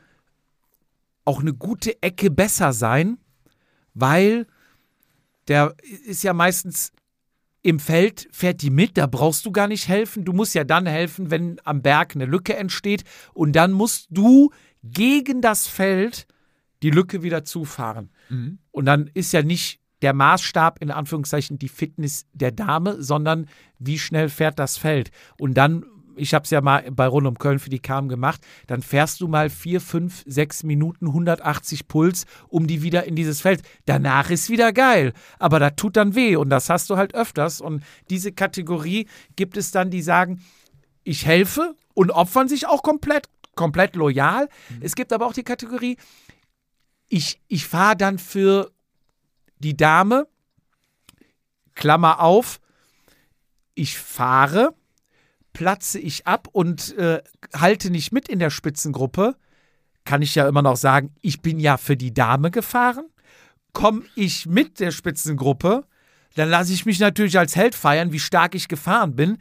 auch 1.25 1.41
eine 1.41 1.53
gute 1.53 2.01
Ecke 2.03 2.31
besser 2.31 2.73
sein, 2.73 3.19
weil 3.97 4.47
der 5.49 5.75
ist 6.07 6.23
ja 6.23 6.33
meistens 6.33 6.93
im 7.63 7.81
Feld, 7.81 8.29
fährt 8.31 8.63
die 8.63 8.71
mit, 8.71 8.97
da 8.97 9.07
brauchst 9.07 9.45
du 9.45 9.51
gar 9.51 9.67
nicht 9.67 9.89
helfen. 9.89 10.25
Du 10.25 10.33
musst 10.33 10.55
ja 10.55 10.63
dann 10.63 10.87
helfen, 10.87 11.33
wenn 11.33 11.61
am 11.65 11.83
Berg 11.83 12.15
eine 12.15 12.27
Lücke 12.27 12.55
entsteht 12.55 13.03
und 13.35 13.57
dann 13.57 13.73
musst 13.73 14.07
du 14.11 14.51
gegen 14.85 15.41
das 15.41 15.67
Feld 15.67 16.29
die 16.83 16.91
Lücke 16.91 17.23
wieder 17.23 17.45
zufahren. 17.45 18.11
Mhm. 18.29 18.59
Und 18.71 18.85
dann 18.85 19.11
ist 19.15 19.33
ja 19.33 19.43
nicht 19.43 19.81
der 20.03 20.13
Maßstab 20.13 20.81
in 20.83 20.91
Anführungszeichen 20.91 21.59
die 21.59 21.69
Fitness 21.69 22.27
der 22.33 22.53
Dame, 22.53 23.03
sondern 23.03 23.49
wie 23.79 23.99
schnell 23.99 24.29
fährt 24.29 24.59
das 24.59 24.77
Feld. 24.77 25.11
Und 25.39 25.55
dann, 25.55 25.85
ich 26.17 26.35
habe 26.35 26.45
es 26.45 26.51
ja 26.51 26.61
mal 26.61 26.91
bei 26.91 27.07
Rund 27.07 27.27
um 27.27 27.39
Köln 27.39 27.59
für 27.59 27.71
die 27.71 27.79
Kam 27.79 28.09
gemacht, 28.09 28.41
dann 28.67 28.83
fährst 28.83 29.21
du 29.21 29.29
mal 29.29 29.51
vier, 29.51 29.81
fünf, 29.81 30.23
sechs 30.27 30.63
Minuten 30.63 31.07
180 31.09 31.89
Puls, 31.89 32.27
um 32.49 32.67
die 32.67 32.83
wieder 32.83 33.05
in 33.05 33.17
dieses 33.17 33.41
Feld. 33.41 33.63
Danach 33.85 34.31
ist 34.31 34.51
wieder 34.51 34.73
geil, 34.73 35.13
aber 35.39 35.59
das 35.59 35.73
tut 35.77 35.97
dann 35.97 36.15
weh 36.15 36.37
und 36.37 36.51
das 36.51 36.71
hast 36.71 36.91
du 36.91 36.97
halt 36.97 37.15
öfters. 37.15 37.61
Und 37.61 37.83
diese 38.11 38.33
Kategorie 38.33 39.07
gibt 39.37 39.57
es 39.57 39.71
dann, 39.71 39.91
die 39.91 40.03
sagen, 40.03 40.43
ich 41.05 41.25
helfe 41.25 41.77
und 41.95 42.11
opfern 42.11 42.49
sich 42.49 42.67
auch 42.67 42.83
komplett, 42.83 43.29
komplett 43.55 43.97
loyal. 43.97 44.49
Es 44.81 44.95
gibt 44.95 45.13
aber 45.13 45.27
auch 45.27 45.33
die 45.33 45.45
Kategorie, 45.45 45.97
ich, 47.09 47.41
ich 47.49 47.67
fahre 47.67 47.97
dann 47.97 48.19
für 48.19 48.73
die 49.59 49.77
Dame, 49.77 50.27
Klammer 51.75 52.21
auf, 52.21 52.61
ich 53.75 53.99
fahre, 53.99 54.75
platze 55.57 55.99
ich 55.99 56.27
ab 56.27 56.49
und 56.53 56.97
äh, 56.99 57.23
halte 57.55 57.91
nicht 57.91 58.13
mit 58.13 58.29
in 58.29 58.39
der 58.39 58.51
Spitzengruppe, 58.51 59.37
kann 60.05 60.21
ich 60.21 60.35
ja 60.35 60.47
immer 60.47 60.61
noch 60.63 60.77
sagen, 60.77 61.15
ich 61.23 61.41
bin 61.41 61.59
ja 61.59 61.79
für 61.79 61.97
die 61.97 62.13
Dame 62.13 62.51
gefahren. 62.51 63.07
Komme 63.73 64.03
ich 64.15 64.45
mit 64.47 64.81
der 64.81 64.91
Spitzengruppe, 64.91 65.85
dann 66.35 66.51
lasse 66.51 66.73
ich 66.75 66.85
mich 66.85 67.01
natürlich 67.01 67.39
als 67.39 67.57
Held 67.57 67.75
feiern, 67.75 68.13
wie 68.13 68.19
stark 68.21 68.55
ich 68.55 68.69
gefahren 68.69 69.17
bin. 69.17 69.39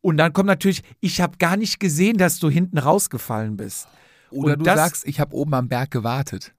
Und 0.00 0.16
dann 0.16 0.32
kommt 0.32 0.48
natürlich, 0.48 0.82
ich 1.00 1.20
habe 1.20 1.38
gar 1.38 1.56
nicht 1.56 1.78
gesehen, 1.78 2.18
dass 2.18 2.38
du 2.40 2.50
hinten 2.50 2.78
rausgefallen 2.78 3.56
bist. 3.56 3.86
Oder 4.30 4.54
Und 4.54 4.58
du 4.60 4.64
das- 4.64 4.76
sagst, 4.78 5.06
ich 5.06 5.20
habe 5.20 5.34
oben 5.34 5.54
am 5.54 5.68
Berg 5.68 5.90
gewartet. 5.92 6.52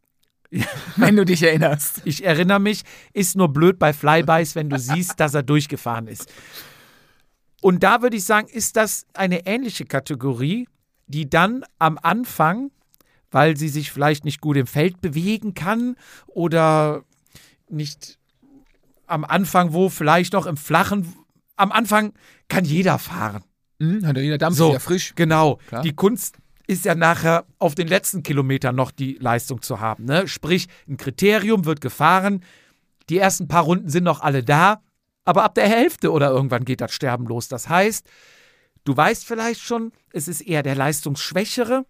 Wenn 0.95 1.17
du 1.17 1.25
dich 1.25 1.43
erinnerst. 1.43 2.01
Ich 2.05 2.23
erinnere 2.23 2.59
mich, 2.61 2.83
ist 3.13 3.35
nur 3.35 3.49
blöd 3.51 3.77
bei 3.77 3.91
Flybys, 3.91 4.55
wenn 4.55 4.69
du 4.69 4.79
siehst, 4.79 5.19
dass 5.19 5.33
er 5.33 5.43
durchgefahren 5.43 6.07
ist. 6.07 6.31
Und 7.65 7.81
da 7.81 8.03
würde 8.03 8.15
ich 8.15 8.25
sagen, 8.25 8.47
ist 8.47 8.75
das 8.75 9.07
eine 9.15 9.47
ähnliche 9.47 9.85
Kategorie, 9.85 10.67
die 11.07 11.27
dann 11.27 11.63
am 11.79 11.97
Anfang, 11.99 12.69
weil 13.31 13.57
sie 13.57 13.69
sich 13.69 13.91
vielleicht 13.91 14.23
nicht 14.23 14.39
gut 14.39 14.55
im 14.55 14.67
Feld 14.67 15.01
bewegen 15.01 15.55
kann 15.55 15.95
oder 16.27 17.01
nicht 17.67 18.19
am 19.07 19.25
Anfang, 19.25 19.73
wo 19.73 19.89
vielleicht 19.89 20.33
noch 20.33 20.45
im 20.45 20.57
Flachen, 20.57 21.11
am 21.55 21.71
Anfang 21.71 22.13
kann 22.49 22.65
jeder 22.65 22.99
fahren. 22.99 23.43
Hm, 23.79 24.05
hat 24.05 24.15
ja 24.15 24.21
jeder 24.21 24.37
Dampf 24.37 24.57
So. 24.57 24.67
ist 24.67 24.73
ja 24.73 24.79
frisch. 24.79 25.13
Genau. 25.15 25.55
Klar. 25.67 25.81
Die 25.81 25.95
Kunst 25.95 26.37
ist 26.67 26.85
ja 26.85 26.93
nachher 26.93 27.45
auf 27.57 27.73
den 27.73 27.87
letzten 27.87 28.21
Kilometern 28.21 28.75
noch 28.75 28.91
die 28.91 29.17
Leistung 29.19 29.63
zu 29.63 29.79
haben. 29.79 30.05
Ne? 30.05 30.27
Sprich, 30.27 30.67
ein 30.87 30.97
Kriterium 30.97 31.65
wird 31.65 31.81
gefahren, 31.81 32.43
die 33.09 33.17
ersten 33.17 33.47
paar 33.47 33.63
Runden 33.63 33.89
sind 33.89 34.03
noch 34.03 34.21
alle 34.21 34.43
da, 34.43 34.83
aber 35.25 35.43
ab 35.43 35.55
der 35.55 35.67
Hälfte 35.67 36.11
oder 36.11 36.29
irgendwann 36.29 36.63
geht 36.65 36.81
das 36.81 36.93
Sterben 36.93 37.25
los. 37.25 37.47
Das 37.47 37.67
heißt, 37.69 38.05
du 38.85 38.95
weißt 38.95 39.25
vielleicht 39.25 39.61
schon, 39.61 39.91
es 40.13 40.27
ist 40.27 40.41
eher 40.41 40.63
der 40.63 40.75
Leistungsschwächere. 40.75 41.85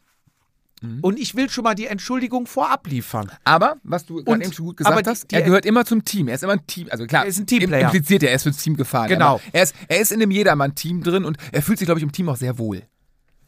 Mhm. 0.81 0.99
Und 1.01 1.19
ich 1.19 1.35
will 1.35 1.49
schon 1.49 1.63
mal 1.63 1.73
die 1.75 1.87
Entschuldigung 1.87 2.47
vorab 2.47 2.87
liefern. 2.87 3.31
Aber, 3.45 3.77
was 3.83 4.05
du 4.05 4.23
gerade 4.23 4.43
eben 4.43 4.51
schon 4.53 4.65
gut 4.65 4.77
gesagt 4.77 5.05
die- 5.05 5.09
hast, 5.09 5.31
er 5.33 5.41
gehört 5.41 5.65
immer 5.65 5.85
zum 5.85 6.03
Team. 6.03 6.27
Er 6.27 6.35
ist 6.35 6.43
immer 6.43 6.53
ein 6.53 6.67
Team. 6.67 6.87
Also 6.91 7.05
klar, 7.05 7.23
Er 7.23 7.29
ist 7.29 7.39
ein 7.39 7.47
Teamplayer. 7.47 7.79
im- 7.81 7.85
Impliziert 7.85 8.23
er, 8.23 8.29
er 8.29 8.35
ist 8.35 8.43
fürs 8.43 8.57
Team 8.57 8.75
gefahren. 8.75 9.07
Genau. 9.07 9.39
Er 9.53 9.63
ist, 9.63 9.73
er 9.87 9.99
ist 9.99 10.11
in 10.11 10.21
einem 10.21 10.31
Jedermann-Team 10.31 11.01
drin 11.01 11.23
und 11.23 11.37
er 11.53 11.61
fühlt 11.61 11.79
sich, 11.79 11.85
glaube 11.85 11.99
ich, 11.99 12.03
im 12.03 12.11
Team 12.11 12.27
auch 12.27 12.35
sehr 12.35 12.57
wohl. 12.57 12.83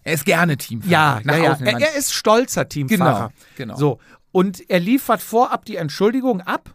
Er 0.03 0.13
ist 0.13 0.23
gerne 0.25 0.55
Teamfahrer. 0.55 0.91
Ja, 0.91 1.21
ja, 1.25 1.37
ja. 1.37 1.57
Er, 1.65 1.81
er 1.81 1.95
ist 1.95 2.13
stolzer 2.13 2.69
Teamfahrer. 2.69 3.33
Genau, 3.57 3.73
genau. 3.73 3.75
So. 3.77 3.99
Und 4.31 4.69
er 4.69 4.79
liefert 4.79 5.21
vorab 5.21 5.65
die 5.65 5.75
Entschuldigung 5.75 6.39
ab, 6.39 6.73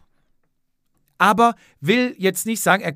aber 1.17 1.55
will 1.81 2.15
jetzt 2.17 2.45
nicht 2.45 2.61
sagen, 2.61 2.83
er, 2.83 2.93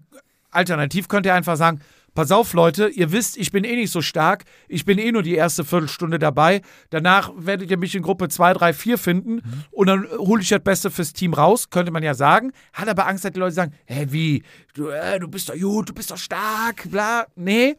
alternativ 0.52 1.08
könnte 1.08 1.30
er 1.30 1.36
einfach 1.36 1.58
sagen, 1.58 1.82
pass 2.16 2.32
auf 2.32 2.54
Leute, 2.54 2.88
ihr 2.88 3.12
wisst, 3.12 3.38
ich 3.38 3.52
bin 3.52 3.64
eh 3.64 3.76
nicht 3.76 3.92
so 3.92 4.02
stark, 4.02 4.46
ich 4.68 4.86
bin 4.86 4.98
eh 4.98 5.12
nur 5.12 5.22
die 5.22 5.36
erste 5.36 5.64
Viertelstunde 5.64 6.18
dabei, 6.18 6.62
danach 6.90 7.32
werdet 7.38 7.70
ihr 7.70 7.78
mich 7.78 7.94
in 7.94 8.02
Gruppe 8.02 8.28
2, 8.28 8.54
3, 8.54 8.74
4 8.74 8.98
finden 8.98 9.36
Mhm. 9.36 9.64
und 9.70 9.88
dann 9.88 10.08
hole 10.18 10.42
ich 10.42 10.50
das 10.50 10.64
Beste 10.64 10.90
fürs 10.90 11.14
Team 11.14 11.34
raus, 11.36 11.70
könnte 11.70 11.92
man 11.92 12.02
ja 12.02 12.16
sagen, 12.16 12.54
hat 12.74 12.90
aber 12.90 13.06
Angst, 13.06 13.24
dass 13.24 13.34
die 13.34 13.40
Leute 13.40 13.54
sagen, 13.54 13.74
hä, 13.86 14.08
wie, 14.10 14.42
du, 14.74 14.88
äh, 14.90 15.20
du 15.20 15.28
bist 15.28 15.50
doch 15.50 15.60
gut, 15.60 15.90
du 15.90 15.94
bist 15.94 16.10
doch 16.10 16.18
stark, 16.18 16.90
bla, 16.90 17.28
nee. 17.36 17.76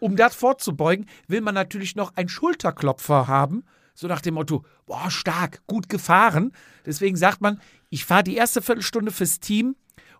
Um 0.00 0.16
das 0.16 0.34
vorzubeugen, 0.34 1.04
will 1.28 1.42
man 1.42 1.54
natürlich 1.54 1.94
noch 1.94 2.16
einen 2.16 2.30
Schulterklopfer 2.30 3.28
haben, 3.28 3.64
so 3.92 4.06
nach 4.08 4.22
dem 4.22 4.32
Motto, 4.34 4.64
boah, 4.86 5.10
stark, 5.10 5.60
gut 5.66 5.90
gefahren. 5.90 6.52
Deswegen 6.86 7.16
sagt 7.16 7.42
man, 7.42 7.60
ich 7.94 8.04
fahre 8.04 8.24
die 8.24 8.34
erste 8.36 8.60
Viertelstunde 8.60 9.12
fürs 9.12 9.38
Team 9.40 9.76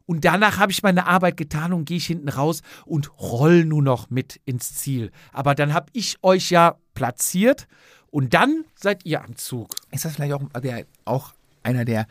und 0.07 0.25
danach 0.25 0.59
habe 0.59 0.71
ich 0.73 0.83
meine 0.83 1.07
Arbeit 1.07 1.37
getan 1.37 1.73
und 1.73 1.87
gehe 1.87 1.97
ich 1.97 2.07
hinten 2.07 2.29
raus 2.29 2.63
und 2.87 3.11
roll 3.19 3.65
nur 3.65 3.83
noch 3.83 4.11
mit 4.11 4.41
ins 4.45 4.75
Ziel. 4.75 5.11
Aber 5.33 5.55
dann 5.55 5.75
habe 5.75 5.87
ich 5.93 6.19
euch 6.23 6.51
ja 6.51 6.77
platziert 6.95 7.67
und 8.11 8.33
dann 8.35 8.65
seid 8.77 9.05
ihr 9.05 9.25
am 9.25 9.37
Zug. 9.37 9.75
Ist 9.91 10.05
das 10.05 10.15
vielleicht 10.15 10.35
auch, 10.35 10.43
der, 10.61 10.85
auch 11.05 11.33
einer 11.63 11.85
der 11.85 12.07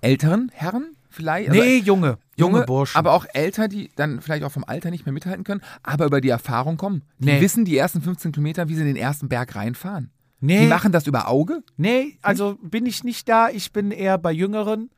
älteren 0.00 0.50
Herren? 0.54 0.92
Vielleicht? 1.10 1.50
Nee, 1.50 1.78
Junge, 1.78 1.84
junge, 1.86 2.18
junge 2.36 2.64
Burschen. 2.66 2.96
Aber 2.98 3.12
auch 3.12 3.24
älter, 3.32 3.66
die 3.66 3.90
dann 3.96 4.20
vielleicht 4.20 4.44
auch 4.44 4.52
vom 4.52 4.64
Alter 4.64 4.90
nicht 4.90 5.06
mehr 5.06 5.12
mithalten 5.14 5.42
können, 5.42 5.62
aber 5.82 6.04
über 6.04 6.20
die 6.20 6.28
Erfahrung 6.28 6.76
kommen. 6.76 7.02
Die 7.18 7.26
Nee. 7.26 7.40
wissen 7.40 7.64
die 7.64 7.76
ersten 7.78 8.02
15 8.02 8.32
Kilometer, 8.32 8.68
wie 8.68 8.74
sie 8.74 8.82
in 8.82 8.88
den 8.88 8.96
ersten 8.96 9.28
Berg 9.28 9.56
reinfahren. 9.56 10.10
nee, 10.40 10.60
Die 10.60 10.66
machen 10.66 10.92
das 10.92 11.06
über 11.06 11.26
Auge. 11.28 11.62
nee, 11.76 12.18
also 12.20 12.56
bin 12.62 12.84
ich 12.84 13.02
nicht 13.04 13.28
da. 13.28 13.48
Ich 13.48 13.72
bin 13.72 13.90
eher 13.90 14.18
bei 14.18 14.32
Jüngeren. 14.32 14.90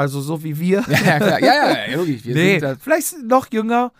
Also 0.00 0.20
so 0.20 0.42
wie 0.42 0.58
wir. 0.58 0.80
Ja, 0.88 0.98
ja, 1.04 1.16
klar. 1.18 1.40
Ja, 1.42 1.86
ja, 1.88 1.98
wirklich. 1.98 2.24
Wir 2.24 2.34
nee, 2.34 2.58
da, 2.58 2.76
vielleicht 2.76 3.22
noch 3.22 3.52
jünger, 3.52 3.92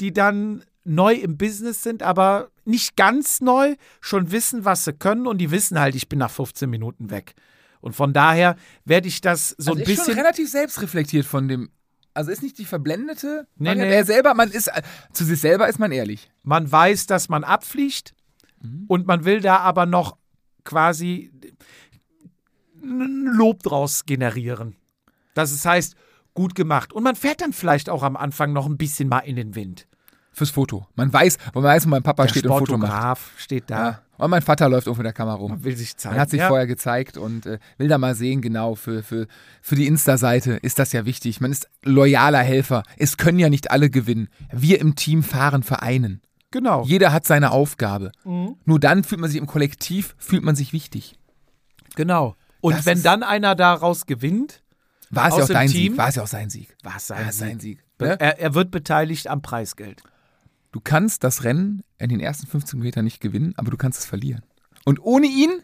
die 0.00 0.12
dann 0.12 0.64
neu 0.84 1.14
im 1.14 1.36
Business 1.36 1.82
sind, 1.82 2.02
aber 2.02 2.50
nicht 2.64 2.96
ganz 2.96 3.40
neu, 3.40 3.74
schon 4.00 4.30
wissen, 4.30 4.64
was 4.64 4.84
sie 4.84 4.92
können 4.92 5.26
und 5.26 5.38
die 5.38 5.50
wissen 5.50 5.78
halt, 5.78 5.94
ich 5.94 6.08
bin 6.08 6.18
nach 6.18 6.30
15 6.30 6.68
Minuten 6.70 7.10
weg. 7.10 7.34
Und 7.80 7.94
von 7.94 8.12
daher 8.12 8.56
werde 8.84 9.08
ich 9.08 9.20
das 9.20 9.50
so 9.58 9.72
also 9.72 9.72
ein 9.72 9.78
ist 9.80 9.86
schon 9.88 9.96
bisschen. 9.96 10.14
relativ 10.18 10.50
selbstreflektiert 10.50 11.26
von 11.26 11.48
dem. 11.48 11.70
Also 12.14 12.30
ist 12.30 12.42
nicht 12.42 12.58
die 12.58 12.64
verblendete. 12.64 13.46
Nee, 13.56 13.74
nee. 13.74 13.92
Er 13.92 14.04
selber, 14.04 14.34
man 14.34 14.50
ist 14.50 14.70
zu 15.12 15.24
sich 15.24 15.40
selber 15.40 15.68
ist 15.68 15.78
man 15.78 15.92
ehrlich. 15.92 16.30
Man 16.42 16.70
weiß, 16.70 17.06
dass 17.06 17.28
man 17.28 17.44
abfliegt 17.44 18.14
Mhm. 18.60 18.84
und 18.88 19.06
man 19.06 19.24
will 19.24 19.40
da 19.40 19.58
aber 19.58 19.86
noch 19.86 20.16
quasi 20.64 21.30
ein 22.82 23.24
Lob 23.36 23.62
draus 23.62 24.04
generieren. 24.04 24.74
Das 25.34 25.52
ist, 25.52 25.64
heißt, 25.64 25.94
gut 26.34 26.54
gemacht. 26.54 26.92
Und 26.92 27.02
man 27.02 27.16
fährt 27.16 27.40
dann 27.40 27.52
vielleicht 27.52 27.90
auch 27.90 28.02
am 28.02 28.16
Anfang 28.16 28.52
noch 28.52 28.66
ein 28.66 28.76
bisschen 28.76 29.08
mal 29.08 29.20
in 29.20 29.36
den 29.36 29.54
Wind. 29.54 29.86
Fürs 30.32 30.50
Foto. 30.50 30.86
Man 30.94 31.12
weiß, 31.12 31.36
man 31.52 31.64
weiß, 31.64 31.86
wo 31.86 31.90
mein 31.90 32.02
Papa 32.02 32.24
Der 32.24 32.30
steht 32.30 32.46
und 32.46 32.58
Foto 32.58 32.78
macht. 32.78 33.20
Steht 33.38 33.64
da, 33.70 33.76
Ja. 33.76 34.02
Und 34.18 34.30
mein 34.30 34.42
Vater 34.42 34.68
läuft 34.68 34.86
irgendwo 34.86 35.00
in 35.00 35.04
der 35.04 35.12
Kamera 35.12 35.36
rum. 35.36 35.50
man 35.52 35.64
will 35.64 35.76
sich 35.76 35.96
zeigen. 35.96 36.14
Man 36.14 36.20
hat 36.20 36.30
sich 36.30 36.40
ja. 36.40 36.48
vorher 36.48 36.66
gezeigt 36.66 37.16
und 37.16 37.46
äh, 37.46 37.58
will 37.76 37.88
da 37.88 37.98
mal 37.98 38.16
sehen, 38.16 38.40
genau, 38.40 38.74
für, 38.74 39.02
für, 39.04 39.26
für 39.62 39.76
die 39.76 39.86
Insta-Seite 39.86 40.54
ist 40.54 40.78
das 40.80 40.92
ja 40.92 41.06
wichtig. 41.06 41.40
Man 41.40 41.52
ist 41.52 41.68
loyaler 41.84 42.40
Helfer. 42.42 42.82
Es 42.96 43.16
können 43.16 43.38
ja 43.38 43.48
nicht 43.48 43.70
alle 43.70 43.90
gewinnen. 43.90 44.28
Wir 44.52 44.80
im 44.80 44.96
Team 44.96 45.22
fahren 45.22 45.62
vereinen. 45.62 46.20
Genau. 46.50 46.82
Jeder 46.84 47.12
hat 47.12 47.26
seine 47.26 47.50
Aufgabe. 47.52 48.10
Mhm. 48.24 48.56
Nur 48.64 48.80
dann 48.80 49.04
fühlt 49.04 49.20
man 49.20 49.30
sich 49.30 49.38
im 49.40 49.46
Kollektiv, 49.46 50.14
fühlt 50.18 50.42
man 50.42 50.56
sich 50.56 50.72
wichtig. 50.72 51.16
Genau. 51.94 52.34
Und 52.60 52.76
Das 52.76 52.86
wenn 52.86 53.02
dann 53.02 53.22
einer 53.22 53.54
daraus 53.54 54.06
gewinnt, 54.06 54.62
War 55.10 55.28
es 55.28 55.32
Aus 55.34 55.38
ja 55.38 55.44
auch 55.44 55.48
dein 55.48 55.68
Team? 55.68 55.92
Sieg. 55.92 55.98
War 55.98 56.08
es 56.08 56.14
ja 56.16 56.22
auch 56.22 56.26
sein 56.28 56.50
Sieg. 56.50 56.76
war 56.82 56.96
es 56.96 57.08
War 57.10 57.16
sein, 57.18 57.28
es 57.28 57.38
sein 57.38 57.60
Sieg. 57.60 57.78
Sieg. 57.80 58.06
Ne? 58.08 58.20
Er, 58.20 58.38
er 58.38 58.54
wird 58.54 58.70
beteiligt 58.70 59.26
am 59.28 59.42
Preisgeld. 59.42 60.02
Du 60.72 60.80
kannst 60.80 61.24
das 61.24 61.44
Rennen 61.44 61.82
in 61.98 62.10
den 62.10 62.20
ersten 62.20 62.46
15 62.46 62.78
Metern 62.78 63.04
nicht 63.04 63.20
gewinnen, 63.20 63.54
aber 63.56 63.70
du 63.70 63.76
kannst 63.76 63.98
es 64.00 64.06
verlieren. 64.06 64.42
Und 64.84 65.00
ohne 65.00 65.26
ihn, 65.26 65.62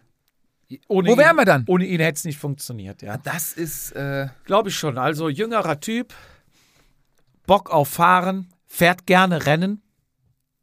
Ohne 0.89 1.09
wo 1.09 1.13
ihn, 1.13 1.19
wären 1.19 1.37
wir 1.37 1.45
dann? 1.45 1.65
Ohne 1.69 1.85
ihn 1.87 2.01
hätte 2.01 2.17
es 2.17 2.25
nicht 2.25 2.39
funktioniert, 2.39 3.03
ja. 3.03 3.19
Das 3.19 3.53
ist, 3.53 3.93
äh, 3.93 4.29
Glaube 4.45 4.71
ich 4.71 4.77
schon. 4.77 4.97
Also 4.99 5.29
jüngerer 5.29 5.79
Typ, 5.81 6.15
Bock 7.47 7.71
auf 7.71 7.89
Fahren, 7.89 8.49
fährt 8.67 9.07
gerne 9.07 9.45
Rennen. 9.47 9.83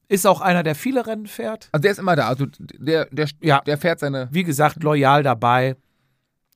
Ist 0.08 0.28
auch 0.28 0.42
einer, 0.42 0.64
der 0.64 0.76
viele 0.76 1.06
Rennen 1.08 1.28
fährt. 1.28 1.70
also 1.72 1.82
der 1.82 1.92
ist 1.92 2.00
immer 2.00 2.16
da. 2.18 2.28
Also 2.28 2.46
der, 2.60 3.06
der, 3.12 3.30
Ja. 3.42 3.62
der 3.62 3.78
fährt 3.78 4.00
seine. 4.00 4.28
Wie 4.32 4.44
gesagt, 4.44 4.84
loyal 4.84 5.24
dabei. 5.24 5.78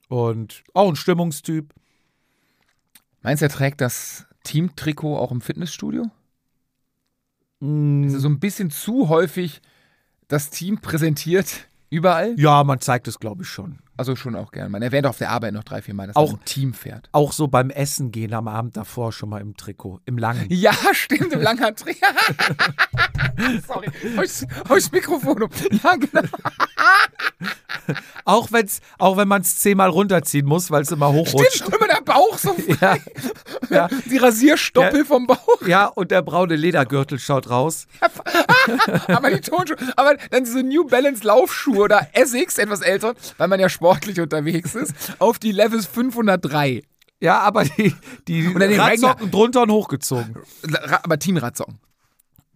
Und 0.10 0.64
auch 0.74 0.90
ein 0.90 0.96
Stimmungstyp. 0.98 1.74
Meinst 3.26 3.42
du, 3.42 3.48
er 3.48 3.50
trägt 3.50 3.82
das 3.82 4.28
Teamtrikot 4.44 5.18
auch 5.18 5.32
im 5.32 5.42
Fitnessstudio? 5.42 6.12
Mm, 7.60 8.04
Ist 8.04 8.14
so 8.22 8.30
ein 8.30 8.40
bisschen 8.40 8.70
zu 8.70 9.10
häufig 9.10 9.64
das 10.28 10.52
Team 10.52 10.80
präsentiert 10.80 11.68
überall? 11.90 12.36
Ja, 12.38 12.64
man 12.64 12.82
zeigt 12.82 13.08
es, 13.08 13.18
glaube 13.18 13.42
ich, 13.42 13.50
schon. 13.50 13.80
Also 13.98 14.16
schon 14.16 14.36
auch 14.36 14.52
gern. 14.52 14.72
Man 14.72 14.82
erwähnt 14.82 15.06
auf 15.08 15.18
der 15.18 15.30
Arbeit 15.30 15.54
noch 15.54 15.64
drei, 15.64 15.82
vier 15.82 15.94
Mal, 15.94 16.08
dass 16.08 16.16
Auch- 16.18 16.32
er 16.34 16.38
ein 16.38 16.46
Team 16.46 16.74
fährt. 16.74 17.08
Auch 17.14 17.32
so 17.32 17.48
beim 17.48 17.70
Essen 17.70 18.12
gehen 18.12 18.34
am 18.34 18.48
Abend 18.50 18.76
davor 18.76 19.12
schon 19.14 19.30
mal 19.30 19.40
im 19.42 19.56
Trikot, 19.56 20.02
im 20.06 20.18
langen. 20.18 20.46
Ja, 20.50 20.74
stimmt, 20.94 21.32
im. 21.34 21.42
Sorry, 23.68 23.88
hau 24.18 24.22
ich- 24.22 24.42
hau 24.70 24.76
ich 24.76 24.84
das 24.84 24.92
Mikrofon. 24.92 25.36
Ja, 25.84 25.96
genau. 25.96 26.22
Auch, 28.24 28.52
wenn's, 28.52 28.80
auch 28.98 29.16
wenn 29.18 29.28
man 29.28 29.42
es 29.42 29.60
zehnmal 29.60 29.90
runterziehen 29.90 30.46
muss, 30.46 30.72
weil 30.72 30.82
es 30.82 30.92
immer 30.92 31.12
hochrutscht. 31.12 31.58
Stimmt, 31.58 31.76
immer 31.76 31.88
der 31.88 32.02
Bauch 32.02 32.38
so 32.38 32.56
Ja, 32.82 32.98
ja, 33.70 33.88
Die 34.10 34.18
Rasierstoppel 34.18 35.00
Ja. 35.00 35.06
vom 35.06 35.28
Bauch. 35.28 35.62
ja, 35.68 35.86
und 35.86 36.10
der 36.12 36.22
braune 36.24 36.56
Ledergürtel 36.56 37.20
schaut 37.20 37.50
raus. 37.50 37.86
Aber 39.08 39.30
die 39.30 39.42
Tonschuhe, 39.42 39.78
aber 39.96 40.16
dann 40.32 40.44
diese 40.46 40.64
New 40.64 40.86
Balance 40.86 41.24
Laufschuhe 41.26 41.78
oder 41.84 42.08
Essex, 42.14 42.58
etwas 42.58 42.82
älter, 42.82 43.14
weil 43.38 43.48
man 43.48 43.60
ja 43.60 43.70
sportlich 43.86 44.20
unterwegs 44.20 44.76
ist, 44.76 44.94
auf 45.20 45.38
die 45.40 45.52
Levels 45.52 45.86
503. 45.86 46.82
Ja, 47.22 47.40
aber 47.40 47.64
die, 47.66 47.94
die 48.28 48.48
Oder 48.54 48.68
den 48.68 48.80
Radsocken 48.80 49.32
drunter 49.32 49.64
und 49.64 49.72
hochgezogen. 49.72 50.36
Ra- 50.64 51.00
Aber 51.04 51.18
Teamradsocken. 51.18 51.80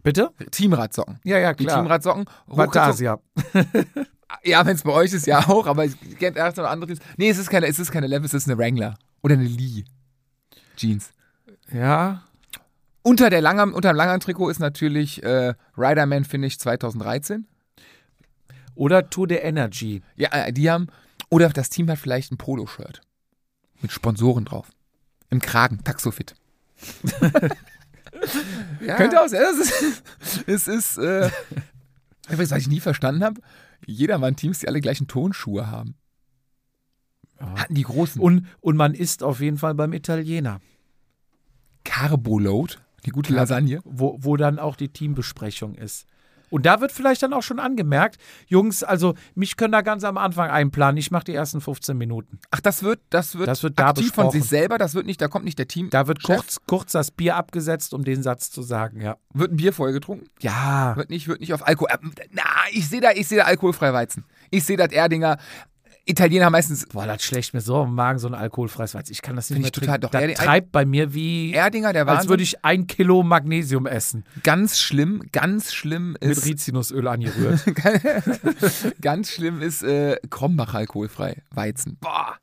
Bitte? 0.04 0.32
Teamradsocken. 0.52 1.20
Ja, 1.24 1.38
ja, 1.40 1.54
Die 1.54 1.66
klar. 1.66 1.78
Teamradsocken. 1.78 2.26
hochgezogen. 2.50 2.58
Vatasia. 2.58 3.20
Ja, 4.44 4.66
wenn 4.66 4.76
es 4.76 4.84
bei 4.84 4.92
euch 4.92 5.14
ist, 5.14 5.28
ja 5.28 5.48
auch, 5.48 5.66
aber 5.68 5.86
ich 5.86 5.96
kennt 6.20 6.36
erst 6.38 6.58
noch 6.58 6.66
anderes. 6.66 7.00
Nee, 7.18 7.30
es 7.30 7.38
ist 7.38 7.50
keine, 7.50 7.68
es 7.68 7.80
ist 7.80 7.92
keine 7.92 8.08
Levels, 8.08 8.34
es 8.34 8.44
ist 8.44 8.50
eine 8.50 8.58
Wrangler. 8.58 8.96
Oder 9.22 9.36
eine 9.36 9.44
Lee. 9.46 9.84
Jeans. 10.76 11.12
Ja. 11.72 12.24
Unter, 13.02 13.30
der 13.30 13.42
Langham, 13.42 13.74
unter 13.74 13.92
dem 13.94 13.96
Langham-Trikot 13.98 14.50
ist 14.50 14.60
natürlich 14.60 15.24
äh, 15.24 15.54
Riderman 15.78 16.26
Finish 16.26 16.58
2013. 16.58 17.48
Oder 18.76 19.10
Tour 19.10 19.28
de 19.28 19.40
Energy. 19.40 20.02
Ja, 20.16 20.30
äh, 20.32 20.54
die 20.54 20.70
haben. 20.70 20.88
Oder 21.30 21.50
das 21.50 21.70
Team 21.70 21.90
hat 21.90 22.00
vielleicht 22.00 22.32
ein 22.32 22.38
Poloshirt. 22.38 23.02
Mit 23.82 23.92
Sponsoren 23.92 24.46
drauf. 24.46 24.70
Im 25.30 25.42
Kragen, 25.42 25.84
Taxofit. 25.84 26.36
Ja. 28.82 28.96
Könnte 28.96 29.22
auch 29.22 29.28
sein. 29.28 29.42
Es 29.42 29.72
ist, 29.72 30.04
es 30.48 30.68
ist 30.68 30.98
äh, 30.98 31.30
was 32.38 32.52
ich 32.52 32.68
nie 32.68 32.80
verstanden 32.80 33.24
habe. 33.24 33.42
Jedermann-Teams, 33.86 34.60
die 34.60 34.68
alle 34.68 34.82
gleichen 34.82 35.08
Tonschuhe 35.08 35.68
haben. 35.68 35.96
Hatten 37.40 37.76
die 37.76 37.84
großen. 37.84 38.22
Und, 38.22 38.48
und 38.60 38.76
man 38.76 38.94
isst 38.94 39.24
auf 39.24 39.40
jeden 39.40 39.58
Fall 39.58 39.74
beim 39.74 39.94
Italiener, 39.94 40.60
Carbo-Load, 41.86 42.76
die 43.06 43.12
gute 43.12 43.34
Lasagne. 43.34 43.80
wo, 43.86 44.18
wo 44.20 44.36
dann 44.36 44.60
auch 44.60 44.76
die 44.76 44.90
Teambesprechung 44.90 45.76
ist. 45.76 46.06
Und 46.50 46.66
da 46.66 46.82
wird 46.82 46.92
vielleicht 46.92 47.24
dann 47.24 47.34
auch 47.34 47.44
schon 47.44 47.60
angemerkt, 47.60 48.18
Jungs, 48.48 48.84
also 48.84 49.14
mich 49.36 49.58
können 49.58 49.72
da 49.72 49.82
ganz 49.82 50.04
am 50.04 50.18
Anfang 50.18 50.50
einplanen. 50.50 50.98
Ich 50.98 51.12
mache 51.12 51.26
die 51.26 51.34
ersten 51.34 51.62
15 51.62 51.98
Minuten. 51.98 52.40
Ach, 52.52 52.60
das 52.60 52.84
wird, 52.84 53.00
das 53.10 53.38
wird, 53.38 53.48
Das 53.48 53.64
wird 53.64 53.78
da 53.80 53.90
aktiv 53.90 54.08
von 54.14 54.26
besprochen. 54.26 54.42
sich 54.42 54.50
selber, 54.50 54.78
das 54.78 54.96
wird 54.96 55.06
nicht, 55.06 55.22
da 55.22 55.28
kommt 55.28 55.46
nicht 55.46 55.60
der 55.60 55.68
Team. 55.68 55.90
Da 55.90 56.08
wird 56.08 56.22
Chef. 56.22 56.36
kurz, 56.38 56.58
kurz 56.66 56.92
das 56.94 57.12
Bier 57.12 57.36
abgesetzt, 57.36 57.94
um 57.94 58.04
den 58.04 58.24
Satz 58.24 58.52
zu 58.52 58.62
sagen, 58.62 59.02
ja. 59.02 59.18
Wird 59.34 59.52
ein 59.52 59.58
Bier 59.58 59.74
vorher 59.74 59.94
getrunken? 59.94 60.28
Ja. 60.42 60.96
Wird 60.96 61.10
nicht, 61.10 61.28
wird 61.28 61.40
nicht 61.42 61.54
auf 61.54 61.66
Alkohol. 61.68 61.90
äh, 61.92 61.98
Na, 62.32 62.44
ich 62.72 62.88
sehe 62.90 63.02
da, 63.02 63.12
ich 63.12 63.28
sehe 63.28 63.38
da 63.40 63.44
alkoholfrei 63.46 63.94
Weizen. 63.94 64.26
Ich 64.50 64.64
sehe 64.64 64.78
das 64.78 64.92
Erdinger. 64.92 65.38
Italiener 66.06 66.50
meistens. 66.50 66.88
Boah, 66.88 67.06
das 67.06 67.24
schlägt 67.24 67.54
mir 67.54 67.62
so 67.62 67.84
im 67.84 67.94
Magen, 67.94 68.18
so 68.20 68.28
ein 68.28 68.34
alkoholfreies 68.34 68.96
Weizen. 68.96 69.12
Ich 69.14 69.22
kann 69.22 69.36
das 69.36 69.50
nicht 69.50 69.60
mehr 69.60 69.68
ich 69.68 69.72
total- 69.72 70.00
doch, 70.00 70.10
das 70.10 70.22
Erdi- 70.24 70.34
treibt 70.36 70.72
bei 70.72 70.84
mir 70.86 71.14
wie, 71.14 71.52
Erdinger, 71.54 71.94
der 71.94 72.08
als 72.08 72.10
Wahnsinn. 72.18 72.30
würde 72.30 72.44
ich 72.44 72.66
ein 72.66 72.88
Kilo 72.88 73.22
Magnesium 73.22 73.86
essen. 73.86 74.24
ganz 74.44 74.80
schlimm, 74.80 75.24
ganz 75.32 75.74
schlimm 75.74 76.14
Mit 76.14 76.24
ist. 76.24 76.46
Rizinusöl 76.46 77.08
angerührt. 77.08 77.64
ganz 79.02 79.32
schlimm 79.32 79.62
ist 79.62 79.84
äh, 79.84 80.18
Krombach 80.30 80.74
alkoholfrei. 80.74 81.44
Weizen. 81.52 81.98
Boah. 82.02 82.38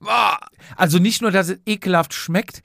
Boah. 0.00 0.38
also 0.76 0.98
nicht 0.98 1.22
nur, 1.22 1.30
dass 1.32 1.48
es 1.48 1.58
ekelhaft 1.66 2.14
schmeckt, 2.14 2.62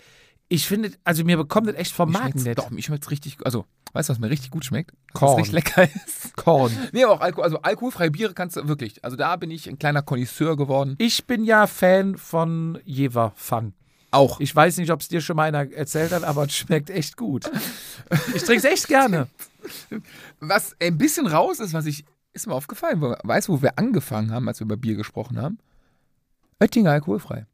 ich 0.53 0.67
finde, 0.67 0.91
also 1.03 1.23
mir 1.23 1.35
bekommt 1.35 1.67
das 1.67 1.75
echt 1.75 1.93
vom 1.93 2.11
Magen 2.11 2.43
nicht. 2.43 2.59
Doch, 2.59 2.69
mir 2.69 2.83
schmeckt 2.83 3.09
richtig. 3.09 3.37
Also, 3.43 3.65
weißt 3.93 4.09
du, 4.09 4.13
was 4.13 4.19
mir 4.19 4.29
richtig 4.29 4.51
gut 4.51 4.63
schmeckt? 4.63 4.93
Korn. 5.11 5.31
es 5.31 5.37
richtig 5.39 5.53
lecker 5.53 5.83
ist. 5.83 6.35
Korn. 6.35 6.71
Nee, 6.91 7.03
aber 7.03 7.13
auch 7.13 7.21
Alkohol, 7.21 7.45
also 7.45 7.59
alkoholfreie 7.63 8.11
Biere 8.11 8.35
kannst 8.35 8.55
du 8.55 8.67
wirklich. 8.67 9.03
Also 9.03 9.17
da 9.17 9.35
bin 9.35 9.49
ich 9.49 9.67
ein 9.67 9.79
kleiner 9.79 10.03
Connoisseur 10.03 10.55
geworden. 10.55 10.93
Ich 10.99 11.25
bin 11.25 11.43
ja 11.43 11.65
Fan 11.65 12.17
von 12.17 12.77
Jever 12.85 13.33
Fun. 13.35 13.73
Auch. 14.11 14.39
Ich 14.39 14.55
weiß 14.55 14.77
nicht, 14.77 14.91
ob 14.91 15.01
es 15.01 15.07
dir 15.07 15.21
schon 15.21 15.37
mal 15.37 15.47
einer 15.47 15.71
erzählt 15.73 16.11
hat, 16.11 16.23
aber 16.23 16.43
es 16.43 16.53
schmeckt 16.53 16.91
echt 16.91 17.17
gut. 17.17 17.49
Ich 18.35 18.43
trinke 18.43 18.59
es 18.59 18.65
echt 18.65 18.87
gerne. 18.87 19.27
Was 20.39 20.75
ein 20.79 20.99
bisschen 20.99 21.25
raus 21.25 21.59
ist, 21.59 21.73
was 21.73 21.87
ich, 21.87 22.05
ist 22.31 22.45
mir 22.45 22.53
aufgefallen. 22.53 23.01
Weißt 23.23 23.47
du, 23.47 23.53
wo 23.53 23.61
wir 23.63 23.79
angefangen 23.79 24.31
haben, 24.31 24.47
als 24.47 24.59
wir 24.59 24.65
über 24.65 24.77
Bier 24.77 24.95
gesprochen 24.95 25.41
haben? 25.41 25.57
Oettinger 26.59 26.91
alkoholfrei. 26.91 27.47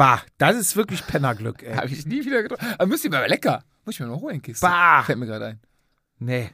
Bah, 0.00 0.22
das 0.38 0.56
ist 0.56 0.76
wirklich 0.76 1.06
Pennerglück, 1.06 1.62
ey. 1.62 1.74
Habe 1.74 1.88
ich 1.88 2.06
nie 2.06 2.24
wieder 2.24 2.42
getrunken. 2.42 2.64
Aber 2.78 2.86
müsste 2.86 3.08
ich 3.08 3.12
mal 3.12 3.26
lecker. 3.26 3.62
Muss 3.84 3.96
ich 3.96 4.00
mir 4.00 4.06
noch 4.06 4.22
holen, 4.22 4.40
Kiste. 4.40 4.66
Bah. 4.66 5.02
Fällt 5.02 5.18
mir 5.18 5.26
gerade 5.26 5.44
ein. 5.44 5.60
Nee. 6.18 6.48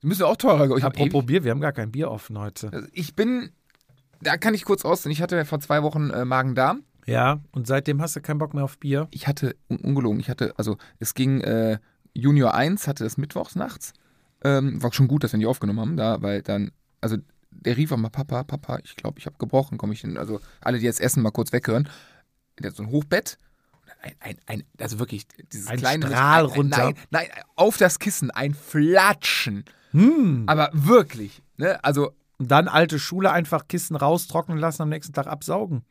Die 0.00 0.06
müssen 0.06 0.22
auch 0.22 0.36
teurer. 0.36 0.76
Ich, 0.76 0.84
hab 0.84 0.94
Apropos 0.94 1.26
Bier, 1.26 1.42
wir 1.42 1.50
haben 1.50 1.60
gar 1.60 1.72
kein 1.72 1.90
Bier 1.90 2.08
offen 2.08 2.38
heute. 2.38 2.72
Also 2.72 2.86
ich 2.92 3.16
bin, 3.16 3.50
da 4.22 4.36
kann 4.36 4.54
ich 4.54 4.64
kurz 4.64 4.84
aus, 4.84 5.04
ich 5.06 5.20
hatte 5.20 5.44
vor 5.44 5.58
zwei 5.58 5.82
Wochen 5.82 6.10
äh, 6.10 6.24
Magen-Darm. 6.24 6.84
Ja, 7.04 7.40
und 7.50 7.66
seitdem 7.66 8.00
hast 8.00 8.14
du 8.14 8.20
keinen 8.20 8.38
Bock 8.38 8.54
mehr 8.54 8.62
auf 8.62 8.78
Bier. 8.78 9.08
Ich 9.10 9.26
hatte, 9.26 9.56
un 9.68 9.78
ungelogen, 9.78 10.20
ich 10.20 10.30
hatte, 10.30 10.54
also 10.56 10.76
es 11.00 11.14
ging, 11.14 11.40
äh, 11.40 11.80
Junior 12.14 12.54
1 12.54 12.86
hatte 12.86 13.04
es 13.04 13.16
mittwochs 13.16 13.56
nachts. 13.56 13.92
Ähm, 14.44 14.80
war 14.80 14.92
schon 14.92 15.08
gut, 15.08 15.24
dass 15.24 15.32
wir 15.32 15.38
nicht 15.38 15.48
aufgenommen 15.48 15.80
haben, 15.80 15.96
da, 15.96 16.22
weil 16.22 16.42
dann, 16.42 16.70
also 17.00 17.16
der 17.50 17.76
rief 17.76 17.90
auch 17.90 17.96
mal, 17.96 18.08
Papa, 18.08 18.44
Papa, 18.44 18.78
ich 18.84 18.94
glaube, 18.94 19.18
ich 19.18 19.26
habe 19.26 19.36
gebrochen, 19.36 19.78
komme 19.78 19.94
ich 19.94 20.02
hin. 20.02 20.16
Also 20.16 20.38
alle, 20.60 20.78
die 20.78 20.84
jetzt 20.84 21.00
essen, 21.00 21.24
mal 21.24 21.32
kurz 21.32 21.52
weghören. 21.52 21.88
So 22.74 22.82
ein 22.82 22.90
Hochbett. 22.90 23.38
Ein, 24.00 24.14
ein, 24.20 24.36
ein, 24.46 24.64
also 24.78 24.98
wirklich, 24.98 25.26
dieses 25.52 25.66
Ein 25.66 25.78
kleine 25.78 26.06
Strahl 26.06 26.44
ein, 26.44 26.50
ein, 26.50 26.56
runter. 26.56 26.84
Nein, 26.84 26.94
nein, 27.10 27.26
auf 27.56 27.76
das 27.78 27.98
Kissen, 27.98 28.30
ein 28.30 28.54
Flatschen. 28.54 29.64
Hm. 29.90 30.44
Aber 30.46 30.70
wirklich, 30.72 31.42
ne? 31.56 31.82
Also, 31.82 32.12
Und 32.38 32.50
dann 32.50 32.68
alte 32.68 32.98
Schule 32.98 33.32
einfach 33.32 33.66
Kissen 33.66 33.96
raustrocknen 33.96 34.58
lassen, 34.58 34.82
am 34.82 34.88
nächsten 34.88 35.12
Tag 35.12 35.26
absaugen. 35.26 35.82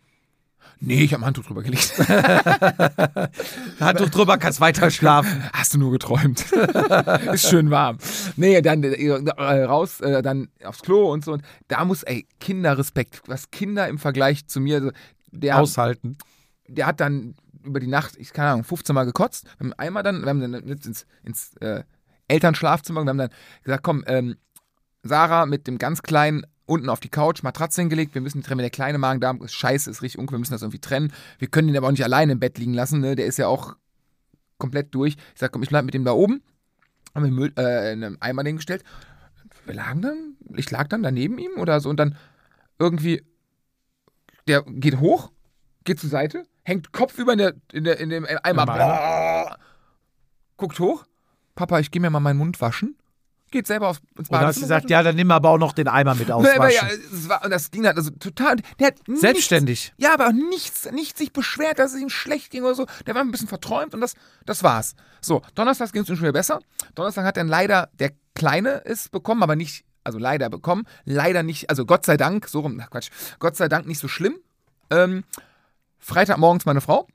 nee, 0.80 1.02
ich 1.02 1.14
habe 1.14 1.24
ein 1.24 1.26
Handtuch 1.26 1.46
drüber 1.46 1.64
gelegt. 1.64 1.98
Handtuch 3.80 4.10
drüber, 4.10 4.38
kannst 4.38 4.62
weiter 4.62 4.90
schlafen. 4.90 5.44
Hast 5.52 5.74
du 5.74 5.78
nur 5.78 5.92
geträumt. 5.92 6.46
ist 7.34 7.50
schön 7.50 7.72
warm. 7.72 7.98
Nee, 8.38 8.62
dann 8.62 8.84
äh, 8.84 9.12
raus, 9.64 10.00
äh, 10.00 10.22
dann 10.22 10.50
aufs 10.64 10.82
Klo 10.82 11.12
und 11.12 11.26
so. 11.26 11.34
Und 11.34 11.44
da 11.68 11.84
muss, 11.84 12.04
ey, 12.04 12.26
Kinderrespekt. 12.40 13.24
Was 13.26 13.52
Kinder 13.52 13.88
im 13.90 13.98
Vergleich 13.98 14.48
zu 14.48 14.62
mir, 14.62 14.94
der, 15.32 15.60
Aushalten. 15.60 16.18
Der 16.68 16.86
hat 16.86 17.00
dann 17.00 17.36
über 17.64 17.80
die 17.80 17.88
Nacht, 17.88 18.16
ich 18.18 18.34
keine 18.34 18.52
Ahnung, 18.52 18.64
15 18.64 18.94
Mal 18.94 19.06
gekotzt. 19.06 19.46
Wir 19.58 19.66
haben 19.66 19.74
einmal 19.74 20.04
dann, 20.04 20.22
wir 20.22 20.30
haben 20.30 20.40
dann 20.40 20.54
ins, 20.54 21.06
ins 21.24 21.56
äh, 21.58 21.84
Elternschlafzimmer, 22.28 23.04
wir 23.04 23.10
haben 23.10 23.18
dann 23.18 23.30
gesagt, 23.64 23.84
komm, 23.84 24.04
ähm, 24.08 24.38
Sarah 25.04 25.46
mit 25.46 25.68
dem 25.68 25.78
ganz 25.78 26.02
kleinen 26.02 26.46
unten 26.66 26.90
auf 26.90 27.00
die 27.00 27.10
Couch, 27.10 27.44
Matratze 27.44 27.82
hingelegt, 27.82 28.14
wir 28.14 28.22
müssen 28.22 28.44
trennen, 28.44 28.60
der 28.60 28.70
kleine 28.70 28.98
Magen-Darm 28.98 29.42
ist 29.42 29.54
scheiße, 29.54 29.90
ist 29.90 30.02
richtig 30.02 30.20
uncool, 30.20 30.36
wir 30.36 30.40
müssen 30.40 30.54
das 30.54 30.62
irgendwie 30.62 30.80
trennen. 30.80 31.14
Wir 31.40 31.48
können 31.48 31.70
ihn 31.70 31.78
aber 31.78 31.88
auch 31.88 31.92
nicht 31.92 32.04
alleine 32.04 32.34
im 32.34 32.40
Bett 32.40 32.58
liegen 32.58 32.74
lassen, 32.74 33.00
ne? 33.00 33.16
der 33.16 33.26
ist 33.26 33.38
ja 33.38 33.48
auch 33.48 33.76
komplett 34.58 34.94
durch. 34.94 35.16
Ich 35.34 35.40
sag, 35.40 35.52
komm, 35.52 35.64
ich 35.64 35.70
bleib 35.70 35.86
mit 35.86 35.94
dem 35.94 36.04
da 36.04 36.12
oben, 36.12 36.42
haben 37.16 37.24
wir 37.24 37.32
Müll, 37.32 37.54
äh, 37.58 37.94
in 37.94 38.04
einem 38.04 38.18
Eimer 38.20 38.44
hingestellt. 38.44 38.84
Wir 39.66 39.76
lagen 39.76 40.02
dann, 40.02 40.36
ich 40.56 40.70
lag 40.70 40.88
dann 40.88 41.04
daneben 41.04 41.38
ihm 41.38 41.52
oder 41.58 41.80
so 41.80 41.90
und 41.90 41.98
dann 41.98 42.18
irgendwie, 42.80 43.24
der 44.48 44.64
geht 44.64 45.00
hoch, 45.00 45.32
geht 45.86 46.00
zur 46.00 46.10
Seite, 46.10 46.46
hängt 46.68 46.92
kopfüber 46.92 47.32
in, 47.34 47.38
der, 47.40 47.54
in, 47.72 47.84
der, 47.86 48.00
in 48.00 48.10
dem 48.10 48.26
Eimer, 48.44 48.64
Im 48.64 48.70
Eimer. 48.70 49.58
guckt 50.58 50.80
hoch, 50.80 51.06
Papa, 51.56 51.80
ich 51.80 51.92
gehe 51.92 52.02
mir 52.02 52.10
mal 52.10 52.20
meinen 52.20 52.38
Mund 52.38 52.60
waschen, 52.60 52.98
geht 53.52 53.68
selber 53.68 53.88
aufs, 53.88 54.02
ins 54.18 54.30
Und 54.30 54.34
dann 54.36 54.46
hast 54.48 54.58
du 54.58 54.62
gesagt, 54.62 54.90
ja, 54.90 55.02
dann 55.02 55.16
nimm 55.16 55.32
aber 55.32 55.50
auch 55.52 55.58
noch 55.58 55.72
den 55.72 55.88
Eimer 55.88 56.14
mit 56.16 56.28
ja, 56.28 56.36
auswaschen. 56.36 57.30
war, 57.30 57.46
und 57.46 57.52
das 57.52 57.72
ging 57.72 57.84
dann 57.84 57.96
also 57.96 58.12
total. 58.12 58.58
Der 58.80 58.88
hat 58.88 59.08
nichts- 59.08 59.22
Selbstständig. 59.22 59.94
Ja, 59.98 60.14
aber 60.14 60.28
auch 60.28 60.32
nichts, 60.34 60.92
nichts 60.92 61.20
sich 61.20 61.32
beschwert, 61.32 61.80
dass 61.80 61.94
es 61.94 62.02
ihm 62.02 62.10
schlecht 62.10 62.52
ging 62.52 62.64
oder 62.64 62.76
so. 62.76 62.86
Der 63.06 63.16
war 63.16 63.22
ein 63.22 63.32
bisschen 63.32 63.48
verträumt 63.48 63.94
und 63.94 64.02
das, 64.02 64.16
das 64.46 64.62
war's. 64.62 64.96
So, 65.22 65.42
Donnerstag 65.56 65.94
ging 65.94 66.02
es 66.04 66.10
ihm 66.10 66.18
schon 66.18 66.24
wieder 66.24 66.34
besser. 66.34 66.60
Donnerstag 66.96 67.24
hat 67.26 67.38
dann 67.38 67.48
leider 67.48 67.90
der 67.94 68.12
Kleine 68.36 68.84
es 68.86 69.08
bekommen, 69.08 69.42
aber 69.42 69.56
nicht, 69.56 69.86
also 70.04 70.20
leider 70.20 70.50
bekommen. 70.50 70.84
Leider 71.06 71.44
nicht, 71.44 71.70
also 71.70 71.86
Gott 71.86 72.06
sei 72.06 72.18
Dank, 72.18 72.48
so 72.50 72.60
rum, 72.60 72.78
ach 72.84 72.90
Quatsch, 72.90 73.10
Gott 73.40 73.56
sei 73.56 73.70
Dank 73.70 73.88
nicht 73.88 74.00
so 74.00 74.10
schlimm. 74.10 74.36
Ähm, 74.90 75.24
Freitagmorgens 76.00 76.66
meine 76.66 76.82
Frau. 76.82 77.08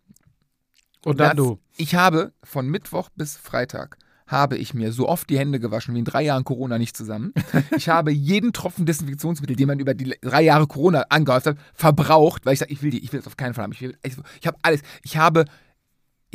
Und 1.05 1.19
dann 1.19 1.37
du. 1.37 1.59
Ich 1.77 1.95
habe 1.95 2.33
von 2.45 2.69
Mittwoch 2.69 3.09
bis 3.15 3.37
Freitag 3.37 3.99
habe 4.33 4.57
ich 4.57 4.73
mir 4.73 4.93
so 4.93 5.09
oft 5.09 5.29
die 5.29 5.39
Hände 5.39 5.61
gewaschen 5.61 5.95
wie 5.95 5.99
in 5.99 6.05
drei 6.05 6.23
Jahren 6.23 6.45
Corona 6.45 6.79
nicht 6.79 6.97
zusammen. 6.97 7.35
Ich 7.77 7.89
habe 7.89 8.13
jeden 8.13 8.53
Tropfen 8.53 8.87
Desinfektionsmittel, 8.87 9.57
den 9.57 9.67
man 9.67 9.79
über 9.79 9.95
die 9.95 10.15
drei 10.21 10.43
Jahre 10.43 10.67
Corona 10.67 11.05
angehäuft 11.09 11.47
hat, 11.47 11.59
verbraucht, 11.75 12.47
weil 12.47 12.55
ich 12.55 12.59
sage, 12.59 12.73
ich 12.73 12.83
will 12.83 12.91
die, 12.91 13.05
ich 13.05 13.13
will 13.13 13.21
das 13.21 13.27
auf 13.27 13.37
keinen 13.37 13.55
Fall 13.55 13.65
haben. 13.65 13.73
Ich, 13.73 13.81
will, 13.81 13.97
ich, 14.03 14.15
ich 14.41 14.47
habe 14.47 14.57
alles. 14.63 14.81
Ich 15.03 15.17
habe, 15.17 15.45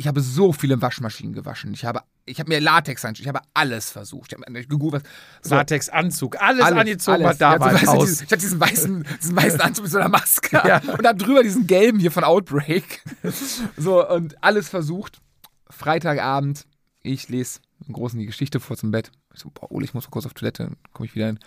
ich 0.00 0.06
habe 0.06 0.20
so 0.20 0.52
viele 0.52 0.80
Waschmaschinen 0.80 1.32
gewaschen. 1.34 1.74
Ich 1.74 1.84
habe, 1.84 2.02
ich 2.24 2.38
habe 2.38 2.48
mir 2.48 2.60
Latex 2.60 3.02
ich 3.18 3.26
habe 3.26 3.40
alles 3.52 3.90
versucht. 3.90 4.32
Ich 4.32 4.38
habe 4.38 4.64
gegoogelt. 4.64 5.04
So, 5.42 5.56
Latexanzug, 5.56 6.40
alles, 6.40 6.62
alles, 6.64 6.78
angezogen, 6.78 7.14
alles. 7.16 7.26
was 7.30 7.38
da 7.38 7.54
Ja, 7.54 7.60
war 7.60 7.72
Haus. 7.82 8.04
diesen- 8.06 8.24
Ich 8.26 8.30
hatte 8.32 8.40
diesen 8.40 8.60
weißen, 8.60 9.06
diesen 9.20 9.36
weißen 9.36 9.60
Anzug 9.60 9.82
mit 9.84 9.92
so 9.92 9.98
einer 9.98 10.08
Maske 10.08 10.62
Ja. 10.66 10.78
und 10.92 11.02
dann 11.04 11.18
drüber 11.18 11.42
diesen 11.42 11.66
gelben 11.66 11.98
hier 11.98 12.12
von 12.12 12.22
Outbreak. 12.24 13.02
So, 13.76 14.08
und 14.08 14.42
alles 14.42 14.68
versucht. 14.68 15.20
Freitagabend, 15.68 16.64
ich 17.02 17.28
lese 17.28 17.58
im 17.86 17.92
Großen 17.92 18.18
die 18.20 18.26
Geschichte 18.26 18.60
vor 18.60 18.76
zum 18.76 18.92
Bett. 18.92 19.10
Ich 19.34 19.40
so, 19.40 19.50
boah, 19.50 19.70
Ole, 19.72 19.84
ich 19.84 19.94
muss 19.94 20.04
mal 20.04 20.10
kurz 20.10 20.26
auf 20.26 20.34
Toilette, 20.34 20.62
dann 20.64 20.76
komme 20.92 21.06
ich 21.06 21.14
wieder 21.16 21.26
hin. 21.26 21.38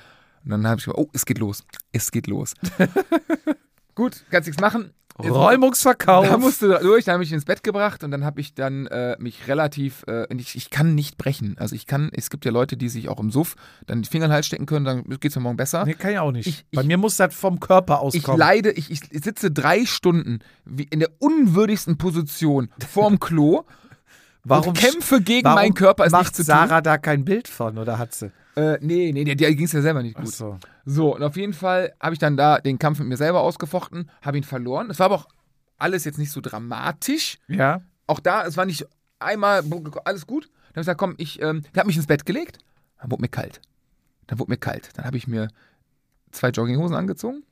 Und 0.44 0.52
dann 0.52 0.68
habe 0.68 0.80
ich 0.80 0.86
gesagt, 0.86 1.00
oh, 1.00 1.10
es 1.14 1.26
geht 1.26 1.38
los. 1.40 1.64
Es 1.94 2.12
geht 2.12 2.28
los. 2.28 2.54
Gut, 3.96 4.24
kannst 4.32 4.48
nichts 4.48 4.62
machen. 4.62 4.92
Räumungsverkauf. 5.20 6.28
Da 6.28 6.38
musste 6.38 6.80
durch, 6.82 7.06
dann 7.06 7.14
habe 7.14 7.24
ich 7.24 7.32
ins 7.32 7.46
Bett 7.46 7.64
gebracht 7.64 8.04
und 8.04 8.12
dann 8.12 8.24
habe 8.26 8.40
ich 8.42 8.54
dann 8.54 8.88
äh, 8.88 9.16
mich 9.20 9.48
relativ, 9.48 10.04
äh, 10.08 10.26
ich, 10.36 10.56
ich 10.56 10.70
kann 10.70 10.96
nicht 10.96 11.18
brechen. 11.18 11.56
Also 11.60 11.76
ich 11.76 11.86
kann, 11.86 12.10
es 12.14 12.30
gibt 12.30 12.46
ja 12.46 12.52
Leute, 12.52 12.78
die 12.78 12.90
sich 12.90 13.10
auch 13.10 13.20
im 13.20 13.30
Suff 13.32 13.56
dann 13.86 14.02
die 14.02 14.10
Finger 14.10 14.26
in 14.26 14.30
den 14.32 14.36
Hals 14.36 14.48
stecken 14.48 14.66
können, 14.66 14.86
dann 14.86 15.04
geht 15.04 15.26
es 15.26 15.36
mir 15.36 15.42
morgen 15.44 15.58
besser. 15.58 15.86
Nee, 15.86 15.94
kann 15.94 16.12
ich 16.12 16.20
auch 16.20 16.32
nicht. 16.32 16.48
Ich- 16.48 16.66
Bei 16.72 16.82
ich- 16.82 16.88
mir 16.88 16.98
muss 16.98 17.18
das 17.18 17.36
vom 17.36 17.60
Körper 17.60 17.96
Ich 18.14 18.20
auskommen. 18.22 18.40
leide, 18.40 18.72
ich, 18.72 18.90
ich 18.90 19.02
sitze 19.24 19.52
drei 19.52 19.86
Stunden 19.86 20.40
wie 20.66 20.84
in 20.84 21.00
der 21.00 21.10
unwürdigsten 21.20 21.98
Position 21.98 22.70
vorm 22.90 23.20
Klo 23.20 23.64
warum 24.44 24.70
und 24.70 24.78
kämpfe 24.78 25.22
gegen 25.22 25.46
warum 25.46 25.56
meinen 25.56 25.74
Körper. 25.74 26.06
Es 26.06 26.12
macht 26.14 26.24
nicht 26.26 26.36
zu 26.36 26.44
Sarah 26.44 26.82
da 26.82 26.98
kein 26.98 27.26
Bild 27.26 27.48
von 27.48 27.78
oder 27.78 28.00
hat 28.00 28.14
sie? 28.14 28.32
Äh, 28.56 28.78
nee, 28.82 29.12
nee, 29.14 29.24
der, 29.24 29.36
der 29.36 29.56
ging 29.56 29.66
es 29.66 29.72
ja 29.72 29.82
selber 29.82 30.04
nicht 30.04 30.18
Ach 30.18 30.24
gut. 30.24 30.34
so. 30.34 30.58
So, 30.86 31.16
und 31.16 31.24
auf 31.24 31.36
jeden 31.38 31.54
Fall 31.54 31.94
habe 32.00 32.14
ich 32.14 32.20
dann 32.20 32.36
da 32.38 32.60
den 32.60 32.80
Kampf 32.80 33.00
mit 33.00 33.08
mir 33.08 33.18
selber 33.18 33.42
ausgefochten, 33.42 34.10
habe 34.22 34.38
ihn 34.38 34.44
verloren. 34.44 34.90
Es 34.90 35.00
war 35.00 35.06
aber 35.06 35.16
auch 35.16 35.28
alles 35.78 36.04
jetzt 36.06 36.18
nicht 36.18 36.32
so 36.32 36.42
dramatisch. 36.42 37.38
Ja. 37.48 37.82
Auch 38.08 38.20
da, 38.20 38.46
es 38.46 38.58
war 38.58 38.66
nicht 38.66 38.86
einmal 39.20 39.64
alles 40.04 40.28
gut. 40.28 40.46
Dann 40.46 40.52
habe 40.52 40.70
ich 40.70 40.82
gesagt, 40.82 41.00
komm, 41.00 41.16
ich 41.18 41.42
ähm, 41.42 41.64
hat 41.76 41.88
mich 41.88 41.98
ins 41.98 42.08
Bett 42.08 42.26
gelegt. 42.26 42.60
Dann 43.00 43.12
wurde 43.12 43.22
mir 43.22 43.30
kalt. 43.30 43.62
Dann 44.28 44.40
wurde 44.40 44.52
mir 44.52 44.58
kalt. 44.58 44.90
Dann 44.96 45.06
habe 45.06 45.18
ich 45.18 45.28
mir 45.28 45.48
zwei 46.32 46.50
Jogginghosen 46.50 46.96
angezogen, 46.96 47.44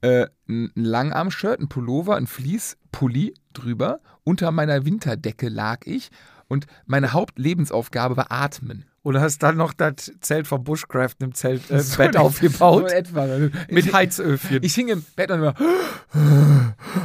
äh, 0.00 0.26
ein 0.48 0.70
Langarm-Shirt, 0.74 1.60
ein 1.60 1.68
Pullover, 1.68 2.16
ein 2.16 2.26
Fleece-Pulli 2.26 3.34
drüber. 3.52 4.00
Unter 4.24 4.50
meiner 4.52 4.84
Winterdecke 4.84 5.48
lag 5.48 5.80
ich 5.84 6.10
und 6.46 6.66
meine 6.86 7.12
Hauptlebensaufgabe 7.12 8.16
war 8.16 8.30
Atmen. 8.30 8.84
Und 9.08 9.18
hast 9.18 9.42
dann 9.42 9.56
noch 9.56 9.72
das 9.72 10.12
Zelt 10.20 10.46
vom 10.46 10.64
Bushcraft 10.64 11.14
im 11.20 11.32
Zelt, 11.32 11.70
äh, 11.70 11.80
So 11.80 11.96
Bett 11.96 12.18
aufgebaut. 12.18 12.90
So 12.90 12.94
etwa. 12.94 13.26
mit 13.70 13.86
Ich- 13.86 13.92
Heizöfchen. 13.94 14.58
Ich 14.62 14.74
hing 14.74 14.88
im 14.88 15.02
Bett 15.16 15.30
und 15.30 15.38
immer. 15.38 15.54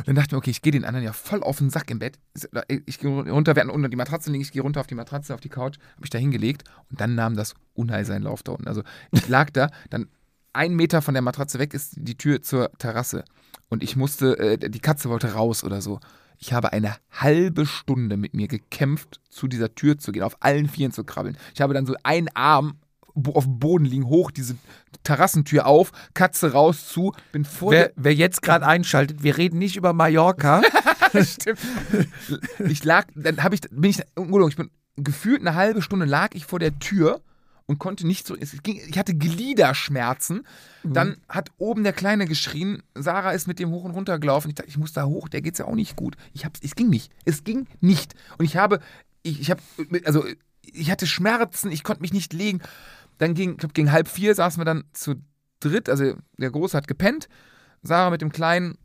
Dann 0.06 0.16
dachte 0.16 0.28
ich 0.28 0.32
mir, 0.34 0.38
okay, 0.38 0.50
ich 0.50 0.62
gehe 0.62 0.74
den 0.74 0.84
anderen 0.84 1.06
ja 1.06 1.14
voll 1.14 1.42
auf 1.44 1.60
den 1.60 1.70
Sack 1.70 1.90
im 1.92 2.00
Bett. 2.00 2.20
Ich 2.86 3.00
gehe 3.00 3.10
runter, 3.10 3.56
wir 3.56 3.62
hatten 3.62 3.70
unter 3.72 3.88
die 3.88 3.96
Matratze 3.96 4.32
liegen, 4.32 4.42
ich 4.42 4.52
gehe 4.52 4.62
runter 4.62 4.82
auf 4.82 4.88
die 4.88 4.96
Matratze, 4.96 5.34
auf 5.34 5.40
die 5.40 5.48
Couch, 5.50 5.78
habe 5.96 6.04
ich 6.04 6.10
da 6.10 6.18
hingelegt 6.18 6.64
und 6.92 7.00
dann 7.00 7.16
nahm 7.16 7.36
das 7.38 7.54
Unheil 7.74 8.04
seinen 8.04 8.24
Lauf 8.24 8.44
da 8.44 8.52
unten. 8.52 8.68
Also 8.68 8.84
ich 9.12 9.28
lag 9.30 9.50
da, 9.52 9.70
dann 9.90 10.08
ein 10.52 10.76
Meter 10.76 11.02
von 11.02 11.14
der 11.14 11.24
Matratze 11.24 11.58
weg 11.58 11.74
ist 11.74 11.94
die 11.96 12.18
Tür 12.18 12.42
zur 12.42 12.72
Terrasse 12.80 13.24
und 13.70 13.82
ich 13.82 13.96
musste, 13.96 14.38
äh, 14.40 14.58
die 14.70 14.80
Katze 14.82 15.10
wollte 15.10 15.34
raus 15.34 15.64
oder 15.64 15.82
so. 15.82 16.00
Ich 16.38 16.53
habe 16.53 16.73
eine 16.73 16.95
halbe 17.11 17.65
Stunde 17.65 18.18
mit 18.18 18.34
mir 18.34 18.47
gekämpft, 18.47 19.19
zu 19.30 19.47
dieser 19.47 19.73
Tür 19.76 19.97
zu 19.97 20.11
gehen, 20.11 20.23
auf 20.23 20.38
allen 20.39 20.68
Vieren 20.68 20.91
zu 20.91 21.03
krabbeln. 21.03 21.38
Ich 21.53 21.61
habe 21.61 21.73
dann 21.73 21.85
so 21.85 21.95
einen 22.03 22.30
Arm 22.35 22.77
auf 23.34 23.43
dem 23.43 23.60
Boden 23.60 23.85
liegen, 23.85 24.07
hoch, 24.07 24.31
diese 24.31 24.55
Terrassentür 25.03 25.68
auf, 25.68 25.91
Katze 26.14 26.53
raus, 26.53 26.88
zu, 26.88 27.14
bin 27.31 27.45
vor 27.45 27.72
Wer, 27.72 27.91
wer 27.95 28.14
jetzt 28.14 28.41
gerade 28.41 28.65
einschaltet, 28.65 29.22
wir 29.22 29.38
reden 29.38 29.60
nicht 29.60 29.76
über 29.76 29.93
Mallorca. 29.93 30.61
Stimmt. 31.23 31.60
Ich 32.60 32.84
lag, 32.84 33.05
dann 33.15 33.43
habe 33.43 33.55
ich, 33.55 33.61
bin 33.69 33.91
ich, 33.91 33.99
ich 33.99 34.55
bin 34.55 34.72
gefühlt 34.95 35.41
eine 35.41 35.55
halbe 35.55 35.81
Stunde 35.81 36.05
lag 36.05 36.30
ich 36.34 36.45
vor 36.45 36.60
der 36.60 36.77
Tür 36.80 37.22
und 37.65 37.80
konnte 37.80 38.06
nicht 38.06 38.27
so, 38.27 38.35
ging, 38.64 38.81
ich 38.88 38.98
hatte 38.98 39.15
Gliederschmerzen. 39.15 40.45
Dann 40.84 41.18
hat 41.30 41.52
oben 41.57 41.84
der 41.84 41.94
Kleine 41.94 42.26
geschrien, 42.26 42.84
Sarah 42.94 43.31
ist 43.31 43.48
mit 43.48 43.60
dem 43.60 43.72
hoch 43.72 43.84
und 43.85 43.91
runter 43.91 44.19
gelaufen. 44.19 44.49
Ich 44.49 44.56
dachte, 44.56 44.69
ich 44.69 44.77
muss 44.77 44.94
da 44.94 45.06
hoch, 45.06 45.30
der 45.30 45.41
geht's 45.41 45.60
ja 45.60 45.65
auch 45.65 45.76
nicht 45.76 45.95
gut. 45.95 46.15
Ich 46.34 46.45
hab's, 46.45 46.60
es 46.61 46.76
ging 46.76 46.90
nicht, 46.90 47.11
es 47.26 47.44
ging 47.44 47.68
nicht. 47.80 48.15
Und 48.38 48.45
ich 48.45 48.57
habe, 48.57 48.80
ich, 49.22 49.40
ich 49.40 49.49
habe, 49.49 49.61
also 50.03 50.26
ich 50.61 50.91
hatte 50.91 51.07
Schmerzen, 51.07 51.72
ich 51.72 51.84
konnte 51.84 52.02
mich 52.02 52.14
nicht 52.14 52.34
legen. 52.34 52.61
Dann 53.18 53.34
ging, 53.34 53.52
ich 53.52 53.57
glaube, 53.57 53.73
gegen 53.73 53.91
halb 53.91 54.07
vier 54.07 54.35
saßen 54.35 54.60
wir 54.60 54.65
dann 54.65 54.84
zu 54.91 55.15
dritt, 55.60 55.88
also 55.88 56.15
der 56.38 56.52
Große 56.52 56.76
hat 56.76 56.88
gepennt, 56.88 57.30
Sarah 57.81 58.10
mit 58.10 58.22
dem 58.22 58.31
Kleinen 58.31 58.77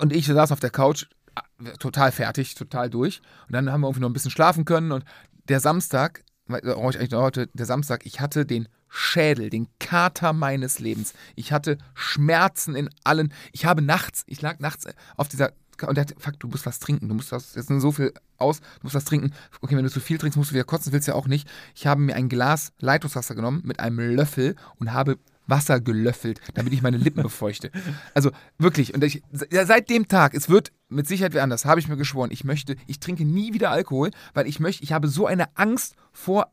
und 0.00 0.12
ich 0.12 0.26
saß 0.26 0.52
auf 0.52 0.60
der 0.60 0.70
Couch, 0.70 1.06
ah, 1.34 1.42
total 1.78 2.12
fertig, 2.12 2.54
total 2.54 2.90
durch. 2.90 3.20
Und 3.46 3.54
dann 3.54 3.70
haben 3.70 3.80
wir 3.80 3.88
irgendwie 3.88 4.02
noch 4.02 4.10
ein 4.10 4.14
bisschen 4.14 4.30
schlafen 4.30 4.64
können. 4.64 4.92
Und 4.92 5.04
der 5.48 5.60
Samstag, 5.60 6.24
noch 6.48 6.76
heute, 6.76 7.48
der 7.52 7.66
Samstag, 7.66 8.04
ich 8.04 8.20
hatte 8.20 8.46
den 8.46 8.68
Schädel, 8.88 9.50
den 9.50 9.68
Kater 9.78 10.32
meines 10.32 10.78
Lebens. 10.78 11.14
Ich 11.36 11.52
hatte 11.52 11.78
Schmerzen 11.94 12.74
in 12.74 12.88
allen. 13.04 13.32
Ich 13.52 13.66
habe 13.66 13.82
nachts, 13.82 14.24
ich 14.26 14.40
lag 14.40 14.58
nachts 14.60 14.86
auf 15.16 15.28
dieser. 15.28 15.52
Und 15.86 15.96
der 15.96 16.06
hat, 16.06 16.14
fuck, 16.18 16.40
du 16.40 16.48
musst 16.48 16.66
was 16.66 16.80
trinken. 16.80 17.08
Du 17.08 17.14
musst 17.14 17.30
was, 17.30 17.54
jetzt 17.54 17.68
sind 17.68 17.80
so 17.80 17.92
viel 17.92 18.12
aus, 18.36 18.60
du 18.60 18.66
musst 18.82 18.96
was 18.96 19.04
trinken. 19.04 19.32
Okay, 19.60 19.76
wenn 19.76 19.84
du 19.84 19.90
zu 19.90 20.00
viel 20.00 20.18
trinkst, 20.18 20.36
musst 20.36 20.50
du 20.50 20.54
wieder 20.54 20.64
kotzen, 20.64 20.92
willst 20.92 21.06
du 21.06 21.12
ja 21.12 21.16
auch 21.16 21.28
nicht. 21.28 21.48
Ich 21.76 21.86
habe 21.86 22.00
mir 22.00 22.16
ein 22.16 22.28
Glas 22.28 22.72
Leitungswasser 22.80 23.34
genommen 23.34 23.62
mit 23.64 23.78
einem 23.78 24.00
Löffel 24.00 24.56
und 24.80 24.92
habe 24.92 25.18
Wasser 25.46 25.80
gelöffelt, 25.80 26.40
damit 26.54 26.72
ich 26.72 26.82
meine 26.82 26.96
Lippen 26.96 27.22
befeuchte. 27.22 27.70
Also 28.12 28.30
wirklich, 28.58 28.94
und 28.94 29.02
ich, 29.02 29.22
seit 29.32 29.88
dem 29.88 30.08
Tag, 30.08 30.34
es 30.34 30.48
wird 30.48 30.72
mit 30.88 31.06
Sicherheit 31.06 31.32
wieder 31.32 31.42
anders, 31.42 31.64
habe 31.64 31.80
ich 31.80 31.88
mir 31.88 31.96
geschworen, 31.96 32.30
ich 32.30 32.44
möchte, 32.44 32.76
ich 32.86 33.00
trinke 33.00 33.24
nie 33.24 33.52
wieder 33.52 33.70
Alkohol, 33.70 34.10
weil 34.34 34.46
ich 34.46 34.60
möchte, 34.60 34.82
ich 34.84 34.92
habe 34.92 35.08
so 35.08 35.26
eine 35.26 35.56
Angst 35.56 35.94
vor 36.12 36.50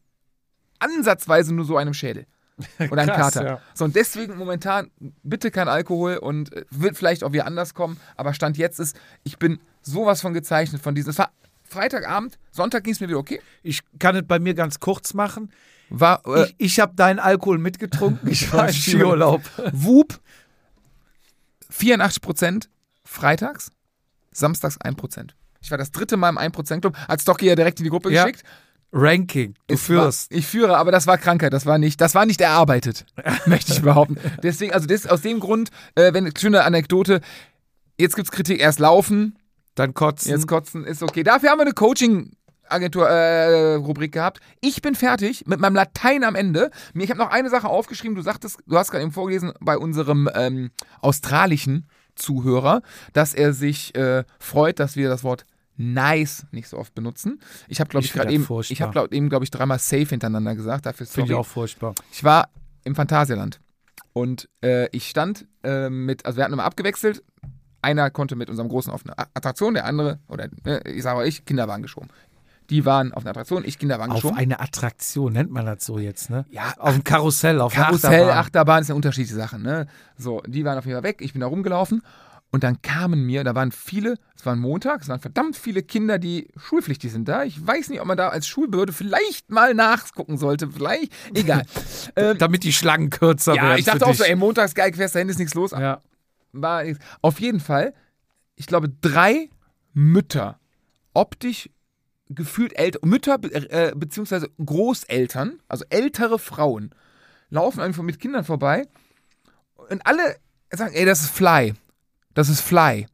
ansatzweise 0.79 1.53
nur 1.53 1.65
so 1.65 1.77
einem 1.77 1.93
Schädel. 1.93 2.25
Oder 2.79 3.01
einem 3.01 3.15
Krass, 3.15 3.33
Kater. 3.33 3.45
ja. 3.45 3.61
So, 3.73 3.83
und 3.85 3.95
deswegen 3.95 4.37
momentan 4.37 4.89
bitte 5.23 5.51
kein 5.51 5.67
Alkohol 5.67 6.17
und 6.17 6.53
äh, 6.53 6.65
wird 6.69 6.95
vielleicht 6.95 7.23
auch 7.23 7.33
wieder 7.33 7.45
anders 7.45 7.73
kommen, 7.73 7.99
aber 8.15 8.33
Stand 8.33 8.57
jetzt 8.57 8.79
ist, 8.79 8.95
ich 9.23 9.37
bin 9.37 9.59
sowas 9.81 10.21
von 10.21 10.33
gezeichnet 10.33 10.81
von 10.81 10.95
diesem. 10.95 11.09
Es 11.11 11.17
war 11.17 11.31
Freitagabend, 11.63 12.37
Sonntag 12.51 12.83
ging 12.83 12.93
es 12.93 12.99
mir 13.01 13.07
wieder 13.07 13.17
okay. 13.17 13.41
Ich 13.63 13.81
kann 13.99 14.15
es 14.15 14.23
bei 14.25 14.39
mir 14.39 14.53
ganz 14.53 14.79
kurz 14.79 15.13
machen. 15.13 15.51
War 15.89 16.21
äh, 16.25 16.43
Ich, 16.43 16.55
ich 16.57 16.79
habe 16.79 16.95
deinen 16.95 17.19
Alkohol 17.19 17.57
mitgetrunken. 17.57 18.29
Ich 18.29 18.51
war 18.53 18.69
im 18.69 18.73
Skiurlaub. 18.73 19.41
Whoop 19.73 20.19
84% 21.71 22.67
freitags, 23.03 23.71
samstags 24.37 24.79
1%. 24.79 25.29
Ich 25.61 25.71
war 25.71 25.77
das 25.77 25.91
dritte 25.91 26.17
Mal 26.17 26.29
im 26.29 26.37
1%-Club, 26.37 26.95
hat 27.07 27.21
Stocky 27.21 27.47
ja 27.47 27.55
direkt 27.55 27.79
in 27.79 27.85
die 27.85 27.89
Gruppe 27.89 28.11
Ja. 28.11 28.23
geschickt. 28.25 28.43
Ranking. 28.93 29.55
Du 29.67 29.73
Es 29.75 29.81
führst. 29.83 30.31
War, 30.31 30.37
ich 30.37 30.47
führe, 30.47 30.77
aber 30.77 30.91
das 30.91 31.05
war 31.07 31.17
Krankheit, 31.17 31.51
das 31.53 31.65
war 31.65 31.77
nicht, 31.77 31.99
das 31.99 32.15
war 32.15 32.25
nicht 32.25 32.39
erarbeitet, 32.39 33.05
möchte 33.45 33.73
ich 33.73 33.81
behaupten. 33.81 34.17
Deswegen, 34.41 34.73
also 34.73 34.87
das, 34.87 35.05
aus 35.05 35.21
dem 35.21 35.39
Grund, 35.39 35.69
äh, 35.95 36.13
wenn 36.13 36.31
schöne 36.37 36.63
Anekdote, 36.63 37.19
jetzt 37.97 38.15
gibt's 38.15 38.31
Kritik, 38.31 38.59
erst 38.61 38.79
laufen, 38.79 39.37
Dann 39.75 39.93
kotzen. 39.93 40.31
jetzt 40.31 40.47
kotzen, 40.47 40.85
ist 40.85 41.03
okay. 41.03 41.23
Dafür 41.23 41.49
haben 41.49 41.57
wir 41.59 41.63
eine 41.65 41.73
Coaching. 41.73 42.31
Agentur 42.67 43.07
äh, 43.07 43.75
Rubrik 43.75 44.11
gehabt. 44.13 44.39
Ich 44.59 44.81
bin 44.81 44.95
fertig 44.95 45.45
mit 45.45 45.59
meinem 45.59 45.75
Latein 45.75 46.23
am 46.23 46.33
Ende. 46.33 46.71
Mir- 46.95 47.03
Ich 47.03 47.11
habe 47.11 47.19
noch 47.19 47.29
eine 47.29 47.51
Sache 47.51 47.67
aufgeschrieben. 47.67 48.15
Du 48.15 48.23
sagtest, 48.23 48.57
du 48.65 48.75
hast 48.75 48.89
gerade 48.89 49.03
eben 49.03 49.11
vorgelesen 49.11 49.53
bei 49.59 49.77
unserem 49.77 50.27
ähm, 50.33 50.71
australischen 50.99 51.85
Zuhörer, 52.15 52.81
dass 53.13 53.33
er 53.33 53.53
sich 53.53 53.95
äh, 53.95 54.23
freut, 54.39 54.79
dass 54.79 54.95
wir 54.95 55.09
das 55.09 55.23
Wort 55.23 55.45
nice 55.77 56.45
nicht 56.51 56.69
so 56.69 56.77
oft 56.77 56.95
benutzen. 56.95 57.39
Ich 57.67 57.79
habe 57.79 57.89
glaube 57.89 58.05
Ich 58.05 58.13
gerade 58.13 58.31
eben, 58.31 58.43
ich 58.73 58.81
habe 58.81 58.91
glaub, 58.93 59.13
eben 59.13 59.29
glaube 59.29 59.43
ich 59.43 59.51
dreimal 59.51 59.79
safe 59.79 60.05
hintereinander 60.05 60.55
gesagt. 60.55 60.85
Dafür 60.85 61.05
Finde 61.05 61.33
ich 61.33 61.37
auch 61.37 61.45
furchtbar. 61.45 61.93
Ich 62.11 62.23
war 62.23 62.49
im 62.85 62.95
Phantasialand 62.95 63.59
und 64.13 64.47
äh, 64.63 64.87
ich 64.95 65.09
stand 65.09 65.45
äh, 65.63 65.89
mit, 65.89 66.25
also 66.25 66.37
wir 66.37 66.43
hatten 66.45 66.53
immer 66.53 66.63
abgewechselt. 66.63 67.23
Einer 67.81 68.09
konnte 68.09 68.35
mit 68.35 68.49
unserem 68.49 68.69
Großen 68.69 68.91
auf 68.91 69.05
eine 69.05 69.17
A- 69.19 69.27
Attraktion, 69.33 69.73
der 69.75 69.85
andere, 69.85 70.19
oder 70.27 70.47
äh, 70.65 70.89
ich 70.91 71.03
sage 71.03 71.19
auch 71.19 71.23
ich, 71.23 71.45
Kinderwagen 71.45 71.83
geschoben. 71.83 72.07
Die 72.69 72.85
waren 72.85 73.13
auf 73.13 73.23
einer 73.23 73.31
Attraktion, 73.31 73.63
ich 73.65 73.77
Kinderwagen 73.77 74.11
Auf 74.11 74.21
geschoben. 74.21 74.37
eine 74.37 74.59
Attraktion 74.59 75.33
nennt 75.33 75.51
man 75.51 75.65
das 75.65 75.85
so 75.85 75.99
jetzt, 75.99 76.29
ne? 76.29 76.45
Ja, 76.49 76.73
Auf 76.77 76.93
dem 76.93 77.03
Karussell, 77.03 77.61
auf 77.61 77.73
Karussell, 77.73 78.13
Achterbahn. 78.23 78.37
Achterbahn 78.37 78.81
ist 78.81 78.89
eine 78.89 78.95
unterschiedliche 78.95 79.35
Sache. 79.35 79.59
Ne? 79.59 79.87
So, 80.17 80.41
die 80.47 80.65
waren 80.65 80.77
auf 80.77 80.85
jeden 80.85 80.95
Fall 80.97 81.03
weg, 81.03 81.17
ich 81.21 81.33
bin 81.33 81.41
da 81.41 81.47
rumgelaufen 81.47 82.01
und 82.51 82.63
dann 82.63 82.81
kamen 82.81 83.25
mir, 83.25 83.43
da 83.43 83.53
waren 83.53 83.71
viele, 83.71 84.15
es 84.37 84.45
war 84.45 84.53
ein 84.53 84.59
Montag, 84.59 85.01
es 85.01 85.09
waren 85.09 85.19
verdammt 85.19 85.57
viele 85.57 85.83
Kinder, 85.83 86.17
die 86.17 86.47
schulpflichtig 86.57 87.11
sind 87.11 87.27
da. 87.27 87.43
Ich 87.43 87.65
weiß 87.65 87.89
nicht, 87.89 87.99
ob 87.99 88.07
man 88.07 88.17
da 88.17 88.29
als 88.29 88.47
Schulbehörde 88.47 88.93
vielleicht 88.93 89.51
mal 89.51 89.73
nachgucken 89.73 90.37
sollte, 90.37 90.69
vielleicht, 90.71 91.11
egal. 91.33 91.63
ähm, 92.15 92.37
Damit 92.37 92.63
die 92.63 92.71
Schlangen 92.73 93.09
kürzer 93.09 93.55
werden. 93.55 93.69
ja, 93.69 93.75
ich 93.77 93.85
dachte 93.85 94.05
auch 94.07 94.13
so, 94.13 94.23
ey, 94.23 94.35
montags 94.35 94.73
geil, 94.73 94.93
fährst 94.93 95.15
dahin, 95.15 95.29
ist 95.29 95.37
nichts 95.39 95.53
los. 95.53 95.71
Ja. 95.71 96.01
war 96.53 96.83
nichts. 96.83 97.03
Auf 97.21 97.39
jeden 97.39 97.59
Fall, 97.59 97.93
ich 98.55 98.67
glaube, 98.67 98.89
drei 99.01 99.49
Mütter, 99.93 100.59
optisch 101.13 101.69
gefühlt 102.29 102.77
älter, 102.77 102.99
Mütter 103.05 103.37
be- 103.37 103.53
äh, 103.53 103.93
beziehungsweise 103.95 104.49
Großeltern, 104.63 105.59
also 105.67 105.85
ältere 105.89 106.39
Frauen, 106.39 106.91
laufen 107.49 107.79
einfach 107.81 108.03
mit 108.03 108.19
Kindern 108.19 108.43
vorbei 108.43 108.87
und 109.89 110.05
alle 110.07 110.35
sagen, 110.71 110.93
ey, 110.95 111.05
das 111.05 111.21
ist 111.21 111.29
Fly. 111.29 111.73
Das 112.33 112.49
ist 112.49 112.61
Fly. 112.61 113.07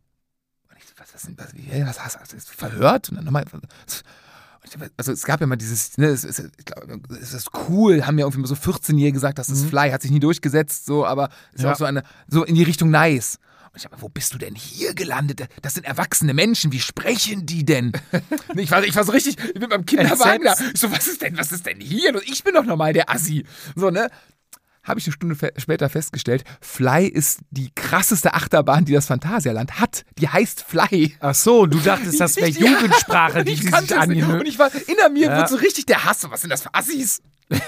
Und 0.69 0.77
ich 0.77 0.85
so, 0.85 0.93
was 0.97 1.13
ist 1.13 1.27
denn 1.27 1.35
das? 1.35 1.53
Wie, 1.53 1.85
was 1.85 1.99
hast 2.03 2.33
du? 2.33 2.37
Verhört? 2.39 3.09
Und 3.09 3.15
dann 3.17 3.25
nochmal. 3.25 3.45
Also 4.95 5.11
es 5.11 5.23
gab 5.25 5.41
ja 5.41 5.47
mal 5.47 5.55
dieses, 5.57 5.97
ne, 5.97 6.07
es, 6.07 6.23
es, 6.23 6.39
ich 6.39 6.65
glaub, 6.65 6.85
es 7.11 7.33
ist 7.33 7.49
cool, 7.67 8.05
haben 8.05 8.17
ja 8.19 8.25
irgendwie 8.25 8.41
mal 8.41 8.47
so 8.47 8.55
14-Jährige 8.55 9.13
gesagt, 9.15 9.37
das 9.39 9.49
ist 9.49 9.65
Fly, 9.65 9.89
hat 9.91 10.01
sich 10.03 10.11
nie 10.11 10.19
durchgesetzt, 10.19 10.85
so, 10.85 11.05
aber 11.05 11.29
ist 11.51 11.63
Ja. 11.63 11.73
auch 11.73 11.75
so 11.75 11.83
eine, 11.85 12.03
so 12.27 12.43
in 12.45 12.55
die 12.55 12.63
Richtung 12.63 12.89
nice. 12.91 13.37
Und 13.73 13.77
ich 13.77 13.83
dachte, 13.83 14.01
wo 14.01 14.09
bist 14.09 14.33
du 14.33 14.37
denn 14.37 14.53
hier 14.53 14.93
gelandet? 14.93 15.47
Das 15.61 15.75
sind 15.75 15.85
erwachsene 15.85 16.33
Menschen, 16.33 16.73
wie 16.73 16.81
sprechen 16.81 17.45
die 17.45 17.63
denn? 17.63 17.93
ich, 18.55 18.69
war, 18.69 18.83
ich 18.83 18.95
war 18.95 19.05
so 19.05 19.13
richtig, 19.13 19.37
ich 19.39 19.59
bin 19.59 19.69
beim 19.69 19.85
Kinderwagen 19.85 20.43
da. 20.43 20.55
Ich 20.73 20.79
so, 20.81 20.91
was 20.91 21.07
ist 21.07 21.21
denn, 21.21 21.37
was 21.37 21.53
ist 21.53 21.65
denn 21.65 21.79
hier? 21.79 22.13
Und 22.13 22.27
ich 22.27 22.43
bin 22.43 22.53
doch 22.53 22.65
normal 22.65 22.91
der 22.91 23.09
Assi. 23.09 23.45
So, 23.75 23.89
ne? 23.89 24.09
Habe 24.83 24.99
ich 24.99 25.05
eine 25.05 25.13
Stunde 25.13 25.35
fe 25.35 25.53
später 25.57 25.89
festgestellt, 25.89 26.43
Fly 26.59 27.05
ist 27.07 27.41
die 27.51 27.69
krasseste 27.75 28.33
Achterbahn, 28.33 28.83
die 28.83 28.93
das 28.93 29.05
Phantasialand 29.05 29.79
hat. 29.79 30.03
Die 30.17 30.27
heißt 30.27 30.63
Fly. 30.63 31.15
Ach 31.19 31.35
so, 31.35 31.65
du 31.67 31.79
dachtest, 31.79 32.19
das 32.19 32.35
wäre 32.35 32.49
ja, 32.49 32.71
Jugendsprache, 32.71 33.45
die 33.45 33.51
ich 33.53 33.59
die 33.61 33.67
kannte 33.67 34.01
sich. 34.07 34.23
Und 34.25 34.47
ich 34.47 34.57
war, 34.59 34.71
inner 34.87 35.09
mir 35.09 35.27
Ja. 35.27 35.37
wird 35.37 35.49
so 35.49 35.55
richtig 35.55 35.85
der 35.85 36.03
Hass. 36.03 36.29
Was 36.29 36.41
sind 36.41 36.49
das 36.49 36.63
für 36.63 36.73
Assis? 36.73 37.21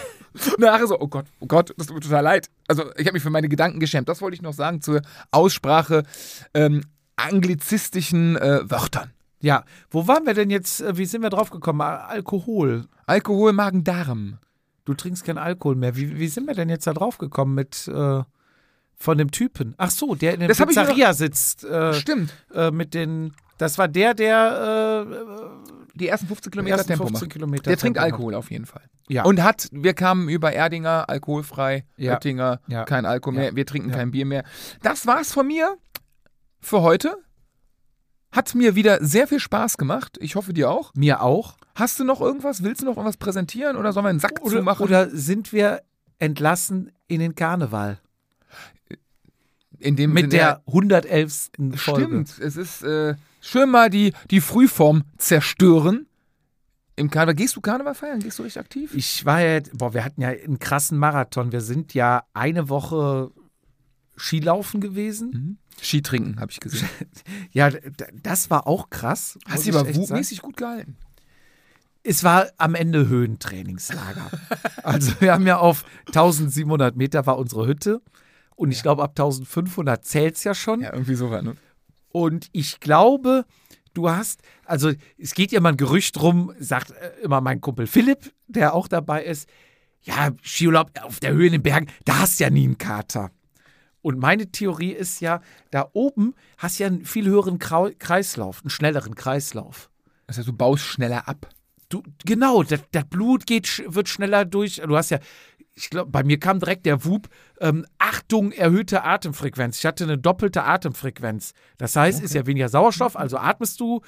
Nachher 0.57 0.87
so, 0.87 0.99
oh 0.99 1.07
Gott, 1.07 1.25
oh 1.39 1.45
Gott, 1.47 1.73
das 1.77 1.87
tut 1.87 1.95
mir 1.95 2.01
total 2.01 2.23
leid. 2.23 2.49
Also 2.67 2.91
ich 2.95 3.05
habe 3.05 3.13
mich 3.13 3.23
für 3.23 3.29
meine 3.29 3.49
Gedanken 3.49 3.79
geschämt. 3.79 4.09
Das 4.09 4.21
wollte 4.21 4.35
ich 4.35 4.41
noch 4.41 4.53
sagen 4.53 4.81
zur 4.81 5.01
Aussprache 5.31 6.03
ähm, 6.53 6.83
anglizistischen 7.15 8.35
äh, 8.37 8.61
Wörtern. 8.69 9.11
Ja, 9.41 9.65
wo 9.89 10.07
waren 10.07 10.25
wir 10.25 10.33
denn 10.33 10.49
jetzt? 10.49 10.81
äh, 10.81 10.97
Wie 10.97 11.05
sind 11.05 11.21
wir 11.21 11.29
drauf 11.29 11.49
gekommen? 11.49 11.81
Al- 11.81 11.97
Alkohol. 11.99 12.85
Alkohol, 13.05 13.53
Magen, 13.53 13.83
Darm. 13.83 14.37
Du 14.85 14.93
trinkst 14.93 15.23
keinen 15.25 15.37
Alkohol 15.37 15.75
mehr. 15.75 15.95
Wie, 15.95 16.17
wie 16.17 16.27
sind 16.27 16.47
wir 16.47 16.55
denn 16.55 16.69
jetzt 16.69 16.87
da 16.87 16.93
drauf 16.93 17.17
gekommen 17.17 17.53
mit 17.53 17.87
äh, 17.87 18.23
von 18.95 19.17
dem 19.17 19.31
Typen? 19.31 19.75
Ach 19.77 19.91
so, 19.91 20.15
der 20.15 20.33
in 20.33 20.39
der 20.39 20.49
Das 20.49 20.57
Pizzeria 20.57 21.13
sitzt. 21.13 21.63
Äh, 21.65 21.93
Stimmt. 21.93 22.33
äh, 22.53 22.71
mit 22.71 22.93
den. 22.93 23.33
Das 23.57 23.77
war 23.77 23.87
der, 23.87 24.13
der 24.13 25.05
die 25.93 26.07
ersten 26.07 26.27
15 26.27 26.51
Kilometer 26.51 26.75
ersten 26.77 26.87
Tempo 26.89 27.03
15 27.05 27.25
macht. 27.27 27.33
Kilometer 27.33 27.63
Der 27.63 27.77
trinkt 27.77 27.97
Tempo 27.97 28.05
macht. 28.07 28.13
Alkohol 28.13 28.35
auf 28.35 28.51
jeden 28.51 28.65
Fall. 28.65 28.83
Ja. 29.09 29.23
Und 29.25 29.43
hat, 29.43 29.67
wir 29.71 29.93
kamen 29.93 30.29
über 30.29 30.51
Erdinger, 30.53 31.09
alkoholfrei, 31.09 31.85
Ja. 31.97 32.13
Oettinger, 32.13 32.61
Ja. 32.67 32.85
kein 32.85 33.05
Alkohol 33.05 33.37
mehr, 33.37 33.55
wir 33.55 33.65
trinken 33.65 33.91
kein 33.91 34.11
Bier 34.11 34.25
mehr. 34.25 34.43
Das 34.81 35.05
war's 35.05 35.31
von 35.33 35.47
mir 35.47 35.75
für 36.59 36.81
heute. 36.81 37.15
Hat 38.31 38.55
mir 38.55 38.73
wieder 38.75 39.03
sehr 39.05 39.27
viel 39.27 39.39
Spaß 39.39 39.77
gemacht. 39.77 40.17
Ich 40.19 40.35
hoffe 40.35 40.53
dir 40.53 40.71
auch. 40.71 40.91
Mir 40.95 41.21
auch. 41.21 41.57
Hast 41.75 41.99
du 41.99 42.03
noch 42.03 42.19
irgendwas? 42.21 42.63
Willst 42.63 42.81
du 42.81 42.85
noch 42.85 42.97
irgendwas 42.97 43.17
präsentieren 43.17 43.77
oder 43.77 43.93
sollen 43.93 44.05
wir 44.05 44.09
einen 44.09 44.19
Sack 44.19 44.41
Oder, 44.41 44.57
zumachen? 44.57 44.83
oder 44.83 45.09
sind 45.11 45.53
wir 45.53 45.83
entlassen 46.17 46.91
in 47.07 47.19
den 47.19 47.35
Karneval? 47.35 47.99
In 49.83 49.97
dem 49.97 50.13
Mit 50.13 50.31
Sinne- 50.31 50.43
der 50.43 50.61
111. 50.65 51.51
Folge. 51.75 52.05
Stimmt, 52.05 52.39
es 52.39 52.55
ist 52.55 52.83
äh, 52.83 53.15
schön 53.41 53.69
mal 53.69 53.89
die, 53.89 54.13
die 54.31 54.39
Frühform 54.39 55.03
zerstören. 55.17 56.07
Im 56.95 57.09
Karneval. 57.09 57.35
Gehst 57.35 57.55
du 57.55 57.61
Karneval 57.61 57.95
feiern? 57.95 58.19
Gehst 58.19 58.39
du 58.39 58.43
richtig 58.43 58.61
aktiv? 58.61 58.93
Ich 58.95 59.25
war 59.25 59.41
ja, 59.41 59.59
boah, 59.73 59.93
wir 59.93 60.05
hatten 60.05 60.21
ja 60.21 60.29
einen 60.29 60.59
krassen 60.59 60.97
Marathon. 60.97 61.51
Wir 61.51 61.61
sind 61.61 61.93
ja 61.93 62.23
eine 62.33 62.69
Woche 62.69 63.31
Skilaufen 64.15 64.79
gewesen. 64.79 65.29
Mhm. 65.31 65.57
Ski 65.81 66.01
trinken, 66.01 66.39
habe 66.39 66.51
ich 66.51 66.59
gesehen. 66.59 66.87
Ja, 67.51 67.69
das 68.21 68.49
war 68.49 68.67
auch 68.67 68.89
krass. 68.89 69.37
Hast 69.49 69.67
du 69.67 69.77
aber 69.77 69.93
wugmäßig 69.95 70.41
gut 70.41 70.55
gehalten. 70.55 70.95
Es 72.03 72.23
war 72.23 72.47
am 72.57 72.75
Ende 72.75 73.07
Höhentrainingslager. 73.07 74.29
also 74.83 75.11
wir 75.19 75.33
haben 75.33 75.47
ja 75.47 75.57
auf 75.57 75.83
1700 76.07 76.95
Meter 76.95 77.25
war 77.25 77.37
unsere 77.37 77.67
Hütte. 77.67 78.01
Und 78.55 78.71
ich 78.71 78.81
glaube, 78.81 79.03
ab 79.03 79.11
1500 79.11 80.05
zählt 80.05 80.35
es 80.35 80.43
ja 80.43 80.53
schon. 80.53 80.81
Ja, 80.81 80.93
irgendwie 80.93 81.15
so 81.15 81.31
war, 81.31 81.41
ne? 81.41 81.55
Und 82.09 82.49
ich 82.51 82.79
glaube, 82.79 83.45
du 83.93 84.09
hast, 84.09 84.41
also 84.65 84.91
es 85.17 85.33
geht 85.33 85.51
ja 85.51 85.59
mal 85.59 85.69
ein 85.69 85.77
Gerücht 85.77 86.21
rum, 86.21 86.53
sagt 86.59 86.91
äh, 86.91 87.11
immer 87.23 87.41
mein 87.41 87.61
Kumpel 87.61 87.87
Philipp, 87.87 88.33
der 88.47 88.73
auch 88.73 88.87
dabei 88.87 89.23
ist, 89.23 89.49
ja, 90.03 90.31
Skiurlaub 90.43 90.91
auf 91.01 91.19
der 91.19 91.33
Höhe 91.33 91.47
in 91.47 91.53
den 91.53 91.63
Bergen, 91.63 91.87
da 92.05 92.19
hast 92.19 92.39
du 92.39 92.43
ja 92.43 92.49
nie 92.49 92.65
einen 92.65 92.77
Kater. 92.77 93.31
Und 94.01 94.19
meine 94.19 94.51
Theorie 94.51 94.91
ist 94.91 95.21
ja, 95.21 95.41
da 95.71 95.89
oben 95.93 96.35
hast 96.57 96.77
du 96.77 96.83
ja 96.83 96.87
einen 96.87 97.05
viel 97.05 97.25
höheren 97.25 97.57
Kreislauf, 97.57 98.61
einen 98.61 98.69
schnelleren 98.69 99.15
Kreislauf. 99.15 99.89
Das 100.27 100.37
heißt, 100.37 100.47
du 100.47 100.53
baust 100.53 100.83
schneller 100.83 101.27
ab. 101.27 101.49
Du, 101.87 102.03
genau, 102.25 102.63
das, 102.63 102.81
das 102.91 103.05
Blut 103.05 103.45
geht, 103.45 103.83
wird 103.87 104.09
schneller 104.09 104.45
durch. 104.45 104.81
Du 104.85 104.97
hast 104.97 105.11
ja, 105.11 105.19
ich 105.75 105.89
glaube, 105.89 106.11
bei 106.11 106.23
mir 106.23 106.39
kam 106.39 106.59
direkt 106.59 106.85
der 106.85 107.03
Wub, 107.03 107.27
ähm, 107.59 107.85
Achtung, 107.97 108.51
erhöhte 108.51 109.03
Atemfrequenz. 109.03 109.79
Ich 109.79 109.85
hatte 109.85 110.03
eine 110.03 110.17
doppelte 110.17 110.63
Atemfrequenz. 110.63 111.53
Das 111.77 111.95
heißt, 111.95 112.21
ist 112.21 112.33
ja 112.35 112.45
weniger 112.45 112.69
Sauerstoff, 112.69 113.15
also 113.15 113.37
atmest 113.37 113.79
du 113.79 114.01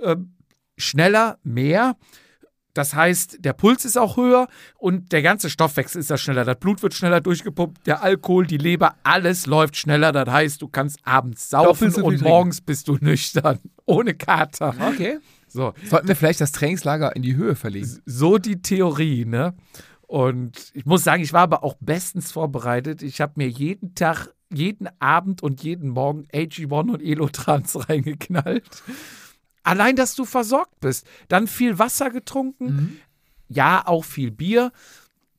ähm, 0.00 0.34
schneller, 0.76 1.38
mehr. 1.42 1.96
Das 2.74 2.94
heißt, 2.94 3.38
der 3.40 3.54
Puls 3.54 3.84
ist 3.84 3.96
auch 3.98 4.16
höher 4.16 4.46
und 4.76 5.10
der 5.10 5.22
ganze 5.22 5.50
Stoffwechsel 5.50 6.00
ist 6.00 6.10
ja 6.10 6.16
schneller. 6.16 6.44
Das 6.44 6.60
Blut 6.60 6.80
wird 6.82 6.94
schneller 6.94 7.20
durchgepumpt, 7.20 7.84
der 7.88 8.04
Alkohol, 8.04 8.46
die 8.46 8.58
Leber, 8.58 8.94
alles 9.02 9.46
läuft 9.46 9.76
schneller. 9.76 10.12
Das 10.12 10.28
heißt, 10.28 10.62
du 10.62 10.68
kannst 10.68 11.00
abends 11.04 11.50
saufen 11.50 11.92
und 11.94 11.94
trinken. 11.94 12.22
morgens 12.22 12.60
bist 12.60 12.86
du 12.86 12.96
nüchtern, 13.00 13.58
ohne 13.86 14.14
Kater. 14.14 14.76
Okay. 14.92 15.18
So, 15.48 15.72
Sollten 15.88 16.06
wir 16.06 16.14
vielleicht 16.14 16.40
das 16.40 16.52
Trainingslager 16.52 17.16
in 17.16 17.22
die 17.22 17.34
Höhe 17.34 17.56
verlegen? 17.56 18.00
so 18.06 18.38
die 18.38 18.62
Theorie, 18.62 19.24
ne? 19.24 19.54
Und 20.08 20.70
ich 20.72 20.86
muss 20.86 21.04
sagen, 21.04 21.22
ich 21.22 21.34
war 21.34 21.42
aber 21.42 21.62
auch 21.62 21.76
bestens 21.80 22.32
vorbereitet. 22.32 23.02
Ich 23.02 23.20
habe 23.20 23.34
mir 23.36 23.48
jeden 23.48 23.94
Tag, 23.94 24.34
jeden 24.50 24.88
Abend 25.00 25.42
und 25.42 25.62
jeden 25.62 25.90
Morgen 25.90 26.26
AG1 26.32 26.90
und 26.90 27.02
Elotrans 27.02 27.76
reingeknallt. 27.88 28.64
Allein, 29.62 29.96
dass 29.96 30.14
du 30.14 30.24
versorgt 30.24 30.80
bist. 30.80 31.06
Dann 31.28 31.46
viel 31.46 31.78
Wasser 31.78 32.08
getrunken. 32.08 33.00
Ja, 33.48 33.86
auch 33.86 34.02
viel 34.02 34.30
Bier. 34.30 34.72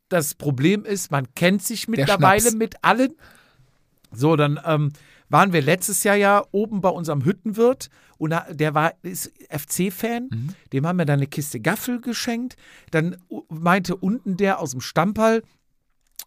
Das 0.07 0.35
Problem 0.35 0.85
ist, 0.85 1.09
man 1.09 1.33
kennt 1.33 1.63
sich 1.63 1.87
mittlerweile 1.87 2.51
mit 2.51 2.83
allen. 2.83 3.15
So, 4.11 4.35
dann 4.35 4.59
ähm, 4.63 4.91
waren 5.29 5.51
wir 5.51 5.63
letztes 5.63 6.03
Jahr 6.03 6.15
ja 6.15 6.43
oben 6.51 6.81
bei 6.81 6.89
unserem 6.89 7.25
Hüttenwirt 7.25 7.89
und 8.19 8.35
der 8.51 8.73
war 8.75 8.93
ist 9.01 9.31
FC-Fan. 9.49 10.53
Dem 10.71 10.85
haben 10.85 10.97
wir 10.99 11.05
dann 11.05 11.19
eine 11.19 11.27
Kiste 11.27 11.59
Gaffel 11.59 11.99
geschenkt. 11.99 12.55
Dann 12.91 13.17
meinte 13.49 13.95
unten 13.95 14.37
der 14.37 14.59
aus 14.59 14.71
dem 14.71 14.81
Stammball, 14.81 15.41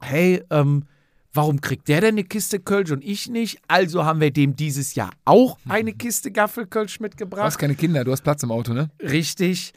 hey, 0.00 0.42
ähm, 0.50 0.84
warum 1.32 1.60
kriegt 1.60 1.86
der 1.88 2.00
denn 2.00 2.14
eine 2.14 2.24
Kiste 2.24 2.58
Kölsch 2.58 2.90
und 2.90 3.04
ich 3.04 3.28
nicht? 3.28 3.60
Also 3.68 4.04
haben 4.04 4.20
wir 4.20 4.30
dem 4.32 4.56
dieses 4.56 4.94
Jahr 4.94 5.10
auch 5.24 5.58
eine 5.68 5.92
Kiste 5.92 6.30
Gaffelkölsch 6.32 6.96
Du 6.98 7.04
mitgebracht. 7.04 7.44
hast 7.44 7.58
keine 7.58 7.74
Kinder, 7.74 8.02
du 8.04 8.10
hast 8.12 8.22
Platz 8.22 8.42
im 8.42 8.50
Auto, 8.50 8.72
ne? 8.72 8.90
Richtig. 9.00 9.72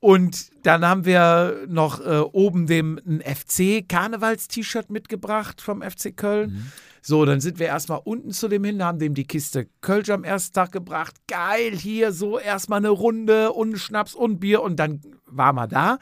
Und 0.00 0.50
dann 0.66 0.86
haben 0.86 1.04
wir 1.04 1.66
noch 1.68 2.00
äh, 2.00 2.20
oben 2.20 2.66
dem 2.66 2.98
ein 3.06 3.20
FC-Karnevals-T-Shirt 3.20 4.90
mitgebracht 4.90 5.60
vom 5.60 5.82
FC 5.82 6.16
Köln. 6.16 6.72
So, 7.02 7.24
dann 7.24 7.40
sind 7.40 7.58
wir 7.58 7.66
erstmal 7.66 8.00
unten 8.04 8.30
zu 8.30 8.48
dem 8.48 8.64
hin, 8.64 8.82
haben 8.82 8.98
dem 8.98 9.14
die 9.14 9.26
Kiste 9.26 9.68
Kölsch 9.80 10.10
am 10.10 10.24
ersten 10.24 10.54
Tag 10.54 10.72
gebracht. 10.72 11.14
Geil, 11.28 11.72
hier 11.72 12.12
so 12.12 12.38
erstmal 12.38 12.78
eine 12.78 12.90
Runde 12.90 13.52
und 13.52 13.78
Schnaps 13.78 14.14
und 14.14 14.38
Bier 14.38 14.62
und 14.62 14.76
dann 14.76 15.00
waren 15.26 15.56
wir 15.56 15.66
da. 15.66 15.98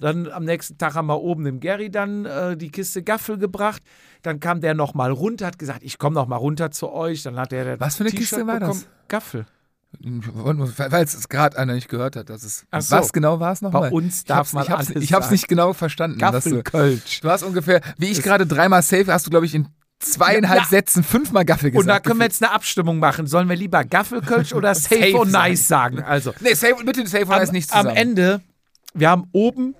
Dann 0.00 0.28
am 0.28 0.44
nächsten 0.44 0.78
Tag 0.78 0.94
haben 0.94 1.06
wir 1.06 1.20
oben 1.20 1.44
dem 1.44 1.60
Gary 1.60 1.90
dann 1.90 2.24
äh, 2.24 2.56
die 2.56 2.70
Kiste 2.70 3.02
Gaffel 3.02 3.36
gebracht. 3.36 3.82
Dann 4.22 4.40
kam 4.40 4.60
der 4.60 4.74
nochmal 4.74 5.10
runter, 5.10 5.46
hat 5.46 5.58
gesagt, 5.58 5.82
ich 5.82 5.98
komme 5.98 6.14
nochmal 6.14 6.38
runter 6.38 6.70
zu 6.70 6.90
euch. 6.90 7.22
Dann 7.22 7.36
hat 7.36 7.52
der 7.52 7.78
Was 7.78 7.96
für 7.96 8.04
eine 8.04 8.12
Kiste 8.12 8.46
war 8.46 8.60
das? 8.60 8.86
Gaffel. 9.08 9.46
Weil 9.98 11.04
es 11.04 11.28
gerade 11.28 11.58
einer 11.58 11.74
nicht 11.74 11.88
gehört 11.88 12.16
hat, 12.16 12.30
dass 12.30 12.44
es. 12.44 12.64
So. 12.78 12.96
Was 12.96 13.12
genau 13.12 13.40
war 13.40 13.52
es 13.52 13.60
nochmal? 13.60 13.90
Bei 13.90 13.96
uns 13.96 14.18
ich 14.18 14.24
darf 14.24 14.38
hab's, 14.38 14.52
man 14.52 14.64
ich 14.64 14.70
hab's, 14.70 14.88
alles 14.90 15.02
ich 15.04 15.12
hab's 15.12 15.26
sagen. 15.26 15.34
nicht 15.34 15.48
genau 15.48 15.72
verstanden. 15.72 16.18
dass 16.18 16.44
du, 16.44 16.50
Gaffelkölsch. 16.50 17.20
du 17.20 17.30
hast 17.30 17.42
ungefähr, 17.42 17.80
wie 17.98 18.06
ich 18.06 18.22
gerade 18.22 18.46
dreimal 18.46 18.82
safe, 18.82 19.12
hast 19.12 19.26
du, 19.26 19.30
glaube 19.30 19.46
ich, 19.46 19.54
in 19.54 19.68
zweieinhalb 19.98 20.60
Ja. 20.62 20.66
Sätzen 20.66 21.02
fünfmal 21.02 21.44
Gaffel 21.44 21.70
gesagt. 21.72 21.82
Und 21.82 21.88
da 21.88 21.98
können 22.00 22.18
wir 22.20 22.26
gefühlt. 22.28 22.32
jetzt 22.40 22.42
eine 22.42 22.52
Abstimmung 22.52 22.98
machen. 23.00 23.26
Sollen 23.26 23.48
wir 23.48 23.56
lieber 23.56 23.84
Gaffelkölsch 23.84 24.52
oder 24.54 24.74
Safe, 24.76 24.94
Safe 24.96 25.16
und. 25.18 25.32
Nice 25.32 25.68
sagen? 25.68 26.02
Also, 26.02 26.32
Nee, 26.40 26.54
safe, 26.54 26.76
bitte 26.84 27.06
safe 27.06 27.24
am, 27.24 27.30
heißt 27.40 27.52
nichts 27.52 27.72
am 27.72 27.80
zusammen. 27.82 27.96
Ende, 27.96 28.40
wir 28.94 29.10
haben 29.10 29.24
oben 29.32 29.74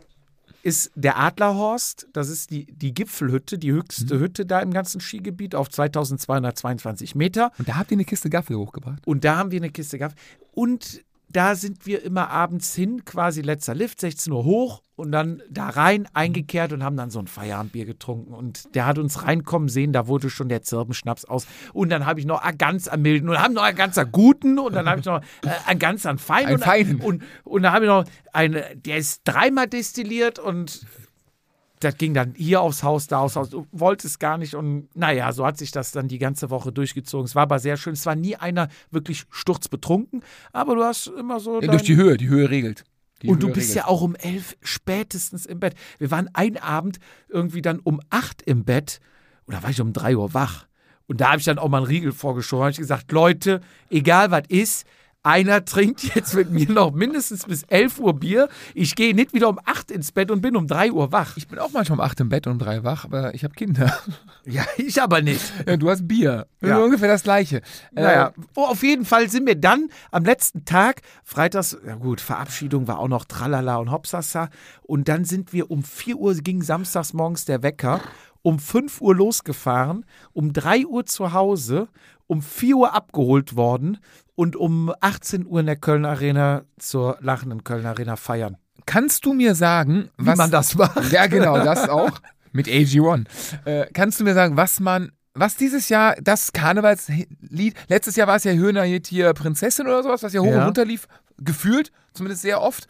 ist 0.62 0.91
der 0.95 1.19
Adlerhorst. 1.19 2.09
Das 2.12 2.28
ist 2.28 2.51
die, 2.51 2.66
die 2.66 2.95
Gipfelhütte, 2.95 3.59
die 3.59 3.73
höchste 3.73 4.16
Mhm. 4.16 4.20
Hütte 4.20 4.47
da 4.47 4.61
im 4.61 4.73
ganzen 4.73 5.01
Skigebiet 5.01 5.55
auf 5.55 5.70
2222 5.70 7.15
Meter. 7.15 7.53
Und 7.59 7.69
da 7.69 7.77
habt 7.77 7.91
ihr 7.91 7.97
eine 7.97 8.05
Kiste 8.05 8.31
Gaffel 8.31 8.57
hochgebracht. 8.57 9.07
Und 9.07 9.24
da 9.24 9.37
haben 9.37 9.51
wir 9.51 9.59
eine 9.59 9.70
Kiste 9.70 9.99
gehabt. 9.99 10.19
Und 10.53 11.03
da 11.32 11.55
sind 11.55 11.86
wir 11.86 12.02
immer 12.02 12.28
abends 12.31 12.74
hin, 12.74 13.05
quasi 13.05 13.40
letzter 13.40 13.74
Lift, 13.74 14.01
16 14.01 14.32
Uhr 14.32 14.44
hoch 14.44 14.82
und 14.97 15.12
dann 15.12 15.43
da 15.48 15.69
rein, 15.69 16.09
eingekehrt 16.12 16.73
und 16.73 16.82
haben 16.82 16.97
dann 16.97 17.11
so 17.11 17.20
ein 17.20 17.27
Feierabendbier 17.27 17.86
getrunken. 17.86 18.35
Und 18.35 18.74
der 18.74 18.85
hat 18.86 18.98
uns 18.98 19.23
reinkommen 19.24 19.69
sehen, 19.69 19.93
da 19.93 20.09
wurde 20.09 20.28
schon 20.28 20.48
der 20.48 20.62
Zirbenschnaps 20.62 21.24
aus. 21.24 21.47
Und 21.73 21.90
dann 21.90 22.05
habe 22.05 22.20
ich 22.20 22.27
noch 22.27 22.43
ein 22.43 22.59
ganz 22.59 22.89
am 22.89 23.02
milden 23.02 23.28
und 23.28 23.39
haben 23.39 23.55
noch 23.55 23.62
ein 23.62 23.77
ganzer 23.77 24.05
guten 24.05 24.59
und 24.59 24.74
dann 24.74 24.89
habe 24.89 25.01
ich 25.01 25.07
noch 25.07 25.20
äh, 25.20 25.51
ein 25.66 25.78
ganz 25.78 26.05
an 26.05 26.19
feinen. 26.19 26.48
Ein 26.48 26.55
und, 26.55 26.65
feinen. 26.65 27.01
Und, 27.01 27.23
und 27.44 27.62
dann 27.62 27.73
habe 27.73 27.85
ich 27.85 27.89
noch 27.89 28.05
eine, 28.32 28.77
der 28.77 28.98
ist 28.98 29.23
dreimal 29.24 29.69
destilliert 29.69 30.39
und 30.39 30.85
das 31.81 31.97
ging 31.97 32.12
dann 32.12 32.35
hier 32.36 32.61
aufs 32.61 32.82
Haus, 32.82 33.07
da 33.07 33.20
aufs 33.20 33.36
Haus. 33.36 33.51
Du 33.51 33.66
wolltest 33.73 34.20
gar 34.20 34.36
nicht. 34.36 34.55
Und 34.55 34.94
naja, 34.94 35.32
so 35.32 35.47
hat 35.47 35.57
sich 35.57 35.73
das 35.73 35.93
dann 35.93 36.09
die 36.09 36.19
ganze 36.19 36.51
Woche 36.51 36.73
durchgezogen. 36.73 37.24
Es 37.24 37.35
war 37.35 37.44
aber 37.44 37.59
sehr 37.59 37.78
schön. 37.78 37.94
Es 37.94 38.05
war 38.05 38.15
nie 38.15 38.36
einer 38.36 38.69
wirklich 38.90 39.24
sturzbetrunken, 39.31 40.23
aber 40.52 40.74
du 40.74 40.85
hast 40.85 41.07
immer 41.07 41.40
so. 41.40 41.61
Ja, 41.61 41.69
durch 41.69 41.82
die 41.82 41.97
Höhe, 41.97 42.19
die 42.19 42.28
Höhe 42.28 42.51
regelt. 42.51 42.85
Die 43.23 43.28
und 43.28 43.43
du 43.43 43.48
Höhe 43.48 43.55
bist 43.55 43.70
regelt. 43.70 43.86
ja 43.86 43.90
auch 43.90 44.02
um 44.02 44.15
elf 44.15 44.57
spätestens 44.61 45.47
im 45.47 45.59
Bett. 45.59 45.74
Wir 45.98 46.11
waren 46.11 46.28
einen 46.35 46.59
Abend 46.59 46.98
irgendwie 47.28 47.62
dann 47.62 47.78
um 47.78 48.01
acht 48.11 48.43
im 48.43 48.65
Bett 48.65 49.01
oder 49.47 49.62
war 49.62 49.70
ich 49.70 49.81
um 49.81 49.94
drei 49.94 50.16
Uhr 50.16 50.35
wach. 50.35 50.66
Und 51.07 51.20
da 51.20 51.31
habe 51.31 51.39
ich 51.39 51.44
dann 51.44 51.59
auch 51.59 51.69
mal 51.69 51.78
einen 51.78 51.86
Riegel 51.86 52.12
vorgeschoben. 52.12 52.62
habe 52.62 52.70
ich 52.70 52.77
gesagt, 52.77 53.11
Leute, 53.11 53.62
egal 53.89 54.31
was 54.31 54.44
ist, 54.48 54.86
einer 55.23 55.65
trinkt 55.65 56.15
jetzt 56.15 56.35
mit 56.35 56.51
mir 56.51 56.71
noch 56.71 56.93
mindestens 56.93 57.45
bis 57.45 57.63
11 57.65 57.99
Uhr 57.99 58.15
Bier. 58.15 58.49
Ich 58.75 58.95
gehe 58.97 59.15
nicht 59.15 59.35
wieder 59.35 59.49
um 59.49 59.59
8 59.65 59.91
ins 59.91 60.13
Bett 60.13 60.31
und 60.31 60.41
bin 60.41 60.57
um 60.57 60.67
3 60.67 60.93
Uhr 60.93 61.13
wach. 61.13 61.37
Ich 61.37 61.47
bin 61.47 61.59
auch 61.59 61.71
manchmal 61.73 61.99
um 61.99 62.05
8 62.05 62.21
im 62.21 62.29
Bett 62.31 62.47
und 62.47 62.55
um 62.55 62.59
3 62.59 62.85
wach, 62.85 63.05
aber 63.05 63.35
ich 63.35 63.45
habe 63.45 63.55
Kinder. 63.55 63.97
Ja, 64.47 64.65
ich 64.79 65.01
aber 65.01 65.21
nicht. 65.21 65.53
Ja, 65.67 65.77
du 65.77 65.91
hast 65.91 66.09
Bier. 66.09 66.47
Ja. 66.63 66.79
Ungefähr 66.79 67.09
das 67.09 67.23
gleiche. 67.23 67.59
Äh, 67.95 68.03
Naja, 68.03 68.33
oh, 68.57 68.65
auf 68.65 68.83
jeden 68.83 69.05
Fall 69.05 69.29
sind 69.29 69.47
wir 69.47 69.55
dann 69.55 69.91
am 70.11 70.25
letzten 70.25 70.65
Tag, 70.65 71.03
freitags, 71.25 71.77
ja 71.87 71.95
gut, 71.97 72.23
Verabschiedung 72.23 72.89
war 72.89 72.99
auch 72.99 73.09
noch 73.09 73.27
Tralala 73.27 73.77
und 73.77 73.91
Hopsasa. 73.91 74.49
Und 74.83 75.09
dann 75.09 75.27
sind 75.27 75.53
wir 75.53 75.71
um 75.71 75.83
4 75.85 76.17
Uhr, 76.17 76.35
ging 76.37 76.63
samstags 76.63 77.13
morgens 77.13 77.45
der 77.45 77.63
Wecker, 77.63 78.01
um 78.41 78.59
5 78.59 79.03
Uhr 79.03 79.15
losgefahren, 79.15 80.07
um 80.33 80.55
3 80.55 80.87
Uhr 80.87 81.05
zu 81.05 81.35
Hause, 81.35 81.89
um 82.27 82.41
4 82.41 82.77
Uhr 82.77 82.95
abgeholt 82.95 83.57
worden 83.57 83.99
und 84.41 84.57
um 84.57 84.91
18 85.01 85.45
Uhr 85.47 85.61
in 85.61 85.67
der 85.67 85.77
Köln 85.77 86.07
Arena 86.07 86.62
zur 86.79 87.19
lachenden 87.21 87.62
Köln 87.62 87.85
Arena 87.85 88.17
feiern. 88.17 88.57
Kannst 88.87 89.27
du 89.27 89.35
mir 89.35 89.55
sagen, 89.55 90.09
was 90.17 90.39
man 90.39 90.51
das 90.51 90.75
macht. 90.77 91.12
Ja, 91.12 91.27
genau, 91.27 91.59
das 91.62 91.91
auch. 91.91 92.11
Mit 92.51 92.67
AG1. 92.67 93.27
Äh, 93.67 93.87
kannst 93.93 94.19
du 94.19 94.25
mir 94.25 94.33
sagen, 94.33 94.57
was 94.57 94.81
man, 94.81 95.12
was 95.35 95.57
dieses 95.57 95.91
Jahr 95.91 96.15
das 96.23 96.53
Karnevalslied, 96.55 97.75
letztes 97.89 98.17
Jahr 98.17 98.29
war 98.29 98.37
es 98.37 98.45
ja 98.45 98.53
Höhner 98.53 98.85
hier 98.85 99.35
Prinzessin 99.35 99.87
oder 99.87 100.03
sowas, 100.03 100.23
was 100.23 100.33
ja 100.33 100.41
hoch 100.41 100.47
Ja. 100.47 100.61
und 100.61 100.65
runter 100.69 100.87
lief, 100.87 101.07
gefühlt, 101.37 101.93
zumindest 102.15 102.41
sehr 102.41 102.62
oft. 102.62 102.89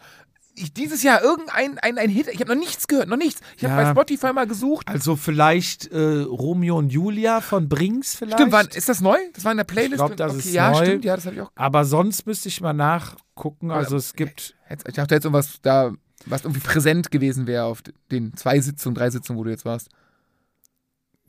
Ich, 0.53 0.73
dieses 0.73 1.01
Jahr 1.01 1.21
irgendein 1.23 1.77
ein, 1.79 1.97
ein 1.97 2.09
Hit, 2.09 2.27
ich 2.27 2.39
habe 2.41 2.53
noch 2.53 2.59
nichts 2.59 2.87
gehört, 2.87 3.07
noch 3.07 3.17
nichts. 3.17 3.39
Ich 3.57 3.63
habe 3.63 3.73
Ja. 3.81 3.83
bei 3.83 3.91
Spotify 3.91 4.33
mal 4.33 4.45
gesucht. 4.47 4.87
Also 4.89 5.15
vielleicht 5.15 5.87
äh, 5.91 6.21
Romeo 6.23 6.77
und 6.77 6.91
Julia 6.91 7.39
von 7.41 7.69
Brings 7.69 8.15
vielleicht. 8.15 8.37
Stimmt, 8.37 8.51
war, 8.51 8.69
ist 8.75 8.89
das 8.89 8.99
neu? 9.01 9.17
Das 9.33 9.45
war 9.45 9.51
in 9.51 9.57
der 9.57 9.63
Playlist? 9.63 9.95
glaub, 9.95 10.09
drin? 10.09 10.17
das 10.17 10.31
okay, 10.33 10.39
ist 10.39 10.53
ja, 10.53 10.71
neu. 10.71 10.85
stimmt, 10.85 11.05
ja, 11.05 11.15
das 11.15 11.25
habe 11.25 11.35
ich 11.35 11.41
auch. 11.41 11.51
Aber 11.55 11.85
sonst 11.85 12.25
müsste 12.25 12.49
ich 12.49 12.59
mal 12.59 12.73
nachgucken. 12.73 13.71
Also 13.71 13.95
es 13.95 14.13
gibt. 14.13 14.55
Ich 14.69 14.93
dachte 14.93 15.15
jetzt 15.15 15.23
irgendwas 15.23 15.59
da, 15.61 15.93
was 16.25 16.43
irgendwie 16.43 16.59
präsent 16.61 17.11
gewesen 17.11 17.47
wäre 17.47 17.63
auf 17.65 17.81
den 18.11 18.35
zwei 18.35 18.59
Sitzungen, 18.59 18.95
drei 18.95 19.09
Sitzungen, 19.09 19.39
wo 19.39 19.43
du 19.45 19.49
jetzt 19.51 19.65
warst. 19.65 19.89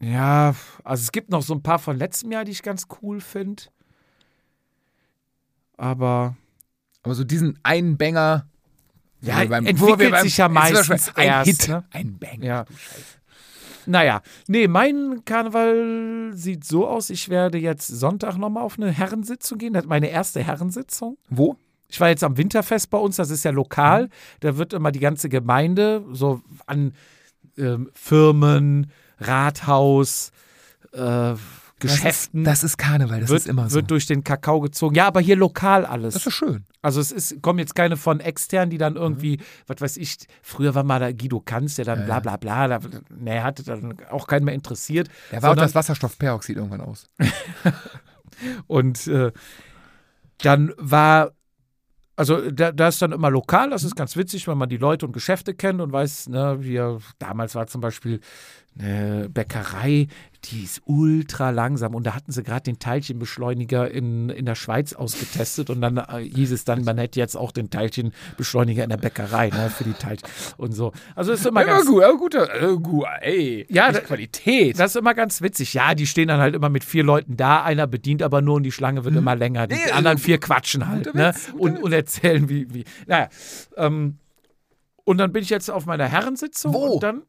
Ja, 0.00 0.54
also 0.82 1.00
es 1.02 1.12
gibt 1.12 1.30
noch 1.30 1.42
so 1.42 1.54
ein 1.54 1.62
paar 1.62 1.78
von 1.78 1.96
letztem 1.96 2.32
Jahr, 2.32 2.44
die 2.44 2.50
ich 2.50 2.62
ganz 2.64 2.86
cool 3.02 3.20
finde. 3.20 3.62
Aber 5.76 6.36
Aber 7.02 7.14
so 7.14 7.24
diesen 7.24 7.58
einen 7.62 7.96
Banger. 7.96 8.46
Ja, 9.22 9.40
entwickelt 9.42 9.98
wir 10.00 10.10
beim- 10.10 10.22
sich 10.24 10.36
ja 10.36 10.48
meistens 10.48 11.14
ein 11.14 11.26
erst, 11.26 11.46
Hit, 11.62 11.68
ne? 11.68 11.84
ein 11.90 12.18
Banger. 12.18 12.44
Ja. 12.44 12.64
Naja, 13.86 14.22
nee, 14.46 14.68
mein 14.68 15.24
Karneval 15.24 16.30
sieht 16.34 16.64
so 16.64 16.86
aus, 16.86 17.10
ich 17.10 17.28
werde 17.28 17.58
jetzt 17.58 17.86
Sonntag 17.88 18.36
nochmal 18.36 18.62
auf 18.62 18.78
eine 18.78 18.90
Herrensitzung 18.90 19.58
gehen. 19.58 19.72
Das 19.72 19.84
ist 19.84 19.88
meine 19.88 20.08
erste 20.08 20.40
Herrensitzung. 20.42 21.18
Wo? 21.30 21.56
Ich 21.88 22.00
war 22.00 22.08
jetzt 22.08 22.22
am 22.24 22.36
Winterfest 22.36 22.90
bei 22.90 22.98
uns, 22.98 23.16
das 23.16 23.30
ist 23.30 23.44
ja 23.44 23.50
lokal. 23.50 24.08
Da 24.40 24.56
wird 24.56 24.72
immer 24.72 24.92
die 24.92 25.00
ganze 25.00 25.28
Gemeinde 25.28 26.04
so 26.12 26.40
an 26.66 26.94
ähm, 27.58 27.90
Firmen, 27.92 28.90
Rathaus, 29.18 30.32
äh, 30.92 31.34
Geschäften. 31.82 32.44
Das 32.44 32.54
ist, 32.58 32.62
das 32.62 32.70
ist 32.72 32.76
Karneval, 32.78 33.20
das 33.20 33.30
wird, 33.30 33.40
ist 33.40 33.46
immer 33.46 33.68
so. 33.68 33.76
wird 33.76 33.90
durch 33.90 34.06
den 34.06 34.24
Kakao 34.24 34.60
gezogen. 34.60 34.94
Ja, 34.94 35.06
aber 35.06 35.20
hier 35.20 35.36
lokal 35.36 35.84
alles. 35.84 36.14
das 36.14 36.26
ist 36.26 36.34
schön. 36.34 36.64
Also 36.80 37.00
es 37.00 37.12
ist, 37.12 37.42
kommen 37.42 37.58
jetzt 37.58 37.74
keine 37.74 37.96
von 37.96 38.20
extern, 38.20 38.70
die 38.70 38.78
dann 38.78 38.96
irgendwie, 38.96 39.38
was 39.66 39.80
weiß 39.80 39.96
ich, 39.98 40.16
früher 40.42 40.74
war 40.74 40.82
mal 40.82 40.98
da 40.98 41.12
Guido 41.12 41.40
Kanz, 41.40 41.76
der 41.76 41.84
dann 41.84 42.06
bla 42.06 42.20
bla 42.20 42.36
bla, 42.36 42.66
da, 42.68 42.80
nee, 43.10 43.40
hatte 43.40 43.62
dann 43.62 43.96
auch 44.10 44.26
keinen 44.26 44.44
mehr 44.44 44.54
interessiert. 44.54 45.08
Der 45.30 45.42
war 45.42 45.50
auch 45.50 45.52
sondern- 45.52 45.66
das 45.66 45.74
Wasserstoffperoxid 45.74 46.56
irgendwann 46.56 46.80
aus. 46.80 47.04
Und 48.66 49.06
äh, 49.06 49.32
dann 50.38 50.72
war, 50.76 51.32
also 52.16 52.50
da, 52.50 52.72
da 52.72 52.88
ist 52.88 53.00
dann 53.00 53.12
immer 53.12 53.30
lokal, 53.30 53.70
das 53.70 53.84
ist 53.84 53.94
ganz 53.96 54.16
witzig, 54.16 54.48
wenn 54.48 54.58
man 54.58 54.68
die 54.68 54.76
Leute 54.76 55.06
und 55.06 55.12
Geschäfte 55.12 55.54
kennt 55.54 55.80
und 55.80 55.92
weiß, 55.92 56.28
ne, 56.28 56.56
wir, 56.60 56.98
damals 57.18 57.54
war 57.54 57.66
zum 57.66 57.80
Beispiel 57.80 58.20
eine 58.78 59.28
Bäckerei, 59.28 60.08
die 60.44 60.64
ist 60.64 60.82
ultra 60.86 61.50
langsam 61.50 61.94
und 61.94 62.04
da 62.04 62.14
hatten 62.14 62.32
sie 62.32 62.42
gerade 62.42 62.62
den 62.62 62.78
Teilchenbeschleuniger 62.78 63.90
in, 63.90 64.28
in 64.28 64.44
der 64.44 64.54
Schweiz 64.54 64.92
ausgetestet 64.92 65.70
und 65.70 65.80
dann 65.80 65.98
äh, 65.98 66.20
hieß 66.22 66.50
es 66.52 66.64
dann, 66.64 66.82
man 66.82 66.98
hätte 66.98 67.20
jetzt 67.20 67.36
auch 67.36 67.52
den 67.52 67.70
Teilchenbeschleuniger 67.70 68.82
in 68.82 68.90
der 68.90 68.96
Bäckerei, 68.96 69.50
ne, 69.50 69.70
für 69.70 69.84
die 69.84 69.92
Teilchen 69.92 70.28
und 70.56 70.72
so. 70.72 70.92
Also 71.14 71.32
ist 71.32 71.46
immer 71.46 71.64
ganz, 71.64 71.86
gut, 71.86 72.02
ja, 72.02 72.10
gut, 72.12 72.34
äh, 72.34 72.76
gut, 72.82 73.06
ey. 73.20 73.66
Ja, 73.68 73.92
da- 73.92 74.00
Qualität. 74.00 74.78
das 74.78 74.92
ist 74.92 74.96
immer 74.96 75.14
ganz 75.14 75.42
witzig. 75.42 75.74
Ja, 75.74 75.94
die 75.94 76.06
stehen 76.06 76.28
dann 76.28 76.40
halt 76.40 76.54
immer 76.54 76.68
mit 76.68 76.82
vier 76.82 77.04
Leuten 77.04 77.36
da. 77.36 77.62
Einer 77.62 77.86
bedient 77.86 78.22
aber 78.22 78.42
nur 78.42 78.56
und 78.56 78.62
die 78.64 78.72
Schlange 78.72 79.04
wird 79.04 79.14
immer 79.14 79.36
länger. 79.36 79.66
Die. 79.66 79.76
Nee, 79.76 79.82
also, 79.84 79.94
anderen 79.94 80.18
vier 80.18 80.38
quatschen 80.38 80.88
halt 80.88 81.14
ne? 81.14 81.28
Witz, 81.28 81.52
guter 81.52 81.62
und, 81.62 81.82
und 81.82 81.92
erzählen, 81.92 82.48
wie. 82.48 82.72
wie. 82.72 82.84
Naja. 83.06 83.28
Ähm, 83.76 84.18
und 85.04 85.18
dann 85.18 85.32
bin 85.32 85.42
ich 85.42 85.50
jetzt 85.50 85.70
auf 85.70 85.86
meiner 85.86 86.06
Herrensitzung. 86.06 86.72
Wo? 86.74 86.94
Und 86.94 87.02
dann 87.02 87.22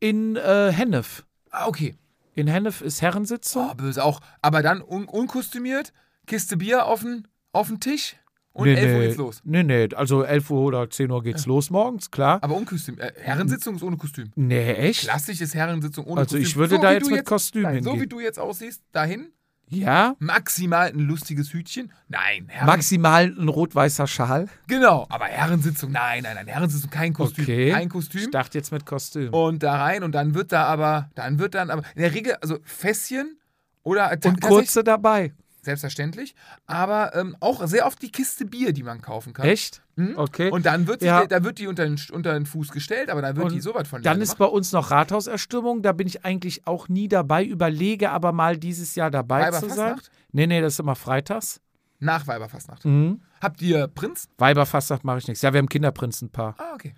in 0.00 0.36
äh, 0.36 0.72
Hennef. 0.72 1.24
ah, 1.50 1.66
okay. 1.68 1.94
In 2.34 2.46
Hennef 2.46 2.80
ist 2.80 3.02
Herrensitzung. 3.02 3.68
Oh, 3.70 3.74
böse 3.74 4.02
auch. 4.04 4.20
Aber 4.40 4.62
dann 4.62 4.80
un 4.82 5.04
unkostümiert, 5.06 5.92
Kiste 6.26 6.56
Bier 6.56 6.86
auf 6.86 7.00
den 7.02 7.26
auf 7.52 7.68
den 7.68 7.80
Tisch 7.80 8.16
und 8.52 8.66
nee, 8.66 8.74
11 8.74 8.92
Uhr 8.92 8.98
nee, 8.98 9.06
geht's 9.06 9.18
los. 9.18 9.40
Nee, 9.44 9.62
nee. 9.64 9.88
Also 9.94 10.22
11 10.22 10.50
Uhr 10.50 10.60
oder 10.62 10.88
10 10.88 11.10
Uhr 11.10 11.22
geht's 11.22 11.46
los 11.46 11.70
morgens, 11.70 12.10
klar. 12.10 12.38
Aber 12.42 12.56
unkostümiert. 12.56 13.16
Äh, 13.16 13.20
Herrensitzung 13.20 13.76
ist 13.76 13.82
ohne 13.82 13.96
Kostüm. 13.96 14.30
Nee, 14.36 14.72
echt? 14.74 15.00
Klassisches 15.02 15.54
Herrensitzung 15.54 16.06
ohne 16.06 16.20
Also 16.20 16.36
Kostüm. 16.36 16.42
ich 16.42 16.56
würde 16.56 16.76
So 16.76 16.82
da 16.82 16.92
jetzt 16.92 17.10
mit 17.10 17.24
Kostüm 17.24 17.62
nein, 17.62 17.82
So 17.82 17.90
hingehen. 17.90 18.04
wie 18.04 18.08
du 18.08 18.20
jetzt 18.20 18.38
aussiehst, 18.38 18.82
dahin. 18.92 19.32
Ja. 19.70 20.16
Maximal 20.18 20.88
ein 20.88 20.98
lustiges 20.98 21.52
Hütchen. 21.52 21.92
Nein, 22.08 22.46
Herren 22.48 22.66
Maximal 22.66 23.26
ein 23.38 23.48
rot-weißer 23.48 24.06
Schal. 24.06 24.48
Genau, 24.66 25.06
aber 25.08 25.26
Herrensitzung, 25.26 25.92
nein, 25.92 26.24
nein, 26.24 26.34
nein, 26.34 26.48
Herrensitzung, 26.48 26.90
kein 26.90 27.12
Kostüm. 27.12 27.44
Okay. 27.44 27.70
Kein 27.70 27.84
Ich 27.84 27.88
Kostüm. 27.92 28.30
dachte 28.30 28.58
jetzt 28.58 28.72
mit 28.72 28.84
Kostüm. 28.84 29.32
Und 29.32 29.62
da 29.62 29.76
rein 29.80 30.02
und 30.02 30.12
dann 30.12 30.34
wird 30.34 30.52
da 30.52 30.64
aber, 30.64 31.10
dann 31.14 31.38
wird 31.38 31.54
dann 31.54 31.70
aber, 31.70 31.82
in 31.94 32.02
der 32.02 32.12
Regel, 32.12 32.34
also 32.42 32.58
Fässchen 32.64 33.38
oder 33.82 34.10
Und 34.24 34.40
kurze 34.40 34.82
dabei. 34.84 35.32
Selbstverständlich, 35.62 36.34
aber 36.66 37.14
ähm, 37.14 37.36
auch 37.40 37.66
sehr 37.66 37.86
oft 37.86 38.00
die 38.02 38.10
Kiste 38.10 38.44
Bier, 38.44 38.72
die 38.72 38.82
man 38.82 39.00
kaufen 39.02 39.32
kann. 39.32 39.46
Echt? 39.46 39.82
Mhm. 39.96 40.14
Okay. 40.16 40.50
Und 40.50 40.66
dann 40.66 40.86
wird, 40.86 41.00
sie, 41.00 41.06
Ja. 41.06 41.26
da 41.26 41.44
wird 41.44 41.58
die 41.58 41.66
unter 41.66 41.84
den, 41.84 42.00
unter 42.12 42.32
den 42.32 42.46
Fuß 42.46 42.70
gestellt, 42.70 43.10
aber 43.10 43.22
dann 43.22 43.36
wird 43.36 43.46
Und 43.46 43.52
die 43.52 43.60
so 43.60 43.74
weit 43.74 43.86
von 43.86 44.02
Dann 44.02 44.20
ist 44.20 44.38
bei 44.38 44.46
uns 44.46 44.72
noch 44.72 44.90
Rathauserstürmung. 44.90 45.82
Da 45.82 45.92
bin 45.92 46.06
ich 46.06 46.24
eigentlich 46.24 46.66
auch 46.66 46.88
nie 46.88 47.08
dabei. 47.08 47.44
Überlege 47.44 48.10
aber 48.10 48.32
mal 48.32 48.56
dieses 48.56 48.94
Jahr 48.94 49.10
dabei 49.10 49.50
zu 49.50 49.60
sein. 49.60 49.70
Weiberfastnacht? 49.70 50.10
Nee, 50.32 50.46
nee, 50.46 50.60
das 50.60 50.74
ist 50.74 50.80
immer 50.80 50.94
freitags. 50.96 51.60
Nach 51.98 52.26
Weiberfastnacht. 52.26 52.84
Mhm. 52.86 53.20
Habt 53.42 53.60
ihr 53.60 53.86
Prinz? 53.88 54.28
Weiberfastnacht 54.38 55.04
mache 55.04 55.18
ich 55.18 55.28
nichts. 55.28 55.42
Ja, 55.42 55.52
wir 55.52 55.58
haben 55.58 55.68
Kinderprinzenpaar. 55.68 56.54
Ah, 56.58 56.72
okay. 56.74 56.94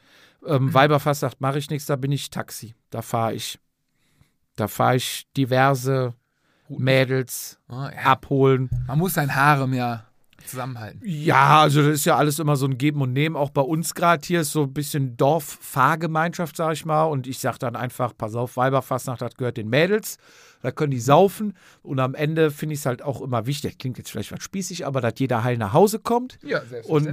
Ähm, 0.46 0.72
Weiberfastnacht 0.72 1.40
mache 1.40 1.58
ich 1.58 1.70
nichts. 1.70 1.86
Da 1.86 1.96
bin 1.96 2.12
ich 2.12 2.30
Taxi. 2.30 2.74
Da 2.90 3.02
fahre 3.02 3.34
ich. 3.34 3.58
Da 4.54 4.68
fahre 4.68 4.96
ich 4.96 5.26
diverse 5.36 6.14
Mädels 6.78 7.58
Ah, 7.68 7.90
ja. 7.94 8.12
abholen. 8.12 8.70
Man 8.86 8.98
muss 8.98 9.14
sein 9.14 9.34
Harem 9.34 9.74
ja 9.74 10.04
zusammenhalten. 10.44 11.00
Ja, 11.04 11.60
also 11.60 11.82
das 11.82 11.90
ist 11.94 12.04
ja 12.04 12.16
alles 12.16 12.40
immer 12.40 12.56
so 12.56 12.66
ein 12.66 12.76
Geben 12.76 13.00
und 13.00 13.12
Nehmen. 13.12 13.36
Auch 13.36 13.50
bei 13.50 13.60
uns 13.62 13.94
gerade 13.94 14.26
hier 14.26 14.40
ist 14.40 14.50
so 14.50 14.64
ein 14.64 14.72
bisschen 14.72 15.16
Dorf-Fahrgemeinschaft, 15.16 16.56
sag 16.56 16.72
ich 16.72 16.84
mal. 16.84 17.04
Und 17.04 17.26
ich 17.26 17.38
sag 17.38 17.58
dann 17.58 17.76
einfach, 17.76 18.12
pass 18.16 18.34
auf, 18.34 18.56
Weiberfastnacht, 18.56 19.20
das 19.22 19.34
gehört 19.36 19.56
den 19.56 19.68
Mädels. 19.68 20.16
Da 20.60 20.70
können 20.70 20.90
die 20.92 21.00
saufen. 21.00 21.54
Und 21.82 21.98
am 22.00 22.14
Ende 22.14 22.50
finde 22.50 22.74
ich 22.74 22.80
es 22.80 22.86
halt 22.86 23.02
auch 23.02 23.20
immer 23.20 23.46
wichtig, 23.46 23.78
klingt 23.78 23.98
jetzt 23.98 24.10
vielleicht 24.10 24.32
was 24.32 24.42
spießig, 24.42 24.86
aber 24.86 25.00
dass 25.00 25.14
jeder 25.18 25.42
heil 25.44 25.58
nach 25.58 25.72
Hause 25.72 25.98
kommt. 25.98 26.38
Ja, 26.44 26.58
Und 26.60 26.68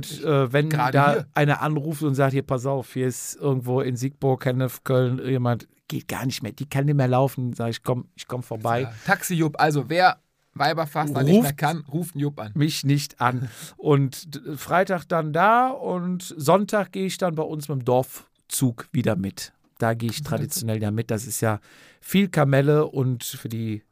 selbstverständlich. 0.06 0.26
äh, 0.26 0.54
wenn 0.54 0.70
Gerade 0.70 0.92
da 0.92 1.12
hier. 1.14 1.26
einer 1.34 1.62
anruft 1.62 2.04
und 2.04 2.16
sagt, 2.16 2.34
hier, 2.34 2.44
pass 2.44 2.66
auf, 2.66 2.94
hier 2.94 3.08
ist 3.08 3.36
irgendwo 3.36 3.82
in 3.82 3.96
Siegburg, 3.96 4.46
Hennef, 4.46 4.84
Köln, 4.84 5.20
jemand, 5.26 5.68
geht 5.90 6.08
gar 6.08 6.26
nicht 6.26 6.42
mehr, 6.42 6.54
die 6.54 6.70
kann 6.70 6.86
nicht 6.86 6.96
mehr 6.96 7.10
laufen, 7.10 7.52
sage 7.54 7.72
ich, 7.72 7.84
komm, 7.84 8.08
ich 8.16 8.28
komm 8.28 8.42
vorbei. 8.44 8.84
ja. 8.84 8.94
Taxi 9.06 9.36
Jupp, 9.36 9.60
also 9.60 9.90
wer 9.90 10.22
Weiberfastnacht 10.54 11.26
nicht 11.26 11.36
Ruft- 11.36 11.44
mehr 11.44 11.54
kann, 11.54 11.80
ruft 11.92 12.16
einen 12.16 12.22
Jupp 12.22 12.40
an. 12.40 12.52
mich 12.56 12.84
nicht 12.86 13.20
an. 13.20 13.50
Und 13.76 14.40
Freitag 14.56 15.04
dann 15.10 15.34
da 15.34 15.68
und 15.70 16.34
Sonntag 16.38 16.92
gehe 16.94 17.06
ich 17.06 17.18
dann 17.18 17.36
bei 17.36 17.44
uns 17.44 17.68
mit 17.68 17.80
dem 17.80 17.86
Dorfzug 17.86 18.88
wieder 18.94 19.16
mit. 19.18 19.52
Da 19.78 19.94
gehe 19.94 20.10
ich 20.10 20.24
traditionell 20.24 20.82
ja 20.82 20.92
mit. 20.92 21.12
Das 21.12 21.26
ist 21.28 21.42
ja 21.42 21.60
viel 22.02 22.30
Kamelle 22.30 22.88
und 22.88 23.24
für 23.24 23.50
die 23.50 23.84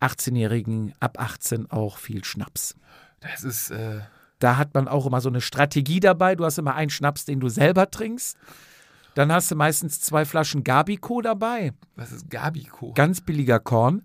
18-Jährigen 0.00 0.92
ab 1.00 1.18
18 1.20 1.70
auch 1.70 1.96
viel 1.98 2.24
Schnaps. 2.24 2.74
Das 3.20 3.44
ist, 3.44 3.70
äh, 3.70 4.00
Da 4.40 4.56
hat 4.56 4.74
man 4.74 4.88
auch 4.88 5.06
immer 5.06 5.20
so 5.20 5.28
eine 5.28 5.40
Strategie 5.40 6.00
dabei. 6.00 6.34
Du 6.34 6.44
hast 6.44 6.58
immer 6.58 6.74
einen 6.74 6.90
Schnaps, 6.90 7.24
den 7.24 7.38
du 7.40 7.48
selber 7.48 7.90
trinkst. 7.90 8.36
Dann 9.14 9.32
hast 9.32 9.50
du 9.50 9.56
meistens 9.56 10.00
zwei 10.00 10.24
Flaschen 10.24 10.64
Gabico 10.64 11.20
dabei. 11.20 11.72
was 11.96 12.12
ist 12.12 12.30
Gabiko? 12.30 12.92
Ganz 12.94 13.20
billiger 13.20 13.60
Korn. 13.60 14.02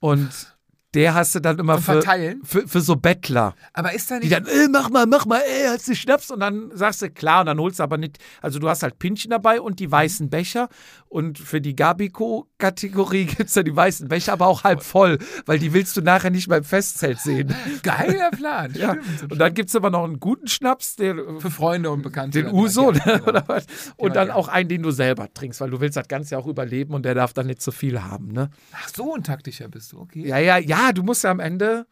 Und 0.00 0.57
der 0.94 1.14
hast 1.14 1.34
du 1.34 1.40
dann 1.40 1.58
immer 1.58 1.76
für, 1.78 1.92
Verteilen? 1.92 2.40
für, 2.44 2.66
für 2.66 2.80
so 2.80 2.96
Bettler. 2.96 3.54
Aber 3.74 3.92
ist 3.92 4.10
da 4.10 4.18
Die 4.20 4.28
nicht. 4.28 4.32
dann, 4.32 4.46
äh, 4.46 4.68
mach 4.70 4.88
mal, 4.90 5.06
mach 5.06 5.26
mal, 5.26 5.40
ey, 5.40 5.66
hast 5.68 5.86
du 5.88 5.94
Schnaps? 5.94 6.30
Und 6.30 6.40
dann 6.40 6.70
sagst 6.74 7.02
du, 7.02 7.10
klar, 7.10 7.40
und 7.40 7.46
dann 7.46 7.58
holst 7.58 7.78
du 7.78 7.82
aber 7.82 7.98
nicht, 7.98 8.18
also 8.40 8.58
du 8.58 8.68
hast 8.68 8.82
halt 8.82 8.98
Pinchen 8.98 9.30
dabei 9.30 9.60
und 9.60 9.80
die 9.80 9.90
weißen 9.90 10.30
Becher. 10.30 10.68
Und 11.10 11.38
für 11.38 11.60
die 11.60 11.74
Gabico-Kategorie 11.76 13.24
gibt 13.26 13.48
es 13.48 13.54
dann 13.54 13.64
die 13.64 13.74
weißen 13.76 14.08
Becher, 14.08 14.32
aber 14.32 14.46
auch 14.46 14.64
halb 14.64 14.82
voll, 14.82 15.18
weil 15.46 15.58
die 15.58 15.72
willst 15.72 15.96
du 15.96 16.00
nachher 16.00 16.30
nicht 16.30 16.48
beim 16.48 16.64
Festzelt 16.64 17.18
sehen. 17.20 17.54
Geiler 17.82 18.30
Plan. 18.30 18.72
Ja. 18.74 18.96
Stimmt. 19.16 19.32
Und 19.32 19.38
dann 19.38 19.54
gibt 19.54 19.68
es 19.68 19.76
aber 19.76 19.90
noch 19.90 20.04
einen 20.04 20.20
guten 20.20 20.48
Schnaps, 20.48 20.96
den, 20.96 21.40
Für 21.40 21.50
Freunde 21.50 21.90
und 21.90 22.02
Bekannte. 22.02 22.42
den 22.42 22.52
Uso, 22.54 22.92
Ja, 22.92 23.06
ne, 23.06 23.12
genau. 23.18 23.24
oder 23.28 23.44
was? 23.46 23.66
Und 23.96 24.16
dann 24.16 24.28
ja. 24.28 24.34
auch 24.34 24.48
einen, 24.48 24.68
den 24.68 24.82
du 24.82 24.90
selber 24.90 25.32
trinkst, 25.32 25.60
weil 25.60 25.70
du 25.70 25.80
willst 25.80 25.96
das 25.96 26.08
Ganze 26.08 26.34
ja 26.34 26.38
auch 26.38 26.46
überleben 26.46 26.94
und 26.94 27.04
der 27.04 27.14
darf 27.14 27.32
dann 27.32 27.46
nicht 27.46 27.60
zu 27.62 27.72
viel 27.72 28.02
haben, 28.02 28.28
ne? 28.32 28.50
Ach, 28.72 28.88
so 28.88 29.14
ein 29.14 29.22
taktischer 29.22 29.68
bist 29.68 29.92
du, 29.92 30.00
okay. 30.00 30.26
Ja, 30.26 30.38
ja, 30.38 30.56
ja, 30.58 30.77
du 30.92 31.02
musst 31.02 31.24
ja 31.24 31.30
am 31.30 31.40
Ende 31.40 31.86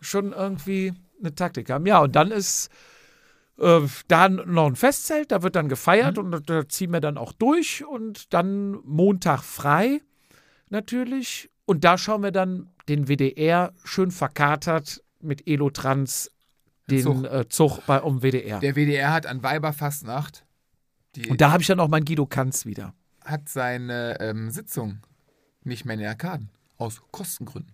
schon 0.00 0.32
irgendwie 0.32 0.92
eine 1.20 1.34
Taktik 1.34 1.70
haben. 1.70 1.86
Ja, 1.86 2.00
und 2.00 2.14
dann 2.16 2.30
ist 2.30 2.70
äh, 3.58 3.80
da 4.08 4.28
noch 4.28 4.66
ein 4.66 4.76
Festzelt, 4.76 5.32
da 5.32 5.42
wird 5.42 5.56
dann 5.56 5.68
gefeiert 5.68 6.18
und 6.18 6.48
da 6.48 6.68
ziehen 6.68 6.92
wir 6.92 7.00
dann 7.00 7.18
auch 7.18 7.32
durch 7.32 7.84
und 7.84 8.32
dann 8.34 8.78
Montag 8.84 9.42
frei 9.42 10.00
natürlich. 10.68 11.50
Und 11.64 11.84
da 11.84 11.98
schauen 11.98 12.22
wir 12.22 12.32
dann 12.32 12.70
den 12.88 13.08
WDR 13.08 13.72
schön 13.84 14.10
verkatert 14.10 15.02
mit 15.20 15.48
Elotrans 15.48 16.30
den 16.88 17.02
Zug. 17.02 17.24
Äh, 17.24 17.48
Zug 17.48 17.84
bei, 17.86 18.00
um 18.00 18.22
WDR. 18.22 18.60
Der 18.60 18.76
WDR 18.76 19.12
hat 19.12 19.26
an 19.26 19.42
Weiberfastnacht, 19.42 20.44
und 21.28 21.40
da 21.40 21.50
habe 21.50 21.62
ich 21.62 21.66
dann 21.66 21.80
auch 21.80 21.88
mein 21.88 22.04
Guido 22.04 22.26
Kanz 22.26 22.66
wieder. 22.66 22.94
hat 23.24 23.48
seine 23.48 24.20
ähm, 24.20 24.50
Sitzung 24.50 24.98
nicht 25.64 25.84
mehr 25.84 25.94
in 25.94 26.00
den 26.00 26.08
Arkaden. 26.08 26.50
Aus 26.76 27.02
Kostengründen. 27.10 27.72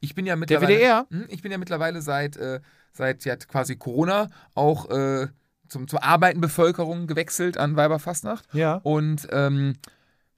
Ich 0.00 0.14
bin 0.14 0.26
ja 0.26 0.36
mittlerweile. 0.36 0.76
WDR? 0.76 1.06
Hm, 1.10 1.26
Ich 1.28 1.42
bin 1.42 1.52
ja 1.52 1.58
mittlerweile 1.58 2.02
seit, 2.02 2.36
äh, 2.36 2.60
seit 2.92 3.24
hat 3.26 3.48
quasi 3.48 3.76
Corona 3.76 4.28
auch 4.54 4.90
äh, 4.90 5.28
zum, 5.68 5.88
zur 5.88 6.02
arbeitenden 6.02 6.40
Bevölkerung 6.42 7.06
gewechselt 7.06 7.58
an 7.58 7.76
Weiberfastnacht. 7.76 8.46
Ja. 8.52 8.74
Und 8.82 9.28
ähm, 9.30 9.74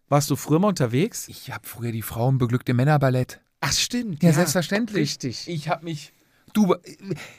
Warst 0.08 0.28
du 0.28 0.34
früher 0.36 0.58
mal 0.58 0.68
unterwegs? 0.68 1.28
ich 1.28 1.52
habe 1.52 1.66
früher 1.68 1.92
die 1.92 2.02
Frauen 2.02 2.38
beglückt 2.38 2.68
im 2.68 2.76
Männerballett. 2.76 3.40
Ach, 3.60 3.72
stimmt. 3.72 4.22
Ja, 4.22 4.32
selbstverständlich. 4.32 5.02
Richtig. 5.02 5.48
Ich 5.48 5.68
habe 5.68 5.84
mich. 5.84 6.12
Du, 6.52 6.74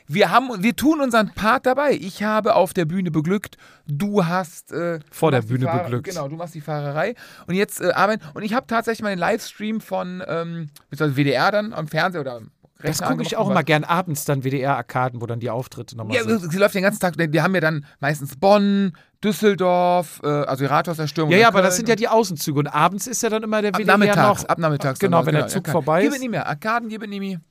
wir 0.07 0.31
haben, 0.31 0.63
wir 0.63 0.75
tun 0.75 1.01
unseren 1.01 1.33
Part 1.33 1.65
dabei. 1.65 1.93
Ich 1.93 2.23
habe 2.23 2.55
auf 2.55 2.73
der 2.73 2.85
Bühne 2.85 3.11
beglückt. 3.11 3.57
Du 3.87 4.25
hast 4.25 4.71
äh, 4.71 4.99
Vor 5.11 5.31
du 5.31 5.41
der 5.41 5.47
Bühne 5.47 5.65
Fahrer- 5.65 5.83
beglückt. 5.83 6.07
Genau, 6.09 6.27
du 6.27 6.35
machst 6.35 6.55
die 6.55 6.61
Fahrerei 6.61 7.15
und 7.47 7.55
jetzt 7.55 7.81
äh, 7.81 7.91
arbeiten. 7.91 8.23
Und 8.33 8.43
ich 8.43 8.53
habe 8.53 8.67
tatsächlich 8.67 9.03
mal 9.03 9.09
den 9.09 9.19
Livestream 9.19 9.81
von 9.81 10.23
ähm, 10.27 10.69
WDR 10.91 11.51
dann 11.51 11.73
am 11.73 11.87
Fernseher 11.87 12.21
oder 12.21 12.35
am 12.37 12.51
Das 12.77 13.01
Rechner 13.01 13.07
gucke 13.07 13.23
ich 13.23 13.35
auch 13.37 13.49
immer 13.49 13.63
gern 13.63 13.83
abends 13.83 14.25
dann 14.25 14.43
WDR-Arkaden, 14.43 15.21
wo 15.21 15.25
dann 15.25 15.39
die 15.39 15.49
Auftritte 15.49 15.97
nochmal 15.97 16.15
Ja, 16.15 16.23
sind. 16.23 16.51
sie 16.51 16.57
läuft 16.57 16.75
den 16.75 16.83
ganzen 16.83 16.99
Tag. 16.99 17.15
Die 17.17 17.41
haben 17.41 17.53
ja 17.55 17.61
dann 17.61 17.85
meistens 17.99 18.37
Bonn, 18.37 18.93
Düsseldorf, 19.23 20.19
äh, 20.23 20.27
also 20.27 20.63
die 20.63 20.67
Rathauserstürmung. 20.69 21.31
Ja, 21.31 21.39
ja, 21.39 21.47
aber 21.47 21.61
das 21.61 21.75
sind 21.75 21.89
ja 21.89 21.95
die 21.95 22.07
Außenzüge 22.07 22.57
und 22.59 22.67
abends 22.67 23.07
ist 23.07 23.21
ja 23.23 23.29
dann 23.29 23.43
immer 23.43 23.61
der 23.61 23.73
ab 23.73 23.79
WDR 23.81 23.97
nachmittags, 23.97 24.41
noch. 24.43 24.49
ab 24.49 24.57
nachmittags. 24.59 24.99
Genau, 24.99 25.25
wenn 25.25 25.35
der 25.35 25.47
Zug 25.47 25.67
ja, 25.67 25.71
vorbei 25.71 26.03
ist. 26.05 26.19
nicht 26.19 26.29
mehr. 26.31 26.47
Arkaden, 26.47 26.87
nicht 26.87 26.99
mehr. 27.19 27.41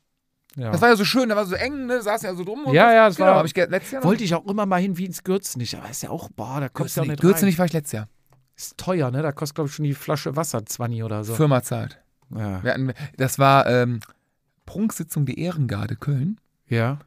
Ja. 0.57 0.73
Das 0.73 0.81
war 0.81 0.89
ja 0.89 0.97
so 0.97 1.05
schön, 1.05 1.29
da 1.29 1.37
war 1.37 1.47
so 1.47 1.55
eng, 1.55 1.87
ne? 1.87 2.03
Saßen 2.03 2.27
ja 2.29 2.35
so 2.35 2.43
drum. 2.45 2.65
Und 2.65 2.75
Ja, 2.75 2.89
so. 2.89 2.95
ja, 2.95 3.07
das 3.09 3.17
genau, 3.17 3.29
war- 3.37 3.45
ich 3.45 3.55
letztes 3.55 3.91
Jahr. 3.93 4.05
Wollte 4.05 4.25
ich 4.25 4.35
auch 4.35 4.45
immer 4.47 4.67
mal 4.67 4.81
hin 4.81 4.99
wie 4.99 5.05
ins 5.07 5.23
Gürzenich, 5.23 5.77
aber 5.77 5.89
ist 5.89 6.03
ja 6.03 6.11
auch, 6.11 6.29
boah, 6.31 6.61
da 6.61 6.69
kommst 6.69 6.97
du 6.97 7.03
ja 7.03 7.07
nicht 7.07 7.21
Gürzenich 7.21 7.59
war 7.59 7.67
ich 7.67 7.73
letztes 7.73 7.93
Jahr. 7.93 8.09
Ist 8.57 8.77
teuer, 8.77 9.11
ne? 9.11 9.23
Da 9.23 9.33
kostet, 9.33 9.55
glaube 9.55 9.69
ich, 9.69 9.75
schon 9.77 9.85
die 9.85 9.95
Flasche 9.95 10.35
Wasser 10.37 10.67
20 10.67 11.03
oder 11.05 11.23
so. 11.25 11.35
Firma 11.35 11.63
zahlt. 11.63 11.99
Ja. 12.37 12.63
Wir 12.65 12.73
hatten, 12.75 12.93
das 13.17 13.39
war 13.39 13.67
ähm, 13.67 14.01
Prunksitzung 14.67 15.25
der 15.25 15.39
Ehrengarde 15.39 15.97
Köln 15.97 16.39
ja. 16.69 16.99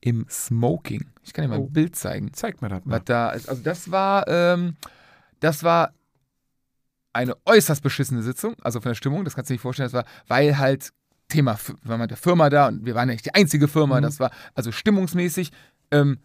im 0.00 0.26
Smoking. 0.28 1.06
Ich 1.24 1.32
kann 1.32 1.42
dir 1.44 1.48
mal 1.48 1.58
Oh. 1.58 1.64
ein 1.64 1.72
Bild 1.72 1.96
zeigen. 1.96 2.32
Zeig 2.34 2.62
mir 2.62 2.68
das 2.68 2.80
Was 2.84 2.86
mal. 2.86 3.00
da 3.00 3.30
ist. 3.30 3.48
Also 3.48 3.62
das 3.62 3.90
war, 3.90 4.28
ähm, 4.28 4.76
das 5.40 5.62
war 5.64 5.92
eine 7.12 7.34
äußerst 7.46 7.82
beschissene 7.82 8.22
Sitzung, 8.22 8.54
also 8.62 8.80
von 8.80 8.90
der 8.90 8.94
Stimmung, 8.94 9.24
das 9.24 9.34
kannst 9.34 9.48
du 9.48 9.52
dir 9.52 9.56
nicht 9.56 9.62
vorstellen, 9.62 9.86
das 9.90 9.94
war, 9.94 10.04
weil 10.28 10.58
halt 10.58 10.90
Thema, 11.28 11.58
wir 11.66 11.76
waren 11.90 12.00
mit 12.00 12.10
der 12.10 12.16
Firma 12.16 12.48
da 12.50 12.68
und 12.68 12.84
wir 12.86 12.94
waren 12.94 13.08
ja 13.08 13.14
nicht 13.14 13.26
die 13.26 13.34
einzige 13.34 13.68
Firma, 13.68 13.98
Mhm. 13.98 14.02
das 14.02 14.20
war 14.20 14.30
also 14.54 14.70
stimmungsmäßig 14.72 15.50
ähm, 15.90 16.18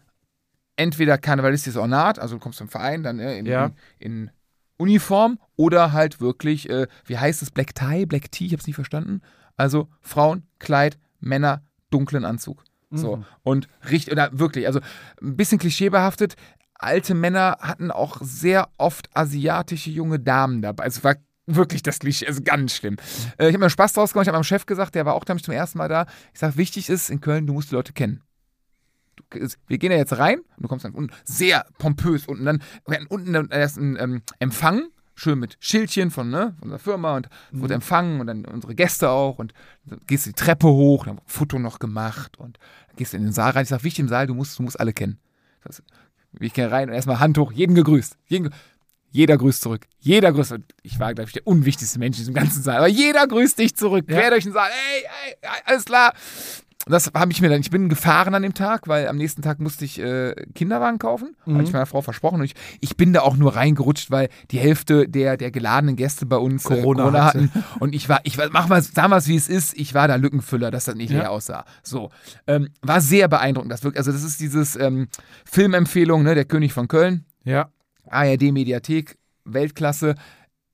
entweder 0.76 1.18
karnevalistisches 1.18 1.76
Ornat, 1.76 2.18
also 2.18 2.36
du 2.36 2.40
kommst 2.40 2.58
zum 2.58 2.68
Verein 2.68 3.02
dann 3.02 3.18
äh, 3.18 3.38
in, 3.38 3.46
Ja. 3.46 3.72
in, 3.98 4.22
in 4.28 4.30
Uniform 4.78 5.38
oder 5.56 5.92
halt 5.92 6.20
wirklich, 6.20 6.68
äh, 6.70 6.86
wie 7.04 7.18
heißt 7.18 7.42
es, 7.42 7.50
Black 7.50 7.74
Tie, 7.74 8.06
Black 8.06 8.30
Tee, 8.32 8.46
ich 8.46 8.52
hab's 8.52 8.66
nicht 8.66 8.74
verstanden, 8.76 9.20
also 9.56 9.88
Frauen, 10.00 10.44
Kleid, 10.58 10.98
Männer, 11.20 11.62
dunklen 11.90 12.24
Anzug. 12.24 12.64
So. 12.90 13.16
Mhm. 13.16 13.24
Und 13.42 13.68
richtig, 13.90 14.12
oder 14.12 14.30
wirklich, 14.38 14.66
also 14.66 14.80
ein 15.22 15.36
bisschen 15.36 15.58
klischeebehaftet. 15.58 16.34
Alte 16.74 17.14
Männer 17.14 17.56
hatten 17.60 17.90
auch 17.90 18.18
sehr 18.20 18.68
oft 18.76 19.08
asiatische 19.16 19.90
junge 19.90 20.18
Damen 20.18 20.60
dabei. 20.62 20.84
Also 20.84 20.98
es 20.98 21.04
war 21.04 21.14
wirklich 21.46 21.82
das 21.82 21.98
Klischee, 21.98 22.26
also 22.26 22.40
ganz 22.42 22.76
schlimm. 22.76 22.96
Äh, 23.38 23.48
ich 23.48 23.54
habe 23.54 23.64
mir 23.64 23.70
Spaß 23.70 23.92
draus 23.94 24.12
gemacht, 24.12 24.24
ich 24.24 24.28
habe 24.28 24.36
meinem 24.36 24.44
Chef 24.44 24.66
gesagt, 24.66 24.94
der 24.94 25.06
war 25.06 25.14
auch 25.14 25.26
nämlich 25.26 25.44
zum 25.44 25.54
ersten 25.54 25.78
Mal 25.78 25.88
da. 25.88 26.06
Ich 26.32 26.40
sage, 26.40 26.56
wichtig 26.56 26.88
ist 26.88 27.10
in 27.10 27.20
Köln, 27.20 27.46
du 27.46 27.52
musst 27.52 27.70
die 27.70 27.74
Leute 27.74 27.92
kennen. 27.92 28.22
Wir 29.66 29.78
gehen 29.78 29.92
ja 29.92 29.98
jetzt 29.98 30.18
rein 30.18 30.40
und 30.56 30.62
du 30.62 30.68
kommst 30.68 30.84
dann 30.84 30.92
unten 30.92 31.14
sehr 31.24 31.66
pompös 31.78 32.26
unten 32.26 32.44
dann, 32.44 32.62
wir 32.86 32.96
hatten 32.96 33.06
unten 33.06 33.50
erst 33.50 33.78
einen 33.78 33.96
ähm, 33.96 34.22
Empfang, 34.38 34.88
schön 35.14 35.38
mit 35.38 35.56
Schildchen 35.60 36.10
von, 36.10 36.30
ne, 36.30 36.54
von 36.58 36.64
unserer 36.64 36.78
Firma 36.78 37.16
und 37.16 37.28
wurde 37.50 37.74
empfangen 37.74 38.20
und 38.20 38.26
dann 38.26 38.44
unsere 38.44 38.74
Gäste 38.74 39.10
auch 39.10 39.38
und 39.38 39.52
dann 39.84 40.00
gehst 40.06 40.26
du 40.26 40.30
die 40.30 40.34
Treppe 40.34 40.66
hoch, 40.66 41.04
dann 41.04 41.10
haben 41.10 41.18
wir 41.18 41.22
ein 41.22 41.28
Foto 41.28 41.58
noch 41.58 41.78
gemacht 41.78 42.38
und 42.38 42.58
dann 42.88 42.96
gehst 42.96 43.12
du 43.12 43.16
in 43.16 43.24
den 43.24 43.32
Saal 43.32 43.52
rein. 43.52 43.62
Ich 43.62 43.68
sage, 43.68 43.84
wichtig 43.84 44.00
im 44.00 44.08
Saal, 44.08 44.26
du 44.26 44.34
musst, 44.34 44.58
du 44.58 44.62
musst 44.62 44.80
alle 44.80 44.92
kennen. 44.92 45.18
Das, 45.64 45.82
ich 46.40 46.54
gehe 46.54 46.70
rein 46.70 46.88
und 46.88 46.94
erstmal 46.94 47.20
Hand 47.20 47.38
hoch, 47.38 47.52
jeden 47.52 47.74
gegrüßt. 47.74 48.16
Jeden, 48.26 48.52
jeder 49.12 49.36
grüßt 49.36 49.62
zurück. 49.62 49.86
Jeder 50.00 50.32
grüßt. 50.32 50.56
Ich 50.82 50.98
war, 50.98 51.14
glaube 51.14 51.28
ich, 51.28 51.32
der 51.34 51.46
unwichtigste 51.46 51.98
Mensch 51.98 52.16
in 52.16 52.22
diesem 52.22 52.34
ganzen 52.34 52.62
Saal. 52.62 52.78
Aber 52.78 52.88
jeder 52.88 53.26
grüßt 53.26 53.58
dich 53.58 53.76
zurück. 53.76 54.06
Ja. 54.08 54.18
Quer 54.18 54.30
durch 54.30 54.44
den 54.44 54.52
Saal. 54.52 54.68
Ey, 54.70 55.02
ey, 55.28 55.50
alles 55.66 55.84
klar. 55.84 56.12
Das 56.86 57.12
habe 57.14 57.30
ich 57.30 57.40
mir 57.40 57.48
dann, 57.48 57.60
ich 57.60 57.70
bin 57.70 57.88
gefahren 57.88 58.34
an 58.34 58.42
dem 58.42 58.54
Tag, 58.54 58.88
weil 58.88 59.06
am 59.06 59.16
nächsten 59.16 59.40
Tag 59.40 59.60
musste 59.60 59.84
ich 59.84 60.00
äh, 60.00 60.34
Kinderwagen 60.56 60.98
kaufen. 60.98 61.36
Mhm. 61.46 61.54
Habe 61.54 61.62
ich 61.62 61.72
meiner 61.72 61.86
Frau 61.86 62.02
versprochen. 62.02 62.40
Und 62.40 62.44
ich, 62.44 62.54
ich 62.80 62.96
bin 62.96 63.12
da 63.12 63.20
auch 63.20 63.36
nur 63.36 63.54
reingerutscht, 63.54 64.10
weil 64.10 64.30
die 64.50 64.58
Hälfte 64.58 65.08
der, 65.08 65.36
der 65.36 65.52
geladenen 65.52 65.94
Gäste 65.94 66.26
bei 66.26 66.38
uns 66.38 66.64
äh, 66.64 66.68
Corona 66.80 67.02
Corona 67.04 67.24
hatte. 67.24 67.38
hatten. 67.38 67.64
Und 67.78 67.94
ich 67.94 68.08
war, 68.08 68.18
ich 68.24 68.36
war, 68.36 68.48
mach 68.50 68.66
mal, 68.66 68.82
sag 68.82 69.08
mal, 69.10 69.24
wie 69.26 69.36
es 69.36 69.48
ist. 69.48 69.78
Ich 69.78 69.94
war 69.94 70.08
da 70.08 70.16
Lückenfüller, 70.16 70.72
dass 70.72 70.86
das 70.86 70.96
nicht 70.96 71.12
Ja. 71.12 71.18
leer 71.20 71.30
aussah. 71.30 71.64
So. 71.84 72.10
Ähm, 72.48 72.70
war 72.80 73.00
sehr 73.00 73.28
beeindruckend. 73.28 73.70
Das 73.70 73.84
wirkt, 73.84 73.96
also, 73.96 74.10
das 74.10 74.24
ist 74.24 74.40
dieses 74.40 74.74
ähm, 74.74 75.06
Filmempfehlung, 75.44 76.24
ne, 76.24 76.34
der 76.34 76.46
König 76.46 76.72
von 76.72 76.88
Köln. 76.88 77.24
Ja. 77.44 77.68
ARD 78.12 78.52
Mediathek, 78.52 79.16
Weltklasse. 79.44 80.14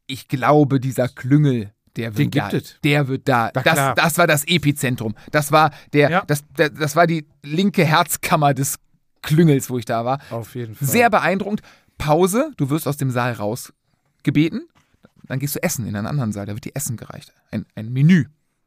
Ich 0.07 0.29
glaube, 0.29 0.81
dieser 0.81 1.09
Klüngel, 1.09 1.73
der 1.97 2.17
wird 2.17 2.19
Den 2.19 2.31
da, 2.41 2.49
gibt 2.49 2.65
es. 2.65 2.81
der 2.83 3.09
wird 3.09 3.29
da. 3.29 3.51
Na 3.55 3.63
Das, 3.63 3.95
das 3.97 4.19
war 4.19 4.27
das 4.27 4.45
Epizentrum. 4.47 5.15
Das 5.33 5.53
war 5.53 5.71
der, 5.93 6.11
Ja. 6.11 6.25
das, 6.27 6.45
der, 6.57 6.71
das 6.71 6.97
war 6.97 7.07
die 7.07 7.27
linke 7.43 7.85
Herzkammer 7.85 8.55
des 8.55 8.79
Klüngels, 9.23 9.69
wo 9.71 9.79
ich 9.79 9.85
da 9.85 10.05
war. 10.05 10.21
Auf 10.31 10.55
jeden 10.55 10.75
Fall. 10.75 10.87
Sehr 10.89 11.11
beeindruckend. 11.11 11.61
Pause, 11.99 12.53
du 12.57 12.71
wirst 12.71 12.87
aus 12.87 12.97
dem 12.97 13.11
Saal 13.11 13.33
rausgebeten. 13.33 14.69
Dann 15.27 15.39
gehst 15.41 15.57
du 15.57 15.63
essen 15.63 15.87
in 15.87 15.95
einen 15.97 16.07
anderen 16.07 16.33
Saal, 16.33 16.47
da 16.47 16.55
wird 16.55 16.65
dir 16.65 16.73
Essen 16.75 16.97
gereicht. 16.97 17.33
Ein, 17.51 17.67
ein 17.75 17.93
Menü. 17.93 18.27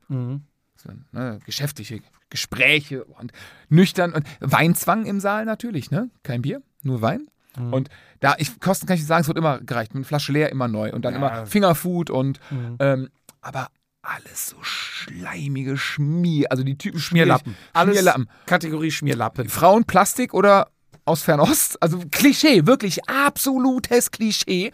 Mhm. 0.10 0.42
So, 0.76 0.90
ne, 1.12 1.40
geschäftliche 1.46 2.02
Gespräche 2.30 3.04
und 3.06 3.32
nüchtern 3.70 4.14
und 4.14 4.26
Weinzwang 4.40 5.06
im 5.06 5.20
Saal 5.20 5.46
natürlich, 5.46 5.92
ne? 5.92 6.10
Kein 6.24 6.42
Bier, 6.42 6.62
nur 6.84 7.02
Wein. 7.02 7.28
Mhm. 7.58 7.74
Und 7.74 7.90
da, 8.20 8.36
ich 8.38 8.60
Kosten 8.60 8.86
kann 8.88 8.96
ich 8.96 9.02
nicht 9.02 9.08
sagen, 9.08 9.22
es 9.22 9.28
wird 9.28 9.38
immer 9.38 9.60
gereicht. 9.60 9.94
Mit 9.94 10.02
einer 10.02 10.08
Flasche 10.08 10.32
leer 10.32 10.50
immer 10.52 10.68
neu 10.68 10.92
und 10.92 11.04
dann 11.04 11.14
Ja. 11.14 11.18
immer 11.20 11.46
Fingerfood 11.48 12.10
und 12.10 12.40
Mhm. 12.50 12.76
ähm, 12.80 13.10
aber 13.42 13.70
alles 14.04 14.48
so 14.48 14.56
schleimige 14.62 15.78
Schmier, 15.78 16.52
also 16.52 16.64
die 16.64 16.78
Typen 16.78 17.00
Schmierlappen. 17.00 17.56
Alles 17.74 17.96
Schmierlappen. 17.96 18.30
Kategorie 18.46 18.92
Schmierlappen. 18.92 19.48
Frauen 19.50 19.84
Plastik 19.86 20.34
oder 20.34 20.70
aus 21.06 21.24
Fernost, 21.24 21.82
also 21.82 22.00
Klischee, 22.12 22.66
wirklich 22.66 23.08
absolutes 23.10 24.12
Klischee. 24.12 24.72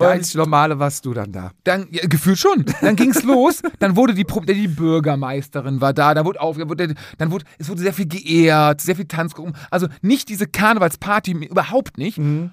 Ganz 0.00 0.34
normale 0.34 0.78
warst 0.78 1.04
du 1.06 1.14
dann 1.14 1.30
da. 1.32 1.52
Dann, 1.64 1.86
ja, 1.90 2.06
gefühlt 2.06 2.38
schon. 2.38 2.64
Dann 2.80 2.96
ging's 2.96 3.22
los. 3.24 3.62
Dann 3.78 3.96
wurde 3.96 4.14
die, 4.14 4.24
Pro- 4.24 4.40
die 4.40 4.68
Bürgermeisterin 4.68 5.80
war 5.80 5.92
da. 5.92 6.14
Da 6.14 6.24
wurde 6.24 6.40
auf, 6.40 6.56
da 6.56 6.68
wurde, 6.68 6.94
dann 7.18 7.30
wurde, 7.30 7.44
es 7.58 7.68
wurde 7.68 7.80
sehr 7.82 7.92
viel 7.92 8.06
geehrt, 8.08 8.80
sehr 8.80 8.96
viel 8.96 9.06
Tanzgruppen. 9.06 9.54
Also 9.70 9.88
nicht 10.02 10.28
diese 10.28 10.46
Karnevalsparty, 10.46 11.32
überhaupt 11.32 11.98
nicht. 11.98 12.18
Mhm. 12.18 12.50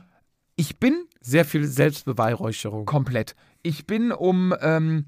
Ich 0.55 0.77
bin 0.79 0.95
Sehr 1.21 1.45
viel 1.45 1.65
Selbstbeweihräucherung. 1.65 2.85
komplett. 2.85 3.35
Ich 3.63 3.85
bin 3.85 4.11
um, 4.11 4.53
ähm, 4.61 5.05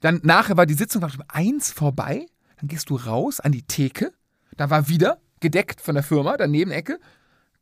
dann 0.00 0.20
nachher 0.22 0.56
war 0.56 0.66
die 0.66 0.74
Sitzung 0.74 1.02
war 1.02 1.10
um 1.14 1.22
eins 1.28 1.70
vorbei. 1.72 2.26
Dann 2.58 2.68
gehst 2.68 2.90
du 2.90 2.96
raus 2.96 3.40
an 3.40 3.52
die 3.52 3.62
Theke. 3.62 4.12
Da 4.56 4.68
war 4.70 4.88
wieder 4.88 5.18
gedeckt 5.40 5.80
von 5.80 5.94
der 5.94 6.04
Firma, 6.04 6.36
daneben 6.36 6.70
Ecke. 6.70 6.98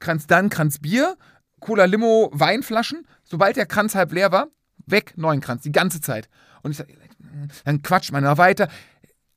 Kranz 0.01 0.27
dann, 0.27 0.49
Kranz 0.49 0.79
Bier, 0.79 1.17
Cola 1.61 1.85
Limo, 1.85 2.31
Weinflaschen. 2.33 3.07
Sobald 3.25 3.57
der 3.57 3.67
Kranz 3.67 3.95
halb 3.95 4.13
leer 4.13 4.33
war, 4.33 4.49
weg, 4.87 5.13
neuen 5.17 5.41
Kranz, 5.41 5.63
die 5.63 5.73
ganze 5.73 6.01
Zeit. 6.01 6.29
Und 6.63 6.71
ich 6.73 6.77
sag, 6.79 6.87
dann 7.65 7.83
quatscht 7.83 8.13
man 8.13 8.25
da 8.25 8.39
weiter. 8.39 8.69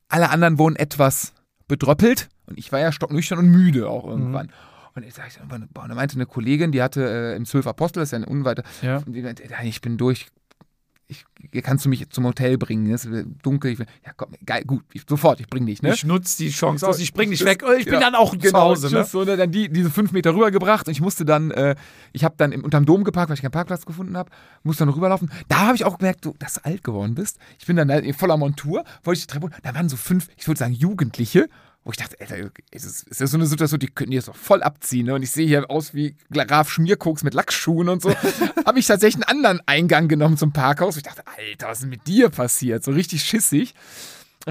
Alle 0.07 0.29
anderen 0.29 0.57
wurden 0.57 0.75
etwas 0.75 1.33
bedröppelt 1.67 2.29
und 2.47 2.57
ich 2.57 2.71
war 2.71 2.79
ja 2.79 2.91
stocknüchtern 2.91 3.39
und 3.39 3.49
müde 3.49 3.87
auch 3.89 4.05
irgendwann. 4.05 4.51
Und 4.93 5.03
ich 5.03 5.13
sag, 5.13 5.27
und 5.49 5.69
da 5.73 5.95
meinte 5.95 6.15
eine 6.15 6.25
Kollegin, 6.25 6.71
die 6.73 6.81
hatte 6.81 7.01
äh, 7.07 7.35
im 7.37 7.45
Zwölf 7.45 7.65
Apostel, 7.65 8.01
das 8.01 8.07
ist 8.09 8.11
ja 8.11 8.17
eine 8.17 8.25
unweite, 8.25 8.63
Ja. 8.81 8.97
und 8.97 9.13
die 9.13 9.21
meinte, 9.21 9.43
"Ey, 9.43 9.69
ich 9.69 9.79
bin 9.79 9.97
durch. 9.97 10.27
Ich, 11.11 11.25
kannst 11.61 11.83
du 11.83 11.89
mich 11.89 12.09
zum 12.09 12.25
Hotel 12.25 12.57
bringen? 12.57 12.89
Es 12.89 13.03
ist 13.03 13.25
dunkel. 13.43 13.73
Ich 13.73 13.79
will, 13.79 13.85
ja, 14.05 14.13
komm, 14.15 14.29
geil, 14.45 14.63
gut, 14.65 14.83
ich, 14.93 15.03
sofort, 15.07 15.41
ich 15.41 15.47
bring 15.47 15.65
dich, 15.65 15.81
ne? 15.81 15.93
Ich 15.93 16.05
nutze 16.05 16.37
die 16.37 16.49
Chance 16.49 16.87
aus, 16.87 16.99
ich 16.99 17.11
bring 17.11 17.31
dich 17.31 17.43
weg. 17.43 17.65
Ich 17.79 17.83
bin 17.83 17.95
Ja, 17.95 17.99
dann 17.99 18.15
auch 18.15 18.31
zu 18.31 18.37
genau, 18.37 18.61
Hause. 18.61 18.87
Ne? 18.87 19.01
tschüss, 19.01 19.11
so, 19.11 19.25
ne, 19.25 19.35
dann 19.35 19.51
die, 19.51 19.67
diese 19.67 19.89
fünf 19.89 20.13
Meter 20.13 20.33
rübergebracht 20.33 20.87
und 20.87 20.93
ich 20.93 21.01
musste 21.01 21.25
dann, 21.25 21.51
äh, 21.51 21.75
ich 22.13 22.23
habe 22.23 22.35
dann 22.37 22.53
im, 22.53 22.63
unterm 22.63 22.85
Dom 22.85 23.03
geparkt, 23.03 23.29
weil 23.29 23.35
ich 23.35 23.41
keinen 23.41 23.51
Parkplatz 23.51 23.85
gefunden 23.85 24.15
habe, 24.15 24.31
musste 24.63 24.85
dann 24.85 24.93
rüberlaufen. 24.93 25.29
Da 25.49 25.67
habe 25.67 25.75
ich 25.75 25.83
auch 25.83 25.97
gemerkt, 25.97 26.23
du, 26.23 26.33
dass 26.39 26.53
du 26.53 26.65
alt 26.65 26.81
geworden 26.81 27.13
bist. 27.13 27.37
Ich 27.59 27.65
bin 27.65 27.75
dann 27.75 27.91
halt 27.91 28.05
in 28.05 28.13
voller 28.13 28.37
Montur, 28.37 28.85
wollte 29.03 29.19
ich 29.19 29.27
die 29.27 29.33
Treppe 29.33 29.49
da 29.63 29.75
waren 29.75 29.89
so 29.89 29.97
fünf, 29.97 30.29
ich 30.37 30.47
würde 30.47 30.59
sagen 30.59 30.73
Jugendliche, 30.73 31.49
wo 31.83 31.91
ich 31.91 31.97
dachte, 31.97 32.15
Alter, 32.19 32.51
es 32.69 32.85
ist, 32.85 33.07
ist 33.07 33.17
so 33.31 33.37
eine 33.37 33.47
Situation, 33.47 33.79
die 33.79 33.87
könnten 33.87 34.13
jetzt 34.13 34.27
doch 34.27 34.35
voll 34.35 34.61
abziehen. 34.61 35.07
Ne? 35.07 35.15
Und 35.15 35.23
ich 35.23 35.31
sehe 35.31 35.47
hier 35.47 35.69
aus 35.71 35.93
wie 35.95 36.15
Graf 36.31 36.69
Schmierkoks 36.69 37.23
mit 37.23 37.33
Lackschuhen 37.33 37.89
und 37.89 38.03
so. 38.03 38.13
habe 38.65 38.79
ich 38.79 38.85
tatsächlich 38.85 39.25
einen 39.27 39.37
anderen 39.43 39.61
Eingang 39.65 40.07
genommen 40.07 40.37
zum 40.37 40.53
Parkhaus. 40.53 40.97
Ich 40.97 41.03
dachte, 41.03 41.23
Alter, 41.25 41.69
was 41.69 41.79
ist 41.79 41.87
mit 41.87 42.05
dir 42.07 42.29
passiert? 42.29 42.83
So 42.83 42.91
richtig 42.91 43.23
schissig 43.23 43.73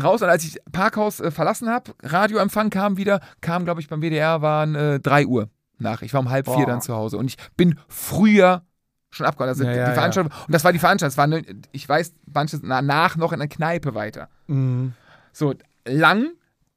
raus. 0.01 0.23
Und 0.23 0.29
als 0.29 0.45
ich 0.45 0.59
Parkhaus 0.73 1.21
äh, 1.21 1.31
verlassen 1.31 1.69
habe, 1.69 1.93
Radioempfang 2.03 2.71
kam 2.71 2.97
wieder, 2.97 3.21
kam, 3.41 3.65
glaube 3.65 3.81
ich, 3.81 3.89
beim 3.89 4.01
WDR 4.03 4.43
waren 4.43 4.75
äh, 4.75 4.99
3 5.01 5.27
Uhr 5.27 5.49
nach. 5.79 6.03
Ich 6.03 6.13
war 6.13 6.21
um 6.21 6.31
halb 6.31 6.47
vier 6.47 6.57
Boah. 6.57 6.67
dann 6.67 6.81
zu 6.83 6.95
Hause. 6.95 7.17
Und 7.17 7.27
ich 7.29 7.37
bin 7.57 7.79
früher 7.89 8.65
schon 9.11 9.27
abgehauen. 9.27 9.49
Also 9.51 9.65
Ja, 9.65 9.71
die 9.73 9.79
ja, 9.79 9.89
ja. 9.89 9.95
Veranstaltung, 9.95 10.33
und 10.47 10.53
das 10.55 10.65
war 10.65 10.73
die 10.73 10.79
Veranstaltung. 10.79 11.11
Das 11.11 11.17
war 11.17 11.25
eine, 11.25 11.45
ich 11.73 11.89
weiß, 11.89 12.13
manche 12.33 12.59
danach 12.59 13.17
noch 13.17 13.33
in 13.33 13.39
der 13.39 13.49
Kneipe 13.49 13.95
weiter. 13.95 14.29
Mhm. 14.49 14.95
So, 15.33 15.55
lang, 15.87 16.31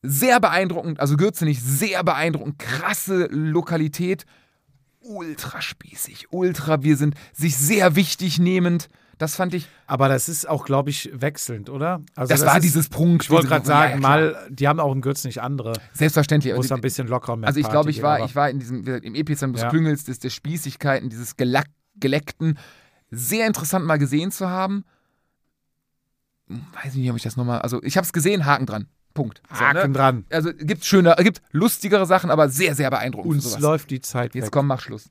sehr 0.03 0.39
beeindruckend, 0.39 0.99
also 0.99 1.15
Gürzenich 1.17 1.61
sehr 1.63 2.03
beeindruckend, 2.03 2.59
krasse 2.59 3.27
Lokalität, 3.31 4.25
ultra 4.99 5.61
spießig, 5.61 6.27
ultra, 6.31 6.83
wir 6.83 6.97
sind 6.97 7.15
sich 7.33 7.57
sehr 7.57 7.95
wichtig 7.95 8.37
nehmend. 8.39 8.89
Das 9.19 9.35
fand 9.35 9.53
ich, 9.53 9.67
Aber 9.85 10.09
das 10.09 10.27
ist 10.27 10.49
auch, 10.49 10.65
glaube 10.65 10.89
ich, 10.89 11.09
wechselnd, 11.13 11.69
oder? 11.69 12.01
Also 12.15 12.33
das, 12.33 12.45
war 12.45 12.57
ist, 12.57 12.63
dieses 12.63 12.89
Prunk. 12.89 13.23
Ich 13.23 13.29
wollte 13.29 13.47
gerade 13.47 13.65
sagen, 13.65 13.93
ja, 13.93 13.99
mal, 13.99 14.47
die 14.49 14.67
haben 14.67 14.79
auch 14.79 14.91
einen 14.91 15.01
Gürz 15.01 15.23
nicht 15.23 15.41
andere, 15.41 15.73
Selbstverständlich. 15.93 16.51
wo 16.53 16.57
es 16.59 16.65
Also, 16.65 16.75
ein 16.75 16.81
bisschen 16.81 17.07
lockerer 17.07 17.37
mehr 17.37 17.47
also 17.47 17.59
ich 17.59 17.69
glaube, 17.69 17.91
ich 17.91 18.01
war, 18.01 18.15
aber- 18.17 18.25
ich 18.25 18.35
war 18.35 18.49
in 18.49 18.59
diesem, 18.59 18.83
gesagt, 18.83 19.05
im 19.05 19.13
Epizentrum 19.15 19.53
des 19.53 19.61
Ja. 19.63 19.69
Klüngels, 19.69 20.03
des, 20.03 20.19
der 20.19 20.29
Spießigkeiten, 20.31 21.09
dieses 21.09 21.37
Gelack, 21.37 21.67
Geleckten. 21.95 22.57
Sehr 23.11 23.45
interessant 23.45 23.85
mal 23.85 23.97
gesehen 23.99 24.31
zu 24.31 24.49
haben. 24.49 24.83
Hm, 26.47 26.65
Weiß 26.83 26.95
nicht, 26.95 27.09
ob 27.09 27.15
ich 27.15 27.23
das 27.23 27.37
nochmal, 27.37 27.61
also 27.61 27.81
ich 27.83 27.95
habe 27.97 28.05
es 28.05 28.13
gesehen, 28.13 28.45
Haken 28.45 28.65
dran. 28.65 28.87
Punkt. 29.13 29.41
So, 29.53 29.59
Haken 29.59 29.91
ne? 29.91 29.97
dran. 29.97 30.25
Also 30.31 30.51
gibt 30.53 30.85
schöne, 30.85 31.15
gibt 31.19 31.41
lustigere 31.51 32.05
Sachen, 32.05 32.31
aber 32.31 32.49
sehr, 32.49 32.73
sehr 32.75 32.89
beeindruckend. 32.89 33.31
Uns 33.33 33.43
sowas. 33.51 33.61
läuft 33.61 33.91
die 33.91 34.01
Zeit 34.01 34.33
Jetzt 34.33 34.45
weg. 34.45 34.51
komm, 34.51 34.67
mach 34.67 34.81
Schluss. 34.81 35.09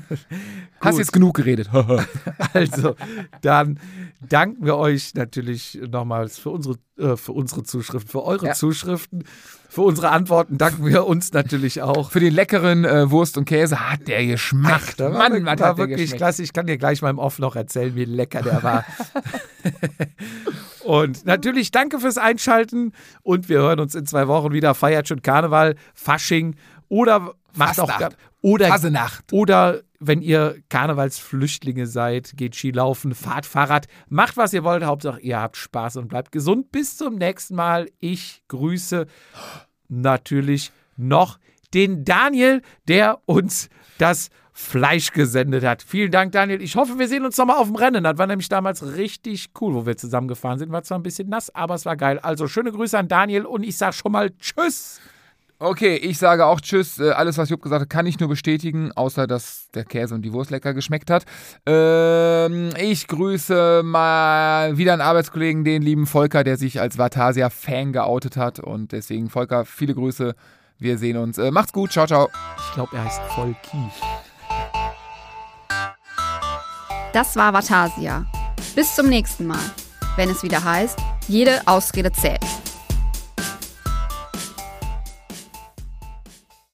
Hast 0.80 0.98
jetzt 0.98 1.12
genug 1.12 1.36
geredet. 1.36 1.70
Also, 2.52 2.96
dann 3.42 3.78
danken 4.20 4.64
wir 4.64 4.76
euch 4.76 5.14
natürlich 5.14 5.78
nochmals 5.88 6.38
für 6.38 6.50
unsere, 6.50 6.76
äh, 6.98 7.16
für 7.16 7.32
unsere 7.32 7.62
Zuschriften, 7.62 8.10
für 8.10 8.24
eure 8.24 8.46
Ja. 8.46 8.52
Zuschriften, 8.54 9.24
für 9.70 9.82
unsere 9.82 10.10
Antworten 10.10 10.58
danken 10.58 10.84
wir 10.84 11.06
uns 11.06 11.32
natürlich 11.32 11.80
auch. 11.80 12.10
Für 12.10 12.18
den 12.18 12.34
leckeren 12.34 12.84
äh, 12.84 13.08
Wurst 13.08 13.38
und 13.38 13.44
Käse 13.44 13.88
hat 13.88 14.08
der 14.08 14.26
geschmeckt. 14.26 14.98
da 14.98 15.12
war, 15.12 15.30
Mann, 15.30 15.46
war 15.46 15.54
der 15.54 15.78
wirklich 15.78 16.16
klasse. 16.16 16.42
Ich 16.42 16.52
kann 16.52 16.66
dir 16.66 16.76
gleich 16.76 17.02
mal 17.02 17.10
im 17.10 17.20
Off 17.20 17.38
noch 17.38 17.54
erzählen, 17.54 17.94
wie 17.94 18.04
lecker 18.04 18.42
der 18.42 18.64
war. 18.64 18.84
und 20.84 21.24
natürlich 21.24 21.70
danke 21.70 22.00
fürs 22.00 22.18
Einschalten 22.18 22.92
und 23.22 23.48
wir 23.48 23.60
hören 23.60 23.78
uns 23.78 23.94
in 23.94 24.06
zwei 24.06 24.26
Wochen 24.26 24.52
wieder. 24.52 24.74
Feiert 24.74 25.06
schon 25.06 25.22
Karneval, 25.22 25.76
Fasching 25.94 26.56
oder 26.88 27.34
macht 27.54 27.78
auch 27.78 27.88
Fastnacht. 27.88 28.16
oder 28.42 28.66
Fasenacht. 28.66 29.32
oder 29.32 29.82
wenn 30.00 30.22
ihr 30.22 30.56
Karnevalsflüchtlinge 30.70 31.86
seid, 31.86 32.32
geht 32.36 32.56
Skilaufen, 32.56 33.14
fahrt 33.14 33.44
Fahrrad, 33.44 33.86
macht 34.08 34.38
was 34.38 34.54
ihr 34.54 34.64
wollt, 34.64 34.82
Hauptsache 34.82 35.20
ihr 35.20 35.38
habt 35.38 35.58
Spaß 35.58 35.96
und 35.96 36.08
bleibt 36.08 36.32
gesund. 36.32 36.72
Bis 36.72 36.96
zum 36.96 37.16
nächsten 37.16 37.54
Mal. 37.54 37.90
Ich 38.00 38.42
grüße 38.48 39.06
natürlich 39.88 40.72
noch 40.96 41.38
den 41.74 42.04
Daniel, 42.04 42.62
der 42.88 43.20
uns 43.26 43.68
das 43.98 44.30
Fleisch 44.52 45.12
gesendet 45.12 45.64
hat. 45.64 45.82
Vielen 45.82 46.10
Dank, 46.10 46.32
Daniel. 46.32 46.60
Ich 46.60 46.76
hoffe, 46.76 46.98
wir 46.98 47.06
sehen 47.06 47.24
uns 47.24 47.36
nochmal 47.36 47.58
auf 47.58 47.68
dem 47.68 47.76
Rennen. 47.76 48.04
Das 48.04 48.18
war 48.18 48.26
nämlich 48.26 48.48
damals 48.48 48.82
richtig 48.96 49.50
cool, 49.60 49.74
wo 49.74 49.86
wir 49.86 49.96
zusammengefahren 49.96 50.58
sind. 50.58 50.72
War 50.72 50.82
zwar 50.82 50.98
ein 50.98 51.02
bisschen 51.02 51.28
nass, 51.28 51.54
aber 51.54 51.74
es 51.74 51.84
war 51.84 51.96
geil. 51.96 52.18
Also 52.18 52.48
schöne 52.48 52.72
Grüße 52.72 52.98
an 52.98 53.08
Daniel 53.08 53.44
und 53.44 53.62
ich 53.62 53.76
sage 53.76 53.92
schon 53.94 54.12
mal 54.12 54.30
Tschüss. 54.38 55.00
Okay, 55.62 55.94
ich 55.96 56.16
sage 56.16 56.46
auch 56.46 56.58
Tschüss. 56.62 56.98
Äh, 56.98 57.10
Alles, 57.10 57.36
was 57.36 57.50
Jupp 57.50 57.60
gesagt 57.60 57.82
hat, 57.82 57.90
kann 57.90 58.06
ich 58.06 58.18
nur 58.18 58.30
bestätigen, 58.30 58.92
außer 58.92 59.26
dass 59.26 59.68
der 59.74 59.84
Käse 59.84 60.14
und 60.14 60.22
die 60.22 60.32
Wurst 60.32 60.50
lecker 60.50 60.72
geschmeckt 60.72 61.10
hat. 61.10 61.24
Ähm, 61.66 62.70
ich 62.78 63.06
grüße 63.06 63.82
mal 63.84 64.78
wieder 64.78 64.94
einen 64.94 65.02
Arbeitskollegen, 65.02 65.62
den 65.62 65.82
lieben 65.82 66.06
Volker, 66.06 66.44
der 66.44 66.56
sich 66.56 66.80
als 66.80 66.96
Vatasia-Fan 66.96 67.92
geoutet 67.92 68.38
hat. 68.38 68.58
Und 68.58 68.92
deswegen, 68.92 69.28
Volker, 69.28 69.66
viele 69.66 69.94
Grüße. 69.94 70.34
Wir 70.78 70.96
sehen 70.96 71.18
uns. 71.18 71.36
Äh, 71.36 71.50
macht's 71.50 71.74
gut. 71.74 71.92
Ciao, 71.92 72.06
ciao. 72.06 72.30
Ich 72.66 72.74
glaube, 72.74 72.96
er 72.96 73.04
heißt 73.04 73.20
Volki. 73.36 73.90
Das 77.12 77.36
war 77.36 77.52
Vatasia. 77.52 78.24
Bis 78.74 78.94
zum 78.94 79.10
nächsten 79.10 79.46
Mal, 79.46 79.60
wenn 80.16 80.30
es 80.30 80.42
wieder 80.42 80.64
heißt, 80.64 80.98
jede 81.28 81.60
Ausrede 81.66 82.10
zählt. 82.12 82.40